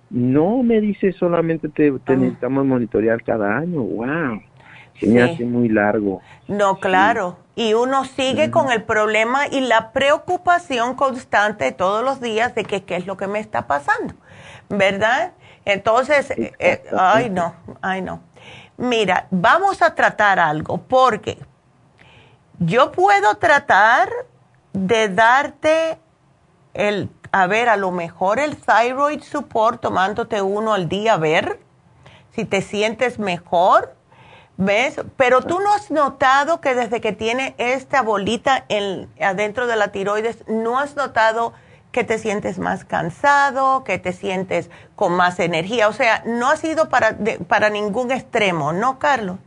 No 0.10 0.64
me 0.64 0.82
dice 0.82 1.14
solamente 1.14 1.70
te, 1.70 1.92
te 2.00 2.18
necesitamos 2.18 2.66
monitorear 2.66 3.24
cada 3.24 3.58
año. 3.58 3.82
¡Wow! 3.82 4.42
Se 5.00 5.08
me 5.08 5.22
hace 5.22 5.46
muy 5.46 5.70
largo. 5.70 6.22
No, 6.48 6.78
claro 6.78 7.45
y 7.56 7.74
uno 7.74 8.04
sigue 8.04 8.52
con 8.52 8.72
el 8.72 8.84
problema 8.84 9.48
y 9.48 9.62
la 9.62 9.92
preocupación 9.92 10.96
constante 10.96 11.72
todos 11.72 12.04
los 12.04 12.20
días 12.20 12.54
de 12.54 12.66
que 12.66 12.84
qué 12.84 12.98
es 12.98 13.06
lo 13.06 13.16
que 13.16 13.28
me 13.28 13.40
está 13.40 13.66
pasando, 13.66 14.14
¿verdad? 14.70 15.32
Entonces, 15.64 16.32
eh, 16.32 16.54
eh, 16.60 16.84
ay 16.98 17.30
no, 17.30 17.56
ay 17.82 18.02
no. 18.02 18.22
Mira, 18.78 19.28
vamos 19.32 19.82
a 19.82 19.96
tratar 19.96 20.38
algo 20.38 20.80
porque 20.80 21.40
yo 22.60 22.92
puedo 22.92 23.36
tratar 23.36 24.10
de 24.74 25.08
darte 25.08 25.98
el, 26.74 27.10
a 27.32 27.48
ver, 27.48 27.70
a 27.70 27.78
lo 27.78 27.92
mejor 27.92 28.40
el 28.40 28.58
thyroid 28.58 29.24
support 29.24 29.82
tomándote 29.82 30.42
uno 30.42 30.74
al 30.74 30.90
día, 30.90 31.14
a 31.14 31.18
ver 31.18 31.60
si 32.34 32.44
te 32.44 32.62
sientes 32.62 33.18
mejor 33.18 33.96
¿Ves? 34.58 35.02
Pero 35.18 35.42
tú 35.42 35.60
no 35.60 35.74
has 35.74 35.92
notado 35.92 36.62
que 36.62 36.76
desde 36.76 37.02
que 37.02 37.12
tiene 37.12 37.56
esta 37.58 38.02
bolita 38.02 38.64
en, 38.70 39.08
adentro 39.22 39.68
de 39.68 39.76
la 39.76 39.90
tiroides, 39.90 40.48
no 40.48 40.80
has 40.80 40.96
notado 40.96 41.54
que 41.92 42.04
te 42.04 42.18
sientes 42.18 42.60
más 42.60 42.86
cansado, 42.86 43.84
que 43.84 44.00
te 44.00 44.14
sientes 44.14 44.70
con 44.96 45.16
más 45.16 45.40
energía. 45.40 45.88
O 45.88 45.94
sea, 45.94 46.24
no 46.26 46.50
ha 46.50 46.56
sido 46.56 46.90
para, 46.90 47.18
para 47.48 47.70
ningún 47.70 48.12
extremo, 48.12 48.74
¿no, 48.74 49.00
Carlos? 49.00 49.38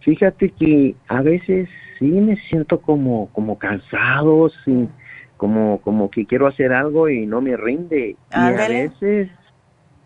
Fíjate 0.00 0.50
que 0.50 0.94
a 1.08 1.22
veces 1.22 1.68
sí 1.98 2.06
me 2.06 2.36
siento 2.48 2.80
como, 2.80 3.28
como 3.32 3.58
cansado, 3.58 4.50
sí, 4.64 4.88
como, 5.36 5.80
como 5.80 6.10
que 6.10 6.26
quiero 6.26 6.46
hacer 6.46 6.72
algo 6.72 7.08
y 7.08 7.26
no 7.26 7.40
me 7.40 7.56
rinde. 7.56 8.10
Y 8.10 8.16
a 8.30 8.50
veces, 8.50 9.30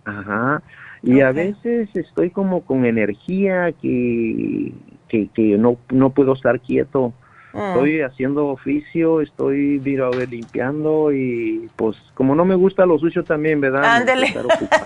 ajá, 0.04 0.62
y 1.02 1.20
a 1.20 1.32
veces 1.32 1.88
estoy 1.94 2.30
como 2.30 2.62
con 2.62 2.84
energía 2.84 3.72
que, 3.72 4.72
que, 5.08 5.28
que 5.28 5.56
no, 5.58 5.76
no 5.90 6.10
puedo 6.10 6.32
estar 6.32 6.60
quieto. 6.60 7.12
Mm. 7.52 7.58
Estoy 7.58 8.00
haciendo 8.02 8.46
oficio, 8.48 9.20
estoy 9.20 9.80
mira, 9.82 10.10
limpiando 10.10 11.12
y 11.12 11.70
pues 11.76 11.96
como 12.14 12.34
no 12.34 12.44
me 12.44 12.54
gusta 12.54 12.84
lo 12.84 12.98
sucio 12.98 13.24
también, 13.24 13.60
¿verdad? 13.60 13.84
Ándele. 13.84 14.34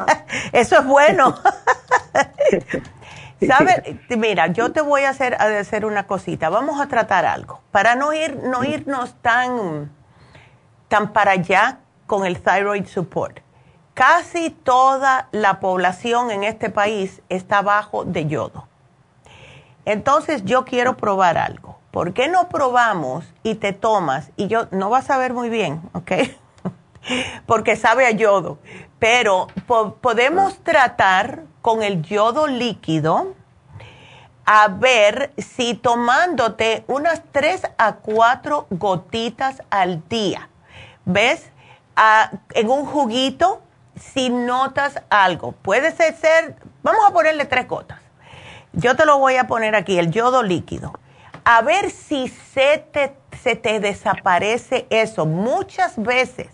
Eso 0.53 0.79
es 0.79 0.87
bueno. 0.87 1.35
¿Sabes? 3.47 3.83
Mira, 4.17 4.47
yo 4.49 4.71
te 4.71 4.81
voy 4.83 5.03
a 5.03 5.11
hacer, 5.11 5.35
a 5.35 5.59
hacer 5.59 5.85
una 5.85 6.07
cosita. 6.07 6.49
Vamos 6.49 6.81
a 6.81 6.87
tratar 6.87 7.25
algo. 7.25 7.61
Para 7.73 7.97
no, 7.97 8.13
ir, 8.13 8.37
no 8.45 8.63
irnos 8.63 9.21
tan, 9.21 9.91
tan 10.87 11.13
para 11.13 11.33
allá 11.33 11.81
con 12.07 12.25
el 12.25 12.41
thyroid 12.41 12.85
support 12.85 13.41
casi 13.95 14.51
toda 14.51 15.29
la 15.33 15.61
población 15.61 16.31
en 16.31 16.45
este 16.45 16.71
país 16.71 17.23
está 17.29 17.63
bajo 17.63 18.05
de 18.05 18.27
yodo. 18.27 18.67
Entonces 19.85 20.45
yo 20.45 20.65
quiero 20.65 20.97
probar 20.97 21.39
algo. 21.39 21.79
¿Por 21.91 22.15
qué 22.15 22.29
no 22.29 22.49
probamos 22.49 23.25
y 23.43 23.57
te 23.57 23.73
tomas? 23.73 24.31
Y 24.37 24.47
yo 24.47 24.67
no 24.71 24.89
vas 24.89 25.11
a 25.11 25.19
ver 25.19 25.35
muy 25.35 25.51
bien, 25.51 25.83
¿ok? 25.93 26.13
Porque 27.47 27.77
sabe 27.77 28.07
a 28.07 28.13
yodo. 28.13 28.59
Pero 28.99 29.49
podemos 30.01 30.59
tratar 30.61 31.43
con 31.61 31.83
el 31.83 32.03
yodo 32.03 32.47
líquido 32.47 33.35
a 34.45 34.69
ver 34.69 35.33
si 35.37 35.75
tomándote 35.75 36.85
unas 36.89 37.23
3 37.31 37.63
a 37.79 37.97
4 37.97 38.67
gotitas 38.71 39.63
al 39.71 40.09
día, 40.09 40.49
¿ves? 41.05 41.49
en 42.55 42.71
un 42.71 42.87
juguito, 42.87 43.61
si 44.13 44.31
notas 44.31 45.03
algo, 45.11 45.53
puede 45.53 45.93
ser, 45.93 46.57
vamos 46.83 47.03
a 47.07 47.13
ponerle 47.13 47.45
tres 47.45 47.69
gotas. 47.69 48.01
Yo 48.73 48.97
te 48.97 49.05
lo 49.05 49.19
voy 49.19 49.37
a 49.37 49.47
poner 49.47 49.75
aquí, 49.75 49.99
el 49.99 50.11
yodo 50.11 50.43
líquido. 50.43 50.93
A 51.45 51.63
ver 51.63 51.91
si 51.91 52.29
se 52.29 52.79
te, 52.93 53.17
se 53.43 53.57
te 53.57 53.81
desaparece 53.81 54.87
eso. 54.91 55.27
Muchas 55.27 56.01
veces 56.01 56.49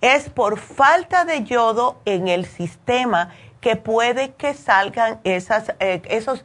es 0.00 0.28
por 0.28 0.58
falta 0.58 1.24
de 1.24 1.44
yodo 1.44 2.00
en 2.04 2.28
el 2.28 2.46
sistema 2.46 3.30
que 3.60 3.76
puede 3.76 4.34
que 4.34 4.54
salgan 4.54 5.20
esas, 5.22 5.72
eh, 5.78 6.02
esos, 6.06 6.44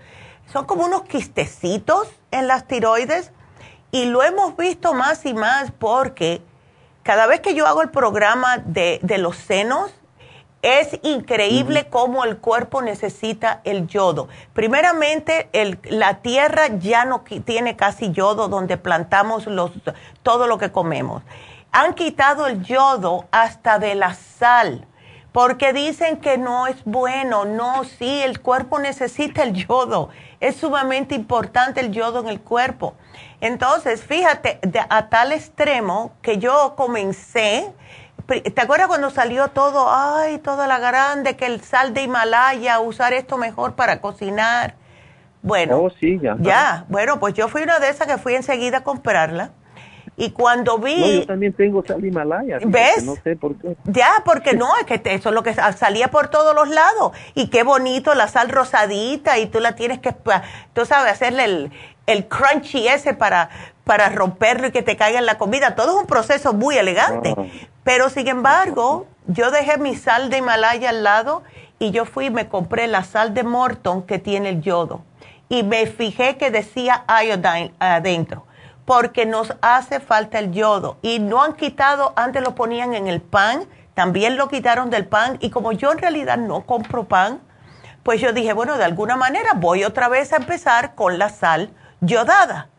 son 0.52 0.66
como 0.66 0.86
unos 0.86 1.04
quistecitos 1.04 2.08
en 2.32 2.48
las 2.48 2.68
tiroides 2.68 3.32
y 3.92 4.06
lo 4.06 4.22
hemos 4.24 4.56
visto 4.56 4.94
más 4.94 5.26
y 5.26 5.34
más 5.34 5.72
porque 5.72 6.42
cada 7.08 7.26
vez 7.26 7.40
que 7.40 7.56
yo 7.56 7.66
hago 7.66 7.82
el 7.82 7.90
programa 7.90 8.58
de, 8.58 9.00
los 9.18 9.38
senos, 9.38 9.94
es 10.62 11.00
increíble 11.04 11.88
cómo 11.90 12.24
el 12.24 12.38
cuerpo 12.38 12.82
necesita 12.82 13.62
el 13.64 13.88
yodo. 13.88 14.28
Primeramente, 14.54 15.50
la 15.84 16.22
tierra 16.22 16.68
ya 16.80 17.06
no 17.06 17.24
tiene 17.46 17.76
casi 17.76 18.12
yodo 18.12 18.48
donde 18.48 18.78
plantamos 18.78 19.46
los, 19.48 19.72
todo 20.24 20.48
lo 20.48 20.58
que 20.58 20.72
comemos 20.72 21.24
han 21.72 21.94
quitado 21.94 22.48
el 22.48 22.64
yodo 22.64 23.28
hasta 23.32 23.80
de 23.80 23.96
la 23.96 24.14
sal, 24.14 24.88
porque 25.32 25.74
dicen 25.74 26.18
que 26.18 26.38
no 26.38 26.66
es 26.66 26.84
bueno. 26.86 27.46
No, 27.46 27.84
sí, 27.84 28.22
el 28.24 28.42
cuerpo 28.42 28.80
necesita 28.80 29.44
el 29.44 29.54
yodo. 29.54 30.10
Es 30.40 30.56
sumamente 30.56 31.14
importante 31.14 31.80
el 31.80 31.92
yodo 31.92 32.22
en 32.22 32.30
el 32.30 32.42
cuerpo. 32.42 32.96
Entonces, 33.42 34.04
fíjate, 34.04 34.60
a 34.90 35.10
tal 35.10 35.32
extremo 35.32 36.14
que 36.24 36.40
yo 36.40 36.74
comencé, 36.76 37.72
¿te 38.28 38.62
acuerdas 38.62 38.88
cuando 38.88 39.10
salió 39.10 39.48
todo, 39.50 39.88
ay, 39.90 40.38
toda 40.40 40.68
la 40.68 40.80
grande, 40.80 41.36
que 41.36 41.46
el 41.46 41.62
sal 41.62 41.94
de 41.94 42.04
Himalaya, 42.04 42.80
usar 42.80 43.14
esto 43.14 43.38
mejor 43.38 43.76
para 43.76 44.02
cocinar? 44.02 44.76
Bueno, 45.42 45.80
oh, 45.84 45.90
sí, 45.90 46.20
ya. 46.22 46.36
ya, 46.40 46.86
bueno, 46.90 47.20
pues 47.20 47.34
yo 47.34 47.48
fui 47.48 47.62
una 47.62 47.80
de 47.80 47.90
esas 47.90 48.08
que 48.08 48.18
fui 48.18 48.36
enseguida 48.36 48.80
a 48.80 48.84
comprarla 48.84 49.52
y 50.20 50.32
cuando 50.32 50.80
vi... 50.80 51.20
yo 51.20 51.28
también 51.28 51.54
tengo 51.54 51.86
sal 51.86 52.04
Himalaya. 52.04 52.58
¿Ves? 52.66 53.04
No 53.04 53.16
sé 53.24 53.36
por 53.36 53.56
qué. 53.56 53.78
Ya, 53.86 54.10
porque 54.26 54.54
no, 54.56 54.76
es 54.78 54.86
que 54.86 55.00
eso 55.14 55.30
es 55.30 55.36
lo 55.36 55.44
que 55.44 55.54
salía 55.54 56.10
por 56.10 56.30
todos 56.30 56.56
los 56.56 56.70
lados. 56.70 57.12
Y 57.36 57.50
qué 57.50 57.62
bonito 57.62 58.16
la 58.16 58.28
sal 58.28 58.50
rosadita 58.50 59.38
y 59.38 59.46
tú 59.46 59.60
la 59.60 59.76
tienes 59.76 60.00
que, 60.00 60.16
tú 60.74 60.86
sabes, 60.86 61.12
hacerle 61.12 61.46
el, 61.46 61.72
el 62.08 62.28
crunchy 62.28 62.88
ese 62.88 63.14
para, 63.14 63.50
para 63.88 64.10
romperlo 64.10 64.68
y 64.68 64.72
que 64.72 64.84
te 64.84 64.98
caiga 64.98 65.18
en 65.18 65.26
la 65.26 65.38
comida. 65.38 65.76
Todo 65.76 65.96
es 65.96 66.02
un 66.02 66.06
proceso 66.06 66.54
muy 66.54 66.78
elegante. 66.78 67.34
Pero 67.84 68.10
sin 68.10 68.28
embargo, 68.28 69.08
yo 69.26 69.50
dejé 69.50 69.78
mi 69.78 69.96
sal 69.96 70.30
de 70.30 70.38
Himalaya 70.38 70.90
al 70.90 71.04
lado 71.04 71.44
y 71.80 71.92
yo 71.92 72.06
fui 72.06 72.26
y 72.26 72.30
me 72.30 72.48
compré 72.48 72.88
la 72.88 73.04
sal 73.04 73.34
de 73.34 73.44
Morton 73.44 74.04
que 74.04 74.20
tiene 74.20 74.50
el 74.50 74.62
yodo. 74.62 75.04
Y 75.50 75.64
me 75.64 75.88
fijé 75.88 76.38
que 76.38 76.52
decía 76.52 77.06
iodine 77.08 77.74
adentro 77.80 78.46
porque 78.88 79.26
nos 79.26 79.54
hace 79.62 80.00
falta 80.00 80.40
el 80.40 80.54
yodo. 80.54 80.98
Y 81.02 81.20
no 81.20 81.44
han 81.44 81.54
quitado, 81.54 82.14
antes 82.16 82.42
lo 82.42 82.56
ponían 82.56 82.94
en 82.94 83.08
el 83.08 83.22
pan, 83.22 83.66
también 83.94 84.38
lo 84.38 84.48
quitaron 84.48 84.90
del 84.90 85.06
pan. 85.06 85.38
Y 85.42 85.50
como 85.50 85.74
yo 85.74 85.92
en 85.92 85.98
realidad 85.98 86.38
no 86.38 86.66
compro 86.66 87.04
pan, 87.04 87.42
pues 88.04 88.22
yo 88.22 88.32
dije, 88.32 88.54
bueno, 88.54 88.78
de 88.78 88.86
alguna 88.86 89.18
manera 89.18 89.52
voy 89.56 89.84
otra 89.84 90.08
vez 90.08 90.32
a 90.32 90.38
empezar 90.38 90.96
con 90.96 91.20
la 91.20 91.28
sal 91.28 91.70
yodada. 92.00 92.70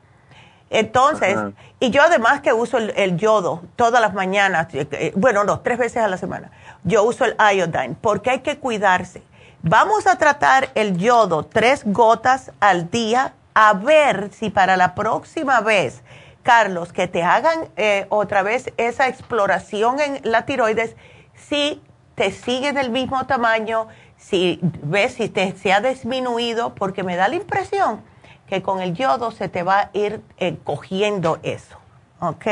Entonces, 0.71 1.39
y 1.81 1.91
yo 1.91 2.03
además 2.03 2.41
que 2.41 2.53
uso 2.53 2.79
el, 2.79 3.17
yodo 3.17 3.63
todas 3.77 4.01
las 4.01 4.13
mañanas, 4.13 4.69
eh, 4.75 4.87
eh, 4.91 5.13
bueno, 5.17 5.45
no, 5.45 5.61
tres 5.61 5.79
veces 5.79 6.03
a 6.03 6.09
la 6.09 6.19
semana, 6.19 6.51
yo 6.85 7.05
uso 7.05 7.25
el 7.25 7.37
iodine 7.55 7.97
porque 8.01 8.31
hay 8.31 8.41
que 8.41 8.59
cuidarse. 8.59 9.23
Vamos 9.63 10.07
a 10.07 10.17
tratar 10.17 10.69
el 10.75 10.99
yodo 10.99 11.45
tres 11.45 11.83
gotas 11.85 12.53
al 12.61 12.91
día 12.91 13.33
a 13.55 13.73
ver 13.73 14.31
si 14.33 14.51
para 14.51 14.77
la 14.77 14.95
próxima 14.95 15.61
vez, 15.61 16.03
Carlos, 16.43 16.93
que 16.93 17.09
te 17.09 17.23
hagan 17.23 17.69
eh, 17.77 18.07
otra 18.11 18.43
vez 18.43 18.73
esa 18.77 19.09
exploración 19.09 20.01
en 20.01 20.21
la 20.23 20.45
tiroides, 20.45 20.97
si 21.35 21.83
te 22.15 22.31
sigue 22.31 22.73
del 22.73 22.91
mismo 22.91 23.27
tamaño, 23.27 23.89
si 24.17 24.61
ves 24.63 25.15
si 25.15 25.29
te, 25.29 25.57
se 25.57 25.73
ha 25.73 25.81
disminuido, 25.81 26.75
porque 26.75 27.03
me 27.03 27.17
da 27.17 27.29
la 27.29 27.37
impresión 27.37 28.03
que 28.49 28.63
con 28.63 28.81
el 28.81 28.95
yodo 28.95 29.31
se 29.31 29.49
te 29.49 29.63
va 29.63 29.81
a 29.81 29.91
ir 29.93 30.21
eh, 30.39 30.57
cogiendo 30.65 31.39
eso, 31.43 31.77
¿ok? 32.21 32.47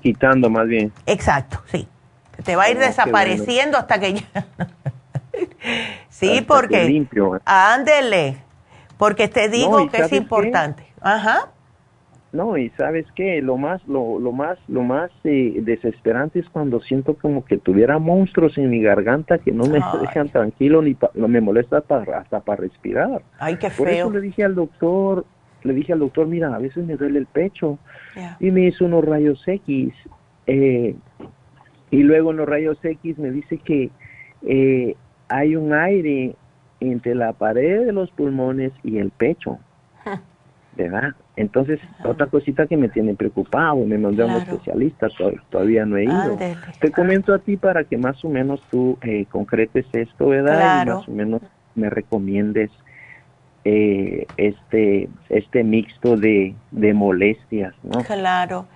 Quitando 0.00 0.50
más 0.50 0.66
bien. 0.66 0.92
Exacto, 1.06 1.60
sí. 1.66 1.88
te 2.44 2.56
va 2.56 2.64
a 2.64 2.70
ir 2.70 2.78
ah, 2.78 2.86
desapareciendo 2.86 3.78
hasta 3.78 3.98
que 3.98 4.14
ya... 4.14 4.46
sí, 6.08 6.44
porque... 6.46 6.84
Limpio. 6.84 7.40
Ándele 7.44 8.38
porque 9.02 9.26
te 9.26 9.48
digo 9.48 9.90
que 9.90 9.96
es 9.96 10.12
importante. 10.12 10.86
Ajá. 11.00 11.48
No, 12.32 12.56
y 12.56 12.70
sabes 12.70 13.04
qué, 13.14 13.42
lo 13.42 13.58
más, 13.58 13.86
lo, 13.86 14.18
lo 14.18 14.32
más, 14.32 14.58
lo 14.66 14.82
más 14.82 15.10
eh, 15.24 15.60
desesperante 15.62 16.38
es 16.38 16.48
cuando 16.48 16.80
siento 16.80 17.14
como 17.14 17.44
que 17.44 17.58
tuviera 17.58 17.98
monstruos 17.98 18.56
en 18.56 18.70
mi 18.70 18.80
garganta 18.80 19.36
que 19.36 19.52
no 19.52 19.64
me 19.64 19.80
dejan 20.00 20.30
tranquilo 20.30 20.80
ni 20.80 20.96
no 21.12 21.28
me 21.28 21.42
molesta 21.42 21.82
para, 21.82 22.20
hasta 22.20 22.40
para 22.40 22.62
respirar. 22.62 23.22
Ay, 23.38 23.56
qué 23.56 23.68
feo. 23.68 23.84
Por 23.84 23.88
eso 23.92 24.10
le 24.12 24.20
dije 24.22 24.44
al 24.44 24.54
doctor, 24.54 25.26
le 25.62 25.74
dije 25.74 25.92
al 25.92 25.98
doctor, 25.98 26.26
mira, 26.26 26.54
a 26.54 26.58
veces 26.58 26.86
me 26.86 26.96
duele 26.96 27.18
el 27.18 27.26
pecho 27.26 27.78
y 28.40 28.50
me 28.50 28.62
hizo 28.66 28.86
unos 28.86 29.04
rayos 29.04 29.46
X 29.46 29.92
eh, 30.46 30.96
y 31.90 32.02
luego 32.02 32.30
en 32.30 32.38
los 32.38 32.48
rayos 32.48 32.82
X 32.82 33.18
me 33.18 33.30
dice 33.30 33.58
que 33.58 33.90
eh, 34.46 34.96
hay 35.28 35.54
un 35.54 35.74
aire 35.74 36.34
entre 36.80 37.14
la 37.14 37.34
pared 37.34 37.84
de 37.84 37.92
los 37.92 38.10
pulmones 38.10 38.72
y 38.82 38.96
el 38.96 39.10
pecho. 39.10 39.58
¿Verdad? 40.74 41.14
Entonces, 41.36 41.80
otra 42.04 42.26
cosita 42.26 42.66
que 42.66 42.76
me 42.76 42.88
tiene 42.88 43.14
preocupado, 43.14 43.76
me 43.86 43.96
mandé 43.96 44.22
a 44.22 44.26
un 44.26 44.32
especialista, 44.32 45.08
todavía 45.50 45.86
no 45.86 45.96
he 45.96 46.04
ido. 46.04 46.36
Te 46.78 46.90
comento 46.90 47.32
a 47.32 47.38
ti 47.38 47.56
para 47.56 47.84
que 47.84 47.96
más 47.96 48.22
o 48.24 48.28
menos 48.28 48.62
tú 48.70 48.98
eh, 49.02 49.24
concretes 49.30 49.86
esto, 49.92 50.28
¿verdad? 50.28 50.82
Y 50.82 50.86
más 50.86 51.08
o 51.08 51.12
menos 51.12 51.42
me 51.74 51.88
recomiendes 51.88 52.70
eh, 53.64 54.26
este 54.36 55.08
este 55.28 55.64
mixto 55.64 56.16
de, 56.16 56.54
de 56.70 56.94
molestias, 56.94 57.74
¿no? 57.82 58.02
Claro. 58.02 58.66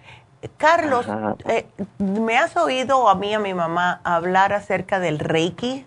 Carlos, 0.59 1.09
eh, 1.49 1.67
¿me 1.99 2.39
has 2.39 2.57
oído 2.57 3.09
a 3.09 3.17
mí 3.17 3.35
a 3.35 3.41
mi 3.41 3.53
mamá 3.53 4.01
hablar 4.05 4.53
acerca 4.53 5.01
del 5.01 5.19
Reiki 5.19 5.85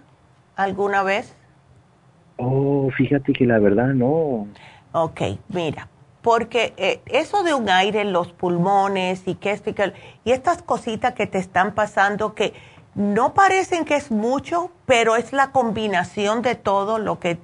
alguna 0.56 1.02
vez? 1.04 1.34
Oh, 2.38 2.90
fíjate 2.98 3.34
que 3.34 3.46
la 3.46 3.60
verdad 3.60 3.94
no. 3.94 4.48
Ok, 4.92 5.22
mira, 5.50 5.88
porque 6.22 6.74
eh, 6.78 7.02
eso 7.06 7.44
de 7.44 7.54
un 7.54 7.70
aire 7.70 8.02
en 8.02 8.12
los 8.12 8.32
pulmones 8.32 9.24
y 9.26 9.36
que 9.36 9.52
esto 9.52 9.70
y 9.70 9.74
que 9.74 9.94
y 10.24 10.32
estas 10.32 10.62
cositas 10.62 11.14
que 11.14 11.28
te 11.28 11.38
están 11.38 11.74
pasando 11.74 12.36
que 12.36 12.54
no 12.96 13.34
parecen 13.34 13.86
que 13.86 13.96
es 13.96 14.12
mucho, 14.12 14.72
pero 14.86 15.16
es 15.16 15.32
la 15.32 15.52
combinación 15.52 16.42
de 16.42 16.56
todo 16.56 17.00
lo 17.00 17.20
que 17.20 17.38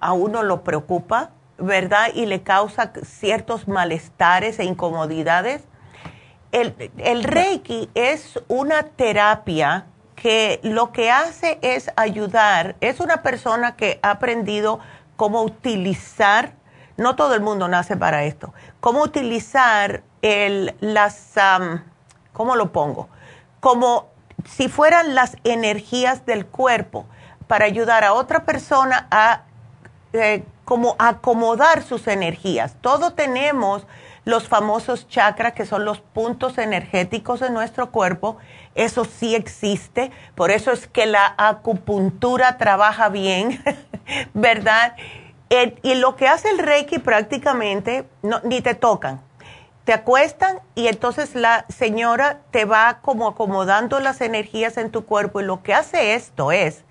a 0.00 0.12
uno 0.12 0.42
lo 0.42 0.62
preocupa, 0.62 1.30
¿verdad? 1.58 2.08
Y 2.14 2.26
le 2.26 2.42
causa 2.42 2.92
ciertos 3.04 3.68
malestares 3.68 4.58
e 4.58 4.64
incomodidades. 4.64 5.62
El, 6.52 6.74
el 6.98 7.24
Reiki 7.24 7.88
es 7.94 8.40
una 8.48 8.82
terapia 8.82 9.86
que 10.16 10.60
lo 10.62 10.92
que 10.92 11.10
hace 11.10 11.58
es 11.62 11.90
ayudar, 11.96 12.76
es 12.80 13.00
una 13.00 13.22
persona 13.22 13.76
que 13.76 14.00
ha 14.02 14.10
aprendido 14.10 14.80
cómo 15.16 15.42
utilizar, 15.42 16.52
no 17.00 17.16
todo 17.16 17.34
el 17.34 17.40
mundo 17.40 17.66
nace 17.66 17.96
para 17.96 18.24
esto, 18.24 18.52
cómo 18.80 19.02
utilizar 19.02 20.02
el, 20.20 20.74
las, 20.80 21.32
¿cómo 22.34 22.56
lo 22.56 22.72
pongo? 22.72 23.08
Como 23.60 24.10
si 24.44 24.68
fueran 24.68 25.14
las 25.14 25.38
energías 25.44 26.26
del 26.26 26.44
cuerpo 26.46 27.06
para 27.46 27.64
ayudar 27.64 28.04
a 28.04 28.12
otra 28.12 28.44
persona 28.44 29.08
a 29.10 29.44
eh, 30.12 30.44
como 30.66 30.94
acomodar 30.98 31.82
sus 31.82 32.06
energías. 32.06 32.76
Todos 32.82 33.16
tenemos 33.16 33.86
los 34.24 34.46
famosos 34.46 35.08
chakras, 35.08 35.54
que 35.54 35.64
son 35.64 35.86
los 35.86 36.00
puntos 36.00 36.58
energéticos 36.58 37.40
de 37.40 37.50
nuestro 37.50 37.90
cuerpo, 37.90 38.36
eso 38.74 39.06
sí 39.06 39.34
existe, 39.34 40.10
por 40.34 40.50
eso 40.50 40.70
es 40.70 40.86
que 40.86 41.06
la 41.06 41.34
acupuntura 41.38 42.58
trabaja 42.58 43.08
bien, 43.08 43.64
¿verdad? 44.34 44.94
Y 45.82 45.94
lo 45.96 46.14
que 46.14 46.28
hace 46.28 46.48
el 46.50 46.58
Reiki 46.58 47.00
prácticamente, 47.00 48.08
ni 48.44 48.60
te 48.60 48.74
tocan, 48.74 49.20
te 49.84 49.92
acuestan 49.92 50.60
y 50.76 50.86
entonces 50.86 51.34
la 51.34 51.66
señora 51.68 52.42
te 52.52 52.64
va 52.64 53.00
como 53.02 53.26
acomodando 53.26 53.98
las 53.98 54.20
energías 54.20 54.76
en 54.76 54.92
tu 54.92 55.04
cuerpo 55.04 55.40
y 55.40 55.44
lo 55.44 55.62
que 55.62 55.74
hace 55.74 56.14
esto 56.14 56.52
es 56.52 56.84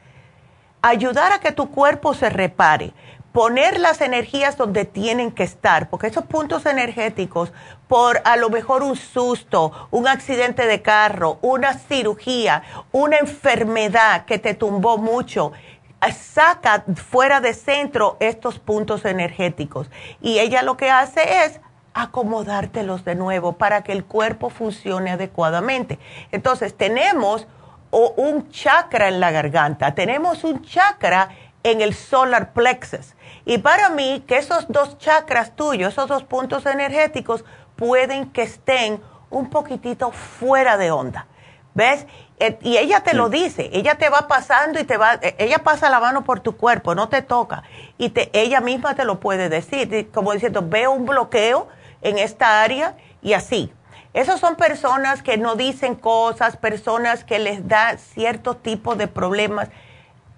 ayudar 0.82 1.32
a 1.32 1.40
que 1.40 1.54
tu 1.54 1.72
cuerpo 1.72 2.14
se 2.14 2.30
repare, 2.30 2.94
poner 3.32 3.80
las 3.80 4.02
energías 4.02 4.58
donde 4.58 4.84
tienen 4.84 5.32
que 5.32 5.44
estar, 5.44 5.90
porque 5.90 6.08
esos 6.08 6.26
puntos 6.26 6.66
energéticos, 6.66 7.54
por 7.88 8.22
a 8.26 8.36
lo 8.36 8.50
mejor 8.50 8.84
un 8.84 8.98
susto, 8.98 9.72
un 9.92 10.08
accidente 10.08 10.66
de 10.66 10.82
carro, 10.82 11.38
una 11.42 11.76
cirugía, 11.76 12.64
una 12.92 13.18
enfermedad 13.18 14.26
que 14.26 14.40
te 14.40 14.54
tumbó 14.54 14.98
mucho, 14.98 15.54
saca 16.12 16.86
fuera 16.96 17.42
de 17.42 17.54
centro 17.54 18.18
estos 18.20 18.60
puntos 18.60 19.06
energéticos. 19.06 19.90
Y 20.22 20.40
ella 20.40 20.62
lo 20.62 20.78
que 20.78 20.90
hace 20.90 21.46
es 21.46 21.60
acomodártelos 21.94 23.04
de 23.04 23.16
nuevo 23.16 23.54
para 23.54 23.84
que 23.84 23.92
el 23.92 24.06
cuerpo 24.06 24.50
funcione 24.50 25.12
adecuadamente. 25.12 26.00
Entonces, 26.32 26.76
tenemos 26.76 27.48
un 27.92 28.50
chakra 28.50 29.08
en 29.08 29.20
la 29.20 29.32
garganta, 29.32 29.96
tenemos 29.96 30.44
un 30.44 30.62
chakra 30.62 31.30
en 31.64 31.82
el 31.82 31.94
solar 31.94 32.54
plexus. 32.54 33.16
Y 33.46 33.58
para 33.58 33.90
mí, 33.90 34.24
que 34.28 34.38
esos 34.38 34.68
dos 34.70 34.98
chakras 34.98 35.56
tuyos, 35.56 35.94
esos 35.94 36.08
dos 36.08 36.24
puntos 36.24 36.66
energéticos, 36.66 37.44
pueden 37.76 38.32
que 38.32 38.44
estén 38.44 39.02
un 39.30 39.50
poquitito 39.50 40.12
fuera 40.12 40.78
de 40.78 40.92
onda. 40.92 41.28
¿Ves? 41.74 42.06
Eh, 42.40 42.58
y 42.62 42.78
ella 42.78 43.02
te 43.02 43.14
lo 43.14 43.30
dice, 43.30 43.70
ella 43.74 43.96
te 43.96 44.10
va 44.10 44.28
pasando 44.28 44.80
y 44.80 44.86
te 44.86 44.98
va, 44.98 45.16
eh, 45.16 45.36
ella 45.40 45.60
pasa 45.60 45.90
la 45.90 46.00
mano 46.00 46.24
por 46.24 46.40
tu 46.40 46.56
cuerpo, 46.56 46.96
no 46.96 47.10
te 47.10 47.22
toca. 47.22 47.64
Y 47.98 48.10
te, 48.10 48.30
ella 48.34 48.62
misma 48.62 48.96
te 48.96 49.06
lo 49.06 49.20
puede 49.20 49.50
decir, 49.50 50.10
como 50.12 50.32
diciendo, 50.34 50.64
veo 50.66 50.92
un 50.92 51.06
bloqueo 51.06 51.68
en 52.02 52.18
esta 52.18 52.64
área 52.64 52.96
y 53.22 53.34
así. 53.34 53.72
Esas 54.14 54.40
son 54.40 54.56
personas 54.56 55.22
que 55.22 55.38
no 55.38 55.56
dicen 55.56 55.96
cosas, 55.96 56.58
personas 56.58 57.24
que 57.24 57.40
les 57.40 57.68
da 57.68 57.98
cierto 57.98 58.56
tipo 58.56 58.96
de 58.96 59.08
problemas 59.08 59.70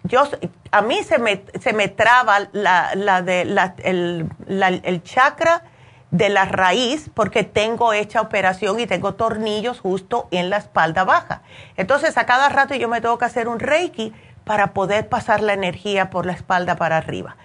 yo, 0.04 0.24
a 0.72 0.82
mí 0.82 1.04
se 1.04 1.20
me, 1.20 1.44
se 1.60 1.74
me 1.74 1.88
traba 1.88 2.50
la, 2.54 2.96
la 2.96 3.22
de, 3.22 3.46
la, 3.46 3.76
el, 3.84 4.28
el 4.48 5.04
chakra 5.04 5.64
de 6.12 6.28
la 6.28 6.46
raíz 6.46 7.10
porque 7.14 7.44
tengo 7.44 7.94
hecha 7.94 8.22
operación 8.22 8.80
y 8.80 8.86
tengo 8.86 9.16
tornillos 9.16 9.80
justo 9.80 10.28
en 10.32 10.50
la 10.50 10.58
espalda 10.58 11.06
baja. 11.06 11.42
Entonces 11.78 12.18
a 12.18 12.26
cada 12.26 12.50
rato 12.50 12.76
yo 12.76 12.90
me 12.90 13.02
tengo 13.02 13.18
que 13.18 13.26
hacer 13.26 13.48
un 13.48 13.60
reiki 13.60 14.14
para 14.44 14.74
poder 14.74 15.08
pasar 15.08 15.42
la 15.42 15.54
energía 15.54 16.10
por 16.10 16.26
la 16.26 16.34
espalda 16.34 16.76
para 16.76 16.98
arriba. 16.98 17.38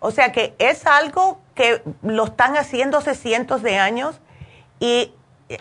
O 0.00 0.10
sea 0.10 0.32
que 0.32 0.54
es 0.58 0.86
algo 0.86 1.40
que 1.54 1.82
lo 2.02 2.24
están 2.24 2.56
haciendo 2.56 2.98
hace 2.98 3.14
cientos 3.14 3.62
de 3.62 3.78
años 3.78 4.20
y 4.80 5.12
eh, 5.48 5.58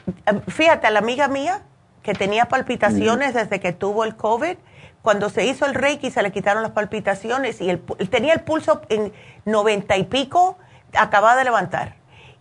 fíjate, 0.48 0.88
a 0.88 0.92
la 0.92 1.00
amiga 1.00 1.28
mía 1.28 1.62
que 2.02 2.14
tenía 2.14 2.46
palpitaciones 2.46 3.34
desde 3.34 3.60
que 3.60 3.74
tuvo 3.74 4.04
el 4.04 4.16
COVID, 4.16 4.58
cuando 5.02 5.30
se 5.30 5.46
hizo 5.46 5.66
el 5.66 5.76
reiki 5.76 6.10
se 6.10 6.24
le 6.24 6.32
quitaron 6.32 6.64
las 6.64 6.72
palpitaciones 6.72 7.62
y 7.62 7.76
tenía 8.08 8.34
el 8.34 8.42
pulso 8.42 8.82
en 8.90 9.14
noventa 9.46 9.98
y 9.98 10.04
pico, 10.04 10.58
acababa 10.94 11.36
de 11.36 11.44
levantar. 11.44 11.97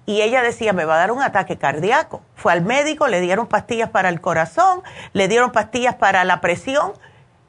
Y 0.07 0.23
ella 0.23 0.43
decía, 0.43 0.73
me 0.73 0.85
va 0.85 0.95
a 0.95 0.99
dar 0.99 1.13
un 1.13 1.23
ataque 1.23 1.59
cardíaco. 1.59 2.23
Fue 2.35 2.53
al 2.53 2.63
médico, 2.63 3.09
le 3.09 3.21
dieron 3.21 3.47
pastillas 3.47 3.91
para 3.91 4.09
el 4.09 4.21
corazón, 4.21 4.83
le 5.13 5.29
dieron 5.29 5.51
pastillas 5.53 5.97
para 5.97 6.25
la 6.25 6.41
presión, 6.41 6.93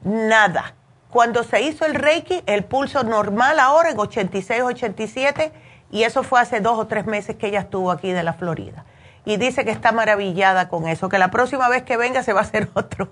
nada. 0.02 0.74
Cuando 1.10 1.44
se 1.44 1.62
hizo 1.62 1.86
el 1.86 1.94
reiki, 1.94 2.42
el 2.46 2.64
pulso 2.64 3.04
normal 3.04 3.60
ahora 3.60 3.90
en 3.90 3.98
86, 3.98 4.62
87, 4.62 5.52
y 5.90 6.02
eso 6.02 6.22
fue 6.22 6.40
hace 6.40 6.60
dos 6.60 6.78
o 6.78 6.86
tres 6.86 7.06
meses 7.06 7.36
que 7.36 7.46
ella 7.46 7.60
estuvo 7.60 7.90
aquí 7.90 8.12
de 8.12 8.22
la 8.22 8.34
Florida 8.34 8.84
y 9.28 9.36
dice 9.36 9.62
que 9.62 9.70
está 9.70 9.92
maravillada 9.92 10.70
con 10.70 10.88
eso, 10.88 11.10
que 11.10 11.18
la 11.18 11.30
próxima 11.30 11.68
vez 11.68 11.82
que 11.82 11.98
venga 11.98 12.22
se 12.22 12.32
va 12.32 12.40
a 12.40 12.44
hacer 12.44 12.70
otro. 12.74 13.10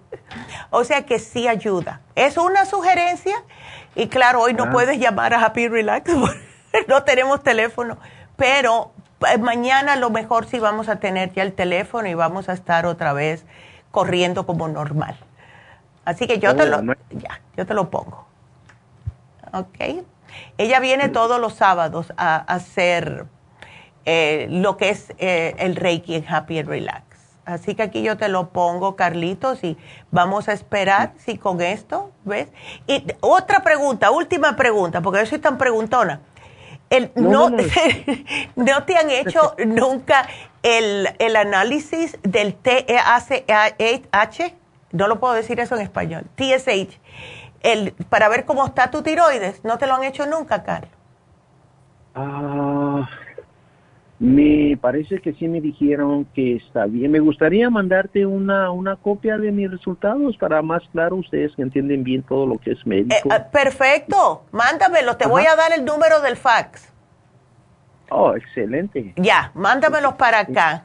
o 0.70 0.82
sea 0.82 1.04
que 1.04 1.18
sí 1.18 1.46
ayuda. 1.46 2.00
Es 2.14 2.38
una 2.38 2.64
sugerencia 2.64 3.36
y 3.94 4.08
claro, 4.08 4.40
hoy 4.40 4.54
no 4.54 4.64
ah. 4.64 4.70
puedes 4.72 4.98
llamar 4.98 5.34
a 5.34 5.44
Happy 5.44 5.68
Relax, 5.68 6.10
no 6.88 7.02
tenemos 7.04 7.42
teléfono, 7.42 7.98
pero 8.36 8.92
mañana 9.40 9.94
a 9.94 9.96
lo 9.96 10.10
mejor 10.10 10.46
sí 10.46 10.58
vamos 10.58 10.88
a 10.88 10.96
tener 10.96 11.32
ya 11.32 11.42
el 11.42 11.52
teléfono 11.52 12.08
y 12.08 12.14
vamos 12.14 12.48
a 12.48 12.52
estar 12.52 12.86
otra 12.86 13.12
vez 13.12 13.44
corriendo 13.90 14.46
como 14.46 14.68
normal. 14.68 15.16
Así 16.04 16.26
que 16.26 16.38
yo 16.38 16.54
te 16.54 16.62
oh, 16.62 16.82
lo 16.82 16.94
ya, 17.10 17.40
yo 17.56 17.66
te 17.66 17.74
lo 17.74 17.90
pongo. 17.90 18.26
¿Ok? 19.52 20.04
Ella 20.58 20.80
viene 20.80 21.08
todos 21.08 21.40
los 21.40 21.54
sábados 21.54 22.12
a 22.16 22.36
hacer 22.36 23.26
eh, 24.04 24.46
lo 24.50 24.76
que 24.76 24.90
es 24.90 25.12
eh, 25.18 25.54
el 25.58 25.76
Reiki 25.76 26.14
en 26.14 26.24
Happy 26.28 26.58
and 26.58 26.68
Relax. 26.68 27.04
Así 27.44 27.74
que 27.76 27.82
aquí 27.84 28.02
yo 28.02 28.16
te 28.16 28.28
lo 28.28 28.50
pongo, 28.50 28.96
Carlitos, 28.96 29.62
y 29.62 29.76
vamos 30.10 30.48
a 30.48 30.52
esperar 30.52 31.12
si 31.16 31.38
con 31.38 31.60
esto, 31.60 32.10
¿ves? 32.24 32.48
Y 32.88 33.04
otra 33.20 33.60
pregunta, 33.60 34.10
última 34.10 34.56
pregunta, 34.56 35.00
porque 35.00 35.20
yo 35.20 35.26
soy 35.26 35.38
tan 35.38 35.56
preguntona. 35.56 36.20
El, 36.90 37.10
no, 37.14 37.50
no, 38.56 38.84
te 38.84 38.96
han 38.96 39.10
hecho 39.10 39.54
nunca 39.64 40.28
el, 40.62 41.08
el 41.18 41.36
análisis 41.36 42.18
del 42.22 42.54
TSH? 42.54 44.54
No 44.92 45.08
lo 45.08 45.18
puedo 45.18 45.34
decir 45.34 45.58
eso 45.60 45.74
en 45.74 45.82
español. 45.82 46.26
TSH. 46.36 46.98
El, 47.62 47.92
para 48.08 48.28
ver 48.28 48.44
cómo 48.44 48.64
está 48.64 48.90
tu 48.90 49.02
tiroides. 49.02 49.64
¿No 49.64 49.78
te 49.78 49.86
lo 49.86 49.94
han 49.94 50.04
hecho 50.04 50.26
nunca, 50.26 50.62
Carlos? 50.62 50.90
Ah. 52.14 53.08
Me 54.18 54.78
parece 54.80 55.20
que 55.20 55.34
sí 55.34 55.46
me 55.46 55.60
dijeron 55.60 56.24
que 56.34 56.56
está 56.56 56.86
bien. 56.86 57.10
Me 57.10 57.20
gustaría 57.20 57.68
mandarte 57.68 58.24
una, 58.24 58.70
una 58.70 58.96
copia 58.96 59.36
de 59.36 59.52
mis 59.52 59.70
resultados 59.70 60.38
para 60.38 60.62
más 60.62 60.82
claro 60.92 61.16
ustedes 61.16 61.54
que 61.54 61.62
entienden 61.62 62.02
bien 62.02 62.22
todo 62.22 62.46
lo 62.46 62.56
que 62.56 62.72
es 62.72 62.86
médico. 62.86 63.14
Eh, 63.14 63.36
eh, 63.36 63.44
perfecto, 63.52 64.44
mándamelo. 64.52 65.18
Te 65.18 65.26
voy 65.26 65.44
a 65.44 65.54
dar 65.54 65.72
el 65.72 65.84
número 65.84 66.22
del 66.22 66.36
fax. 66.36 66.90
Oh, 68.08 68.34
excelente. 68.34 69.12
Ya, 69.16 69.50
mándamelos 69.54 70.14
para 70.14 70.40
acá. 70.40 70.84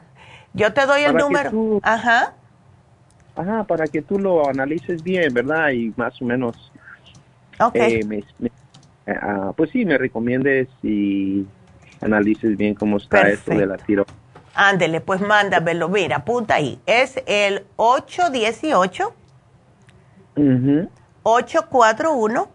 Yo 0.52 0.74
te 0.74 0.84
doy 0.84 1.02
el 1.02 1.14
número. 1.14 1.80
Ajá. 1.82 2.34
Ajá, 3.34 3.64
para 3.64 3.88
que 3.88 4.02
tú 4.02 4.18
lo 4.18 4.46
analices 4.46 5.02
bien, 5.02 5.32
¿verdad? 5.32 5.70
Y 5.70 5.94
más 5.96 6.20
o 6.20 6.26
menos. 6.26 6.70
Ok. 7.58 7.76
Eh, 7.76 8.24
ah, 9.20 9.52
pues 9.56 9.70
sí, 9.70 9.86
me 9.86 9.96
recomiendes 9.96 10.68
y 10.82 11.46
analices 12.02 12.56
bien 12.56 12.74
cómo 12.74 12.98
está 12.98 13.28
esto 13.28 13.52
de 13.54 13.66
la 13.66 13.76
tiro. 13.76 14.04
Ándele, 14.54 15.00
pues 15.00 15.20
mándamelo. 15.20 15.88
Mira, 15.88 16.16
apunta 16.16 16.56
ahí. 16.56 16.78
Es 16.86 17.22
el 17.26 17.64
818 17.76 19.14
841 21.22 22.48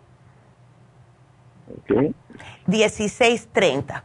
okay. 1.83 2.15
1630. 2.65 4.03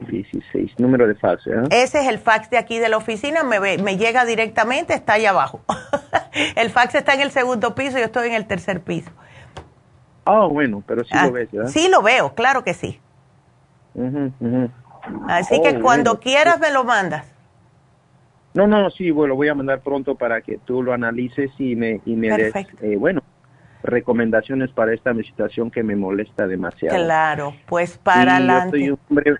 16, 0.00 0.78
número 0.78 1.08
de 1.08 1.16
fax, 1.16 1.46
¿eh? 1.48 1.62
Ese 1.70 2.00
es 2.00 2.08
el 2.08 2.18
fax 2.18 2.50
de 2.50 2.58
aquí 2.58 2.78
de 2.78 2.88
la 2.88 2.96
oficina, 2.96 3.42
me, 3.42 3.58
me 3.78 3.96
llega 3.96 4.24
directamente, 4.24 4.94
está 4.94 5.14
ahí 5.14 5.26
abajo. 5.26 5.60
el 6.56 6.70
fax 6.70 6.94
está 6.94 7.14
en 7.14 7.22
el 7.22 7.32
segundo 7.32 7.74
piso, 7.74 7.98
yo 7.98 8.04
estoy 8.04 8.28
en 8.28 8.34
el 8.34 8.46
tercer 8.46 8.80
piso. 8.80 9.10
Ah, 10.24 10.46
bueno, 10.46 10.84
pero 10.86 11.02
sí 11.04 11.10
lo 11.14 11.20
ah, 11.20 11.30
ves, 11.30 11.50
¿verdad? 11.50 11.70
Sí 11.70 11.88
lo 11.88 12.02
veo, 12.02 12.34
claro 12.34 12.62
que 12.62 12.74
sí. 12.74 13.00
Así 15.28 15.60
que 15.62 15.76
oh, 15.76 15.80
cuando 15.80 16.20
quieras 16.20 16.58
me 16.60 16.70
lo 16.70 16.84
mandas. 16.84 17.32
No, 18.54 18.66
no, 18.66 18.90
sí, 18.90 19.10
bueno, 19.10 19.30
lo 19.30 19.36
voy 19.36 19.48
a 19.48 19.54
mandar 19.54 19.80
pronto 19.80 20.14
para 20.16 20.40
que 20.40 20.58
tú 20.58 20.82
lo 20.82 20.92
analices 20.92 21.50
y 21.58 21.76
me, 21.76 22.00
y 22.04 22.16
me 22.16 22.36
des, 22.36 22.54
eh, 22.82 22.96
bueno, 22.96 23.22
recomendaciones 23.82 24.70
para 24.70 24.92
esta 24.92 25.14
situación 25.14 25.70
que 25.70 25.82
me 25.82 25.96
molesta 25.96 26.46
demasiado. 26.46 26.96
Claro, 26.96 27.54
pues 27.66 27.98
para 27.98 28.36
adelante. 28.36 28.78
Soy 28.78 28.90
un, 28.90 28.98
hombre, 29.08 29.36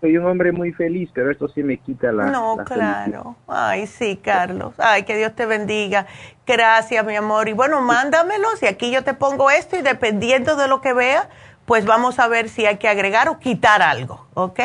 soy 0.00 0.16
un 0.16 0.26
hombre 0.26 0.52
muy 0.52 0.72
feliz, 0.72 1.10
pero 1.12 1.30
esto 1.30 1.48
sí 1.48 1.62
me 1.62 1.78
quita 1.78 2.12
la. 2.12 2.26
No, 2.26 2.56
claro. 2.64 3.36
Ay, 3.48 3.86
sí, 3.86 4.16
Carlos. 4.22 4.74
Ay, 4.78 5.02
que 5.02 5.16
Dios 5.16 5.34
te 5.34 5.46
bendiga. 5.46 6.06
Gracias, 6.46 7.04
mi 7.04 7.16
amor. 7.16 7.48
Y 7.48 7.52
bueno, 7.52 7.82
mándamelos 7.82 8.62
y 8.62 8.66
aquí 8.66 8.90
yo 8.90 9.02
te 9.04 9.14
pongo 9.14 9.50
esto 9.50 9.76
y 9.76 9.82
dependiendo 9.82 10.56
de 10.56 10.68
lo 10.68 10.80
que 10.80 10.92
vea, 10.92 11.28
pues 11.66 11.84
vamos 11.84 12.18
a 12.18 12.28
ver 12.28 12.48
si 12.48 12.66
hay 12.66 12.76
que 12.76 12.88
agregar 12.88 13.28
o 13.28 13.38
quitar 13.38 13.82
algo, 13.82 14.26
¿ok? 14.34 14.60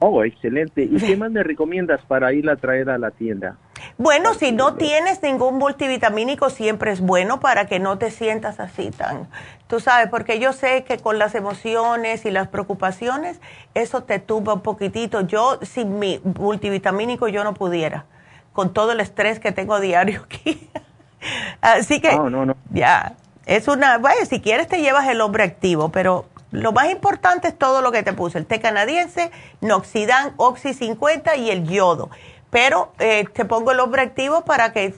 Oh, 0.00 0.22
excelente. 0.22 0.82
¿Y 0.82 0.96
qué 0.98 1.16
más 1.16 1.30
me 1.30 1.42
recomiendas 1.42 2.02
para 2.02 2.32
ir 2.32 2.50
a 2.50 2.56
traer 2.56 2.90
a 2.90 2.98
la 2.98 3.10
tienda? 3.10 3.56
Bueno, 3.96 4.34
si 4.34 4.52
no 4.52 4.74
tienes 4.74 5.22
ningún 5.22 5.56
multivitamínico, 5.56 6.50
siempre 6.50 6.90
es 6.90 7.00
bueno 7.00 7.40
para 7.40 7.66
que 7.66 7.78
no 7.78 7.96
te 7.96 8.10
sientas 8.10 8.60
así 8.60 8.90
tan, 8.90 9.28
tú 9.66 9.80
sabes, 9.80 10.08
porque 10.10 10.38
yo 10.38 10.52
sé 10.52 10.84
que 10.84 10.98
con 10.98 11.18
las 11.18 11.34
emociones 11.34 12.26
y 12.26 12.30
las 12.30 12.48
preocupaciones, 12.48 13.40
eso 13.74 14.02
te 14.02 14.18
tumba 14.18 14.54
un 14.54 14.60
poquitito. 14.60 15.22
Yo, 15.22 15.58
sin 15.62 15.98
mi 15.98 16.20
multivitamínico, 16.38 17.28
yo 17.28 17.44
no 17.44 17.54
pudiera, 17.54 18.04
con 18.52 18.72
todo 18.72 18.92
el 18.92 19.00
estrés 19.00 19.40
que 19.40 19.52
tengo 19.52 19.80
diario 19.80 20.22
aquí. 20.24 20.68
Así 21.62 22.00
que, 22.00 22.14
no, 22.14 22.28
no, 22.28 22.44
no. 22.44 22.56
ya, 22.70 23.14
es 23.46 23.68
una, 23.68 23.98
bueno, 23.98 24.24
si 24.26 24.40
quieres 24.40 24.68
te 24.68 24.80
llevas 24.80 25.08
el 25.08 25.20
hombre 25.20 25.44
activo, 25.44 25.90
pero 25.90 26.26
lo 26.50 26.72
más 26.72 26.90
importante 26.90 27.48
es 27.48 27.58
todo 27.58 27.82
lo 27.82 27.92
que 27.92 28.02
te 28.02 28.12
puse, 28.12 28.38
el 28.38 28.46
té 28.46 28.60
canadiense, 28.60 29.30
Noxidan, 29.60 30.34
Oxy 30.36 30.72
50 30.72 31.36
y 31.36 31.50
el 31.50 31.64
yodo. 31.68 32.10
Pero 32.50 32.92
eh, 32.98 33.24
te 33.32 33.44
pongo 33.44 33.72
el 33.72 33.80
hombre 33.80 34.02
activo 34.02 34.44
para 34.44 34.72
que 34.72 34.94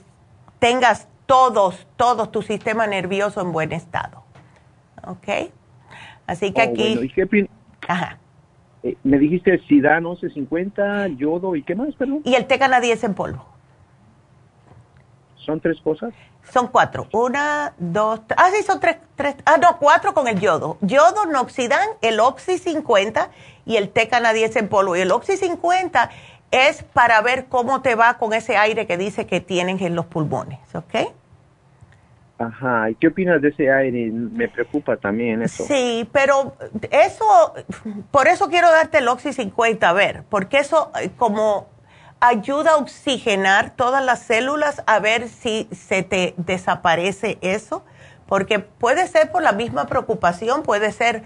tengas 0.59 1.07
todos, 1.25 1.87
todos 1.97 2.31
tu 2.31 2.41
sistema 2.41 2.85
nervioso 2.87 3.41
en 3.41 3.51
buen 3.51 3.71
estado. 3.71 4.23
¿Ok? 5.05 5.51
Así 6.27 6.51
que 6.51 6.61
Oh, 6.61 6.65
aquí... 6.65 6.93
bueno, 6.95 7.03
¿y 7.03 7.09
qué 7.11 7.47
Ajá. 7.87 8.17
eh, 8.83 8.95
me 9.03 9.17
dijiste 9.17 9.59
Sidan 9.67 10.03
1150, 10.03 11.07
yodo 11.17 11.55
y 11.55 11.63
qué 11.63 11.73
más, 11.75 11.93
perdón. 11.95 12.21
Y 12.23 12.35
el 12.35 12.45
té 12.45 12.59
canadiense 12.59 13.05
en 13.05 13.13
polvo. 13.15 13.45
¿Son 15.47 15.61
tres 15.61 15.79
cosas? 15.79 16.13
Son 16.51 16.67
cuatro. 16.67 17.07
Una, 17.13 17.73
dos, 17.77 18.19
tres. 18.27 18.37
Ah, 18.37 18.49
sí, 18.53 18.63
son 18.63 18.81
tres, 18.81 18.97
tres. 19.15 19.33
Ah, 19.45 19.55
no, 19.57 19.77
cuatro 19.79 20.13
con 20.13 20.27
el 20.27 20.41
yodo. 20.41 20.77
Yodo, 20.81 21.25
Noxidan, 21.25 21.87
el 22.01 22.19
Oxy 22.19 22.57
50 22.57 23.31
y 23.65 23.77
el 23.77 23.89
té 23.89 24.09
canadiense 24.09 24.59
en 24.59 24.67
polvo. 24.67 24.97
Y 24.97 24.99
el 24.99 25.11
Oxy 25.11 25.37
50 25.37 26.09
es 26.51 26.83
para 26.83 27.21
ver 27.21 27.45
cómo 27.45 27.81
te 27.81 27.95
va 27.95 28.17
con 28.17 28.33
ese 28.33 28.57
aire 28.57 28.87
que 28.87 28.97
dice 28.97 29.25
que 29.25 29.39
tienen 29.39 29.81
en 29.81 29.95
los 29.95 30.05
pulmones, 30.05 30.59
¿ok? 30.75 31.13
Ajá, 32.39 32.89
¿y 32.89 32.95
qué 32.95 33.07
opinas 33.07 33.41
de 33.41 33.47
ese 33.47 33.71
aire? 33.71 34.11
Me 34.11 34.49
preocupa 34.49 34.97
también 34.97 35.41
eso. 35.41 35.63
Sí, 35.63 36.09
pero 36.11 36.57
eso, 36.91 37.53
por 38.11 38.27
eso 38.27 38.49
quiero 38.49 38.69
darte 38.69 38.97
el 38.97 39.07
Oxy 39.07 39.31
50, 39.31 39.87
a 39.87 39.93
ver, 39.93 40.23
porque 40.29 40.59
eso 40.59 40.91
eh, 41.01 41.09
como 41.15 41.69
ayuda 42.19 42.71
a 42.71 42.77
oxigenar 42.77 43.71
todas 43.75 44.03
las 44.03 44.19
células, 44.19 44.83
a 44.87 44.99
ver 44.99 45.29
si 45.29 45.67
se 45.71 46.03
te 46.03 46.33
desaparece 46.37 47.37
eso, 47.41 47.83
porque 48.27 48.59
puede 48.59 49.07
ser 49.07 49.31
por 49.31 49.43
la 49.43 49.51
misma 49.51 49.85
preocupación, 49.85 50.63
puede 50.63 50.91
ser 50.91 51.23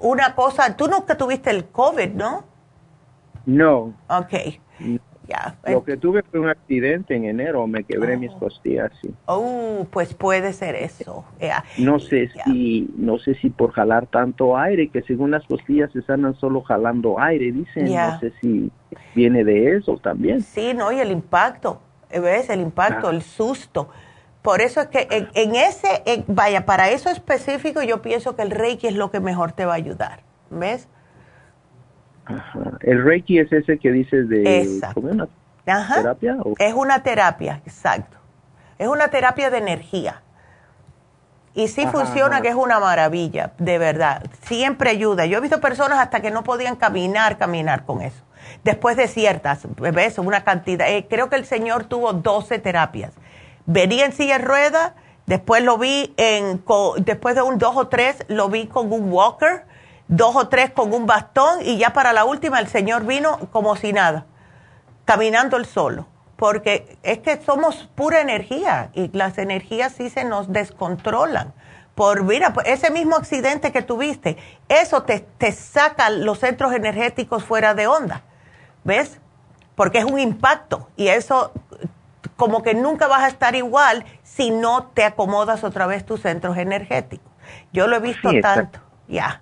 una 0.00 0.34
cosa, 0.34 0.76
tú 0.76 0.88
nunca 0.88 1.16
tuviste 1.16 1.50
el 1.50 1.66
COVID, 1.66 2.10
¿no? 2.10 2.44
No, 3.44 3.94
Ok, 4.08 4.34
ya. 5.28 5.56
lo 5.66 5.84
que 5.84 5.96
tuve 5.96 6.22
fue 6.22 6.40
un 6.40 6.48
accidente 6.48 7.14
en 7.14 7.24
enero, 7.24 7.66
me 7.66 7.84
quebré 7.84 8.16
mis 8.16 8.32
costillas. 8.32 8.90
sí. 9.02 9.10
Oh, 9.26 9.86
pues 9.90 10.14
puede 10.14 10.52
ser 10.52 10.74
eso. 10.74 11.24
ya. 11.40 11.64
No 11.78 11.98
sé 11.98 12.30
si, 12.44 12.88
no 12.96 13.18
sé 13.18 13.34
si 13.34 13.50
por 13.50 13.72
jalar 13.72 14.06
tanto 14.06 14.56
aire, 14.56 14.88
que 14.88 15.02
según 15.02 15.30
las 15.30 15.44
costillas 15.46 15.90
se 15.92 16.02
sanan 16.02 16.34
solo 16.36 16.62
jalando 16.62 17.18
aire, 17.20 17.52
dicen. 17.52 17.86
No 17.94 18.20
sé 18.20 18.32
si 18.40 18.70
viene 19.14 19.44
de 19.44 19.76
eso 19.76 19.98
también. 19.98 20.42
Sí, 20.42 20.72
¿no? 20.74 20.92
Y 20.92 21.00
el 21.00 21.10
impacto, 21.10 21.80
¿ves? 22.10 22.48
El 22.50 22.60
impacto, 22.60 23.08
Ah. 23.08 23.10
el 23.12 23.22
susto. 23.22 23.88
Por 24.42 24.60
eso 24.60 24.80
es 24.80 24.86
que 24.86 25.08
en, 25.10 25.28
en 25.34 25.56
ese, 25.56 26.02
en- 26.06 26.24
vaya, 26.28 26.64
para 26.66 26.90
eso 26.90 27.10
específico 27.10 27.82
yo 27.82 28.00
pienso 28.00 28.36
que 28.36 28.42
el 28.42 28.52
Reiki 28.52 28.86
es 28.86 28.94
lo 28.94 29.10
que 29.10 29.18
mejor 29.18 29.50
te 29.52 29.64
va 29.64 29.72
a 29.72 29.76
ayudar, 29.76 30.20
¿ves? 30.50 30.88
Ajá. 32.26 32.60
El 32.80 33.02
Reiki 33.04 33.38
es 33.38 33.52
ese 33.52 33.78
que 33.78 33.90
dices 33.92 34.28
de 34.28 34.62
Exacto. 34.62 35.00
¿cómo 35.00 35.12
una 35.12 35.28
Ajá. 35.66 35.94
terapia. 35.96 36.36
o- 36.44 36.54
Es 36.58 36.74
una 36.74 37.02
terapia, 37.02 37.60
exacto. 37.64 38.16
Es 38.78 38.88
una 38.88 39.08
terapia 39.08 39.50
de 39.50 39.58
energía. 39.58 40.22
Y 41.54 41.68
sí 41.68 41.82
Ajá, 41.82 41.92
funciona, 41.92 42.42
que 42.42 42.48
es 42.48 42.54
una 42.54 42.78
maravilla, 42.78 43.52
de 43.58 43.78
verdad. 43.78 44.22
Siempre 44.42 44.90
ayuda. 44.90 45.24
Yo 45.24 45.38
he 45.38 45.40
visto 45.40 45.58
personas 45.60 45.98
hasta 45.98 46.20
que 46.20 46.30
no 46.30 46.44
podían 46.44 46.76
caminar, 46.76 47.38
caminar 47.38 47.86
con 47.86 48.02
eso. 48.02 48.22
Después 48.62 48.96
de 48.98 49.08
ciertas, 49.08 49.66
¿ves? 49.78 50.18
Una 50.18 50.44
cantidad. 50.44 50.86
eh, 50.90 51.06
creo 51.08 51.30
que 51.30 51.36
el 51.36 51.46
señor 51.46 51.84
tuvo 51.84 52.12
12 52.12 52.58
terapias. 52.58 53.12
Venía 53.64 54.04
en 54.04 54.12
silla 54.12 54.38
de 54.38 54.44
ruedas, 54.44 54.92
después 55.24 55.64
lo 55.64 55.78
vi 55.78 56.12
en, 56.18 56.58
co- 56.58 56.94
después 56.98 57.34
de 57.34 57.40
un 57.42 57.56
dos 57.58 57.74
o 57.76 57.88
tres, 57.88 58.24
lo 58.28 58.48
vi 58.50 58.66
con 58.66 58.92
un 58.92 59.10
walker, 59.10 59.64
dos 60.08 60.36
o 60.36 60.48
tres 60.48 60.70
con 60.70 60.92
un 60.92 61.06
bastón, 61.06 61.60
y 61.62 61.78
ya 61.78 61.92
para 61.92 62.12
la 62.12 62.24
última 62.24 62.60
el 62.60 62.68
señor 62.68 63.04
vino 63.04 63.38
como 63.52 63.76
si 63.76 63.92
nada 63.92 64.26
caminando 65.06 65.56
el 65.56 65.64
solo, 65.64 66.06
porque 66.36 66.98
es 67.02 67.20
que 67.20 67.40
somos 67.40 67.88
pura 67.94 68.20
energía 68.20 68.90
y 68.92 69.08
las 69.16 69.38
energías 69.38 69.92
sí 69.92 70.10
se 70.10 70.24
nos 70.24 70.52
descontrolan. 70.52 71.54
Por, 71.94 72.24
mira, 72.24 72.52
ese 72.66 72.90
mismo 72.90 73.16
accidente 73.16 73.72
que 73.72 73.80
tuviste, 73.80 74.36
eso 74.68 75.04
te, 75.04 75.20
te 75.20 75.52
saca 75.52 76.10
los 76.10 76.40
centros 76.40 76.74
energéticos 76.74 77.42
fuera 77.42 77.72
de 77.72 77.86
onda, 77.86 78.22
¿ves? 78.84 79.18
Porque 79.76 79.98
es 79.98 80.04
un 80.04 80.18
impacto 80.18 80.88
y 80.96 81.08
eso 81.08 81.52
como 82.36 82.62
que 82.62 82.74
nunca 82.74 83.06
vas 83.06 83.22
a 83.22 83.28
estar 83.28 83.54
igual 83.54 84.04
si 84.24 84.50
no 84.50 84.88
te 84.88 85.04
acomodas 85.04 85.64
otra 85.64 85.86
vez 85.86 86.04
tus 86.04 86.20
centros 86.20 86.58
energéticos. 86.58 87.32
Yo 87.72 87.86
lo 87.86 87.96
he 87.96 88.00
visto 88.00 88.28
Sí, 88.30 88.42
tanto, 88.42 88.80
ya. 89.08 89.40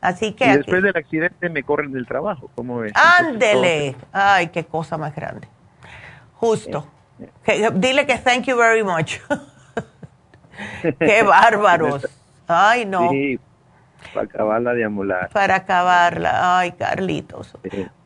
Así 0.00 0.32
que... 0.32 0.44
Y 0.46 0.48
aquí- 0.48 0.56
después 0.58 0.82
del 0.82 0.96
accidente 0.96 1.48
me 1.50 1.62
corren 1.62 1.92
del 1.92 2.06
trabajo. 2.06 2.50
¿Cómo 2.54 2.78
ves? 2.78 2.92
Ándele. 2.94 3.96
Ay, 4.12 4.48
qué 4.48 4.64
cosa 4.64 4.96
más 4.96 5.14
grande. 5.14 5.46
Justo. 6.34 6.86
Que- 7.44 7.70
dile 7.74 8.06
que 8.06 8.16
thank 8.18 8.44
you 8.44 8.56
very 8.56 8.82
much. 8.82 9.18
qué 10.98 11.22
bárbaros. 11.22 12.06
Ay, 12.46 12.86
no. 12.86 13.10
Sí, 13.10 13.38
para 14.14 14.24
acabarla 14.26 14.72
de 14.72 14.84
amular. 14.84 15.28
Para 15.30 15.56
acabarla. 15.56 16.58
Ay, 16.58 16.72
Carlitos. 16.72 17.54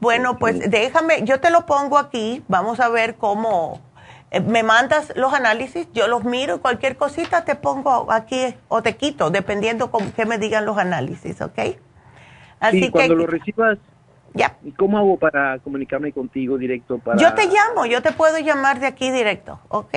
Bueno, 0.01 0.37
pues 0.39 0.69
déjame, 0.71 1.23
yo 1.25 1.41
te 1.41 1.51
lo 1.51 1.65
pongo 1.67 1.97
aquí. 1.99 2.43
Vamos 2.49 2.81
a 2.81 2.89
ver 2.89 3.15
cómo. 3.17 3.81
Eh, 4.35 4.41
Me 4.41 4.63
mandas 4.63 5.13
los 5.17 5.33
análisis, 5.33 5.89
yo 5.93 6.09
los 6.09 6.25
miro 6.25 6.57
y 6.57 6.59
cualquier 6.59 6.97
cosita 6.97 7.45
te 7.45 7.55
pongo 7.55 8.11
aquí 8.11 8.55
o 8.69 8.83
te 8.83 8.97
quito, 8.97 9.31
dependiendo 9.31 9.91
con 9.91 10.11
qué 10.13 10.27
me 10.27 10.39
digan 10.39 10.67
los 10.67 10.77
análisis, 10.79 11.41
¿ok? 11.41 11.59
Así 12.61 12.79
sí, 12.79 12.85
que 12.87 12.91
cuando 12.91 13.15
lo 13.15 13.27
recibas, 13.27 13.79
Ya. 14.35 14.57
¿y 14.65 14.73
¿cómo 14.73 14.99
hago 14.99 15.17
para 15.19 15.59
comunicarme 15.61 16.13
contigo 16.13 16.59
directo? 16.59 16.99
Para... 16.99 17.17
yo 17.19 17.35
te 17.35 17.47
llamo, 17.47 17.87
yo 17.87 18.03
te 18.03 18.13
puedo 18.13 18.39
llamar 18.39 18.81
de 18.81 18.87
aquí 18.87 19.11
directo, 19.11 19.61
¿ok? 19.69 19.95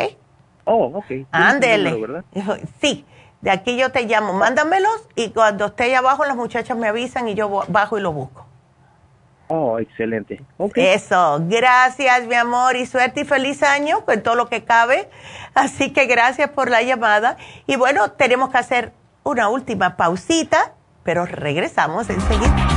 Oh, 0.65 0.91
ok. 0.93 1.27
Ándele. 1.31 1.95
Sí, 2.81 3.05
de 3.41 3.51
aquí 3.51 3.77
yo 3.77 3.91
te 3.91 4.03
llamo. 4.05 4.33
Mándamelos 4.33 5.07
y 5.15 5.29
cuando 5.29 5.67
esté 5.67 5.85
ahí 5.85 5.93
abajo 5.93 6.25
las 6.25 6.35
muchachas 6.35 6.77
me 6.77 6.87
avisan 6.87 7.27
y 7.29 7.35
yo 7.35 7.63
bajo 7.69 7.97
y 7.97 8.01
lo 8.01 8.11
busco. 8.11 8.46
Oh, 9.47 9.79
excelente. 9.79 10.41
Ok. 10.57 10.73
Eso, 10.75 11.39
gracias 11.47 12.27
mi 12.27 12.35
amor 12.35 12.75
y 12.75 12.85
suerte 12.85 13.21
y 13.21 13.25
feliz 13.25 13.63
año 13.63 14.03
con 14.05 14.21
todo 14.21 14.35
lo 14.35 14.49
que 14.49 14.63
cabe. 14.63 15.09
Así 15.53 15.91
que 15.91 16.05
gracias 16.05 16.49
por 16.49 16.69
la 16.69 16.81
llamada. 16.83 17.37
Y 17.65 17.77
bueno, 17.77 18.11
tenemos 18.11 18.49
que 18.49 18.57
hacer 18.57 18.91
una 19.23 19.49
última 19.49 19.95
pausita, 19.95 20.73
pero 21.03 21.25
regresamos 21.25 22.09
enseguida. 22.09 22.76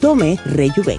Tome 0.00 0.38
Rejuven. 0.44 0.98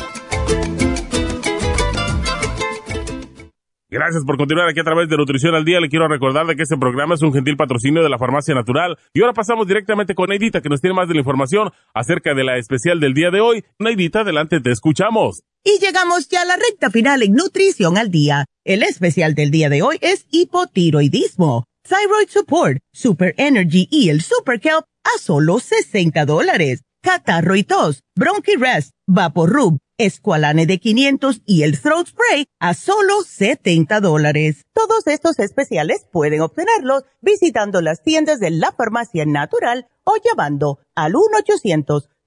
Gracias 3.95 4.26
por 4.26 4.35
continuar 4.35 4.68
aquí 4.68 4.81
a 4.81 4.84
través 4.84 5.07
de 5.07 5.15
Nutrición 5.15 5.56
al 5.56 5.64
Día. 5.64 5.80
Le 5.80 5.88
quiero 5.88 6.10
recordar 6.10 6.45
de 6.45 6.57
que 6.57 6.64
este 6.64 6.76
programa 6.76 7.15
es 7.15 7.22
un 7.22 7.31
gentil 7.31 7.56
patrocinio 7.56 8.03
de 8.03 8.10
la 8.10 8.18
Farmacia 8.18 8.53
Natural. 8.53 8.97
Y 9.14 9.22
ahora 9.22 9.34
pasamos 9.34 9.68
directamente 9.68 10.15
con 10.15 10.27
Neidita, 10.27 10.61
que 10.61 10.68
nos 10.68 10.81
tiene 10.81 10.95
más 10.95 11.07
de 11.07 11.14
la 11.14 11.22
información 11.22 11.72
acerca 11.93 12.34
de 12.34 12.43
la 12.43 12.57
especial 12.57 12.99
del 12.99 13.14
día 13.14 13.31
de 13.31 13.39
hoy. 13.39 13.64
Neidita, 13.80 14.19
adelante, 14.19 14.60
te 14.60 14.72
escuchamos. 14.72 15.43
Y 15.64 15.80
llegamos 15.80 16.27
ya 16.27 16.41
a 16.41 16.45
la 16.45 16.57
recta 16.57 16.89
final 16.89 17.23
en 17.23 17.35
Nutrición 17.35 17.97
al 17.97 18.11
Día. 18.11 18.43
El 18.65 18.84
especial 18.84 19.34
del 19.34 19.49
día 19.49 19.69
de 19.69 19.81
hoy 19.81 19.97
es 20.02 20.26
hipotiroidismo. 20.30 21.64
Thyroid 21.88 22.27
Support, 22.27 22.80
Super 22.91 23.34
Energy 23.38 23.88
y 23.89 24.10
el 24.10 24.22
Super 24.22 24.60
Kelp 24.60 24.85
a 25.03 25.19
solo 25.19 25.60
60 25.60 26.26
dólares. 26.26 26.81
Catarro 27.06 27.56
y 27.56 27.64
tos, 27.64 28.03
Bronchi 28.15 28.56
Rest, 28.56 28.94
Vaporub, 29.06 29.77
Esqualane 29.99 30.65
de 30.65 30.80
500 30.80 31.44
y 31.45 31.61
el 31.61 31.80
Throat 31.80 32.07
Spray 32.07 32.48
a 32.60 32.73
solo 32.73 33.22
70 33.22 33.99
dólares. 33.99 34.65
Todos 34.73 35.06
estos 35.06 35.38
especiales 35.38 36.07
pueden 36.11 36.41
obtenerlos 36.41 37.03
visitando 37.22 37.82
las 37.82 38.02
tiendas 38.02 38.40
de 38.40 38.49
la 38.49 38.72
Farmacia 38.72 39.23
Natural 39.27 39.88
o 40.03 40.15
llamando 40.15 40.80
al 40.95 41.14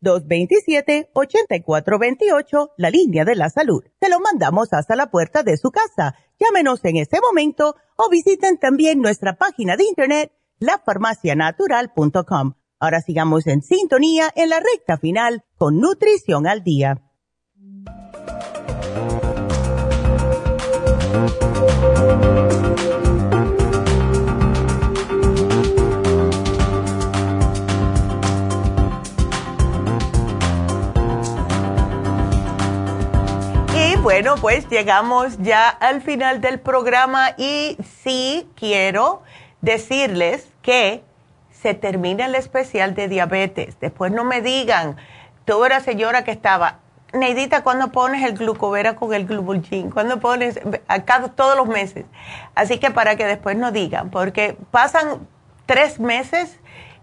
1-800-227-8428, 0.00 2.70
la 2.76 2.90
línea 2.90 3.24
de 3.24 3.34
la 3.34 3.50
salud. 3.50 3.82
Se 4.00 4.08
lo 4.08 4.20
mandamos 4.20 4.72
hasta 4.72 4.94
la 4.94 5.10
puerta 5.10 5.42
de 5.42 5.56
su 5.56 5.72
casa. 5.72 6.14
Llámenos 6.38 6.84
en 6.84 6.98
este 6.98 7.18
momento 7.20 7.74
o 7.96 8.08
visiten 8.10 8.58
también 8.58 9.00
nuestra 9.00 9.38
página 9.38 9.76
de 9.76 9.82
internet 9.82 10.30
lafarmacianatural.com. 10.60 12.52
Ahora 12.80 13.00
sigamos 13.00 13.48
en 13.48 13.60
sintonía 13.60 14.30
en 14.36 14.50
la 14.50 14.60
recta 14.60 14.98
final 14.98 15.42
con 15.56 15.80
Nutrición 15.80 16.46
al 16.46 16.62
Día. 16.62 17.02
Y 33.74 33.96
bueno, 34.02 34.36
pues 34.40 34.68
llegamos 34.68 35.36
ya 35.38 35.68
al 35.68 36.00
final 36.00 36.40
del 36.40 36.60
programa 36.60 37.34
y 37.36 37.76
sí 38.04 38.48
quiero 38.54 39.22
decirles 39.62 40.46
que 40.62 41.07
se 41.60 41.74
termina 41.74 42.26
el 42.26 42.34
especial 42.34 42.94
de 42.94 43.08
diabetes. 43.08 43.78
Después 43.80 44.12
no 44.12 44.24
me 44.24 44.40
digan, 44.40 44.96
tú 45.44 45.64
eras 45.64 45.82
señora 45.82 46.24
que 46.24 46.30
estaba, 46.30 46.78
Neidita, 47.12 47.62
¿cuándo 47.62 47.90
pones 47.90 48.22
el 48.22 48.36
glucovera 48.36 48.94
con 48.94 49.14
el 49.14 49.26
glubulgin? 49.26 49.90
¿Cuándo 49.90 50.20
pones? 50.20 50.60
Acá 50.88 51.26
todos 51.34 51.56
los 51.56 51.66
meses. 51.66 52.04
Así 52.54 52.78
que 52.78 52.90
para 52.90 53.16
que 53.16 53.24
después 53.24 53.56
no 53.56 53.72
digan, 53.72 54.10
porque 54.10 54.56
pasan 54.70 55.26
tres 55.64 56.00
meses 56.00 56.57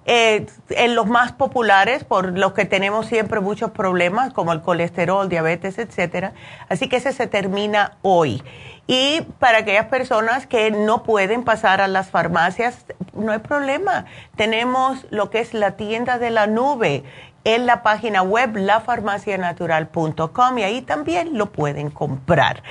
eh, 0.05 0.45
en 0.69 0.95
los 0.95 1.07
más 1.07 1.31
populares, 1.31 2.03
por 2.03 2.37
los 2.37 2.53
que 2.53 2.65
tenemos 2.65 3.07
siempre 3.07 3.39
muchos 3.39 3.71
problemas, 3.71 4.33
como 4.33 4.53
el 4.53 4.61
colesterol, 4.61 5.29
diabetes, 5.29 5.79
etcétera. 5.79 6.33
Así 6.69 6.87
que 6.87 6.97
ese 6.97 7.11
se 7.11 7.27
termina 7.27 7.97
hoy. 8.03 8.43
Y 8.87 9.21
para 9.39 9.59
aquellas 9.59 9.87
personas 9.87 10.45
que 10.45 10.69
no 10.69 11.01
pueden 11.01 11.43
pasar 11.43 11.81
a 11.81 11.87
las 11.87 12.11
farmacias, 12.11 12.85
no 13.13 13.31
hay 13.31 13.39
problema. 13.39 14.05
Tenemos 14.35 15.07
lo 15.09 15.31
que 15.31 15.39
es 15.39 15.55
la 15.55 15.71
tienda 15.71 16.19
de 16.19 16.29
la 16.29 16.45
nube 16.45 17.03
en 17.45 17.65
la 17.67 17.83
página 17.83 18.23
web 18.23 18.57
lafarmacianatural.com 18.57 20.57
y 20.57 20.63
ahí 20.63 20.81
también 20.81 21.37
lo 21.37 21.51
pueden 21.51 21.91
comprar. 21.91 22.63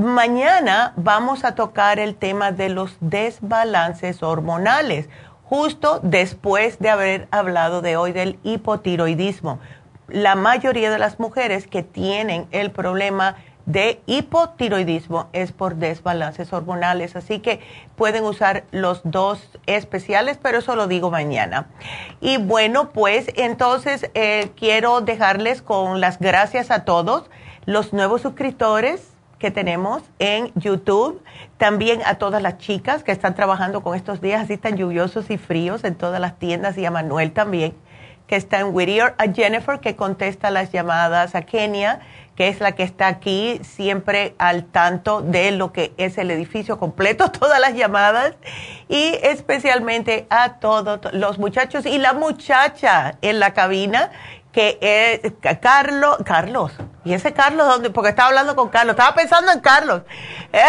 Mañana 0.00 0.94
vamos 0.96 1.44
a 1.44 1.54
tocar 1.54 2.00
el 2.00 2.16
tema 2.16 2.50
de 2.52 2.68
los 2.68 2.98
desbalances 3.00 4.22
hormonales, 4.22 5.08
justo 5.48 6.00
después 6.02 6.78
de 6.78 6.90
haber 6.90 7.28
hablado 7.30 7.80
de 7.80 7.96
hoy 7.96 8.12
del 8.12 8.38
hipotiroidismo. 8.42 9.60
La 10.08 10.34
mayoría 10.34 10.90
de 10.90 10.98
las 10.98 11.18
mujeres 11.18 11.66
que 11.66 11.82
tienen 11.82 12.46
el 12.50 12.70
problema 12.70 13.36
de 13.64 14.00
hipotiroidismo 14.06 15.28
es 15.32 15.50
por 15.50 15.74
desbalances 15.76 16.52
hormonales, 16.52 17.16
así 17.16 17.40
que 17.40 17.60
pueden 17.96 18.24
usar 18.24 18.64
los 18.70 19.00
dos 19.02 19.58
especiales, 19.66 20.38
pero 20.40 20.58
eso 20.58 20.76
lo 20.76 20.86
digo 20.86 21.10
mañana. 21.10 21.66
Y 22.20 22.38
bueno, 22.38 22.90
pues 22.90 23.26
entonces 23.34 24.10
eh, 24.14 24.50
quiero 24.56 25.00
dejarles 25.00 25.62
con 25.62 26.00
las 26.00 26.20
gracias 26.20 26.70
a 26.70 26.84
todos 26.84 27.28
los 27.66 27.92
nuevos 27.92 28.22
suscriptores 28.22 29.15
que 29.38 29.50
tenemos 29.50 30.02
en 30.18 30.50
YouTube, 30.54 31.22
también 31.58 32.00
a 32.04 32.16
todas 32.16 32.42
las 32.42 32.58
chicas 32.58 33.02
que 33.02 33.12
están 33.12 33.34
trabajando 33.34 33.82
con 33.82 33.94
estos 33.94 34.20
días 34.20 34.42
así 34.42 34.56
tan 34.56 34.76
lluviosos 34.76 35.30
y 35.30 35.38
fríos 35.38 35.84
en 35.84 35.94
todas 35.94 36.20
las 36.20 36.38
tiendas 36.38 36.78
y 36.78 36.86
a 36.86 36.90
Manuel 36.90 37.32
también 37.32 37.74
que 38.26 38.34
está 38.34 38.58
en 38.58 38.74
Whittier, 38.74 39.14
a 39.18 39.32
Jennifer 39.32 39.78
que 39.78 39.94
contesta 39.94 40.50
las 40.50 40.72
llamadas, 40.72 41.36
a 41.36 41.42
Kenia 41.42 42.00
que 42.36 42.48
es 42.48 42.60
la 42.60 42.72
que 42.72 42.82
está 42.82 43.08
aquí 43.08 43.58
siempre 43.64 44.34
al 44.38 44.66
tanto 44.66 45.22
de 45.22 45.50
lo 45.50 45.72
que 45.72 45.94
es 45.96 46.18
el 46.18 46.30
edificio 46.30 46.78
completo, 46.78 47.30
todas 47.32 47.58
las 47.58 47.74
llamadas, 47.74 48.34
y 48.88 49.14
especialmente 49.22 50.26
a 50.30 50.54
todos 50.60 51.00
los 51.14 51.38
muchachos 51.38 51.86
y 51.86 51.98
la 51.98 52.12
muchacha 52.12 53.16
en 53.22 53.40
la 53.40 53.54
cabina, 53.54 54.10
que 54.56 54.78
es 54.80 55.34
Carlos, 55.60 56.16
Carlos, 56.24 56.72
¿y 57.04 57.12
ese 57.12 57.34
Carlos 57.34 57.66
dónde? 57.68 57.90
Porque 57.90 58.08
estaba 58.08 58.28
hablando 58.28 58.56
con 58.56 58.70
Carlos, 58.70 58.94
estaba 58.94 59.14
pensando 59.14 59.52
en 59.52 59.60
Carlos. 59.60 60.00
¿Eh? 60.50 60.64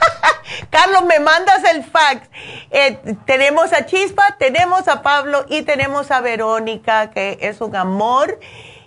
Carlos, 0.70 1.02
me 1.06 1.18
mandas 1.18 1.64
el 1.74 1.82
fax. 1.82 2.30
Eh, 2.70 3.16
tenemos 3.24 3.72
a 3.72 3.84
Chispa, 3.84 4.36
tenemos 4.38 4.86
a 4.86 5.02
Pablo 5.02 5.44
y 5.48 5.62
tenemos 5.62 6.12
a 6.12 6.20
Verónica, 6.20 7.10
que 7.10 7.38
es 7.40 7.60
un 7.60 7.74
amor. 7.74 8.38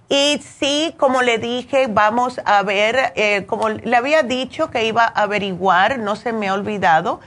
Y 0.07 0.41
sí, 0.57 0.95
como 0.97 1.21
le 1.21 1.37
dije, 1.37 1.87
vamos 1.89 2.39
a 2.45 2.63
ver, 2.63 3.11
eh, 3.17 3.45
como 3.45 3.67
le 3.67 3.93
había 3.93 4.23
dicho 4.23 4.71
que 4.71 4.85
iba 4.85 5.03
a 5.03 5.23
averiguar, 5.23 5.99
no 5.99 6.15
se 6.15 6.31
me 6.31 6.47
ha 6.47 6.53
olvidado, 6.53 7.19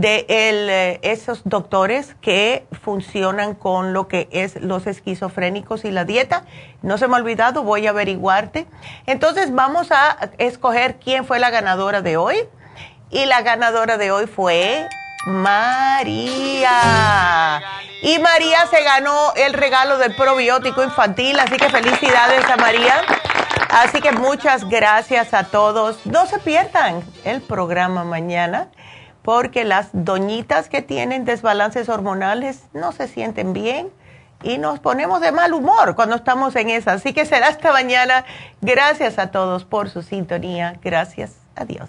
de 0.00 0.24
eh, 0.28 0.98
esos 1.02 1.42
doctores 1.44 2.16
que 2.22 2.66
funcionan 2.82 3.54
con 3.54 3.92
lo 3.92 4.08
que 4.08 4.28
es 4.32 4.56
los 4.56 4.86
esquizofrénicos 4.86 5.84
y 5.84 5.90
la 5.90 6.04
dieta. 6.04 6.44
No 6.80 6.96
se 6.96 7.06
me 7.06 7.16
ha 7.16 7.18
olvidado, 7.18 7.62
voy 7.62 7.86
a 7.86 7.90
averiguarte. 7.90 8.66
Entonces 9.06 9.54
vamos 9.54 9.92
a 9.92 10.30
escoger 10.38 10.96
quién 10.96 11.26
fue 11.26 11.38
la 11.38 11.50
ganadora 11.50 12.00
de 12.00 12.16
hoy. 12.16 12.36
Y 13.10 13.26
la 13.26 13.42
ganadora 13.42 13.98
de 13.98 14.10
hoy 14.10 14.26
fue 14.26 14.88
María. 15.26 16.70
Y 18.02 18.18
María 18.20 18.66
se 18.70 18.82
ganó 18.82 19.34
el 19.36 19.52
regalo 19.52 19.98
del 19.98 20.14
probiótico 20.14 20.82
infantil, 20.82 21.38
así 21.40 21.56
que 21.56 21.68
felicidades 21.68 22.48
a 22.48 22.56
María. 22.56 23.02
Así 23.68 24.00
que 24.00 24.12
muchas 24.12 24.66
gracias 24.66 25.34
a 25.34 25.44
todos. 25.44 26.06
No 26.06 26.24
se 26.26 26.38
pierdan 26.38 27.02
el 27.24 27.42
programa 27.42 28.04
mañana 28.04 28.68
porque 29.22 29.64
las 29.64 29.88
doñitas 29.92 30.68
que 30.68 30.82
tienen 30.82 31.24
desbalances 31.24 31.88
hormonales 31.88 32.64
no 32.72 32.92
se 32.92 33.08
sienten 33.08 33.52
bien 33.52 33.90
y 34.42 34.58
nos 34.58 34.80
ponemos 34.80 35.20
de 35.20 35.32
mal 35.32 35.52
humor 35.52 35.94
cuando 35.94 36.16
estamos 36.16 36.56
en 36.56 36.70
esa. 36.70 36.92
Así 36.92 37.12
que 37.12 37.26
será 37.26 37.48
hasta 37.48 37.72
mañana. 37.72 38.24
Gracias 38.60 39.18
a 39.18 39.30
todos 39.30 39.64
por 39.64 39.90
su 39.90 40.02
sintonía. 40.02 40.78
Gracias. 40.82 41.36
Adiós. 41.56 41.88